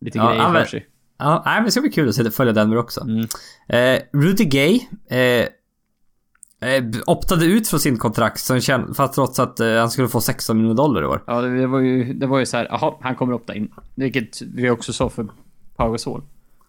lite 0.00 0.18
Ja, 0.18 0.28
grejer 0.28 0.42
han 0.42 0.54
för 0.54 0.64
sig. 0.64 0.86
Ja, 1.18 1.42
nej, 1.46 1.54
men 1.54 1.64
det 1.64 1.70
ska 1.70 1.80
bli 1.80 1.90
kul 1.90 2.08
att 2.08 2.34
följa 2.34 2.52
Denver 2.52 2.76
också. 2.76 3.00
Mm. 3.00 3.26
Eh, 3.68 4.02
Rudy 4.12 4.44
Gay 4.44 4.80
eh, 5.08 5.46
optade 7.06 7.44
ut 7.44 7.68
från 7.68 7.80
sin 7.80 7.98
kontrakt, 7.98 8.40
som 8.40 8.60
fast 8.94 9.14
trots 9.14 9.38
att 9.38 9.60
eh, 9.60 9.74
han 9.74 9.90
skulle 9.90 10.08
få 10.08 10.20
16 10.20 10.56
miljoner 10.56 10.76
dollar 10.76 11.02
i 11.02 11.06
år. 11.06 11.24
Ja, 11.26 11.40
det 11.40 11.66
var 11.66 11.80
ju, 11.80 12.14
det 12.14 12.26
var 12.26 12.38
ju 12.38 12.46
så 12.46 12.56
här, 12.56 12.66
jaha, 12.70 12.94
han 13.00 13.14
kommer 13.14 13.32
opta 13.32 13.54
in. 13.54 13.72
Vilket 13.94 14.42
vi 14.42 14.70
också 14.70 14.92
sa 14.92 15.08
för 15.08 15.26
Pau 15.76 15.90
Gasol. 15.90 16.22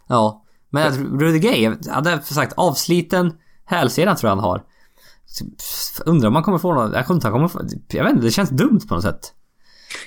Ja. 0.08 0.44
Men 0.70 0.88
att 0.88 0.98
Rudy 1.22 1.40
Gay, 1.40 1.76
hade 1.90 2.22
sagt 2.22 2.54
avsliten 2.58 3.34
hälsena 3.66 4.16
tror 4.16 4.30
jag 4.30 4.36
han 4.36 4.44
har. 4.44 4.64
Undrar 6.06 6.28
om 6.28 6.36
han 6.36 6.44
kommer 6.44 6.58
få 6.58 6.74
någon... 6.74 6.92
Jag 6.92 7.06
kommer 7.06 7.18
inte 7.18 7.28
han 7.28 7.34
kommer 7.34 7.48
få, 7.48 7.62
Jag 7.88 8.04
vet 8.04 8.14
inte, 8.14 8.26
det 8.26 8.32
känns 8.32 8.50
dumt 8.50 8.80
på 8.88 8.96
något 8.96 9.04
sätt. 9.04 9.34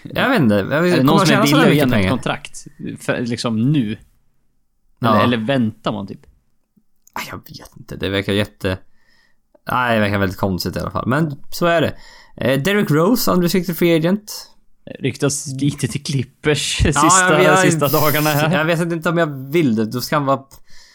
Jag 0.03 0.29
vet 0.29 0.41
inte. 0.41 0.55
Jag 0.55 0.73
Är 0.73 0.83
det 0.83 0.91
kommer 0.91 1.05
någon 1.05 1.27
som 1.27 1.37
är 1.37 1.43
villig 1.43 1.81
att 1.81 1.91
ge 1.91 2.05
ett 2.05 2.11
kontrakt? 2.11 2.67
För, 3.01 3.21
liksom 3.21 3.73
nu? 3.73 3.99
Ja. 4.99 5.15
Eller, 5.15 5.25
eller 5.25 5.47
väntar 5.47 5.93
man 5.93 6.07
typ? 6.07 6.27
Nej, 7.17 7.25
Jag 7.31 7.37
vet 7.37 7.77
inte. 7.77 7.97
Det 7.97 8.09
verkar 8.09 8.33
jätte... 8.33 8.79
Nej, 9.71 9.95
det 9.95 10.01
verkar 10.01 10.19
väldigt 10.19 10.39
konstigt 10.39 10.77
i 10.77 10.81
alla 10.81 10.91
fall. 10.91 11.07
Men 11.07 11.37
så 11.51 11.67
är 11.67 11.81
det. 11.81 11.95
Eh, 12.37 12.63
Derek 12.63 12.91
Rose, 12.91 13.31
unrestricted 13.31 13.77
free 13.77 13.97
agent. 13.97 14.47
Ryktas 15.01 15.47
lite 15.61 15.89
till 15.89 16.03
Clippers 16.05 16.77
sista, 16.77 17.01
jag- 17.33 17.43
jag- 17.45 17.59
sista 17.59 17.89
dagarna 17.89 18.31
här. 18.31 18.59
Jag 18.59 18.65
vet 18.65 18.81
inte 18.93 19.09
om 19.09 19.19
jag 19.19 19.51
vill 19.53 19.77
det. 19.77 19.85
Då 19.87 20.01
ska 20.01 20.17
han 20.17 20.27
vara... 20.27 20.41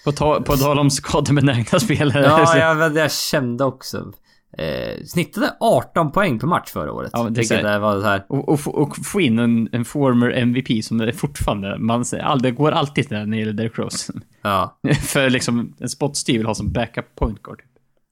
På, 0.05 0.11
ta, 0.11 0.41
på 0.41 0.57
tal 0.57 0.79
om 0.79 0.89
skadebenägna 0.89 1.79
spelare. 1.79 2.23
Ja, 2.25 2.57
jag, 2.57 2.97
jag 2.97 3.11
kände 3.11 3.63
också. 3.63 4.11
Eh, 4.57 5.03
snittade 5.05 5.53
18 5.59 6.11
poäng 6.11 6.39
per 6.39 6.47
match 6.47 6.69
förra 6.71 6.91
året. 6.91 7.09
Ja, 7.13 7.23
det 7.29 7.43
det 7.63 7.79
var 7.79 8.01
så 8.01 8.07
här. 8.07 8.25
Och, 8.29 8.49
och, 8.49 8.59
få- 8.59 8.71
och 8.71 8.97
få 9.05 9.21
in 9.21 9.39
en, 9.39 9.69
en 9.71 9.85
former 9.85 10.29
MVP 10.31 10.83
som 10.85 11.01
är 11.01 11.11
fortfarande, 11.11 11.77
man 11.79 12.05
all, 12.23 12.41
det 12.41 12.51
går 12.51 12.71
alltid 12.71 13.09
där 13.09 13.19
när 13.25 13.25
det 13.25 13.37
gäller 13.37 13.53
Derrick 13.53 13.77
Rose. 13.77 14.13
Ja. 14.41 14.79
För 15.01 15.29
liksom, 15.29 15.73
en 15.79 15.89
spot 15.89 16.17
Steve 16.17 16.37
vill 16.37 16.47
ha 16.47 16.55
som 16.55 16.71
backup 16.71 17.15
point 17.15 17.43
guard. 17.43 17.61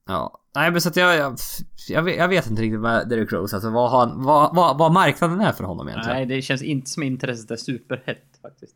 Ja. 0.07 0.39
Nej 0.56 0.72
men 0.72 0.82
så 0.82 0.89
att 0.89 0.95
jag, 0.95 1.16
jag, 1.18 1.36
jag, 1.89 2.04
vet, 2.04 2.18
jag 2.18 2.28
vet 2.28 2.49
inte 2.49 2.62
riktigt 2.62 2.80
med 2.80 3.10
Derrick 3.10 3.32
Rose. 3.32 3.56
Alltså 3.56 3.70
vad, 3.70 3.91
han, 3.91 4.24
vad, 4.24 4.56
vad, 4.56 4.78
vad 4.78 4.91
marknaden 4.93 5.41
är 5.41 5.51
för 5.51 5.64
honom 5.64 5.89
egentligen. 5.89 6.18
Nej, 6.18 6.26
det 6.26 6.41
känns 6.41 6.62
inte 6.62 6.89
som 6.89 7.04
intresset 7.04 7.51
är 7.51 7.56
superhett 7.56 8.24
faktiskt. 8.41 8.76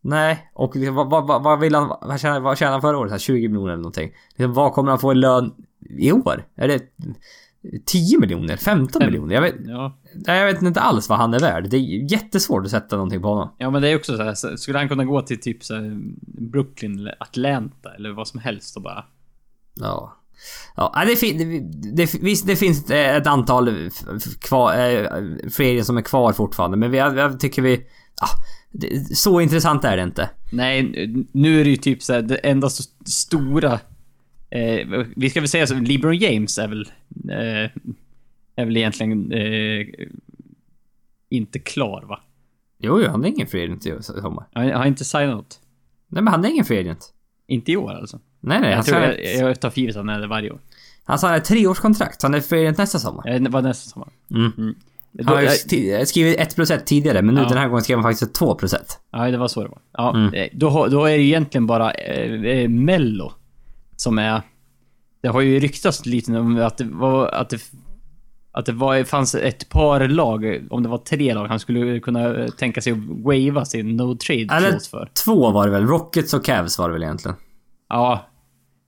Nej. 0.00 0.50
Och 0.54 0.76
liksom, 0.76 0.94
vad, 0.94 1.10
vad, 1.10 1.26
vad, 1.26 1.42
vad 1.42 1.60
vill 1.60 1.74
han, 1.74 1.88
vad 1.88 2.20
tjänar, 2.20 2.40
vad 2.40 2.58
tjänade 2.58 2.74
han 2.74 2.80
förra 2.80 2.98
året? 2.98 3.10
Så 3.10 3.14
här 3.14 3.18
20 3.18 3.48
miljoner 3.48 3.68
eller 3.72 3.76
någonting. 3.82 4.10
Liksom, 4.36 4.54
vad 4.54 4.72
kommer 4.72 4.90
han 4.90 4.98
få 4.98 5.12
i 5.12 5.14
lön 5.14 5.52
i 5.80 6.12
år? 6.12 6.44
Är 6.56 6.68
det 6.68 6.82
10 7.86 8.18
miljoner? 8.18 8.56
15 8.56 9.00
Fem. 9.02 9.06
miljoner? 9.10 9.34
Jag 9.34 9.42
vet, 9.42 9.54
Ja. 9.58 9.98
jag 10.26 10.46
vet 10.46 10.62
inte 10.62 10.80
alls 10.80 11.08
vad 11.08 11.18
han 11.18 11.34
är 11.34 11.38
värd. 11.40 11.70
Det 11.70 11.76
är 11.76 12.12
jättesvårt 12.12 12.64
att 12.64 12.70
sätta 12.70 12.96
någonting 12.96 13.22
på 13.22 13.28
honom. 13.28 13.48
ja, 13.58 13.70
men 13.70 13.82
det 13.82 13.88
är 13.88 13.96
också 13.96 14.16
så 14.16 14.22
här, 14.22 14.34
så 14.34 14.56
skulle 14.56 14.78
han 14.78 14.88
kunna 14.88 15.04
gå 15.04 15.22
till 15.22 15.40
typ 15.40 15.64
så 15.64 15.74
här, 15.74 15.98
Brooklyn 16.50 16.98
eller 16.98 17.14
Atlanta 17.20 17.94
eller 17.94 18.10
vad 18.10 18.28
som 18.28 18.40
helst 18.40 18.76
och 18.76 18.82
bara... 18.82 19.04
Ja. 19.74 20.14
Ja, 20.76 20.92
nej, 20.96 21.06
det, 21.06 21.16
fin- 21.16 21.70
det, 21.96 22.14
visst, 22.14 22.46
det 22.46 22.56
finns 22.56 22.90
ett 22.90 23.26
antal 23.26 23.90
kvar, 24.40 24.72
eh, 24.78 25.24
fler 25.50 25.82
som 25.82 25.96
är 25.96 26.02
kvar 26.02 26.32
fortfarande, 26.32 26.76
men 26.76 26.90
vi, 26.90 26.98
jag 26.98 27.40
tycker 27.40 27.62
vi... 27.62 27.86
Ah, 28.20 28.28
så 29.14 29.40
intressant 29.40 29.84
är 29.84 29.96
det 29.96 30.02
inte. 30.02 30.30
Nej, 30.52 30.82
nu 31.32 31.60
är 31.60 31.64
det 31.64 31.70
ju 31.70 31.76
typ 31.76 32.02
så 32.02 32.12
här, 32.12 32.22
det 32.22 32.36
enda 32.36 32.70
så 32.70 32.82
stora... 33.06 33.72
Eh, 34.50 35.04
vi 35.16 35.30
ska 35.30 35.40
väl 35.40 35.48
säga 35.48 35.66
så, 35.66 35.74
LeBron 35.74 36.16
James 36.16 36.58
är 36.58 36.68
väl... 36.68 36.92
Eh, 37.30 37.70
är 38.56 38.64
väl 38.64 38.76
egentligen 38.76 39.32
eh, 39.32 39.86
inte 41.30 41.58
klar 41.58 42.04
va? 42.08 42.20
Jo, 42.78 43.00
jo, 43.02 43.10
han 43.10 43.24
är 43.24 43.28
ingen 43.28 43.46
free 43.46 43.64
agent 43.64 43.86
i 43.86 44.02
sommar. 44.02 44.48
Han 44.52 44.70
har 44.72 44.86
inte 44.86 45.04
signat. 45.04 45.60
Nej, 46.08 46.22
men 46.22 46.32
han 46.32 46.44
är 46.44 46.48
ingen 46.48 46.64
free 46.64 46.78
agent. 46.80 47.12
Inte 47.46 47.72
i 47.72 47.76
år 47.76 47.92
alltså. 47.92 48.20
Nej, 48.40 48.60
nej. 48.60 48.70
Han 48.70 48.76
Jag, 48.76 48.86
tror, 48.86 49.00
jag, 49.00 49.48
jag 49.48 49.60
tar 49.60 49.70
för 49.70 49.80
givet 49.80 49.96
att 49.96 50.00
han 50.06 50.08
är 50.16 50.20
det 50.20 50.26
varje 50.26 50.50
år. 50.50 50.60
han 51.04 51.18
sa 51.18 51.36
ett 51.36 51.44
treårskontrakt, 51.44 52.20
så 52.20 52.26
han 52.26 52.34
är 52.34 52.40
free 52.40 52.70
nästa 52.78 52.98
sommar. 52.98 53.22
Jag 53.24 53.32
vet 53.32 53.40
inte 53.40 53.50
vad 53.50 53.64
nästa 53.64 53.90
sommar. 53.90 54.08
Mm. 54.30 54.74
Då, 55.12 55.24
Han 55.24 55.34
har 55.34 55.40
ju 55.42 55.46
jag, 55.48 55.54
sti- 55.56 56.04
skrivit 56.04 56.40
1 56.40 56.54
plus 56.54 56.70
1 56.70 56.86
tidigare, 56.86 57.22
men 57.22 57.34
nu 57.34 57.40
Ja. 57.40 57.48
den 57.48 57.58
här 57.58 57.68
gången 57.68 57.82
skrev 57.84 57.96
han 57.98 58.02
faktiskt 58.04 58.22
ett 58.22 58.34
2 58.34 58.54
plus 58.54 58.72
1. 58.74 58.98
ja, 59.12 59.30
det 59.30 59.36
var 59.38 59.48
så 59.48 59.62
det 59.62 59.68
var. 59.68 59.78
Ja, 59.92 60.14
Mm. 60.16 60.34
eh, 60.34 60.46
då, 60.52 60.68
har- 60.70 60.88
då 60.88 61.04
är 61.04 61.16
det 61.18 61.22
egentligen 61.22 61.66
bara 61.66 61.90
eh, 61.90 62.32
eh, 62.44 62.68
Mello 62.68 63.32
som 63.96 64.18
är... 64.18 64.42
Det 65.22 65.28
har 65.28 65.40
ju 65.40 65.60
ryktats 65.60 66.06
lite 66.06 66.32
om 66.38 66.62
att 66.62 66.78
det 66.78 66.84
var... 66.84 67.26
Att 67.28 67.50
det, 67.50 67.60
att 68.52 68.66
det 68.66 68.72
var, 68.72 69.04
fanns 69.04 69.34
ett 69.34 69.68
par 69.68 70.08
lag, 70.08 70.66
om 70.70 70.82
det 70.82 70.88
var 70.88 70.98
tre 70.98 71.34
lag, 71.34 71.46
han 71.46 71.58
skulle 71.60 72.00
kunna 72.00 72.34
eh, 72.34 72.46
tänka 72.48 72.80
sig 72.80 72.92
att 72.92 72.98
wava 73.08 73.64
sin 73.64 73.96
no 73.96 74.14
trade 74.16 74.48
Eller 74.52 74.78
för. 74.90 75.10
två 75.24 75.50
var 75.50 75.66
det 75.66 75.72
väl? 75.72 75.86
Rockets 75.86 76.34
och 76.34 76.44
Cavs 76.44 76.78
var 76.78 76.88
det 76.88 76.92
väl 76.92 77.02
egentligen? 77.02 77.36
Ja. 77.88 78.27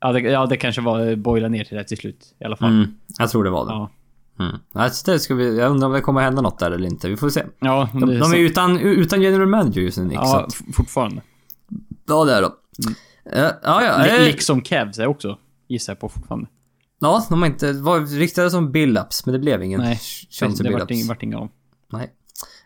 Ja 0.01 0.13
det, 0.13 0.21
ja, 0.21 0.47
det 0.47 0.57
kanske 0.57 0.81
var 0.83 1.07
eh, 1.09 1.17
boila 1.17 1.49
ner 1.49 1.65
till 1.65 1.77
det 1.77 1.85
till 1.85 1.97
slut 1.97 2.35
i 2.41 2.45
alla 2.45 2.57
fall. 2.57 2.69
Mm, 2.69 2.95
jag 3.19 3.31
tror 3.31 3.45
det 3.45 3.51
var 3.51 3.67
det. 3.67 3.73
Ja. 3.73 3.91
Mm. 4.39 4.57
Alltså, 4.73 5.13
det 5.13 5.19
ska 5.19 5.35
vi, 5.35 5.59
jag 5.59 5.71
undrar 5.71 5.87
om 5.87 5.93
det 5.93 6.01
kommer 6.01 6.21
hända 6.21 6.43
något 6.43 6.59
där 6.59 6.71
eller 6.71 6.87
inte. 6.89 7.09
Vi 7.09 7.17
får 7.17 7.31
se. 7.31 7.43
Ja, 7.61 7.89
De, 7.93 8.07
det 8.07 8.15
är 8.17 8.21
de 8.21 8.33
är 8.33 8.37
utan, 8.37 8.79
utan 8.79 9.23
general 9.23 9.47
manager 9.47 9.81
just 9.81 9.99
nu 9.99 10.05
Nick, 10.05 10.17
Ja, 10.17 10.49
fortfarande. 10.75 11.23
Ja, 12.09 12.25
det 12.25 12.33
är 12.35 12.43
de. 12.43 12.53
Eh, 13.33 13.43
ja, 13.63 13.85
ja. 13.85 14.03
Li- 14.05 14.17
eh, 14.17 14.25
liksom 14.25 14.61
Cavs 14.61 14.99
är 14.99 15.07
också, 15.07 15.39
gissar 15.69 15.93
jag 15.93 16.01
på 16.01 16.09
fortfarande. 16.09 16.49
ja, 17.01 17.27
de 17.29 17.41
har 17.43 17.47
inte... 17.47 17.73
var 17.73 18.01
ryktades 18.19 18.53
som 18.53 18.73
Billups, 18.73 19.27
men 19.27 19.33
det 19.33 19.39
blev 19.39 19.63
ingen 19.63 19.81
Nej, 19.81 20.01
det 20.41 20.47
to 20.65 20.73
vart 20.73 20.91
ing- 20.91 21.09
vart 21.09 21.23
inga 21.23 21.39
av. 21.39 21.49
Nej. 21.93 22.11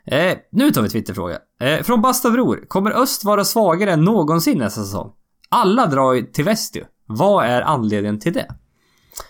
Eh, 0.07 0.39
nu 0.53 0.71
tar 0.71 0.83
vi 0.83 0.89
Twitterfråga. 0.89 1.39
Eh, 1.61 1.83
från 1.83 2.01
Bastavror. 2.03 2.65
Kommer 2.69 2.91
öst 2.91 3.25
vara 3.25 3.45
svagare 3.45 3.93
än 3.93 4.05
någonsin 4.05 4.59
nästa 4.59 4.81
säsong? 4.85 5.13
Alla 5.49 5.87
drar 5.87 6.13
ju 6.13 6.23
till 6.23 6.45
väst 6.45 6.77
ju. 6.77 6.85
Vad 7.07 7.47
är 7.47 7.63
anledningen 7.63 8.19
till 8.21 8.33
det? 8.33 8.47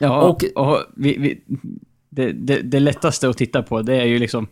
Ja, 0.01 0.23
Och- 0.23 0.45
och, 0.69 0.79
vi, 0.97 1.19
vi, 1.19 1.45
det, 2.11 2.33
det, 2.33 2.61
det 2.63 2.81
lättaste 2.81 3.29
att 3.29 3.37
titta 3.39 3.63
på, 3.63 3.83
det 3.83 3.97
är 3.97 4.05
ju 4.05 4.19
liksom... 4.19 4.47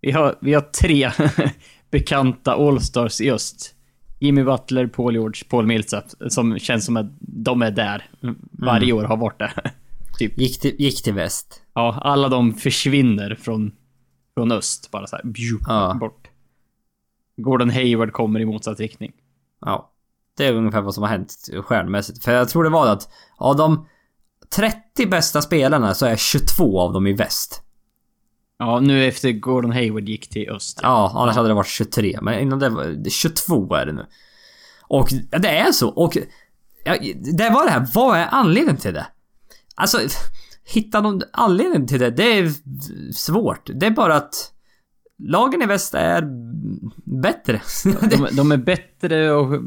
Vi 0.00 0.10
har, 0.10 0.36
vi 0.40 0.54
har 0.54 0.60
tre 0.60 1.10
bekanta 1.90 2.52
Allstars 2.54 3.20
i 3.20 3.30
öst. 3.30 3.74
Jimmy 4.20 4.44
Butler, 4.44 4.86
Paul 4.86 5.14
George, 5.14 5.42
Paul 5.48 5.66
Millsap. 5.66 6.04
Som 6.28 6.58
känns 6.58 6.84
som 6.86 6.96
att 6.96 7.06
de 7.20 7.62
är 7.62 7.70
där. 7.70 8.10
Varje 8.50 8.92
år 8.92 9.04
har 9.04 9.16
varit 9.16 9.38
där. 9.38 9.52
Typ. 10.18 10.38
Gick 10.38 10.60
till, 10.60 10.74
gick 10.78 11.02
till 11.02 11.14
väst. 11.14 11.62
Ja, 11.74 12.00
alla 12.02 12.28
de 12.28 12.54
försvinner 12.54 13.34
från, 13.34 13.72
från 14.34 14.52
öst. 14.52 14.90
Bara 14.90 15.06
så 15.06 15.16
här, 15.16 15.24
bju, 15.24 15.58
Ja. 15.66 15.96
bort. 16.00 16.28
Gordon 17.36 17.70
Hayward 17.70 18.12
kommer 18.12 18.40
i 18.40 18.44
motsatt 18.44 18.80
riktning. 18.80 19.12
Ja. 19.60 19.92
Det 20.38 20.46
är 20.46 20.52
ungefär 20.52 20.80
vad 20.80 20.94
som 20.94 21.02
har 21.02 21.10
hänt 21.10 21.34
stjärnmässigt. 21.62 22.24
För 22.24 22.32
jag 22.32 22.48
tror 22.48 22.64
det 22.64 22.70
var 22.70 22.86
att 22.86 23.08
av 23.36 23.56
de 23.56 23.86
30 24.50 25.06
bästa 25.06 25.42
spelarna 25.42 25.94
så 25.94 26.06
är 26.06 26.16
22 26.16 26.80
av 26.80 26.92
dem 26.92 27.06
i 27.06 27.12
väst. 27.12 27.62
Ja, 28.58 28.80
nu 28.80 29.04
efter 29.04 29.32
Gordon 29.32 29.72
Hayward 29.72 30.08
gick 30.08 30.30
till 30.30 30.50
öst. 30.50 30.80
Ja, 30.82 31.12
annars 31.14 31.36
hade 31.36 31.48
det 31.48 31.54
varit 31.54 31.66
23. 31.66 32.18
Men 32.22 32.40
innan 32.40 32.58
det 32.58 32.68
var... 32.68 33.10
22 33.10 33.74
är 33.74 33.86
det 33.86 33.92
nu. 33.92 34.06
Och 34.82 35.08
ja, 35.30 35.38
det 35.38 35.48
är 35.48 35.72
så. 35.72 35.88
Och... 35.88 36.16
Ja, 36.84 36.96
det 37.38 37.50
var 37.50 37.64
det 37.64 37.70
här. 37.70 37.88
Vad 37.94 38.18
är 38.18 38.26
anledningen 38.30 38.80
till 38.80 38.94
det? 38.94 39.06
Alltså, 39.74 39.98
hitta 40.64 41.00
någon 41.00 41.22
anledning 41.32 41.86
till 41.86 42.00
det, 42.00 42.10
det 42.10 42.38
är 42.38 42.52
svårt. 43.12 43.70
Det 43.74 43.86
är 43.86 43.90
bara 43.90 44.16
att 44.16 44.52
lagen 45.18 45.62
i 45.62 45.66
väst 45.66 45.94
är 45.94 46.22
bättre. 47.04 47.60
De, 48.10 48.28
de 48.36 48.52
är 48.52 48.56
bättre 48.56 49.32
och 49.32 49.62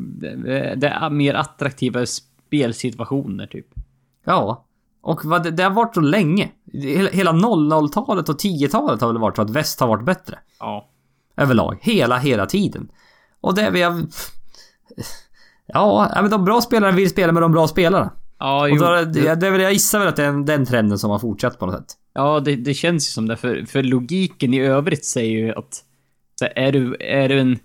det 0.78 0.88
är 0.88 1.10
mer 1.10 1.34
attraktiva 1.34 2.06
spelsituationer 2.06 3.47
typ. 3.47 3.68
ja. 4.26 4.66
Och 5.04 5.26
vad 5.26 5.56
det, 5.56 5.64
har 5.64 5.72
varit 5.72 5.93
så 5.93 6.02
länge. 6.02 6.52
Hela, 6.74 7.10
hela 7.10 7.32
00-talet 7.32 8.30
och 8.30 8.39
10-talet 8.39 9.02
har 9.02 9.08
väl 9.08 9.18
varit 9.18 9.36
så 9.36 9.41
att 9.41 9.49
väst 9.49 9.80
har 9.80 9.88
varit 9.88 10.06
bättre. 10.06 10.39
Ja. 10.60 10.89
Överlag. 11.38 11.78
Hela, 11.82 12.18
hela 12.18 12.45
tiden. 12.45 12.91
Och 13.41 13.56
det 13.56 13.70
vi 13.70 13.82
har... 13.82 14.06
Ja, 15.66 16.12
men 16.22 16.30
de 16.30 16.45
bra 16.45 16.62
spelarna 16.62 16.95
vill 16.95 17.10
spela 17.10 17.34
med 17.34 17.41
de 17.43 17.52
bra 17.52 17.68
spelarna. 17.68 18.12
Ja, 18.39 18.62
Och 18.62 18.70
jo, 18.70 18.76
då, 18.76 18.89
det, 19.06 19.36
det 19.36 19.47
jag 19.47 19.74
gissar 19.74 19.99
väl 19.99 20.08
att 20.08 20.16
det 20.16 20.26
är 20.26 20.45
den 20.45 20.66
trenden 20.66 20.99
som 20.99 21.12
har 21.12 21.20
fortsatt 21.20 21.60
på 21.60 21.66
något 21.66 21.76
sätt. 21.76 21.97
Ja 22.14 22.39
det, 22.39 22.55
det 22.55 22.74
känns 22.74 23.07
ju 23.07 23.12
som 23.12 23.28
det. 23.28 23.38
För, 23.38 23.66
för 23.66 23.84
logiken 23.84 24.53
i 24.53 24.59
övrigt 24.59 25.05
säger 25.05 25.32
ju 25.32 25.53
att 25.53 25.84
så 26.39 26.47
är, 26.55 26.72
du, 26.72 26.95
är 26.99 27.30
du 27.30 27.39
en 27.39 27.59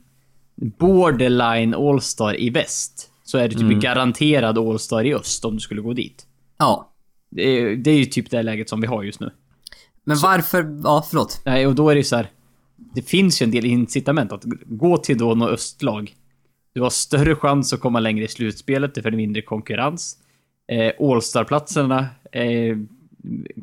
borderline 0.57 1.75
all-star 1.75 2.41
i 2.41 2.51
väst 2.51 3.11
så 3.25 3.39
är 3.39 3.49
du 3.49 3.55
typ 3.55 3.83
garanterad 3.83 4.59
all-star 4.59 5.05
i 5.05 5.15
öst 5.15 5.45
om 5.45 5.55
du 5.55 5.61
skulle 5.61 5.81
gå 5.81 5.93
dit. 5.93 6.27
Ja. 6.59 6.93
Det 7.31 7.43
är, 7.43 7.77
det 7.77 7.91
är 7.91 7.99
ju 7.99 8.05
typ 8.05 8.31
det 8.31 8.43
läget 8.43 8.69
som 8.69 8.81
vi 8.81 8.87
har 8.87 9.03
just 9.03 9.21
nu. 9.21 9.31
Men 10.05 10.19
varför... 10.19 10.81
Ja, 10.85 11.07
förlåt. 11.11 11.41
Nej, 11.45 11.67
och 11.67 11.75
då 11.75 11.89
är 11.89 11.95
det 11.95 11.99
ju 11.99 12.05
så 12.05 12.17
här. 12.17 12.31
Det 12.77 13.03
finns 13.03 13.43
ju 13.43 13.45
en 13.45 13.51
del 13.51 13.65
incitament 13.65 14.33
att 14.33 14.43
gå 14.67 14.97
till 14.97 15.19
då 15.19 15.35
något 15.35 15.51
östlag. 15.51 16.15
Du 16.73 16.81
har 16.81 16.91
större 16.91 17.37
chans 17.37 17.73
att 17.73 17.81
komma 17.81 18.01
längre 18.01 18.25
i 18.25 18.29
slutspelet, 18.29 18.95
det 18.95 19.07
är 19.07 19.11
mindre 19.11 19.43
konkurrens. 19.43 20.19
Eh, 20.73 20.93
All-star-platserna 21.11 22.07
är 22.33 22.87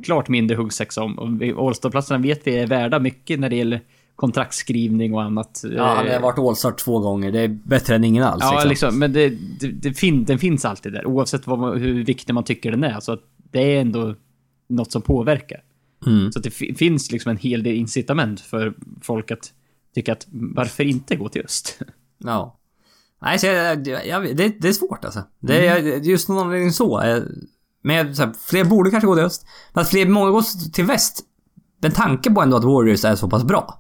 klart 0.04 0.28
mindre 0.30 0.56
huggsexa 0.58 1.04
om. 1.04 1.20
Och 1.58 1.68
All-star-platserna 1.68 2.20
vet 2.20 2.48
vi 2.48 2.58
är 2.58 2.68
värda 2.68 3.00
mycket 3.00 3.40
när 3.40 3.50
det 3.50 3.56
gäller 3.56 3.82
kontraktsskrivning 4.16 5.14
och 5.14 5.24
annat. 5.24 5.64
Ja, 5.76 5.96
han 5.96 6.08
Eh, 6.08 6.14
har 6.14 6.20
varit 6.22 6.40
All-Star 6.40 6.72
två 6.72 7.00
gånger. 7.00 7.32
Det 7.32 7.40
är 7.40 7.48
bättre 7.48 7.96
än 7.96 8.04
ingen 8.04 8.24
alls. 8.24 8.44
Ja, 8.44 8.52
liksom. 8.54 8.70
liksom. 8.70 9.00
Men 9.00 9.14
det, 9.14 9.30
det, 9.60 9.68
det 9.68 9.94
fin, 9.94 10.26
den 10.26 10.40
finns 10.40 10.66
alltid 10.66 10.94
där, 10.94 11.06
oavsett 11.06 11.48
vad 11.48 11.80
hur 11.80 12.04
viktig 12.06 12.34
man 12.34 12.44
tycker 12.44 12.72
den 12.72 12.84
är. 12.84 13.00
Så 13.00 13.12
att 13.12 13.22
det 13.52 13.60
är 13.76 13.82
ändå 13.82 14.16
något 14.70 14.92
som 14.92 15.02
påverkar. 15.02 15.64
Mm. 16.06 16.32
Så 16.32 16.40
det 16.40 16.52
fi- 16.52 16.76
finns 16.76 17.12
liksom 17.12 17.30
en 17.30 17.38
hel 17.38 17.64
del 17.64 17.74
incitament 17.76 18.40
för 18.42 18.74
folk 19.02 19.32
att 19.32 19.54
tycka 19.96 20.12
att 20.12 20.28
varför 20.32 20.84
inte 20.84 21.16
gå 21.16 21.30
till 21.30 21.42
öst? 21.42 21.80
Ja. 22.26 22.60
Nej, 23.22 23.40
så 23.40 23.48
jag, 23.48 23.88
jag, 24.08 24.38
det, 24.38 24.62
det 24.62 24.68
är 24.68 24.74
svårt 24.74 25.06
alltså. 25.06 25.24
Det 25.40 25.68
är 25.68 25.78
just 26.00 26.30
någon 26.30 26.38
anledning 26.46 26.72
så. 26.72 27.02
Men 27.84 28.16
så 28.16 28.24
här, 28.24 28.34
fler 28.40 28.66
borde 28.66 28.92
kanske 28.92 29.08
gå 29.08 29.16
till 29.16 29.24
öst. 29.24 29.48
Men 29.74 29.82
att 29.82 29.90
fler, 29.90 30.06
många 30.06 30.32
går 30.32 30.72
till 30.72 30.86
väst. 30.86 31.22
Men 31.82 31.92
tanken 31.92 32.36
på 32.36 32.42
ändå 32.42 32.58
att 32.58 32.64
Warriors 32.64 33.06
är 33.06 33.16
så 33.16 33.30
pass 33.30 33.44
bra. 33.44 33.80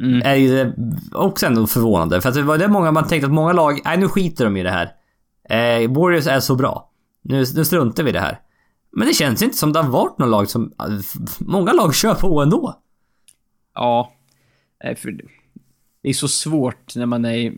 Mm. 0.00 0.22
Är 0.24 0.34
ju 0.34 0.72
också 1.12 1.46
ändå 1.46 1.66
förvånande. 1.66 2.20
För 2.20 2.28
att 2.28 2.34
det 2.34 2.42
var 2.42 2.58
det 2.58 2.68
många 2.68 2.92
man 2.92 3.08
tänkte 3.08 3.26
att 3.26 3.32
många 3.32 3.52
lag, 3.52 3.80
nej 3.84 3.98
nu 3.98 4.08
skiter 4.08 4.44
de 4.44 4.56
i 4.56 4.62
det 4.62 4.70
här. 4.70 4.92
Eh, 5.48 5.90
Warriors 5.90 6.26
är 6.26 6.40
så 6.40 6.56
bra. 6.56 6.90
Nu, 7.22 7.44
nu 7.54 7.64
struntar 7.64 8.02
vi 8.02 8.10
i 8.10 8.12
det 8.12 8.20
här. 8.20 8.40
Men 8.92 9.08
det 9.08 9.14
känns 9.14 9.42
inte 9.42 9.56
som 9.56 9.72
det 9.72 9.82
har 9.82 9.90
varit 9.90 10.18
någon 10.18 10.30
lag 10.30 10.50
som... 10.50 10.72
Många 11.38 11.72
lag 11.72 11.94
kör 11.94 12.14
på 12.14 12.42
ändå. 12.42 12.74
Ja. 13.74 14.12
För 14.96 15.10
det 16.02 16.08
är 16.08 16.12
så 16.12 16.28
svårt 16.28 16.96
när 16.96 17.06
man 17.06 17.24
är. 17.24 17.52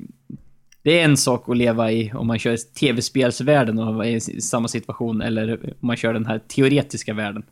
Det 0.86 1.00
är 1.00 1.04
en 1.04 1.16
sak 1.16 1.48
att 1.48 1.56
leva 1.56 1.92
i 1.92 2.12
om 2.14 2.26
man 2.26 2.38
kör 2.38 2.56
tv-spelsvärlden 2.56 3.78
och 3.78 4.06
är 4.06 4.10
i 4.10 4.40
samma 4.40 4.68
situation 4.68 5.20
eller 5.20 5.64
om 5.80 5.86
man 5.88 5.96
kör 5.96 6.12
den 6.12 6.26
här 6.26 6.38
teoretiska 6.38 7.14
världen. 7.14 7.42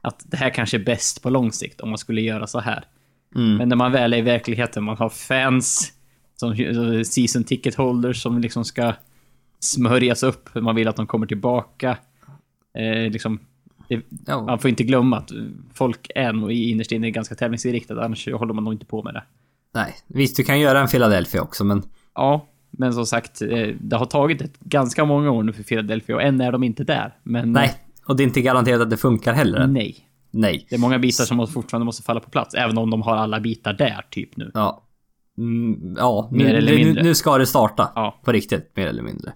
Att 0.00 0.24
det 0.24 0.36
här 0.36 0.50
kanske 0.50 0.76
är 0.76 0.84
bäst 0.84 1.22
på 1.22 1.30
lång 1.30 1.52
sikt 1.52 1.80
om 1.80 1.88
man 1.88 1.98
skulle 1.98 2.20
göra 2.20 2.46
så 2.46 2.60
här. 2.60 2.84
Mm. 3.34 3.56
Men 3.56 3.68
när 3.68 3.76
man 3.76 3.92
väl 3.92 4.12
är 4.12 4.18
i 4.18 4.22
verkligheten, 4.22 4.84
man 4.84 4.96
har 4.96 5.08
fans, 5.08 5.92
som 6.36 6.54
season 7.04 7.44
ticket 7.44 7.74
holders 7.74 8.22
som 8.22 8.38
liksom 8.38 8.64
ska 8.64 8.94
smörjas 9.60 10.22
upp. 10.22 10.54
Man 10.54 10.74
vill 10.76 10.88
att 10.88 10.96
de 10.96 11.06
kommer 11.06 11.26
tillbaka. 11.26 11.98
Eh, 12.78 13.10
liksom, 13.10 13.40
det, 13.88 14.00
Ja. 14.26 14.42
man 14.42 14.58
får 14.58 14.70
inte 14.70 14.84
glömma 14.84 15.16
att 15.16 15.30
folk 15.74 16.10
är 16.14 16.32
nog 16.32 16.52
i 16.52 16.70
innerst 16.70 16.92
inne 16.92 17.10
ganska 17.10 17.34
tävlingsinriktade, 17.34 18.04
annars 18.04 18.28
håller 18.28 18.54
man 18.54 18.64
nog 18.64 18.72
inte 18.72 18.86
på 18.86 19.02
med 19.02 19.14
det. 19.14 19.22
Nej, 19.74 19.94
visst 20.06 20.36
du 20.36 20.44
kan 20.44 20.60
göra 20.60 20.80
en 20.80 20.88
Philadelphia 20.88 21.42
också 21.42 21.64
men... 21.64 21.82
Ja, 22.14 22.46
men 22.78 22.92
som 22.92 23.06
sagt, 23.06 23.42
eh, 23.42 23.68
det 23.80 23.96
har 23.96 24.06
tagit 24.06 24.42
ett, 24.42 24.60
ganska 24.60 25.04
många 25.04 25.30
år 25.30 25.42
nu 25.42 25.52
för 25.52 25.62
Philadelphia 25.62 26.16
och 26.16 26.22
än 26.22 26.40
är 26.40 26.52
de 26.52 26.62
inte 26.62 26.84
där. 26.84 27.18
Men 27.22 27.52
Nej. 27.52 27.74
Och 28.06 28.16
det 28.16 28.22
är 28.22 28.24
inte 28.24 28.40
garanterat 28.40 28.80
att 28.80 28.90
det 28.90 28.96
funkar 28.96 29.32
heller. 29.32 29.66
nej. 29.66 30.08
Nej. 30.30 30.66
Det 30.70 30.74
är 30.74 30.78
många 30.80 30.98
bitar 30.98 31.24
som 31.24 31.48
fortfarande 31.48 31.84
måste 31.84 32.02
falla 32.02 32.20
på 32.20 32.30
plats, 32.30 32.54
även 32.54 32.78
om 32.78 32.90
de 32.90 33.02
har 33.02 33.16
alla 33.16 33.40
bitar 33.40 33.72
där, 33.72 34.06
typ 34.10 34.36
nu. 34.36 34.50
Ja. 34.54 34.82
Mm, 35.38 35.94
ja, 35.98 36.28
Mer 36.32 36.44
nu, 36.44 36.50
eller 36.56 36.72
nu, 36.72 36.84
mindre. 36.84 37.02
nu 37.02 37.14
ska 37.14 37.38
det 37.38 37.46
starta. 37.46 37.92
Ja. 37.94 38.20
På 38.24 38.32
riktigt, 38.32 38.72
mer 38.76 38.86
eller 38.86 39.02
mindre. 39.02 39.32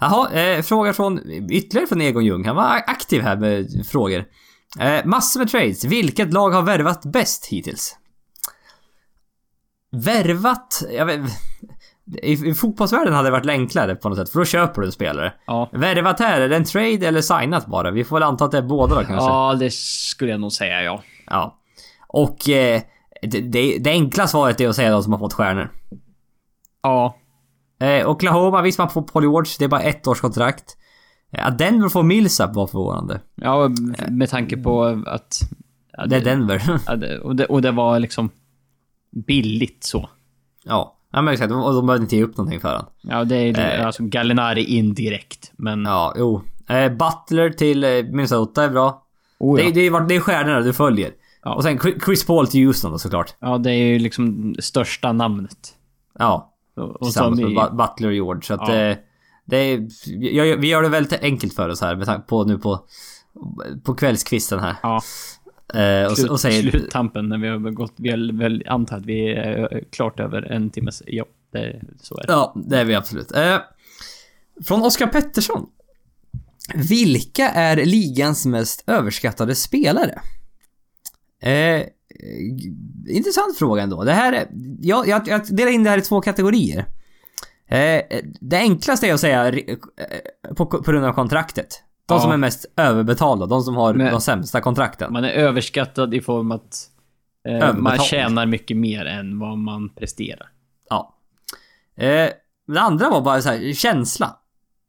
Jaha, 0.00 0.32
eh, 0.32 0.62
fråga 0.62 0.92
från 0.92 1.20
ytterligare 1.50 1.86
från 1.86 2.00
Egon 2.00 2.24
Ljung. 2.24 2.44
Han 2.44 2.56
var 2.56 2.64
aktiv 2.64 3.22
här 3.22 3.36
med 3.36 3.86
frågor. 3.86 4.24
Eh, 4.80 5.04
massor 5.04 5.40
med 5.40 5.48
trades. 5.48 5.84
Vilket 5.84 6.32
lag 6.32 6.50
har 6.50 6.62
värvat 6.62 7.02
bäst 7.04 7.46
hittills? 7.46 7.96
Värvat? 9.92 10.84
Jag 10.92 11.06
vet, 11.06 11.20
i, 12.22 12.32
I 12.48 12.54
fotbollsvärlden 12.54 13.14
hade 13.14 13.26
det 13.26 13.32
varit 13.32 13.46
enklare 13.46 13.94
på 13.94 14.08
något 14.08 14.18
sätt, 14.18 14.28
för 14.30 14.38
då 14.38 14.44
köper 14.44 14.80
du 14.80 14.86
en 14.86 14.92
spelare. 14.92 15.32
Ja. 15.46 15.68
Värvat 15.72 16.20
här, 16.20 16.40
är 16.40 16.48
det 16.48 16.56
en 16.56 16.64
trade 16.64 17.06
eller 17.06 17.20
signat 17.20 17.66
bara? 17.66 17.90
Vi 17.90 18.04
får 18.04 18.16
väl 18.16 18.22
anta 18.22 18.44
att 18.44 18.50
det 18.50 18.58
är 18.58 18.62
båda 18.62 18.94
då 18.94 19.00
kanske. 19.04 19.30
Ja, 19.30 19.54
det 19.60 19.72
skulle 19.74 20.30
jag 20.30 20.40
nog 20.40 20.52
säga, 20.52 20.82
ja. 20.82 21.02
Ja. 21.26 21.58
Och 22.08 22.48
eh, 22.48 22.80
det, 23.22 23.40
det, 23.40 23.78
det 23.78 23.90
enkla 23.90 24.26
svaret 24.26 24.60
är 24.60 24.68
att 24.68 24.76
säga 24.76 24.90
de 24.90 25.02
som 25.02 25.12
har 25.12 25.18
fått 25.18 25.32
stjärnor. 25.32 25.70
Ja, 26.82 27.16
Eh, 27.80 28.08
Oklahoma, 28.10 28.62
visst 28.62 28.78
man 28.78 28.90
får 28.90 29.02
Paul 29.02 29.22
George, 29.22 29.52
det 29.58 29.64
är 29.64 29.68
bara 29.68 29.80
ett 29.80 30.06
års 30.06 30.20
kontrakt. 30.20 30.76
Att 31.32 31.58
Denver 31.58 31.88
får 31.88 32.02
Millsap 32.02 32.54
var 32.54 32.66
förvånande. 32.66 33.20
ja 33.34 33.70
med 34.08 34.30
tanke 34.30 34.56
på 34.56 35.02
att... 35.06 35.38
Ja, 35.92 36.06
Det 36.06 36.16
är 36.16 36.20
Denver. 36.24 36.62
ja, 36.86 36.96
det, 36.96 37.18
och, 37.18 37.36
det, 37.36 37.44
och 37.46 37.62
det 37.62 37.70
var 37.70 37.98
liksom 37.98 38.30
billigt 39.26 39.84
så. 39.84 40.08
ja. 40.64 40.95
Ja 41.12 41.22
men 41.22 41.34
exakt, 41.34 41.52
och 41.52 41.72
de 41.74 41.86
behövde 41.86 42.04
inte 42.04 42.16
ge 42.16 42.22
upp 42.24 42.36
någonting 42.36 42.60
för 42.60 42.68
honom. 42.68 42.86
Ja, 43.00 43.24
det 43.24 43.36
är 43.36 43.78
Eh. 43.80 43.86
alltså 43.86 44.02
Gallinari 44.02 44.64
indirekt, 44.64 45.52
men... 45.56 45.84
Ja, 45.84 46.14
jo. 46.18 46.42
Eh, 46.68 46.92
Butler 46.92 47.50
till 47.50 47.84
eh, 47.84 47.90
Minnesota 47.90 48.64
är 48.64 48.68
bra. 48.70 49.02
Oh, 49.38 49.60
ja. 49.60 49.66
det, 49.66 49.72
det, 49.72 49.86
är, 49.86 50.00
det 50.00 50.14
är 50.16 50.20
stjärnorna 50.20 50.60
du 50.60 50.72
följer. 50.72 51.10
Ja. 51.44 51.54
Och 51.54 51.62
sen 51.62 51.78
Chris- 51.78 52.26
Paul 52.26 52.46
till 52.46 52.66
Houston 52.66 52.90
då 52.92 52.98
såklart. 52.98 53.34
ja, 53.40 53.58
det 53.58 53.70
är 53.70 53.86
ju 53.86 53.98
liksom 53.98 54.54
största 54.58 55.12
namnet. 55.12 55.74
Ja. 56.18 56.52
Och, 56.76 57.00
Tillsammans 57.00 57.40
med 57.40 57.50
Bu- 57.50 57.76
Butler 57.76 58.08
och 58.08 58.14
George. 58.14 58.42
Så 58.42 58.54
att 58.54 58.68
Ja. 58.68 58.74
eh, 58.74 58.96
det 59.44 59.56
är, 59.56 59.88
jag, 60.34 60.56
vi 60.56 60.68
gör 60.68 60.82
det 60.82 60.88
väldigt 60.88 61.22
enkelt 61.22 61.54
för 61.54 61.68
oss 61.68 61.80
här 61.80 61.96
med 61.96 62.06
tanke 62.06 62.26
på 62.28 62.44
nu 62.44 62.58
på, 62.58 62.80
på 63.84 63.94
kvällskvisten 63.94 64.58
här. 64.60 64.76
ja, 64.82 65.00
Eh, 65.74 66.06
och, 66.10 66.16
slut, 66.16 66.30
och 66.30 66.40
säger... 66.40 66.70
sluttampen 66.70 67.28
när 67.28 67.38
vi 67.38 67.48
har 67.48 67.58
gått... 67.58 67.94
Vi 67.96 68.10
har 68.10 68.38
väl 68.38 68.64
antar 68.66 68.96
att 68.96 69.06
vi 69.06 69.32
är 69.32 69.84
klart 69.90 70.20
över 70.20 70.42
en 70.42 70.70
timmes... 70.70 71.02
Ja, 71.06 71.24
det, 71.52 71.82
så 72.00 72.14
är 72.18 72.26
det. 72.26 72.32
Ja, 72.32 72.54
det 72.66 72.78
är 72.78 72.84
vi 72.84 72.94
absolut. 72.94 73.32
Eh, 73.32 73.58
från 74.64 74.82
Oskar 74.82 75.06
Pettersson. 75.06 75.66
Vilka 76.74 77.50
är 77.50 77.76
ligans 77.76 78.46
mest 78.46 78.84
överskattade 78.86 79.54
spelare? 79.54 80.20
Eh, 81.42 81.82
intressant 83.08 83.58
fråga 83.58 83.82
ändå. 83.82 84.04
Det 84.04 84.12
här 84.12 84.32
är, 84.32 84.48
jag, 84.80 85.08
jag, 85.08 85.28
jag 85.28 85.56
delar 85.56 85.70
in 85.70 85.84
det 85.84 85.90
här 85.90 85.98
i 85.98 86.02
två 86.02 86.20
kategorier. 86.20 86.86
Eh, 87.68 88.02
det 88.40 88.56
enklaste 88.56 89.06
är 89.06 89.14
att 89.14 89.20
säga 89.20 89.48
eh, 89.48 89.76
på, 90.56 90.66
på 90.66 90.92
grund 90.92 91.04
av 91.04 91.12
kontraktet. 91.12 91.82
De 92.08 92.14
Ja. 92.14 92.20
som 92.20 92.30
är 92.32 92.36
mest 92.36 92.66
överbetalda, 92.76 93.46
de 93.46 93.62
som 93.62 93.76
har 93.76 93.94
Men- 93.94 94.12
de 94.12 94.20
sämsta 94.20 94.60
kontrakten. 94.60 95.12
Man 95.12 95.24
är 95.24 95.28
överskattad 95.32 96.14
i 96.14 96.20
form 96.20 96.50
att 96.52 96.76
eh, 97.48 97.74
man 97.76 97.98
tjänar 97.98 98.46
mycket 98.46 98.76
mer 98.76 99.04
än 99.04 99.38
vad 99.38 99.58
man 99.58 99.88
presterar. 99.94 100.48
Ja. 100.90 101.14
Eh, 101.96 102.28
det 102.66 102.80
andra 102.80 103.10
var 103.10 103.20
bara 103.20 103.42
så 103.42 103.48
här, 103.48 103.72
känsla. 103.72 104.36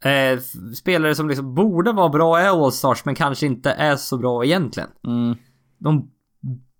Eh, 0.04 0.40
spelare 0.76 1.16
som 1.16 1.28
liksom 1.30 1.56
borde 1.56 1.92
vara 1.92 2.10
bra 2.10 2.40
är 2.40 2.66
All-Stars 2.66 3.06
men 3.06 3.16
kanske 3.16 3.46
inte 3.46 3.72
är 3.72 3.96
så 3.96 4.18
bra 4.18 4.46
egentligen. 4.46 4.90
Mm, 5.08 5.36
De 5.78 6.12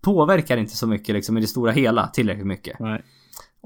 påverkar 0.02 0.56
inte 0.56 0.76
så 0.76 0.86
mycket 0.86 1.14
liksom 1.14 1.38
i 1.38 1.40
det 1.40 1.46
stora 1.46 1.72
hela 1.72 2.06
tillräckligt 2.06 2.46
mycket. 2.46 2.78
nej. 2.80 3.04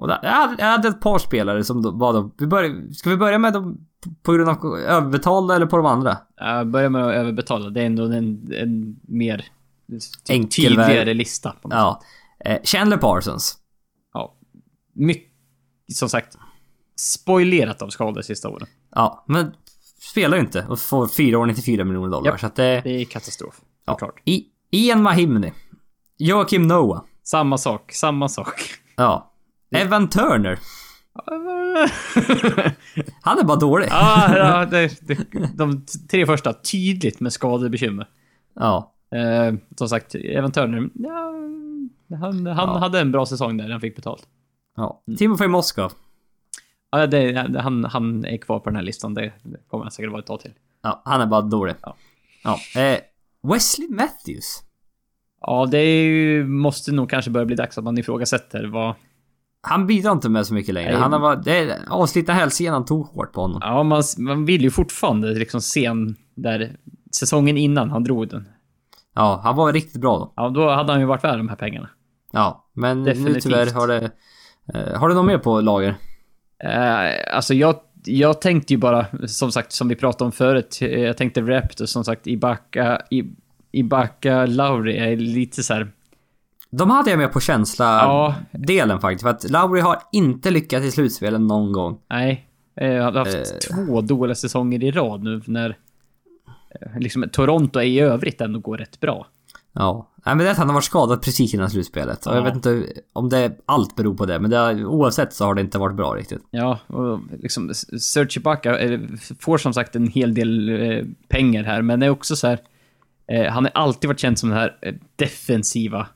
Och 0.02 0.08
där, 0.08 0.18
jag, 0.58 0.66
hade, 0.66 0.88
ett 0.88 1.00
par 1.00 1.18
spelare 1.18 1.64
som 1.64 1.98
var 1.98 2.12
då, 2.12 2.30
vi 2.38 2.46
börjar, 2.46 2.92
ska 2.92 3.10
vi 3.10 3.16
börja 3.16 3.38
med 3.38 3.52
dem 3.52 3.86
på 4.22 4.32
grund 4.32 4.48
av 4.50 4.78
överbetalda 4.78 5.56
eller 5.56 5.66
på 5.66 5.76
de 5.76 5.86
andra? 5.86 6.18
Jag 6.36 6.66
börjar 6.66 6.88
med 6.88 7.06
att 7.06 7.14
överbetala. 7.14 7.70
Det 7.70 7.80
är 7.80 7.86
ändå 7.86 8.04
en, 8.04 8.52
en 8.52 9.00
mer 9.02 9.44
Enkel 10.28 10.50
tydligare 10.64 11.04
väg. 11.04 11.16
lista. 11.16 11.50
På 11.62 11.68
något 11.68 11.98
sätt. 12.00 12.08
Ja. 12.44 12.50
Eh, 12.50 12.58
Chandler 12.64 12.96
Parsons. 12.96 13.58
ja. 14.14 14.34
Mycket, 14.92 15.32
som 15.94 16.08
sagt, 16.08 16.38
spoilerat 16.96 17.82
av 17.82 17.88
skador 17.88 18.22
sista 18.22 18.48
åren. 18.48 18.66
Ja, 18.94 19.24
men 19.28 19.52
spelar 20.00 20.36
ju 20.36 20.42
inte 20.42 20.66
och 20.68 20.78
får 20.78 21.08
4 21.08 21.38
år 21.38 21.46
94 21.46 21.84
miljoner 21.84 22.10
dollar. 22.10 22.30
Japp. 22.30 22.40
Så 22.40 22.46
att 22.46 22.56
det... 22.56 22.80
Det 22.84 23.00
är 23.00 23.04
katastrof. 23.04 23.60
Ja. 23.86 23.92
Såklart. 23.92 24.22
I, 24.24 24.44
Ian 24.70 25.02
Mahimni. 25.02 25.52
Joakim 26.18 26.66
Noah. 26.68 27.02
Samma 27.22 27.58
sak, 27.58 27.92
samma 27.92 28.28
sak. 28.28 28.60
Ja. 28.96 29.31
Evan 29.73 30.09
Turner. 30.09 30.59
Han 33.23 33.39
är 33.39 33.44
bara 33.44 33.57
dålig. 33.57 33.86
ja, 33.90 34.36
ja 34.36 34.65
det, 34.70 35.09
det, 35.09 35.19
de 35.57 35.86
tre 36.11 36.27
första, 36.27 36.53
tydligt 36.53 37.20
med 37.20 37.32
skadebekymmer. 37.32 38.09
Ja. 38.55 38.94
Eh, 39.15 39.55
som 39.77 39.89
sagt, 39.89 40.15
Evan 40.15 40.53
Turner, 40.53 40.89
ja, 40.94 41.32
han, 42.19 42.47
han 42.47 42.69
Ja. 42.69 42.78
hade 42.78 43.01
en 43.01 43.12
bra 43.12 43.27
säsong 43.27 43.57
där 43.57 43.70
han 43.70 43.81
fick 43.81 43.97
betalt. 43.97 44.23
ja. 44.77 45.03
Timofey 45.19 45.49
Moskov. 45.49 45.93
Ja, 46.90 47.07
det, 47.07 47.57
han, 47.61 47.85
han 47.85 48.24
är 48.24 48.36
kvar 48.36 48.59
på 48.59 48.70
den 48.70 48.77
här 48.77 48.82
listan. 48.82 49.15
Det, 49.15 49.32
kommer 49.70 49.85
han 49.85 49.90
säkert 49.90 50.11
vara 50.11 50.20
ett 50.20 50.27
tag 50.27 50.40
till. 50.40 50.53
Ja, 50.82 51.03
han 51.05 51.20
är 51.20 51.27
bara 51.27 51.40
dålig. 51.40 51.74
Ja. 51.82 51.97
Ja. 52.44 52.81
Eh, 52.81 52.99
Wesley 53.43 53.89
Matthews. 53.89 54.62
Ja, 55.40 55.66
det 55.70 56.03
ju, 56.05 56.47
måste 56.47 56.93
nog 56.93 57.11
kanske 57.11 57.31
börja 57.31 57.47
bli 57.47 57.57
dags 57.57 57.78
att 57.78 57.85
man 57.85 57.99
ifrågasätter 57.99 58.65
vad... 58.65 58.94
Han 59.64 59.86
bidrar 59.86 60.12
inte 60.12 60.28
med 60.28 60.47
så 60.47 60.55
mycket 60.55 60.74
längre. 60.74 60.93
Nej. 60.93 61.01
Han 61.01 61.12
har 61.12 61.20
varit... 61.20 61.44
Det 61.44 61.78
avslitna 61.89 62.34
hälsenan 62.34 62.84
tog 62.84 63.06
hårt 63.06 63.32
på 63.32 63.40
honom. 63.40 63.60
Ja, 63.64 63.82
man, 63.82 64.02
man 64.18 64.44
vill 64.44 64.62
ju 64.62 64.70
fortfarande 64.70 65.34
liksom 65.34 65.60
se 65.60 65.84
en 65.84 66.16
där 66.34 66.76
säsongen 67.16 67.56
innan 67.56 67.90
han 67.90 68.05
drog 68.05 68.28
den. 68.28 68.48
Ja, 69.14 69.40
han 69.44 69.56
var 69.56 69.72
riktigt 69.72 70.01
bra 70.01 70.18
då. 70.18 70.32
Ja, 70.36 70.48
då 70.48 70.70
hade 70.70 70.93
han 70.93 71.01
ju 71.01 71.06
varit 71.06 71.24
värd 71.24 71.39
de 71.39 71.48
här 71.48 71.56
pengarna. 71.56 71.89
Ja, 72.32 72.68
men 72.72 73.02
nu 73.02 73.10
Definitivt. 73.10 73.43
tyvärr 73.43 73.70
har 73.74 73.89
det... 73.89 74.10
Eh, 74.74 75.01
har 75.01 75.09
du 75.09 75.14
något 75.14 75.26
mer 75.26 75.39
på 75.39 75.60
lager? 75.60 75.94
Eh, 76.64 77.36
alltså 77.36 77.55
jag, 77.55 77.74
jag 78.05 78.40
tänkte 78.40 78.72
ju 78.72 78.78
bara, 78.78 79.06
som 79.26 79.52
sagt, 79.52 79.72
som 79.72 79.89
vi 79.89 79.97
pratade 79.97 80.24
om 80.24 80.32
förut, 80.32 80.78
eh, 80.80 81.01
jag 81.01 81.16
tänkte 81.16 81.40
Raptors, 81.40 81.89
som 81.89 82.05
sagt, 82.05 82.26
Ibaka, 82.26 83.02
I, 83.10 83.24
Ibaka 83.72 84.47
Lauri 84.47 84.98
är 84.98 85.16
lite 85.16 85.62
så 85.62 85.74
här. 85.74 85.93
De 86.77 86.90
hade 86.90 87.11
jag 87.11 87.19
med 87.19 87.32
på 87.32 87.36
Ja. 87.36 87.40
känsla-delen 87.40 89.01
faktiskt. 89.01 89.23
För 89.23 89.31
att 89.31 89.51
Lowry 89.51 89.81
har 89.81 89.99
inte 90.12 90.51
lyckats 90.51 90.86
i 90.86 90.90
slutspelen 90.90 91.47
någon 91.47 91.73
gång. 91.73 91.99
nej, 92.11 92.47
eh, 92.77 92.89
jag 92.93 93.03
hade 93.05 93.19
haft 93.19 93.61
två 93.70 94.01
dåliga 94.01 94.35
säsonger 94.35 94.85
i 94.85 94.90
rad 94.90 95.23
nu 95.23 95.43
när 95.47 95.77
eh, 96.81 96.99
liksom 96.99 97.24
Toronto 97.32 97.78
är 97.78 97.85
i 97.85 98.01
övrigt 98.01 98.40
ändå 98.40 98.59
går 98.61 98.78
rätt 98.78 99.01
bra. 99.01 99.27
Ja. 99.73 100.09
Nej 100.27 100.35
men 100.35 100.44
det 100.44 100.47
är 100.49 100.51
att 100.51 100.59
han 100.59 100.66
har 100.69 100.74
varit 100.74 100.85
skadad 100.85 101.23
precis 101.23 101.55
innan 101.55 101.70
slutspelet. 101.70 102.27
Och 102.27 102.32
jag 102.32 102.40
Ja. 102.40 102.44
vet 102.44 102.55
inte 102.55 102.86
om 103.12 103.28
det 103.28 103.53
allt 103.66 103.97
beror 103.97 104.15
på 104.15 104.27
det. 104.27 104.39
Men 104.40 104.51
det, 104.51 104.57
har- 104.57 104.85
oavsett 104.85 105.32
så 105.32 105.44
har 105.44 105.55
det 105.55 105.61
inte 105.61 105.78
varit 105.78 105.97
bra 105.97 106.15
riktigt. 106.15 106.43
Ja, 106.51 106.78
och 106.86 107.20
liksom 107.43 107.74
Serge 108.01 108.36
Ibaka 108.40 108.78
eh, 108.78 109.01
får 109.40 109.59
som 109.59 109.73
sagt 109.74 109.97
en 109.97 110.07
hel 110.09 110.35
del 110.35 110.69
eh, 110.82 111.05
pengar 111.28 111.65
här, 111.65 111.82
men 111.82 112.01
det 112.01 112.07
är 112.07 112.11
också 112.11 112.36
så 112.36 112.47
här. 112.47 112.59
Eh, 113.27 113.53
han 113.53 113.65
har 113.65 113.73
alltid 113.74 114.09
varit 114.09 114.19
känd 114.20 114.39
som 114.39 114.49
den 114.49 114.59
här 114.59 114.77
eh, 114.82 114.94
defensiva 115.16 116.07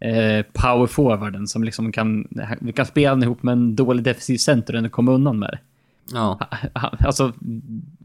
eh, 0.00 0.46
power 0.52 0.86
forwarden 0.86 1.46
som 1.46 1.64
liksom 1.64 1.92
kan, 1.92 2.28
vi 2.60 2.72
kan 2.72 2.86
spela 2.86 3.10
den 3.14 3.22
ihop 3.22 3.42
med 3.42 3.52
en 3.52 3.76
dålig 3.76 4.04
defensiv 4.04 4.36
center 4.38 4.72
och 4.74 4.78
ändå 4.78 4.90
komma 4.90 5.12
undan 5.12 5.38
med 5.38 5.48
det. 5.52 5.58
Ja. 6.12 6.38
Han- 6.74 6.96
Alltså, 7.00 7.32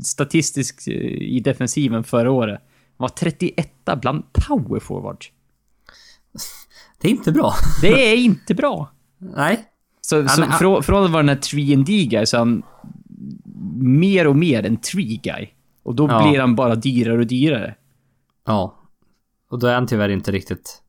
statistiskt 0.04 0.88
eh, 0.88 0.94
i 1.22 1.40
defensiven 1.40 2.04
förra 2.04 2.32
året. 2.32 2.62
Han 2.98 3.04
var 3.04 3.10
31 3.10 3.72
bland 4.02 4.24
power 4.34 4.80
forwards. 4.80 5.32
Det 7.02 7.08
är 7.08 7.12
inte 7.12 7.32
bra. 7.32 7.54
Det 7.82 8.12
är 8.14 8.18
inte 8.18 8.56
bra. 8.56 8.92
Nej. 9.18 9.66
Så, 10.02 10.28
så 10.28 10.42
han- 10.44 10.60
från, 10.60 10.84
från 10.84 11.04
att 11.06 11.12
vara 11.12 11.24
den 11.24 11.30
här 11.30 11.36
3D 11.42 12.10
guy 12.10 12.26
så 12.26 12.38
är 12.38 12.40
han 12.40 12.64
mer 13.82 14.28
och 14.28 14.36
mer 14.36 14.66
en 14.66 14.78
3 14.78 15.02
guy. 15.24 15.48
Och 15.84 15.96
då 15.96 16.08
Ja. 16.10 16.30
blir 16.30 16.40
han 16.40 16.56
bara 16.56 16.76
dyrare 16.76 17.18
och 17.20 17.28
dyrare. 17.28 17.76
Ja. 18.46 18.76
Och 19.50 19.60
då 19.60 19.68
är 19.68 19.74
han 19.74 19.88
tyvärr 19.88 20.10
inte 20.10 20.32
riktigt 20.32 20.81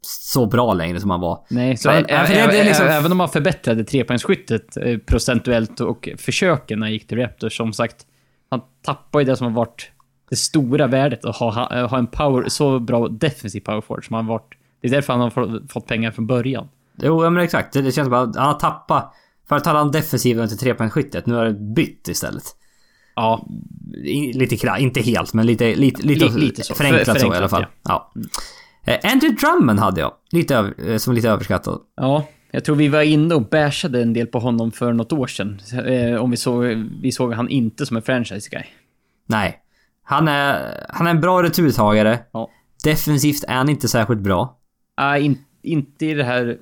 så 0.00 0.46
bra 0.46 0.74
längre 0.74 1.00
som 1.00 1.10
han 1.10 1.20
var. 1.20 1.44
Nej, 1.50 1.76
så 1.76 1.88
Men, 1.88 2.04
ä- 2.04 2.06
ja, 2.08 2.24
för 2.24 2.34
det- 2.34 2.46
det 2.46 2.64
liksom- 2.64 2.86
även 2.86 3.12
om 3.12 3.20
han 3.20 3.28
förbättrade 3.28 3.84
trepoängsskyttet 3.84 4.76
eh, 4.76 4.98
procentuellt 4.98 5.80
och 5.80 6.08
försöken 6.18 6.78
när 6.78 6.86
han 6.86 6.92
gick 6.92 7.06
till 7.06 7.18
Raptors, 7.18 7.56
som 7.56 7.72
sagt, 7.72 7.96
han 8.50 8.60
tappar 8.84 9.18
ju 9.20 9.24
det 9.26 9.36
som 9.36 9.46
har 9.46 9.54
varit 9.54 9.90
det 10.30 10.36
stora 10.36 10.86
värdet 10.86 11.24
att 11.24 11.36
ha, 11.36 11.50
ha, 11.50 11.86
ha 11.86 11.98
en 11.98 12.06
power, 12.06 12.48
så 12.48 12.78
bra 12.78 13.08
defensiv 13.08 13.60
power 13.60 13.80
forward 13.80 14.06
som 14.06 14.14
han 14.14 14.26
varit. 14.26 14.54
Det 14.80 14.88
är 14.88 14.92
därför 14.92 15.12
han 15.12 15.22
har 15.22 15.30
fått, 15.68 15.86
pengar 15.86 16.10
från 16.10 16.26
början. 16.26 16.68
Jo, 17.02 17.24
ja, 17.24 17.30
men 17.30 17.44
exakt. 17.44 17.72
Det, 17.72 17.82
det 17.82 17.92
känns 17.92 18.06
som 18.06 18.12
att 18.14 18.36
han 18.36 18.46
har 18.46 18.54
tappat... 18.60 19.14
Förut 19.48 19.66
hade 19.66 19.78
han 19.78 19.90
defensiven 19.90 20.48
till 20.48 20.58
trepoängsskyttet. 20.58 21.26
Nu 21.26 21.34
har 21.34 21.44
det 21.44 21.52
bytt 21.52 22.08
istället. 22.08 22.42
Ja, 23.14 23.46
lite 24.34 24.68
inte 24.78 25.00
helt, 25.00 25.34
men 25.34 25.46
lite, 25.46 25.74
lite, 25.74 26.02
lite, 26.02 26.24
Li- 26.24 26.40
lite 26.40 26.62
så. 26.62 26.74
Förenklat, 26.74 27.04
För- 27.04 27.12
så 27.12 27.16
i 27.16 27.20
förenklat, 27.20 27.38
alla 27.38 27.48
fall. 27.48 27.66
Ja. 27.82 28.12
Eh, 28.16 28.22
Andrew 29.02 29.36
Drummond 29.40 29.78
hade 29.78 30.00
jag. 30.00 30.12
Lite 30.30 30.72
eh, 30.86 30.96
som 30.96 31.14
lite 31.14 31.28
överskattad. 31.28 31.80
Ja, 31.96 32.26
jag 32.50 32.64
tror 32.64 32.76
vi 32.76 32.88
var 32.88 33.02
inne 33.02 33.34
och 33.34 33.48
bashade 33.48 34.02
en 34.02 34.12
del 34.12 34.26
på 34.26 34.38
honom 34.38 34.72
för 34.72 34.92
något 34.92 35.12
år 35.12 35.26
sedan. 35.26 35.60
Eh, 35.86 36.22
om 36.22 36.30
vi 36.30 36.36
såg, 36.36 36.64
vi 37.02 37.12
såg 37.12 37.32
han 37.32 37.48
inte 37.48 37.86
som 37.86 37.96
en 37.96 38.02
franchise 38.02 38.50
guy. 38.50 38.62
Nej. 39.26 39.62
Han 40.02 40.28
är, 40.28 40.84
han 40.88 41.06
är 41.06 41.10
en 41.10 41.20
bra 41.20 41.42
returtagare. 41.42 42.18
Ja. 42.32 42.50
Defensivt 42.84 43.44
är 43.48 43.54
han 43.54 43.68
inte 43.68 43.88
särskilt 43.88 44.20
bra. 44.20 44.58
Ah, 44.94 45.16
in, 45.16 45.38
inte 45.62 46.06
i 46.06 46.14
det 46.14 46.24
här 46.24 46.48
eh, 46.48 46.54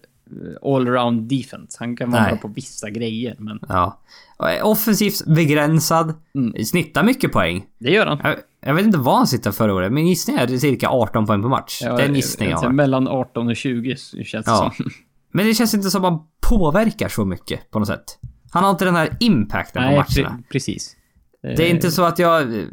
allround 0.63 1.23
defense. 1.23 1.77
Han 1.81 1.97
kan 1.97 2.11
vara 2.11 2.23
Nej. 2.23 2.31
bra 2.33 2.41
på 2.41 2.49
vissa 2.49 2.91
grejer, 2.91 3.37
men 3.39 3.59
Ja. 3.69 4.01
Är 4.39 4.63
Offensivt 4.63 5.27
begränsad. 5.27 6.15
Mm. 6.35 6.65
Snittar 6.65 7.05
mycket 7.05 7.33
poäng. 7.33 7.67
det 7.79 7.91
gör 7.91 8.07
han. 8.07 8.19
Jag, 8.25 8.37
jag 8.61 8.75
vet 8.75 8.85
inte 8.85 8.99
vad 8.99 9.17
han 9.17 9.27
sitter 9.27 9.51
förra 9.51 9.75
året, 9.75 9.93
men 9.93 10.07
gissning 10.07 10.37
är 10.37 10.47
cirka 10.59 10.89
18 10.89 11.27
poäng 11.27 11.43
per 11.43 11.49
match. 11.49 11.79
det 11.81 11.87
är 11.87 12.01
en 12.01 12.15
gissning 12.15 12.49
jag 12.49 12.55
alltså, 12.57 12.67
har. 12.69 12.73
Mellan 12.73 13.09
18 13.09 13.49
och 13.49 13.57
20 13.57 13.97
känns 13.97 14.31
det 14.31 14.43
Ja. 14.47 14.73
som. 14.77 14.91
Men 15.33 15.47
det 15.47 15.55
känns 15.55 15.75
inte 15.75 15.91
som 15.91 16.05
att 16.05 16.13
han 16.13 16.21
påverkar 16.49 17.09
så 17.09 17.25
mycket 17.25 17.71
på 17.71 17.79
något 17.79 17.89
sätt. 17.89 18.19
Han 18.51 18.65
har 18.65 18.71
inte 18.71 18.85
den 18.85 18.97
här 18.97 19.17
impacten 19.21 19.83
på 19.83 19.89
Nej, 19.89 19.97
matcherna. 19.97 20.37
pre- 20.39 20.43
precis. 20.53 20.97
Det 21.43 21.67
är 21.71 21.71
inte 21.71 21.91
så 21.91 22.03
att 22.05 22.19
jag... 22.19 22.43
eh, 22.43 22.65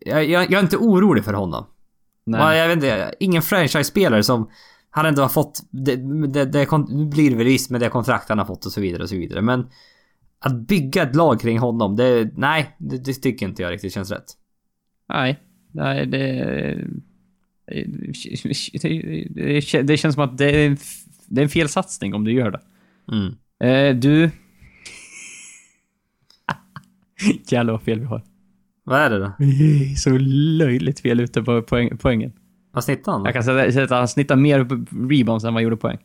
Jag, 0.00 0.24
jag, 0.24 0.42
jag 0.44 0.52
är 0.52 0.60
inte 0.62 0.76
orolig 0.76 1.24
för 1.24 1.32
honom. 1.32 1.66
Nej. 2.26 2.58
Jag 2.58 2.68
vet 2.68 2.76
inte, 2.76 3.14
ingen 3.20 3.42
franchise-spelare 3.42 4.22
som 4.22 4.50
han 4.90 5.06
ändå 5.06 5.22
har 5.22 5.28
fått... 5.28 5.60
Det, 5.70 5.96
det, 6.26 6.44
det, 6.44 6.78
nu 6.88 7.06
blir 7.06 7.30
det 7.30 7.36
väl 7.36 7.46
visst 7.46 7.70
med 7.70 7.80
det 7.80 7.88
kontrakt 7.88 8.28
han 8.28 8.38
har 8.38 8.44
fått 8.44 8.66
och 8.66 8.72
så 8.72 8.80
vidare 8.80 9.02
och 9.02 9.08
så 9.08 9.16
vidare. 9.16 9.42
Men 9.42 9.66
att 10.38 10.54
bygga 10.54 11.02
ett 11.02 11.16
lag 11.16 11.40
kring 11.40 11.58
honom, 11.58 11.96
det... 11.96 12.30
Nej, 12.36 12.76
det, 12.78 13.04
det 13.04 13.14
tycker 13.14 13.46
inte 13.46 13.62
jag 13.62 13.72
riktigt 13.72 13.94
känns 13.94 14.10
rätt. 14.10 14.36
Nej, 15.08 15.38
nej 15.72 16.06
det... 16.06 16.78
Det, 17.66 17.84
det 19.82 19.96
känns 19.96 20.14
som 20.14 20.24
att 20.24 20.38
det 20.38 20.50
är, 20.50 20.66
en, 20.66 20.76
det 21.26 21.40
är 21.40 21.42
en 21.42 21.48
fel 21.48 21.68
satsning 21.68 22.14
om 22.14 22.24
du 22.24 22.32
gör 22.32 22.50
det. 22.50 22.60
Mm. 23.12 23.34
Eh, 23.60 23.96
du... 23.96 24.30
Jävlar 27.48 27.72
vad 27.72 27.82
fel 27.82 28.00
vi 28.00 28.06
har. 28.06 28.22
Vad 28.84 29.00
är 29.00 29.10
det 29.10 29.18
då? 29.18 29.32
Vi 29.38 29.82
är 29.92 29.96
så 29.96 30.18
löjligt 30.58 31.00
fel 31.00 31.20
ute 31.20 31.42
på 31.42 31.62
poäng, 31.62 31.98
poängen. 31.98 32.32
Vad 32.72 32.84
snittar 32.84 33.12
han? 33.12 33.24
Jag 33.24 33.34
kan 33.34 33.42
säga 33.42 33.72
säga 33.72 33.84
att 33.84 33.90
han 33.90 34.08
snittar 34.08 34.36
mer 34.36 34.58
rebounds 35.08 35.44
än 35.44 35.48
vad 35.48 35.54
han 35.54 35.62
gjorde 35.62 35.76
poäng. 35.76 35.98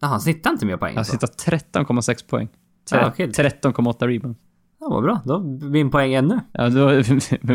Jaha, 0.00 0.10
han 0.10 0.20
snittar 0.20 0.50
inte 0.50 0.66
mer 0.66 0.76
poäng 0.76 0.96
Han 0.96 1.04
snittar 1.04 1.26
13,6 1.26 2.28
poäng. 2.30 2.48
Ja, 2.90 3.08
okej. 3.08 3.28
13,8 3.30 4.06
rebounds. 4.06 4.40
Ja, 4.80 4.88
vad 4.88 5.02
bra. 5.02 5.20
Då 5.24 5.40
min 5.70 5.90
poäng 5.90 6.14
ännu. 6.14 6.40
Ja, 6.52 6.68
då... 6.68 7.02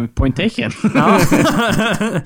Point 0.15 0.35
taken. 0.35 0.71
Ja. 0.93 1.19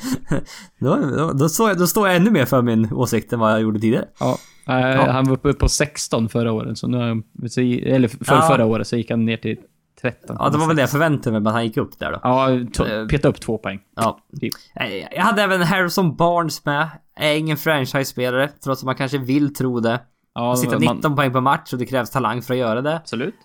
då, 0.80 0.95
då, 0.95 1.31
då, 1.34 1.49
står 1.49 1.69
jag, 1.69 1.77
då 1.77 1.88
står 1.88 2.07
jag 2.07 2.15
ännu 2.15 2.31
mer 2.31 2.45
för 2.45 2.61
min 2.61 2.93
åsikt 2.93 3.34
än 3.34 3.39
vad 3.39 3.51
jag 3.51 3.61
gjorde 3.61 3.80
tidigare. 3.80 4.05
Ja. 4.19 4.38
Eh, 4.67 5.11
Han 5.13 5.26
var 5.26 5.34
uppe 5.34 5.53
på 5.53 5.69
16 5.69 6.30
förra 6.30 6.51
året, 6.51 6.77
så 6.77 6.88
nu 6.88 7.23
så, 7.49 7.61
eller 7.61 8.07
för, 8.07 8.35
Ja. 8.35 8.41
förra 8.41 8.65
året 8.65 8.88
så 8.88 8.95
gick 8.97 9.11
han 9.11 9.26
ner 9.26 9.38
till 9.38 9.57
13. 10.01 10.35
Ja, 10.39 10.49
det 10.49 10.57
var 10.57 10.67
väl 10.67 10.76
det 10.76 10.81
jag 10.81 10.89
förväntade 10.91 11.31
mig, 11.31 11.41
men 11.41 11.53
han 11.53 11.63
gick 11.65 11.77
upp 11.77 11.99
där 11.99 12.11
då. 12.11 12.19
Ja, 12.23 12.47
to- 12.49 13.07
peta 13.09 13.27
upp 13.27 13.41
två 13.41 13.57
poäng. 13.57 13.80
Ja. 13.95 14.19
Typ. 14.39 14.53
Eh, 14.76 14.97
Jag 14.97 15.21
hade 15.23 15.41
även 15.41 15.61
Harrison 15.61 16.15
Barnes 16.15 16.65
med. 16.65 16.88
Är 17.15 17.35
ingen 17.35 17.57
franchise-spelare, 17.57 18.47
trots 18.63 18.81
att 18.81 18.85
man 18.85 18.95
kanske 18.95 19.17
vill 19.17 19.53
tro 19.55 19.80
det. 19.80 20.01
Ja, 20.34 20.47
Han 20.47 20.57
sitter 20.57 20.80
man- 20.80 20.95
19 20.95 21.15
poäng 21.15 21.34
per 21.34 21.41
match 21.41 21.73
och 21.73 21.80
det 21.80 21.85
krävs 21.85 22.09
talang 22.09 22.41
för 22.41 22.53
att 22.53 22.59
göra 22.59 22.81
det. 22.81 22.95
Absolut. 22.95 23.35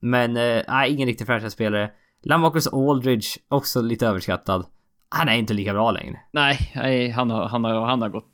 Men 0.00 0.36
eh, 0.36 0.62
nej, 0.68 0.92
ingen 0.92 1.06
riktig 1.08 1.26
franchise-spelare. 1.26 1.90
Lamarcus 2.22 2.66
Aldridge, 2.66 3.26
också 3.48 3.82
lite 3.82 4.06
överskattad. 4.06 4.66
Han 5.08 5.28
är 5.28 5.34
inte 5.36 5.54
lika 5.54 5.72
bra 5.72 5.90
längre. 5.90 6.20
Nej, 6.32 6.72
nej 6.74 7.10
han 7.10 7.30
har, 7.30 7.48
han 7.48 7.64
har, 7.64 7.86
han 7.86 8.02
har 8.02 8.08
gått, 8.08 8.28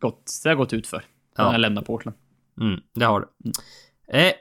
gått, 0.00 0.30
det 0.42 0.48
har 0.48 0.56
gått 0.56 0.72
ut 0.72 0.86
för. 0.86 1.04
Ja. 1.36 1.42
Han 1.44 1.52
har 1.52 1.58
lämnat 1.58 1.86
Portland. 1.86 2.16
Mm, 2.60 2.80
det 2.94 3.04
har 3.04 3.20
du. 3.20 3.50
Eh, 4.18 4.32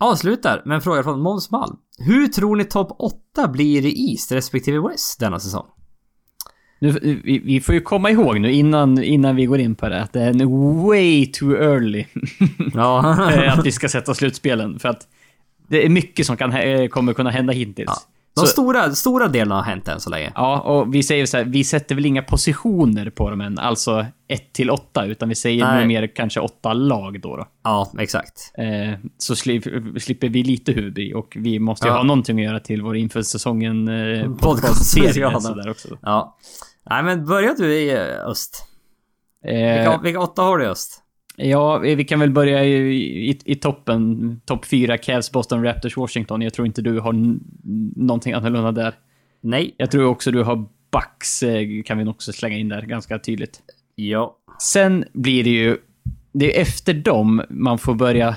avslutar 0.00 0.62
med 0.64 0.74
en 0.74 0.80
fråga 0.80 1.02
från 1.02 1.20
Måns 1.20 1.50
Malm. 1.50 1.76
Hur 1.98 2.28
tror 2.28 2.56
ni 2.56 2.64
topp 2.64 2.96
8 2.98 3.48
blir 3.48 3.86
i 3.86 4.10
East 4.10 4.32
respektive 4.32 4.88
West 4.88 5.20
denna 5.20 5.40
säsong? 5.40 5.66
Nu, 6.80 6.90
vi, 7.24 7.38
vi 7.38 7.60
får 7.60 7.74
ju 7.74 7.80
komma 7.80 8.10
ihåg 8.10 8.40
nu 8.40 8.52
innan, 8.52 9.02
innan 9.02 9.36
vi 9.36 9.46
går 9.46 9.58
in 9.58 9.74
på 9.74 9.88
det 9.88 10.02
att 10.02 10.12
det 10.12 10.22
är 10.22 10.30
en 10.30 10.82
way 10.86 11.26
too 11.26 11.56
early 11.56 12.04
Ja. 12.74 13.16
att 13.52 13.66
vi 13.66 13.72
ska 13.72 13.88
sätta 13.88 14.14
slutspelen. 14.14 14.78
För 14.78 14.88
att 14.88 15.08
det 15.68 15.84
är 15.84 15.88
mycket 15.88 16.26
som 16.26 16.36
kan, 16.36 16.52
kommer 16.88 17.12
kunna 17.12 17.30
hända 17.30 17.52
hittills. 17.52 17.86
Ja. 17.86 18.17
De 18.40 18.46
Så- 18.46 18.52
stora, 18.52 18.92
stora 18.94 19.28
delarna 19.28 19.54
har 19.54 19.62
hänt 19.62 19.88
än 19.88 20.00
så 20.00 20.10
länge. 20.10 20.32
Ja, 20.34 20.60
och 20.60 20.94
vi 20.94 21.02
säger 21.02 21.26
så 21.26 21.36
här, 21.36 21.44
vi 21.44 21.64
sätter 21.64 21.94
väl 21.94 22.06
inga 22.06 22.22
positioner 22.22 23.10
på 23.10 23.30
dem 23.30 23.40
än, 23.40 23.58
alltså 23.58 24.06
1 24.28 24.52
till 24.52 24.70
8, 24.70 25.04
utan 25.04 25.28
vi 25.28 25.34
säger 25.34 25.78
nog 25.78 25.86
mer 25.86 26.06
kanske 26.14 26.40
8 26.40 26.72
lag 26.72 27.20
då. 27.20 27.36
då. 27.36 27.46
Ja, 27.64 27.92
exakt. 27.98 28.52
Eh, 28.58 28.98
så 29.18 29.34
sli- 29.34 29.98
slipper 29.98 30.28
vi 30.28 30.42
lite 30.42 30.72
huvud 30.72 31.14
och 31.14 31.36
vi 31.40 31.58
måste 31.58 31.86
ju 31.86 31.92
Ja. 31.92 31.96
ha 31.96 32.02
någonting 32.04 32.38
att 32.38 32.44
göra 32.44 32.60
till 32.60 32.82
vår 32.82 32.96
inför 32.96 33.22
säsongen 33.22 33.88
eh, 33.88 33.94
Podcast- 34.24 34.38
podcastserie 34.40 35.40
sådär 35.40 35.70
också. 35.70 35.88
Ja. 36.02 36.36
Nej 36.90 37.02
men 37.02 37.26
börjar 37.26 37.54
du 37.58 37.74
i 37.74 37.90
eh, 37.94 38.28
öst? 38.30 38.64
Eh, 39.44 39.54
Vilka, 39.54 40.00
vilka 40.02 40.20
åtta 40.20 40.42
har 40.42 40.58
du 40.58 40.64
i 40.64 40.68
öst? 40.68 41.02
Ja, 41.40 41.78
vi 41.78 42.04
kan 42.04 42.20
väl 42.20 42.30
börja 42.30 42.64
i, 42.64 43.30
i, 43.30 43.38
i 43.44 43.54
toppen. 43.54 44.40
Topp 44.44 44.64
4, 44.64 44.98
Cavs, 44.98 45.32
Boston, 45.32 45.64
Raptors, 45.64 45.96
Washington. 45.96 46.42
Jag 46.42 46.54
tror 46.54 46.66
inte 46.66 46.82
du 46.82 47.00
har 47.00 47.38
någonting 47.96 48.32
annorlunda 48.32 48.72
där. 48.72 48.94
Nej. 49.40 49.74
Jag 49.76 49.90
tror 49.90 50.04
också 50.04 50.30
du 50.30 50.42
har 50.42 50.66
Bucks, 50.90 51.42
eh, 51.42 51.82
kan 51.82 51.98
vi 51.98 52.04
också 52.04 52.32
slänga 52.32 52.56
in 52.56 52.68
där 52.68 52.82
ganska 52.82 53.18
tydligt. 53.18 53.60
Ja. 53.94 54.38
Sen 54.62 55.04
blir 55.12 55.44
det 55.44 55.50
ju... 55.50 55.76
Det 56.32 56.56
är 56.56 56.62
efter 56.62 56.94
dem 56.94 57.42
man 57.50 57.78
får 57.78 57.94
börja 57.94 58.28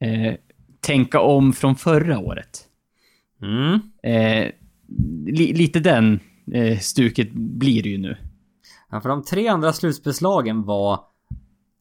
eh, 0.00 0.34
tänka 0.80 1.20
om 1.20 1.52
från 1.52 1.76
förra 1.76 2.18
året. 2.18 2.64
Mm. 3.42 3.80
Eh, 4.02 4.50
li, 5.26 5.52
lite 5.52 5.80
den 5.80 6.20
eh, 6.52 6.78
stuket 6.78 7.32
blir 7.32 7.82
det 7.82 7.88
ju 7.88 7.98
nu. 7.98 8.16
Ja, 8.90 9.00
för 9.00 9.08
de 9.08 9.24
tre 9.24 9.48
andra 9.48 9.72
slutspelslagen 9.72 10.62
var 10.62 11.00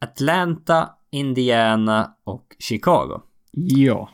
Atlanta, 0.10 0.90
Indiana 1.12 2.12
och 2.24 2.56
Chicago. 2.60 3.22
Ja. 3.52 4.10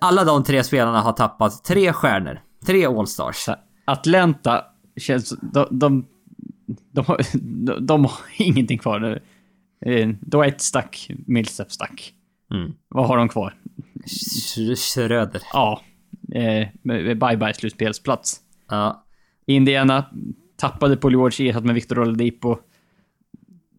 Alla 0.00 0.24
de 0.24 0.44
tre 0.44 0.64
spelarna 0.64 1.00
har 1.00 1.12
tappat 1.12 1.64
tre 1.64 1.92
stjärnor. 1.92 2.40
Tre 2.66 2.86
All-stars. 2.86 3.48
Atlanta 3.84 4.64
känns... 4.96 5.34
De, 5.42 5.66
de, 5.70 6.06
de, 6.92 7.04
har, 7.06 7.20
de, 7.66 7.86
de 7.86 8.04
har 8.04 8.12
ingenting 8.38 8.78
kvar. 8.78 9.00
nu. 9.00 9.22
Eh, 9.86 10.08
Dwight 10.20 10.60
stack, 10.60 11.10
Millsap 11.26 11.72
stack. 11.72 12.12
Mm. 12.54 12.72
Vad 12.88 13.06
har 13.08 13.16
de 13.16 13.28
kvar? 13.28 13.54
Sch- 14.04 14.74
Schröder. 14.76 15.42
Ja. 15.52 15.80
Eh, 16.34 16.68
Bye-bye 16.84 17.52
slutspelsplats. 17.52 18.40
Ja. 18.68 19.04
Indiana 19.46 20.04
tappade 20.56 20.96
Paul 20.96 21.12
George 21.12 21.48
ersatt 21.48 21.64
med 21.64 21.74
Victor 21.74 21.98
Oladipo. 21.98 22.56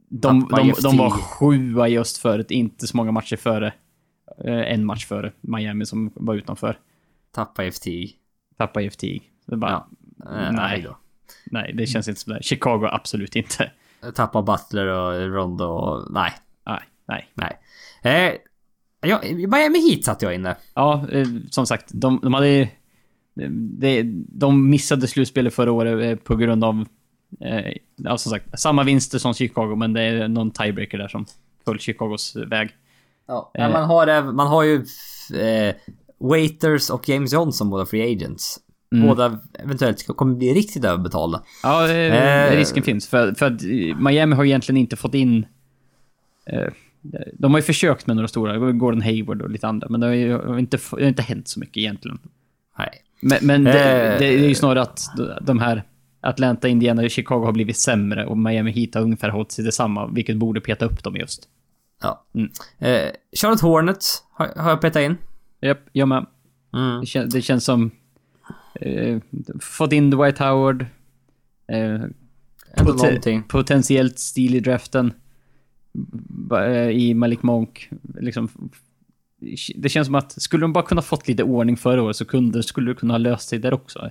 De, 0.09 0.47
de, 0.51 0.67
just 0.67 0.83
de 0.83 0.97
var 0.97 1.07
i- 1.07 1.11
sjua 1.11 1.87
i 1.87 1.97
öst 1.97 2.17
förut, 2.17 2.51
inte 2.51 2.87
så 2.87 2.97
många 2.97 3.11
matcher 3.11 3.35
före. 3.35 3.73
Eh, 4.45 4.73
en 4.73 4.85
match 4.85 5.05
före 5.05 5.31
Miami 5.41 5.85
som 5.85 6.11
var 6.15 6.35
utanför. 6.35 6.79
Tappa 7.31 7.71
FTI. 7.71 8.15
Tappade 8.57 8.85
i 8.85 8.89
FTI. 8.89 9.21
Det 9.45 9.57
bara, 9.57 9.71
Ja. 9.71 9.87
Eh, 10.37 10.51
nej. 10.51 10.81
då. 10.81 10.97
nej, 11.51 11.73
det 11.73 11.87
känns 11.87 12.07
inte 12.07 12.21
sådär. 12.21 12.39
Chicago 12.41 12.85
absolut 12.91 13.35
inte. 13.35 13.71
Tappa 14.15 14.41
Butler 14.41 14.87
och 14.87 15.33
Rondo 15.33 15.65
och... 15.65 16.11
Nej. 16.13 16.31
Nej, 16.65 16.79
nej. 17.07 17.29
Nej. 17.33 17.57
Eh, 18.03 18.33
ja, 19.09 19.21
Miami 19.23 19.89
Heat 19.89 20.03
satt 20.03 20.21
jag 20.21 20.35
inne. 20.35 20.55
Ja, 20.73 21.05
eh, 21.11 21.27
som 21.49 21.65
sagt, 21.65 21.89
de, 21.93 22.19
de 22.23 22.33
hade... 22.33 22.69
De, 23.33 24.03
de 24.27 24.69
missade 24.69 25.07
slutspelet 25.07 25.53
förra 25.53 25.71
året 25.71 26.03
eh, 26.19 26.23
på 26.25 26.35
grund 26.35 26.63
av... 26.63 26.85
Eh, 27.41 27.73
ja, 27.95 28.17
som 28.17 28.29
sagt, 28.29 28.59
samma 28.59 28.83
vinster 28.83 29.17
som 29.19 29.33
Chicago, 29.33 29.75
men 29.75 29.93
det 29.93 30.01
är 30.01 30.27
någon 30.27 30.51
tiebreaker 30.51 30.97
där 30.97 31.07
som 31.07 31.25
föll 31.65 31.79
Chicagos 31.79 32.35
väg. 32.35 32.69
Ja. 33.27 33.51
Eh. 33.53 33.71
man, 33.71 33.83
har, 33.83 34.31
man 34.31 34.47
har 34.47 34.63
ju 34.63 34.75
eh, 35.39 35.75
Waiters 36.19 36.89
och 36.89 37.09
James 37.09 37.33
Johnson 37.33 37.69
båda 37.69 37.85
free 37.85 38.15
agents. 38.15 38.59
Mm. 38.95 39.07
Båda 39.07 39.39
eventuellt 39.59 40.07
kommer 40.07 40.35
bli 40.35 40.53
riktigt 40.53 40.85
överbetalda. 40.85 41.43
Ja, 41.63 41.89
eh, 41.89 42.49
Eh. 42.49 42.55
risken 42.55 42.83
finns. 42.83 43.07
För, 43.07 43.33
för 43.33 43.45
att 43.45 43.61
Miami 44.01 44.35
har 44.35 44.45
egentligen 44.45 44.77
inte 44.77 44.95
fått 44.95 45.13
in... 45.13 45.45
Eh, 46.45 46.67
de 47.33 47.51
har 47.51 47.59
ju 47.59 47.63
försökt 47.63 48.07
med 48.07 48.15
några 48.15 48.27
stora, 48.27 48.71
Gordon 48.71 49.01
Hayward 49.01 49.41
och 49.41 49.49
lite 49.49 49.67
andra, 49.67 49.87
men 49.89 49.99
det 49.99 50.07
har 50.07 50.13
ju 50.13 50.59
inte, 50.59 50.77
det 50.77 51.01
har 51.03 51.07
inte 51.07 51.21
hänt 51.21 51.47
så 51.47 51.59
mycket 51.59 51.77
egentligen. 51.77 52.19
Nej. 52.77 52.89
Men, 53.21 53.37
men 53.41 53.63
det, 53.63 54.15
det 54.19 54.25
är 54.25 54.47
ju 54.47 54.55
snarare 54.55 54.81
att 54.81 55.01
de 55.41 55.59
här 55.59 55.83
Atlanta, 56.21 56.67
Indiana 56.67 57.01
och 57.03 57.09
Chicago 57.11 57.45
har 57.45 57.51
blivit 57.51 57.77
sämre 57.77 58.25
och 58.25 58.37
Miami 58.37 58.71
Heat 58.71 58.95
har 58.95 59.01
ungefär 59.01 59.29
hållit 59.29 59.51
sig 59.51 59.65
detsamma, 59.65 60.07
vilket 60.07 60.37
borde 60.37 60.61
peta 60.61 60.85
upp 60.85 61.03
dem 61.03 61.15
just. 61.15 61.47
Ja. 62.01 62.25
Mm. 62.33 62.49
Eh, 62.77 63.09
Charlotte 63.37 63.61
Hornets 63.61 64.23
har, 64.31 64.47
har 64.55 64.69
jag 64.69 64.81
petat 64.81 65.01
in. 65.01 65.17
Japp, 65.61 65.79
jag 65.91 66.07
med. 66.07 66.25
Mm. 66.73 66.99
Det, 66.99 67.05
kän, 67.05 67.29
det 67.29 67.41
känns 67.41 67.65
som... 67.65 67.91
Eh, 68.73 69.19
fått 69.61 69.93
in 69.93 70.09
Dwight 70.09 70.37
Howard. 70.37 70.85
Eh, 71.67 71.99
Poten- 72.77 73.43
potentiellt 73.47 74.19
stil 74.19 74.55
i 74.55 74.59
draften. 74.59 75.13
Eh, 76.51 76.89
I 76.89 77.13
Malik 77.13 77.43
Monk. 77.43 77.89
Liksom, 78.19 78.49
det 79.75 79.89
känns 79.89 80.05
som 80.07 80.15
att 80.15 80.41
skulle 80.41 80.63
de 80.63 80.73
bara 80.73 80.85
kunna 80.85 81.01
fått 81.01 81.27
lite 81.27 81.43
ordning 81.43 81.77
förra 81.77 82.01
året 82.03 82.15
så 82.15 82.25
kunde, 82.25 82.63
skulle 82.63 82.91
det 82.91 82.95
kunna 82.95 83.13
ha 83.13 83.17
löst 83.17 83.49
sig 83.49 83.59
där 83.59 83.73
också. 83.73 84.09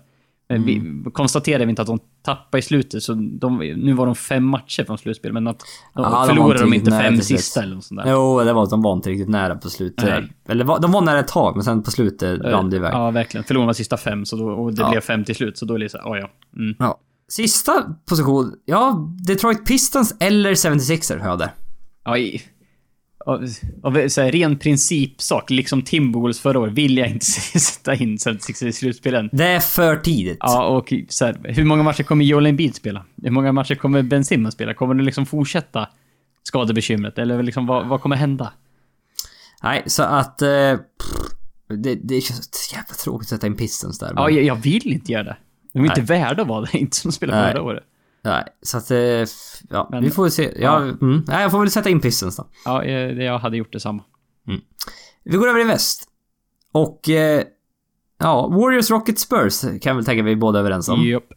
Mm. 0.51 0.65
vi 1.05 1.11
konstaterade 1.11 1.65
vi 1.65 1.70
inte 1.70 1.83
att 1.83 1.89
de 1.89 1.99
tappade 2.23 2.59
i 2.59 2.62
slutet, 2.62 3.03
så 3.03 3.15
de, 3.15 3.59
nu 3.59 3.93
var 3.93 4.07
de 4.07 4.15
fem 4.15 4.45
matcher 4.45 4.85
från 4.85 4.99
slutspel, 4.99 5.33
men 5.33 5.47
att 5.47 5.59
de 5.95 6.03
Ja, 6.03 6.11
de 6.11 6.29
förlorade 6.29 6.55
inte 6.55 6.65
de 6.65 6.70
riktigt 6.73 6.87
inte 6.93 7.03
fem 7.03 7.20
sista 7.20 7.62
eller 7.62 7.75
något 7.75 7.85
sånt 7.85 8.01
där. 8.05 8.11
Jo, 8.12 8.45
det 8.45 8.53
var 8.53 8.70
de 8.70 8.83
var 8.83 8.93
inte 8.93 9.11
riktigt 9.11 9.29
nära 9.29 9.57
på 9.57 9.70
slutet. 9.70 10.05
Nej. 10.05 10.33
Eller 10.49 10.65
de 10.81 10.93
var 10.93 11.01
nära 11.01 11.19
ett 11.19 11.29
tag, 11.29 11.57
men 11.57 11.65
sen 11.65 11.83
på 11.83 11.91
slutet 11.91 12.41
rann 12.41 12.70
det 12.70 12.77
iväg. 12.77 12.93
Ja, 12.95 13.11
verkligen. 13.11 13.45
Förlorade 13.45 13.66
man 13.66 13.75
sista 13.75 13.97
fem 13.97 14.25
så 14.25 14.37
då, 14.37 14.49
och 14.49 14.75
det 14.75 14.83
Ja. 14.83 14.91
blev 14.91 15.01
fem 15.01 15.25
till 15.25 15.35
slut, 15.35 15.59
så 15.59 15.65
då 15.65 15.75
är 15.75 15.79
det 15.79 15.89
så 15.89 15.99
här, 15.99 16.05
oh, 16.05 16.19
ja. 16.19 16.31
Mm. 16.57 16.77
Ja. 16.79 17.01
Sista 17.29 17.73
position, 18.09 18.53
ja, 18.65 19.09
Detroit 19.27 19.66
Pistons 19.66 20.16
eller 20.20 20.55
76er 20.55 21.19
har 21.19 21.29
jag 21.29 21.39
där. 21.39 21.51
Ja, 22.05 22.19
i, 22.19 22.43
av, 23.27 23.47
av 23.82 24.09
så 24.09 24.20
här, 24.20 24.32
ren 24.32 24.59
principsak, 24.59 25.51
liksom 25.51 25.82
Timberwolves 25.82 26.40
förra 26.40 26.59
året, 26.59 26.73
vill 26.73 26.99
jag 26.99 27.09
inte 27.09 27.27
sätta 27.61 27.95
in 27.95 28.19
76 28.19 28.62
i 28.62 28.73
slutspelen. 28.73 29.28
Det 29.32 29.45
är 29.45 29.61
för 29.61 29.97
tidigt. 29.97 30.39
Ja, 30.40 30.66
och 30.66 30.93
så 31.09 31.24
här, 31.24 31.36
hur 31.45 31.65
många 31.65 31.82
matcher 31.82 32.03
kommer 32.03 32.24
Joel 32.24 32.47
Embiid 32.47 32.74
spela? 32.74 33.05
Hur 33.23 33.31
många 33.31 33.53
matcher 33.53 33.74
kommer 33.74 34.03
Ben 34.03 34.24
Simmons 34.24 34.55
spela? 34.55 34.74
Kommer 34.74 34.95
det 34.95 35.03
liksom 35.03 35.27
fortsätta 35.27 35.89
skadebekymret? 36.43 37.19
Eller 37.19 37.43
liksom, 37.43 37.66
vad, 37.66 37.89
vad 37.89 38.01
kommer 38.01 38.16
hända? 38.16 38.53
Nej, 39.62 39.82
så 39.86 40.03
att... 40.03 40.43
Eh, 40.43 40.49
pff, 40.49 41.32
det, 41.69 41.95
det 41.95 42.15
är 42.15 42.20
så 42.20 42.74
jävla 42.74 42.95
tråkigt 42.95 43.27
att 43.27 43.28
sätta 43.28 43.47
in 43.47 43.57
Pistons 43.57 43.99
där. 43.99 44.12
Ja, 44.16 44.24
men- 44.24 44.35
jag, 44.35 44.45
jag 44.45 44.57
vill 44.57 44.93
inte 44.93 45.12
göra 45.12 45.24
det. 45.24 45.36
De 45.73 45.78
är 45.78 45.85
inte 45.85 46.01
Nej. 46.01 46.20
värda 46.20 46.43
att 46.43 46.49
vara 46.49 46.61
det, 46.61 46.78
inte 46.78 46.97
som 46.97 47.12
spelade 47.12 47.40
Nej. 47.43 47.53
förra 47.53 47.62
året. 47.62 47.85
Nej, 48.23 48.45
så 48.62 48.78
att... 48.78 48.90
Eh, 48.90 48.99
ja, 49.70 49.89
Men- 49.90 50.03
vi 50.05 50.11
får 50.11 50.23
väl 50.23 50.32
se. 50.32 50.43
Ja, 50.43 50.53
Ja. 50.61 50.78
Mm, 50.82 51.24
nej, 51.27 51.43
jag 51.43 51.51
får 51.51 51.59
väl 51.61 51.70
sätta 51.70 51.89
in 51.89 52.01
Pistons 52.01 52.36
då. 52.36 52.47
Ja, 52.65 52.82
eh, 52.85 53.24
jag 53.24 53.39
hade 53.39 53.57
gjort 53.57 53.73
detsamma. 53.73 54.05
Vi 55.24 55.36
går 55.36 55.49
över 55.49 55.61
i 55.61 55.65
väst. 55.65 56.09
Och... 56.73 57.09
Eh, 57.09 57.45
ja, 58.19 58.49
Warriors, 58.49 58.90
Rockets, 58.90 59.23
Spurs 59.23 59.61
kan 59.61 59.81
jag 59.82 59.95
väl 59.95 60.05
tänka 60.05 60.23
vi 60.23 60.32
är 60.32 60.36
båda 60.36 60.59
överens 60.59 60.89
om. 60.89 61.07
Japp. 61.09 61.32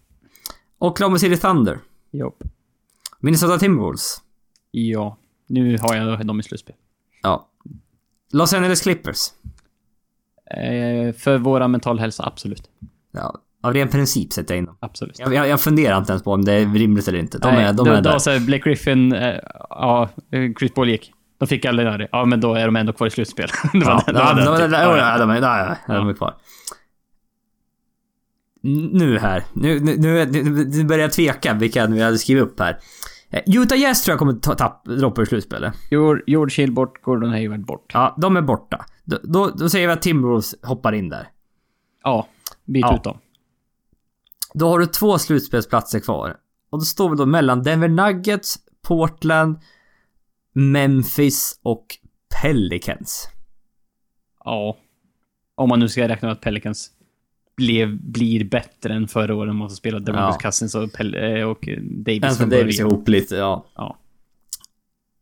Oklahoma 0.77 1.17
City 1.17 1.37
Thunder. 1.37 1.79
Japp. 2.11 2.43
Minnesota 3.19 3.57
Timberwolves. 3.57 4.21
Ja. 4.71 5.17
Nu 5.47 5.77
har 5.77 5.95
jag 5.95 6.25
dem 6.25 6.39
i 6.39 6.43
slutspel. 6.43 6.75
Ja. 7.21 7.49
Los 8.31 8.53
Angeles 8.53 8.81
Clippers. 8.81 9.27
Eh, 10.45 11.13
för 11.13 11.37
våra 11.37 11.67
mental 11.67 11.99
hälsa, 11.99 12.23
absolut. 12.25 12.69
Ja, 13.11 13.41
av 13.61 13.73
ren 13.73 13.87
princip 13.87 14.33
sätter 14.33 14.53
jag 14.53 14.59
in 14.59 14.65
dem. 14.65 14.77
Absolut. 14.79 15.19
Jag, 15.19 15.33
jag, 15.33 15.47
jag 15.47 15.61
funderar 15.61 15.97
inte 15.97 16.11
ens 16.11 16.23
på 16.23 16.31
om 16.31 16.45
det 16.45 16.53
är 16.53 16.65
rimligt 16.73 17.07
eller 17.07 17.19
inte. 17.19 17.37
De 17.37 17.53
Nej, 17.53 17.63
är, 17.63 17.73
de 17.73 17.85
då, 17.85 17.91
är 17.91 18.01
då 18.01 18.09
där. 18.09 18.19
så 18.19 18.31
här, 18.31 18.39
Blake 18.39 18.63
Griffin, 18.69 19.13
eh, 19.13 19.35
ja, 19.69 20.09
Chris 20.59 20.73
Paul 20.73 20.89
gick. 20.89 21.11
De 21.39 21.47
fick 21.47 21.65
aldrig 21.65 21.87
det. 21.87 22.07
Ja, 22.11 22.25
men 22.25 22.41
då 22.41 22.53
är 22.53 22.65
de 22.65 22.75
ändå 22.75 22.93
kvar 22.93 23.07
i 23.07 23.09
slutspel. 23.09 23.47
det 23.73 23.79
var 23.85 24.03
Ja, 24.07 24.13
de, 24.13 24.17
är- 25.29 26.05
de 26.05 26.13
kvar. 26.15 26.33
Nu 28.91 29.19
här. 29.19 29.43
Nu, 29.53 29.79
nu, 29.79 29.97
nu, 29.97 30.25
nu, 30.25 30.83
börjar 30.83 31.01
jag 31.01 31.11
tveka 31.13 31.53
vilka 31.53 31.87
vi 31.87 32.01
hade 32.01 32.17
skrivit 32.17 32.43
upp 32.43 32.59
här. 32.59 32.77
Eh, 33.29 33.41
Utah 33.45 33.79
Jazz 33.79 34.03
tror 34.03 34.11
jag 34.13 34.19
kommer 34.19 34.33
ta, 34.33 34.55
tapp, 34.55 34.85
droppa 34.85 35.21
ur 35.21 35.25
slutspelet. 35.25 35.73
George 36.27 36.63
Hill 36.63 36.71
bort, 36.71 37.01
Gordon 37.01 37.29
Hayward 37.29 37.65
bort. 37.65 37.91
Ja, 37.93 38.15
de 38.21 38.37
är 38.37 38.41
borta. 38.41 38.85
Då, 39.03 39.17
då, 39.23 39.49
då 39.57 39.69
säger 39.69 39.87
vi 39.87 39.93
att 39.93 40.01
Timberwolves 40.01 40.55
hoppar 40.63 40.93
in 40.93 41.09
där. 41.09 41.27
Ja, 42.03 42.27
byt 42.65 42.81
Ja. 42.81 42.95
ut 42.95 43.03
dem. 43.03 43.17
Då 44.53 44.67
har 44.69 44.79
du 44.79 44.85
två 44.85 45.17
slutspelsplatser 45.17 45.99
kvar. 45.99 46.37
Och 46.69 46.79
då 46.79 46.85
står 46.85 47.09
vi 47.09 47.15
då 47.15 47.25
mellan 47.25 47.63
Denver 47.63 47.87
Nuggets, 47.87 48.55
Portland, 48.81 49.59
Memphis 50.53 51.59
och 51.63 51.85
Pelicans. 52.41 53.27
Ja. 54.43 54.77
Om 55.55 55.69
man 55.69 55.79
nu 55.79 55.89
ska 55.89 56.07
räkna 56.07 56.27
med 56.27 56.33
att 56.33 56.41
Pelicans 56.41 56.91
blev, 57.57 58.01
blir 58.11 58.43
bättre 58.43 58.93
än 58.93 59.07
förra 59.07 59.35
året. 59.35 59.55
Man 59.55 59.69
spelar 59.69 59.99
Demarcus 59.99 60.35
Ja. 60.43 60.49
Cousins 60.49 60.75
och, 60.75 60.83
Pel- 60.89 61.37
eh, 61.39 61.43
och 61.45 61.69
Davis 62.05 62.23
Anthony 62.23 62.37
från 62.37 62.49
Davis 62.49 62.79
ihop 62.79 63.07
lite, 63.07 63.35
ja. 63.35 63.65
Ja. 63.75 63.97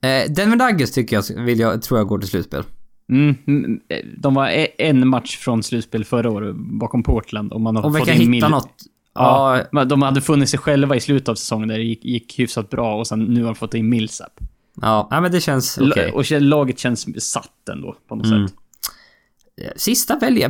Eh, 0.08 0.32
Denver 0.32 0.58
Nuggets 0.72 0.92
tycker 0.92 1.16
jag, 1.16 1.44
vill 1.46 1.60
jag, 1.60 1.82
tror 1.82 2.00
jag 2.00 2.08
går 2.08 2.20
till 2.20 2.30
slutspel. 2.30 2.64
Mm, 3.10 3.36
mm, 3.48 3.80
eh, 3.90 4.06
de 4.18 4.34
var 4.34 4.48
e- 4.50 4.68
en 4.78 5.08
match 5.08 5.38
från 5.38 5.64
slutspel 5.64 6.06
förra 6.06 6.32
året 6.32 6.56
bakom 6.56 7.04
Portland 7.04 7.54
och 7.54 7.62
man 7.62 7.76
har 7.76 7.84
Om 7.84 7.94
vi 7.94 8.02
kan 8.02 8.16
hitta 8.16 8.50
något. 8.50 8.84
Ja, 9.24 9.64
Ja, 9.72 9.86
de 9.86 10.02
hade 10.02 10.22
funnit 10.22 10.50
sig 10.50 10.60
själva 10.60 10.96
i 10.96 11.00
slutet 11.00 11.30
av 11.30 11.36
säsongen 11.36 11.68
där 11.68 11.78
det 11.78 11.84
gick, 11.84 12.06
gick 12.06 12.40
hyfsat 12.40 12.70
bra 12.70 12.96
och 12.96 13.08
sen 13.08 13.20
nu 13.20 13.40
har 13.42 13.48
de 13.48 13.56
fått 13.56 13.74
in 13.74 13.90
Millsap. 13.90 14.40
ja, 14.82 15.08
ja 15.12 15.22
men 15.22 15.32
det 15.32 15.42
känns 15.42 15.78
okej. 15.78 16.12
Och 16.12 16.22
kä- 16.24 16.40
laget 16.40 16.80
känns 16.80 17.32
satt 17.32 17.70
ändå 17.72 17.96
på 18.08 18.16
något 18.16 18.26
Mm. 18.28 18.48
sätt. 18.48 18.56
Sista 19.76 20.16
välja. 20.20 20.48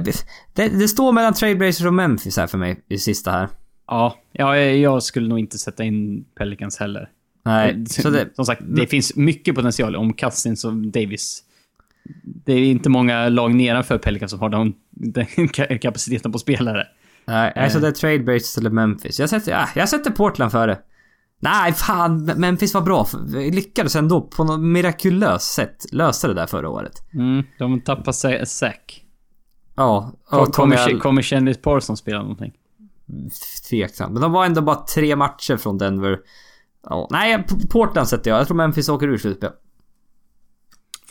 Det, 0.54 0.68
det 0.68 0.88
står 0.88 1.12
mellan 1.12 1.34
Trailblazers 1.34 1.86
och 1.86 1.94
Memphis 1.94 2.38
här 2.38 2.48
för 2.48 2.58
mig 2.58 2.80
i 2.90 2.98
sista 2.98 3.32
här. 3.32 3.48
Ja, 3.88 4.16
ja, 4.32 4.58
jag 4.58 4.78
jag 4.78 5.04
skulle 5.04 5.28
nog 5.28 5.40
inte 5.40 5.58
sätta 5.58 5.84
in 5.84 6.26
Pelicans 6.38 6.78
heller. 6.78 7.10
Nej, 7.46 7.70
Eh, 7.72 7.84
så 7.86 8.10
det... 8.10 8.30
Som 8.36 8.46
sagt, 8.46 8.62
det 8.66 8.88
finns 8.88 9.16
mycket 9.16 9.56
potential 9.56 9.96
om 9.96 10.14
Cousins 10.14 10.66
och 10.66 10.74
Davis. 10.74 11.44
Det 12.24 12.54
är 12.54 12.64
inte 12.66 12.90
många 12.90 13.30
lag 13.30 13.56
nedanför 13.56 13.98
Pelicans 13.98 14.32
som 14.32 14.40
har 14.40 14.50
den, 14.60 14.74
den 14.90 15.26
ka- 15.26 15.78
kapaciteten 15.78 16.32
på 16.32 16.40
spelare. 16.40 16.88
Nej, 17.30 17.54
alltså 17.56 17.78
Eh. 17.78 17.82
det 17.82 17.88
är 17.88 17.92
Trailblazers 17.92 18.58
eller 18.58 18.70
Memphis. 18.70 19.20
Jag 19.20 19.30
sätter, 19.30 19.52
ja, 19.52 19.68
jag 19.76 19.90
sätter 19.90 20.12
Portland 20.12 20.52
före. 20.52 20.80
Nej, 21.42 21.74
fan. 21.74 22.26
Memphis 22.26 22.74
var 22.74 22.82
bra. 22.82 23.08
Vi 23.28 23.52
lyckades 23.52 23.96
ändå 23.96 24.22
på 24.22 24.44
något 24.44 24.60
mirakulöst 24.60 25.54
sätt 25.54 25.86
lösa 25.92 26.28
det 26.28 26.34
där 26.34 26.48
förra 26.48 26.70
året. 26.70 26.94
Mm, 27.14 27.44
de 27.60 27.82
tappar 27.82 28.12
Sa- 28.12 28.46
Zack. 28.46 29.06
Ja, 29.76 30.14
och 30.32 30.54
kommer, 30.54 30.78
Al- 30.78 31.00
kommer 31.00 31.22
Chandler 31.22 31.54
Parsons 31.54 32.00
spela 32.00 32.22
någonting? 32.22 32.54
Tveksamt. 33.70 34.14
Men 34.14 34.22
de 34.22 34.32
var 34.32 34.46
ändå 34.46 34.62
bara 34.62 34.76
tre 34.76 35.16
matcher 35.16 35.58
från 35.58 35.78
Denver. 35.78 36.20
Ja, 36.84 37.08
nej, 37.12 37.46
Portland 37.70 38.08
sätter 38.08 38.32
jag. 38.32 38.40
Jag 38.40 38.48
tror 38.48 38.58
Memphis 38.58 38.90
åker 38.90 39.08
ur 39.08 39.18
slutspel. 39.18 39.50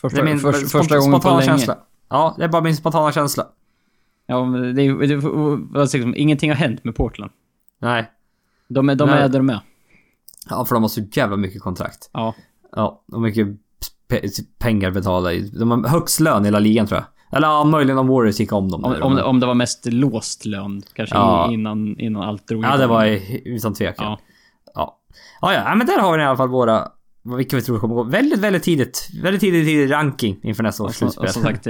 Första, 0.01 0.15
Det 0.17 0.21
är 0.21 0.25
min 0.25 0.39
första, 0.39 0.61
spont- 0.65 0.79
första 0.81 0.97
gången 0.99 1.19
på 1.19 1.29
länge. 1.29 1.41
känsla. 1.41 1.77
Ja, 2.09 2.35
det 2.37 2.43
är 2.43 2.47
bara 2.47 2.61
min 2.61 2.75
spontana 2.75 3.11
känsla. 3.11 3.47
Ja, 4.29 4.45
men 4.45 4.61
det, 4.61 4.71
det, 4.71 5.07
det, 5.07 5.15
alltså, 5.79 5.97
liksom, 5.97 6.13
ingenting 6.17 6.49
har 6.49 6.57
hänt 6.57 6.83
med 6.83 6.95
Portland. 6.95 7.31
Nej. 7.81 8.11
De 8.67 8.89
är, 8.89 8.95
de 8.95 9.09
Nej. 9.09 9.19
är 9.21 9.29
där 9.29 9.39
de 9.39 9.49
är. 9.49 9.59
Ja, 10.49 10.65
för 10.65 10.75
de 10.75 10.83
har 10.83 10.89
så 10.89 11.01
jävla 11.11 11.37
mycket 11.37 11.61
kontrakt. 11.61 12.09
Ja. 12.13 12.35
Ja, 12.75 13.03
och 13.11 13.21
mycket 13.21 13.47
pe- 14.11 14.41
pengar 14.59 14.91
betala 14.91 15.33
i. 15.33 15.49
De 15.49 15.71
har 15.71 15.87
högst 15.87 16.19
lön 16.19 16.41
i 16.43 16.45
hela 16.47 16.59
ligan 16.59 16.87
tror 16.87 16.97
jag. 16.99 17.37
Eller 17.37 17.47
ja, 17.47 17.63
möjligen 17.63 17.97
om 17.97 18.07
Warriors 18.07 18.39
gick 18.39 18.51
om 18.53 18.71
dem. 18.71 18.85
Om, 18.85 18.95
om, 19.01 19.13
men- 19.15 19.23
om 19.23 19.39
det 19.39 19.45
var 19.45 19.53
mest 19.53 19.85
låst 19.85 20.45
lön, 20.45 20.81
kanske 20.93 21.15
Ja. 21.15 21.51
innan, 21.51 21.99
innan 21.99 22.21
allt 22.23 22.47
drog 22.47 22.63
Ja, 22.63 22.77
det 22.77 22.83
igång. 22.83 22.95
var 22.95 23.05
i- 23.05 23.41
utan 23.45 23.73
tvekan. 23.73 24.05
Ja. 24.05 24.19
Ja. 24.75 24.99
Ja, 25.41 25.53
ja, 25.53 25.75
men 25.75 25.87
där 25.87 25.99
har 25.99 26.17
vi 26.17 26.23
i 26.23 26.25
alla 26.25 26.37
fall 26.37 26.49
våra... 26.49 26.87
Vilka 27.37 27.55
vi 27.55 27.61
tror 27.61 27.79
kommer 27.79 27.95
gå. 27.95 28.03
Väldigt, 28.03 28.39
väldigt 28.39 28.63
tidigt. 28.63 29.09
Väldigt 29.23 29.41
tidigt, 29.41 29.65
tidigt 29.67 29.91
ranking 29.91 30.39
inför 30.43 30.63
nästa 30.63 30.83
års 30.83 30.95
slutspel. 30.95 31.23
och 31.25 31.29
som 31.33 31.43
sagt, 31.43 31.67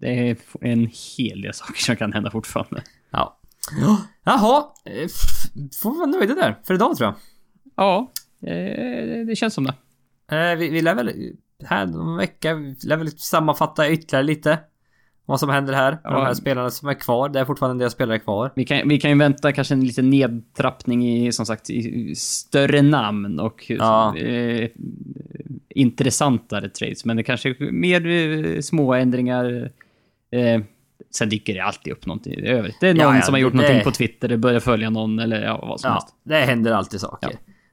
det, 0.00 0.28
är 0.30 0.36
en 0.60 0.90
hel 1.18 1.40
del 1.40 1.54
saker 1.54 1.80
som 1.82 1.96
kan 1.96 2.12
hända 2.12 2.30
fortfarande. 2.30 2.82
Ja. 3.10 3.38
Jaha. 4.24 4.64
eh, 4.84 5.08
Får 5.82 5.98
vara 5.98 6.06
nöjda 6.06 6.34
där 6.34 6.58
för 6.64 6.74
idag 6.74 6.96
tror 6.96 7.06
jag. 7.06 7.14
Ja, 7.76 8.12
eh, 8.46 9.26
det 9.26 9.36
känns 9.36 9.54
som 9.54 9.64
det. 9.64 9.74
Eh, 10.36 10.56
vi, 10.58 10.68
vi 10.70 10.82
lär 10.82 10.94
väl... 10.94 11.12
Här 11.64 11.84
om 12.00 12.08
en 12.08 12.16
vecka, 12.16 12.54
vi 12.54 12.76
lär 12.84 12.96
väl 12.96 13.10
sammanfatta 13.18 13.90
ytterligare 13.90 14.22
lite. 14.26 14.58
Vad 15.26 15.40
som 15.40 15.48
händer 15.48 15.72
här 15.74 15.90
med 15.90 16.00
Ja. 16.04 16.10
de 16.10 16.22
här 16.26 16.34
spelarna 16.34 16.70
som 16.70 16.88
är 16.88 16.94
kvar. 16.94 17.28
Det 17.28 17.40
är 17.40 17.44
fortfarande 17.44 17.72
en 17.74 17.78
del 17.78 17.90
spelare 17.90 18.18
kvar. 18.18 18.52
Vi 18.56 18.64
kan, 18.64 18.88
vi 18.88 19.00
kan 19.00 19.10
ju 19.10 19.18
vänta 19.18 19.52
kanske 19.52 19.74
en 19.74 19.84
liten 19.84 20.10
nedtrappning 20.10 21.08
i, 21.08 21.32
som 21.32 21.46
sagt, 21.46 21.70
i 21.70 22.14
större 22.16 22.82
namn 22.82 23.40
och 23.40 23.64
Ja. 23.70 24.16
eh, 24.16 24.68
intressantare 25.68 26.68
trades. 26.68 27.04
Men 27.04 27.16
det 27.16 27.22
kanske 27.22 27.48
är 27.48 27.70
mer 27.72 28.06
eh, 28.06 28.60
små 28.60 28.94
ändringar. 28.94 29.70
Eh, 30.30 30.60
sen 31.10 31.28
dyker 31.28 31.54
det 31.54 31.60
alltid 31.60 31.92
upp 31.92 32.06
någonting 32.06 32.32
i 32.32 32.46
övrigt. 32.46 32.76
Det 32.80 32.88
är 32.88 32.94
någon 32.94 33.02
Ja, 33.02 33.16
ja, 33.16 33.22
som 33.22 33.34
har 33.34 33.38
gjort 33.40 33.52
det- 33.52 33.56
någonting 33.56 33.84
på 33.84 33.90
Twitter, 33.90 34.36
börjar 34.36 34.60
följa 34.60 34.90
någon 34.90 35.18
eller 35.18 35.42
ja, 35.44 35.58
vad 35.68 35.80
som 35.80 35.88
Ja, 35.88 35.92
helst. 35.94 36.08
det 36.24 36.34
händer 36.34 36.72
alltid 36.72 37.00
saker. 37.00 37.30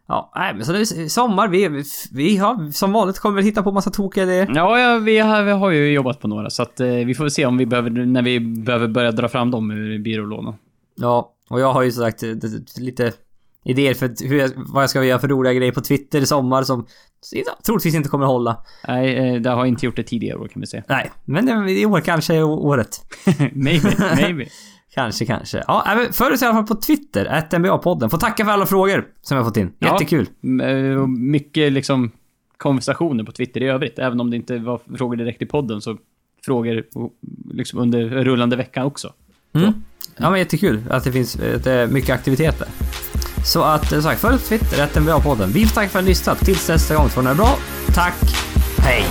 Ja, 0.07 0.31
nej 0.35 0.53
men 0.53 0.65
så 0.65 0.71
det 0.71 0.79
är 0.79 1.07
sommar. 1.09 1.47
Vi, 1.47 1.83
vi 2.11 2.37
har 2.37 2.71
som 2.71 2.91
vanligt 2.91 3.19
kommer 3.19 3.37
vi 3.37 3.43
hitta 3.43 3.63
på 3.63 3.71
massa 3.71 3.89
tokiga 3.91 4.23
idéer. 4.23 4.51
Ja, 4.55 4.79
ja 4.79 4.97
vi, 4.99 5.17
har, 5.19 5.43
vi 5.43 5.51
har 5.51 5.69
ju 5.71 5.91
jobbat 5.93 6.19
på 6.19 6.27
några, 6.27 6.49
så 6.49 6.63
att 6.63 6.79
eh, 6.79 6.87
vi 6.87 7.15
får 7.15 7.29
se 7.29 7.45
om 7.45 7.57
vi 7.57 7.65
behöver, 7.65 7.89
när 7.89 8.21
vi 8.21 8.39
behöver 8.39 8.87
börja 8.87 9.11
dra 9.11 9.27
fram 9.27 9.51
dem 9.51 9.71
ur 9.71 9.99
byrålådan. 9.99 10.55
Ja, 10.95 11.31
och 11.49 11.59
jag 11.59 11.73
har 11.73 11.83
ju 11.83 11.91
sagt 11.91 12.23
eh, 12.23 12.29
lite 12.79 13.11
idéer 13.65 13.93
för 13.93 14.27
hur 14.27 14.37
jag, 14.39 14.51
vad 14.55 14.83
jag 14.83 14.89
ska 14.89 15.03
göra 15.03 15.19
för 15.19 15.27
roliga 15.27 15.53
grejer 15.53 15.71
på 15.71 15.81
Twitter 15.81 16.21
i 16.21 16.25
sommar 16.25 16.63
som 16.63 16.85
ja, 17.31 17.57
troligtvis 17.65 17.95
inte 17.95 18.09
kommer 18.09 18.25
hålla. 18.25 18.57
Nej, 18.87 19.15
eh, 19.35 19.41
det 19.41 19.49
har 19.49 19.65
inte 19.65 19.85
gjort 19.85 19.95
det 19.95 20.03
tidigare 20.03 20.37
år 20.37 20.47
kan 20.47 20.59
vi 20.61 20.67
säga. 20.67 20.83
Nej, 20.87 21.11
men 21.25 21.45
det- 21.45 21.71
i 21.71 21.85
år 21.85 21.99
kanske 21.99 22.35
är 22.35 22.43
året. 22.43 23.01
maybe, 23.53 23.91
maybe. 24.15 24.45
Kanske, 24.95 25.25
kanske. 25.25 25.63
Ja, 25.67 25.83
men 25.97 26.13
följ 26.13 26.33
oss 26.33 26.41
i 26.41 26.45
alla 26.45 26.53
fall 26.53 26.67
på 26.67 26.75
Twitter, 26.75 27.25
att 27.25 27.53
NBA-podden. 27.53 28.09
Får 28.09 28.17
tacka 28.17 28.45
för 28.45 28.51
alla 28.51 28.65
frågor 28.65 29.05
som 29.21 29.37
jag 29.37 29.45
fått 29.45 29.57
in. 29.57 29.71
Ja. 29.79 29.91
Jättekul. 29.91 30.29
M- 30.43 30.61
eh, 30.61 31.01
och 31.01 31.09
Mycket 31.09 31.71
liksom 31.73 32.11
konversationer 32.57 33.23
på 33.23 33.31
Twitter 33.31 33.61
i 33.63 33.67
övrigt. 33.67 33.99
Även 33.99 34.19
om 34.19 34.29
det 34.29 34.35
inte 34.35 34.57
var 34.57 34.79
frågor 34.97 35.15
direkt 35.15 35.41
i 35.41 35.45
podden 35.45 35.81
så 35.81 35.97
frågor 36.45 36.83
liksom 37.53 37.79
under 37.79 38.03
rullande 38.09 38.55
veckan 38.55 38.85
också. 38.85 39.13
Mm. 39.53 39.73
Ja, 40.17 40.29
men 40.29 40.39
jättekul 40.39 40.83
att 40.89 41.03
det 41.03 41.11
finns 41.11 41.35
att 41.35 41.63
det 41.63 41.71
är 41.71 41.87
mycket 41.87 42.09
aktiviteter. 42.09 42.67
Så 43.45 43.63
att, 43.63 43.83
eh, 43.83 43.89
som 43.89 44.01
sagt, 44.01 44.21
följ 44.21 44.39
Twitter, 44.39 44.77
rätten 44.77 45.03
Twitter, 45.05 45.11
har 45.11 45.19
NBA-podden. 45.19 45.51
Vi 45.53 45.65
får 45.65 45.91
för 45.91 45.99
att 45.99 46.05
ni 46.05 46.09
har 46.09 46.09
lyssnat. 46.09 46.39
Tills 46.39 46.67
nästa 46.67 46.95
gång, 46.95 47.09
får 47.09 47.21
ni 47.21 47.27
ha 47.27 47.33
det 47.33 47.37
bra. 47.37 47.57
Tack. 47.93 48.15
Hej. 48.77 49.05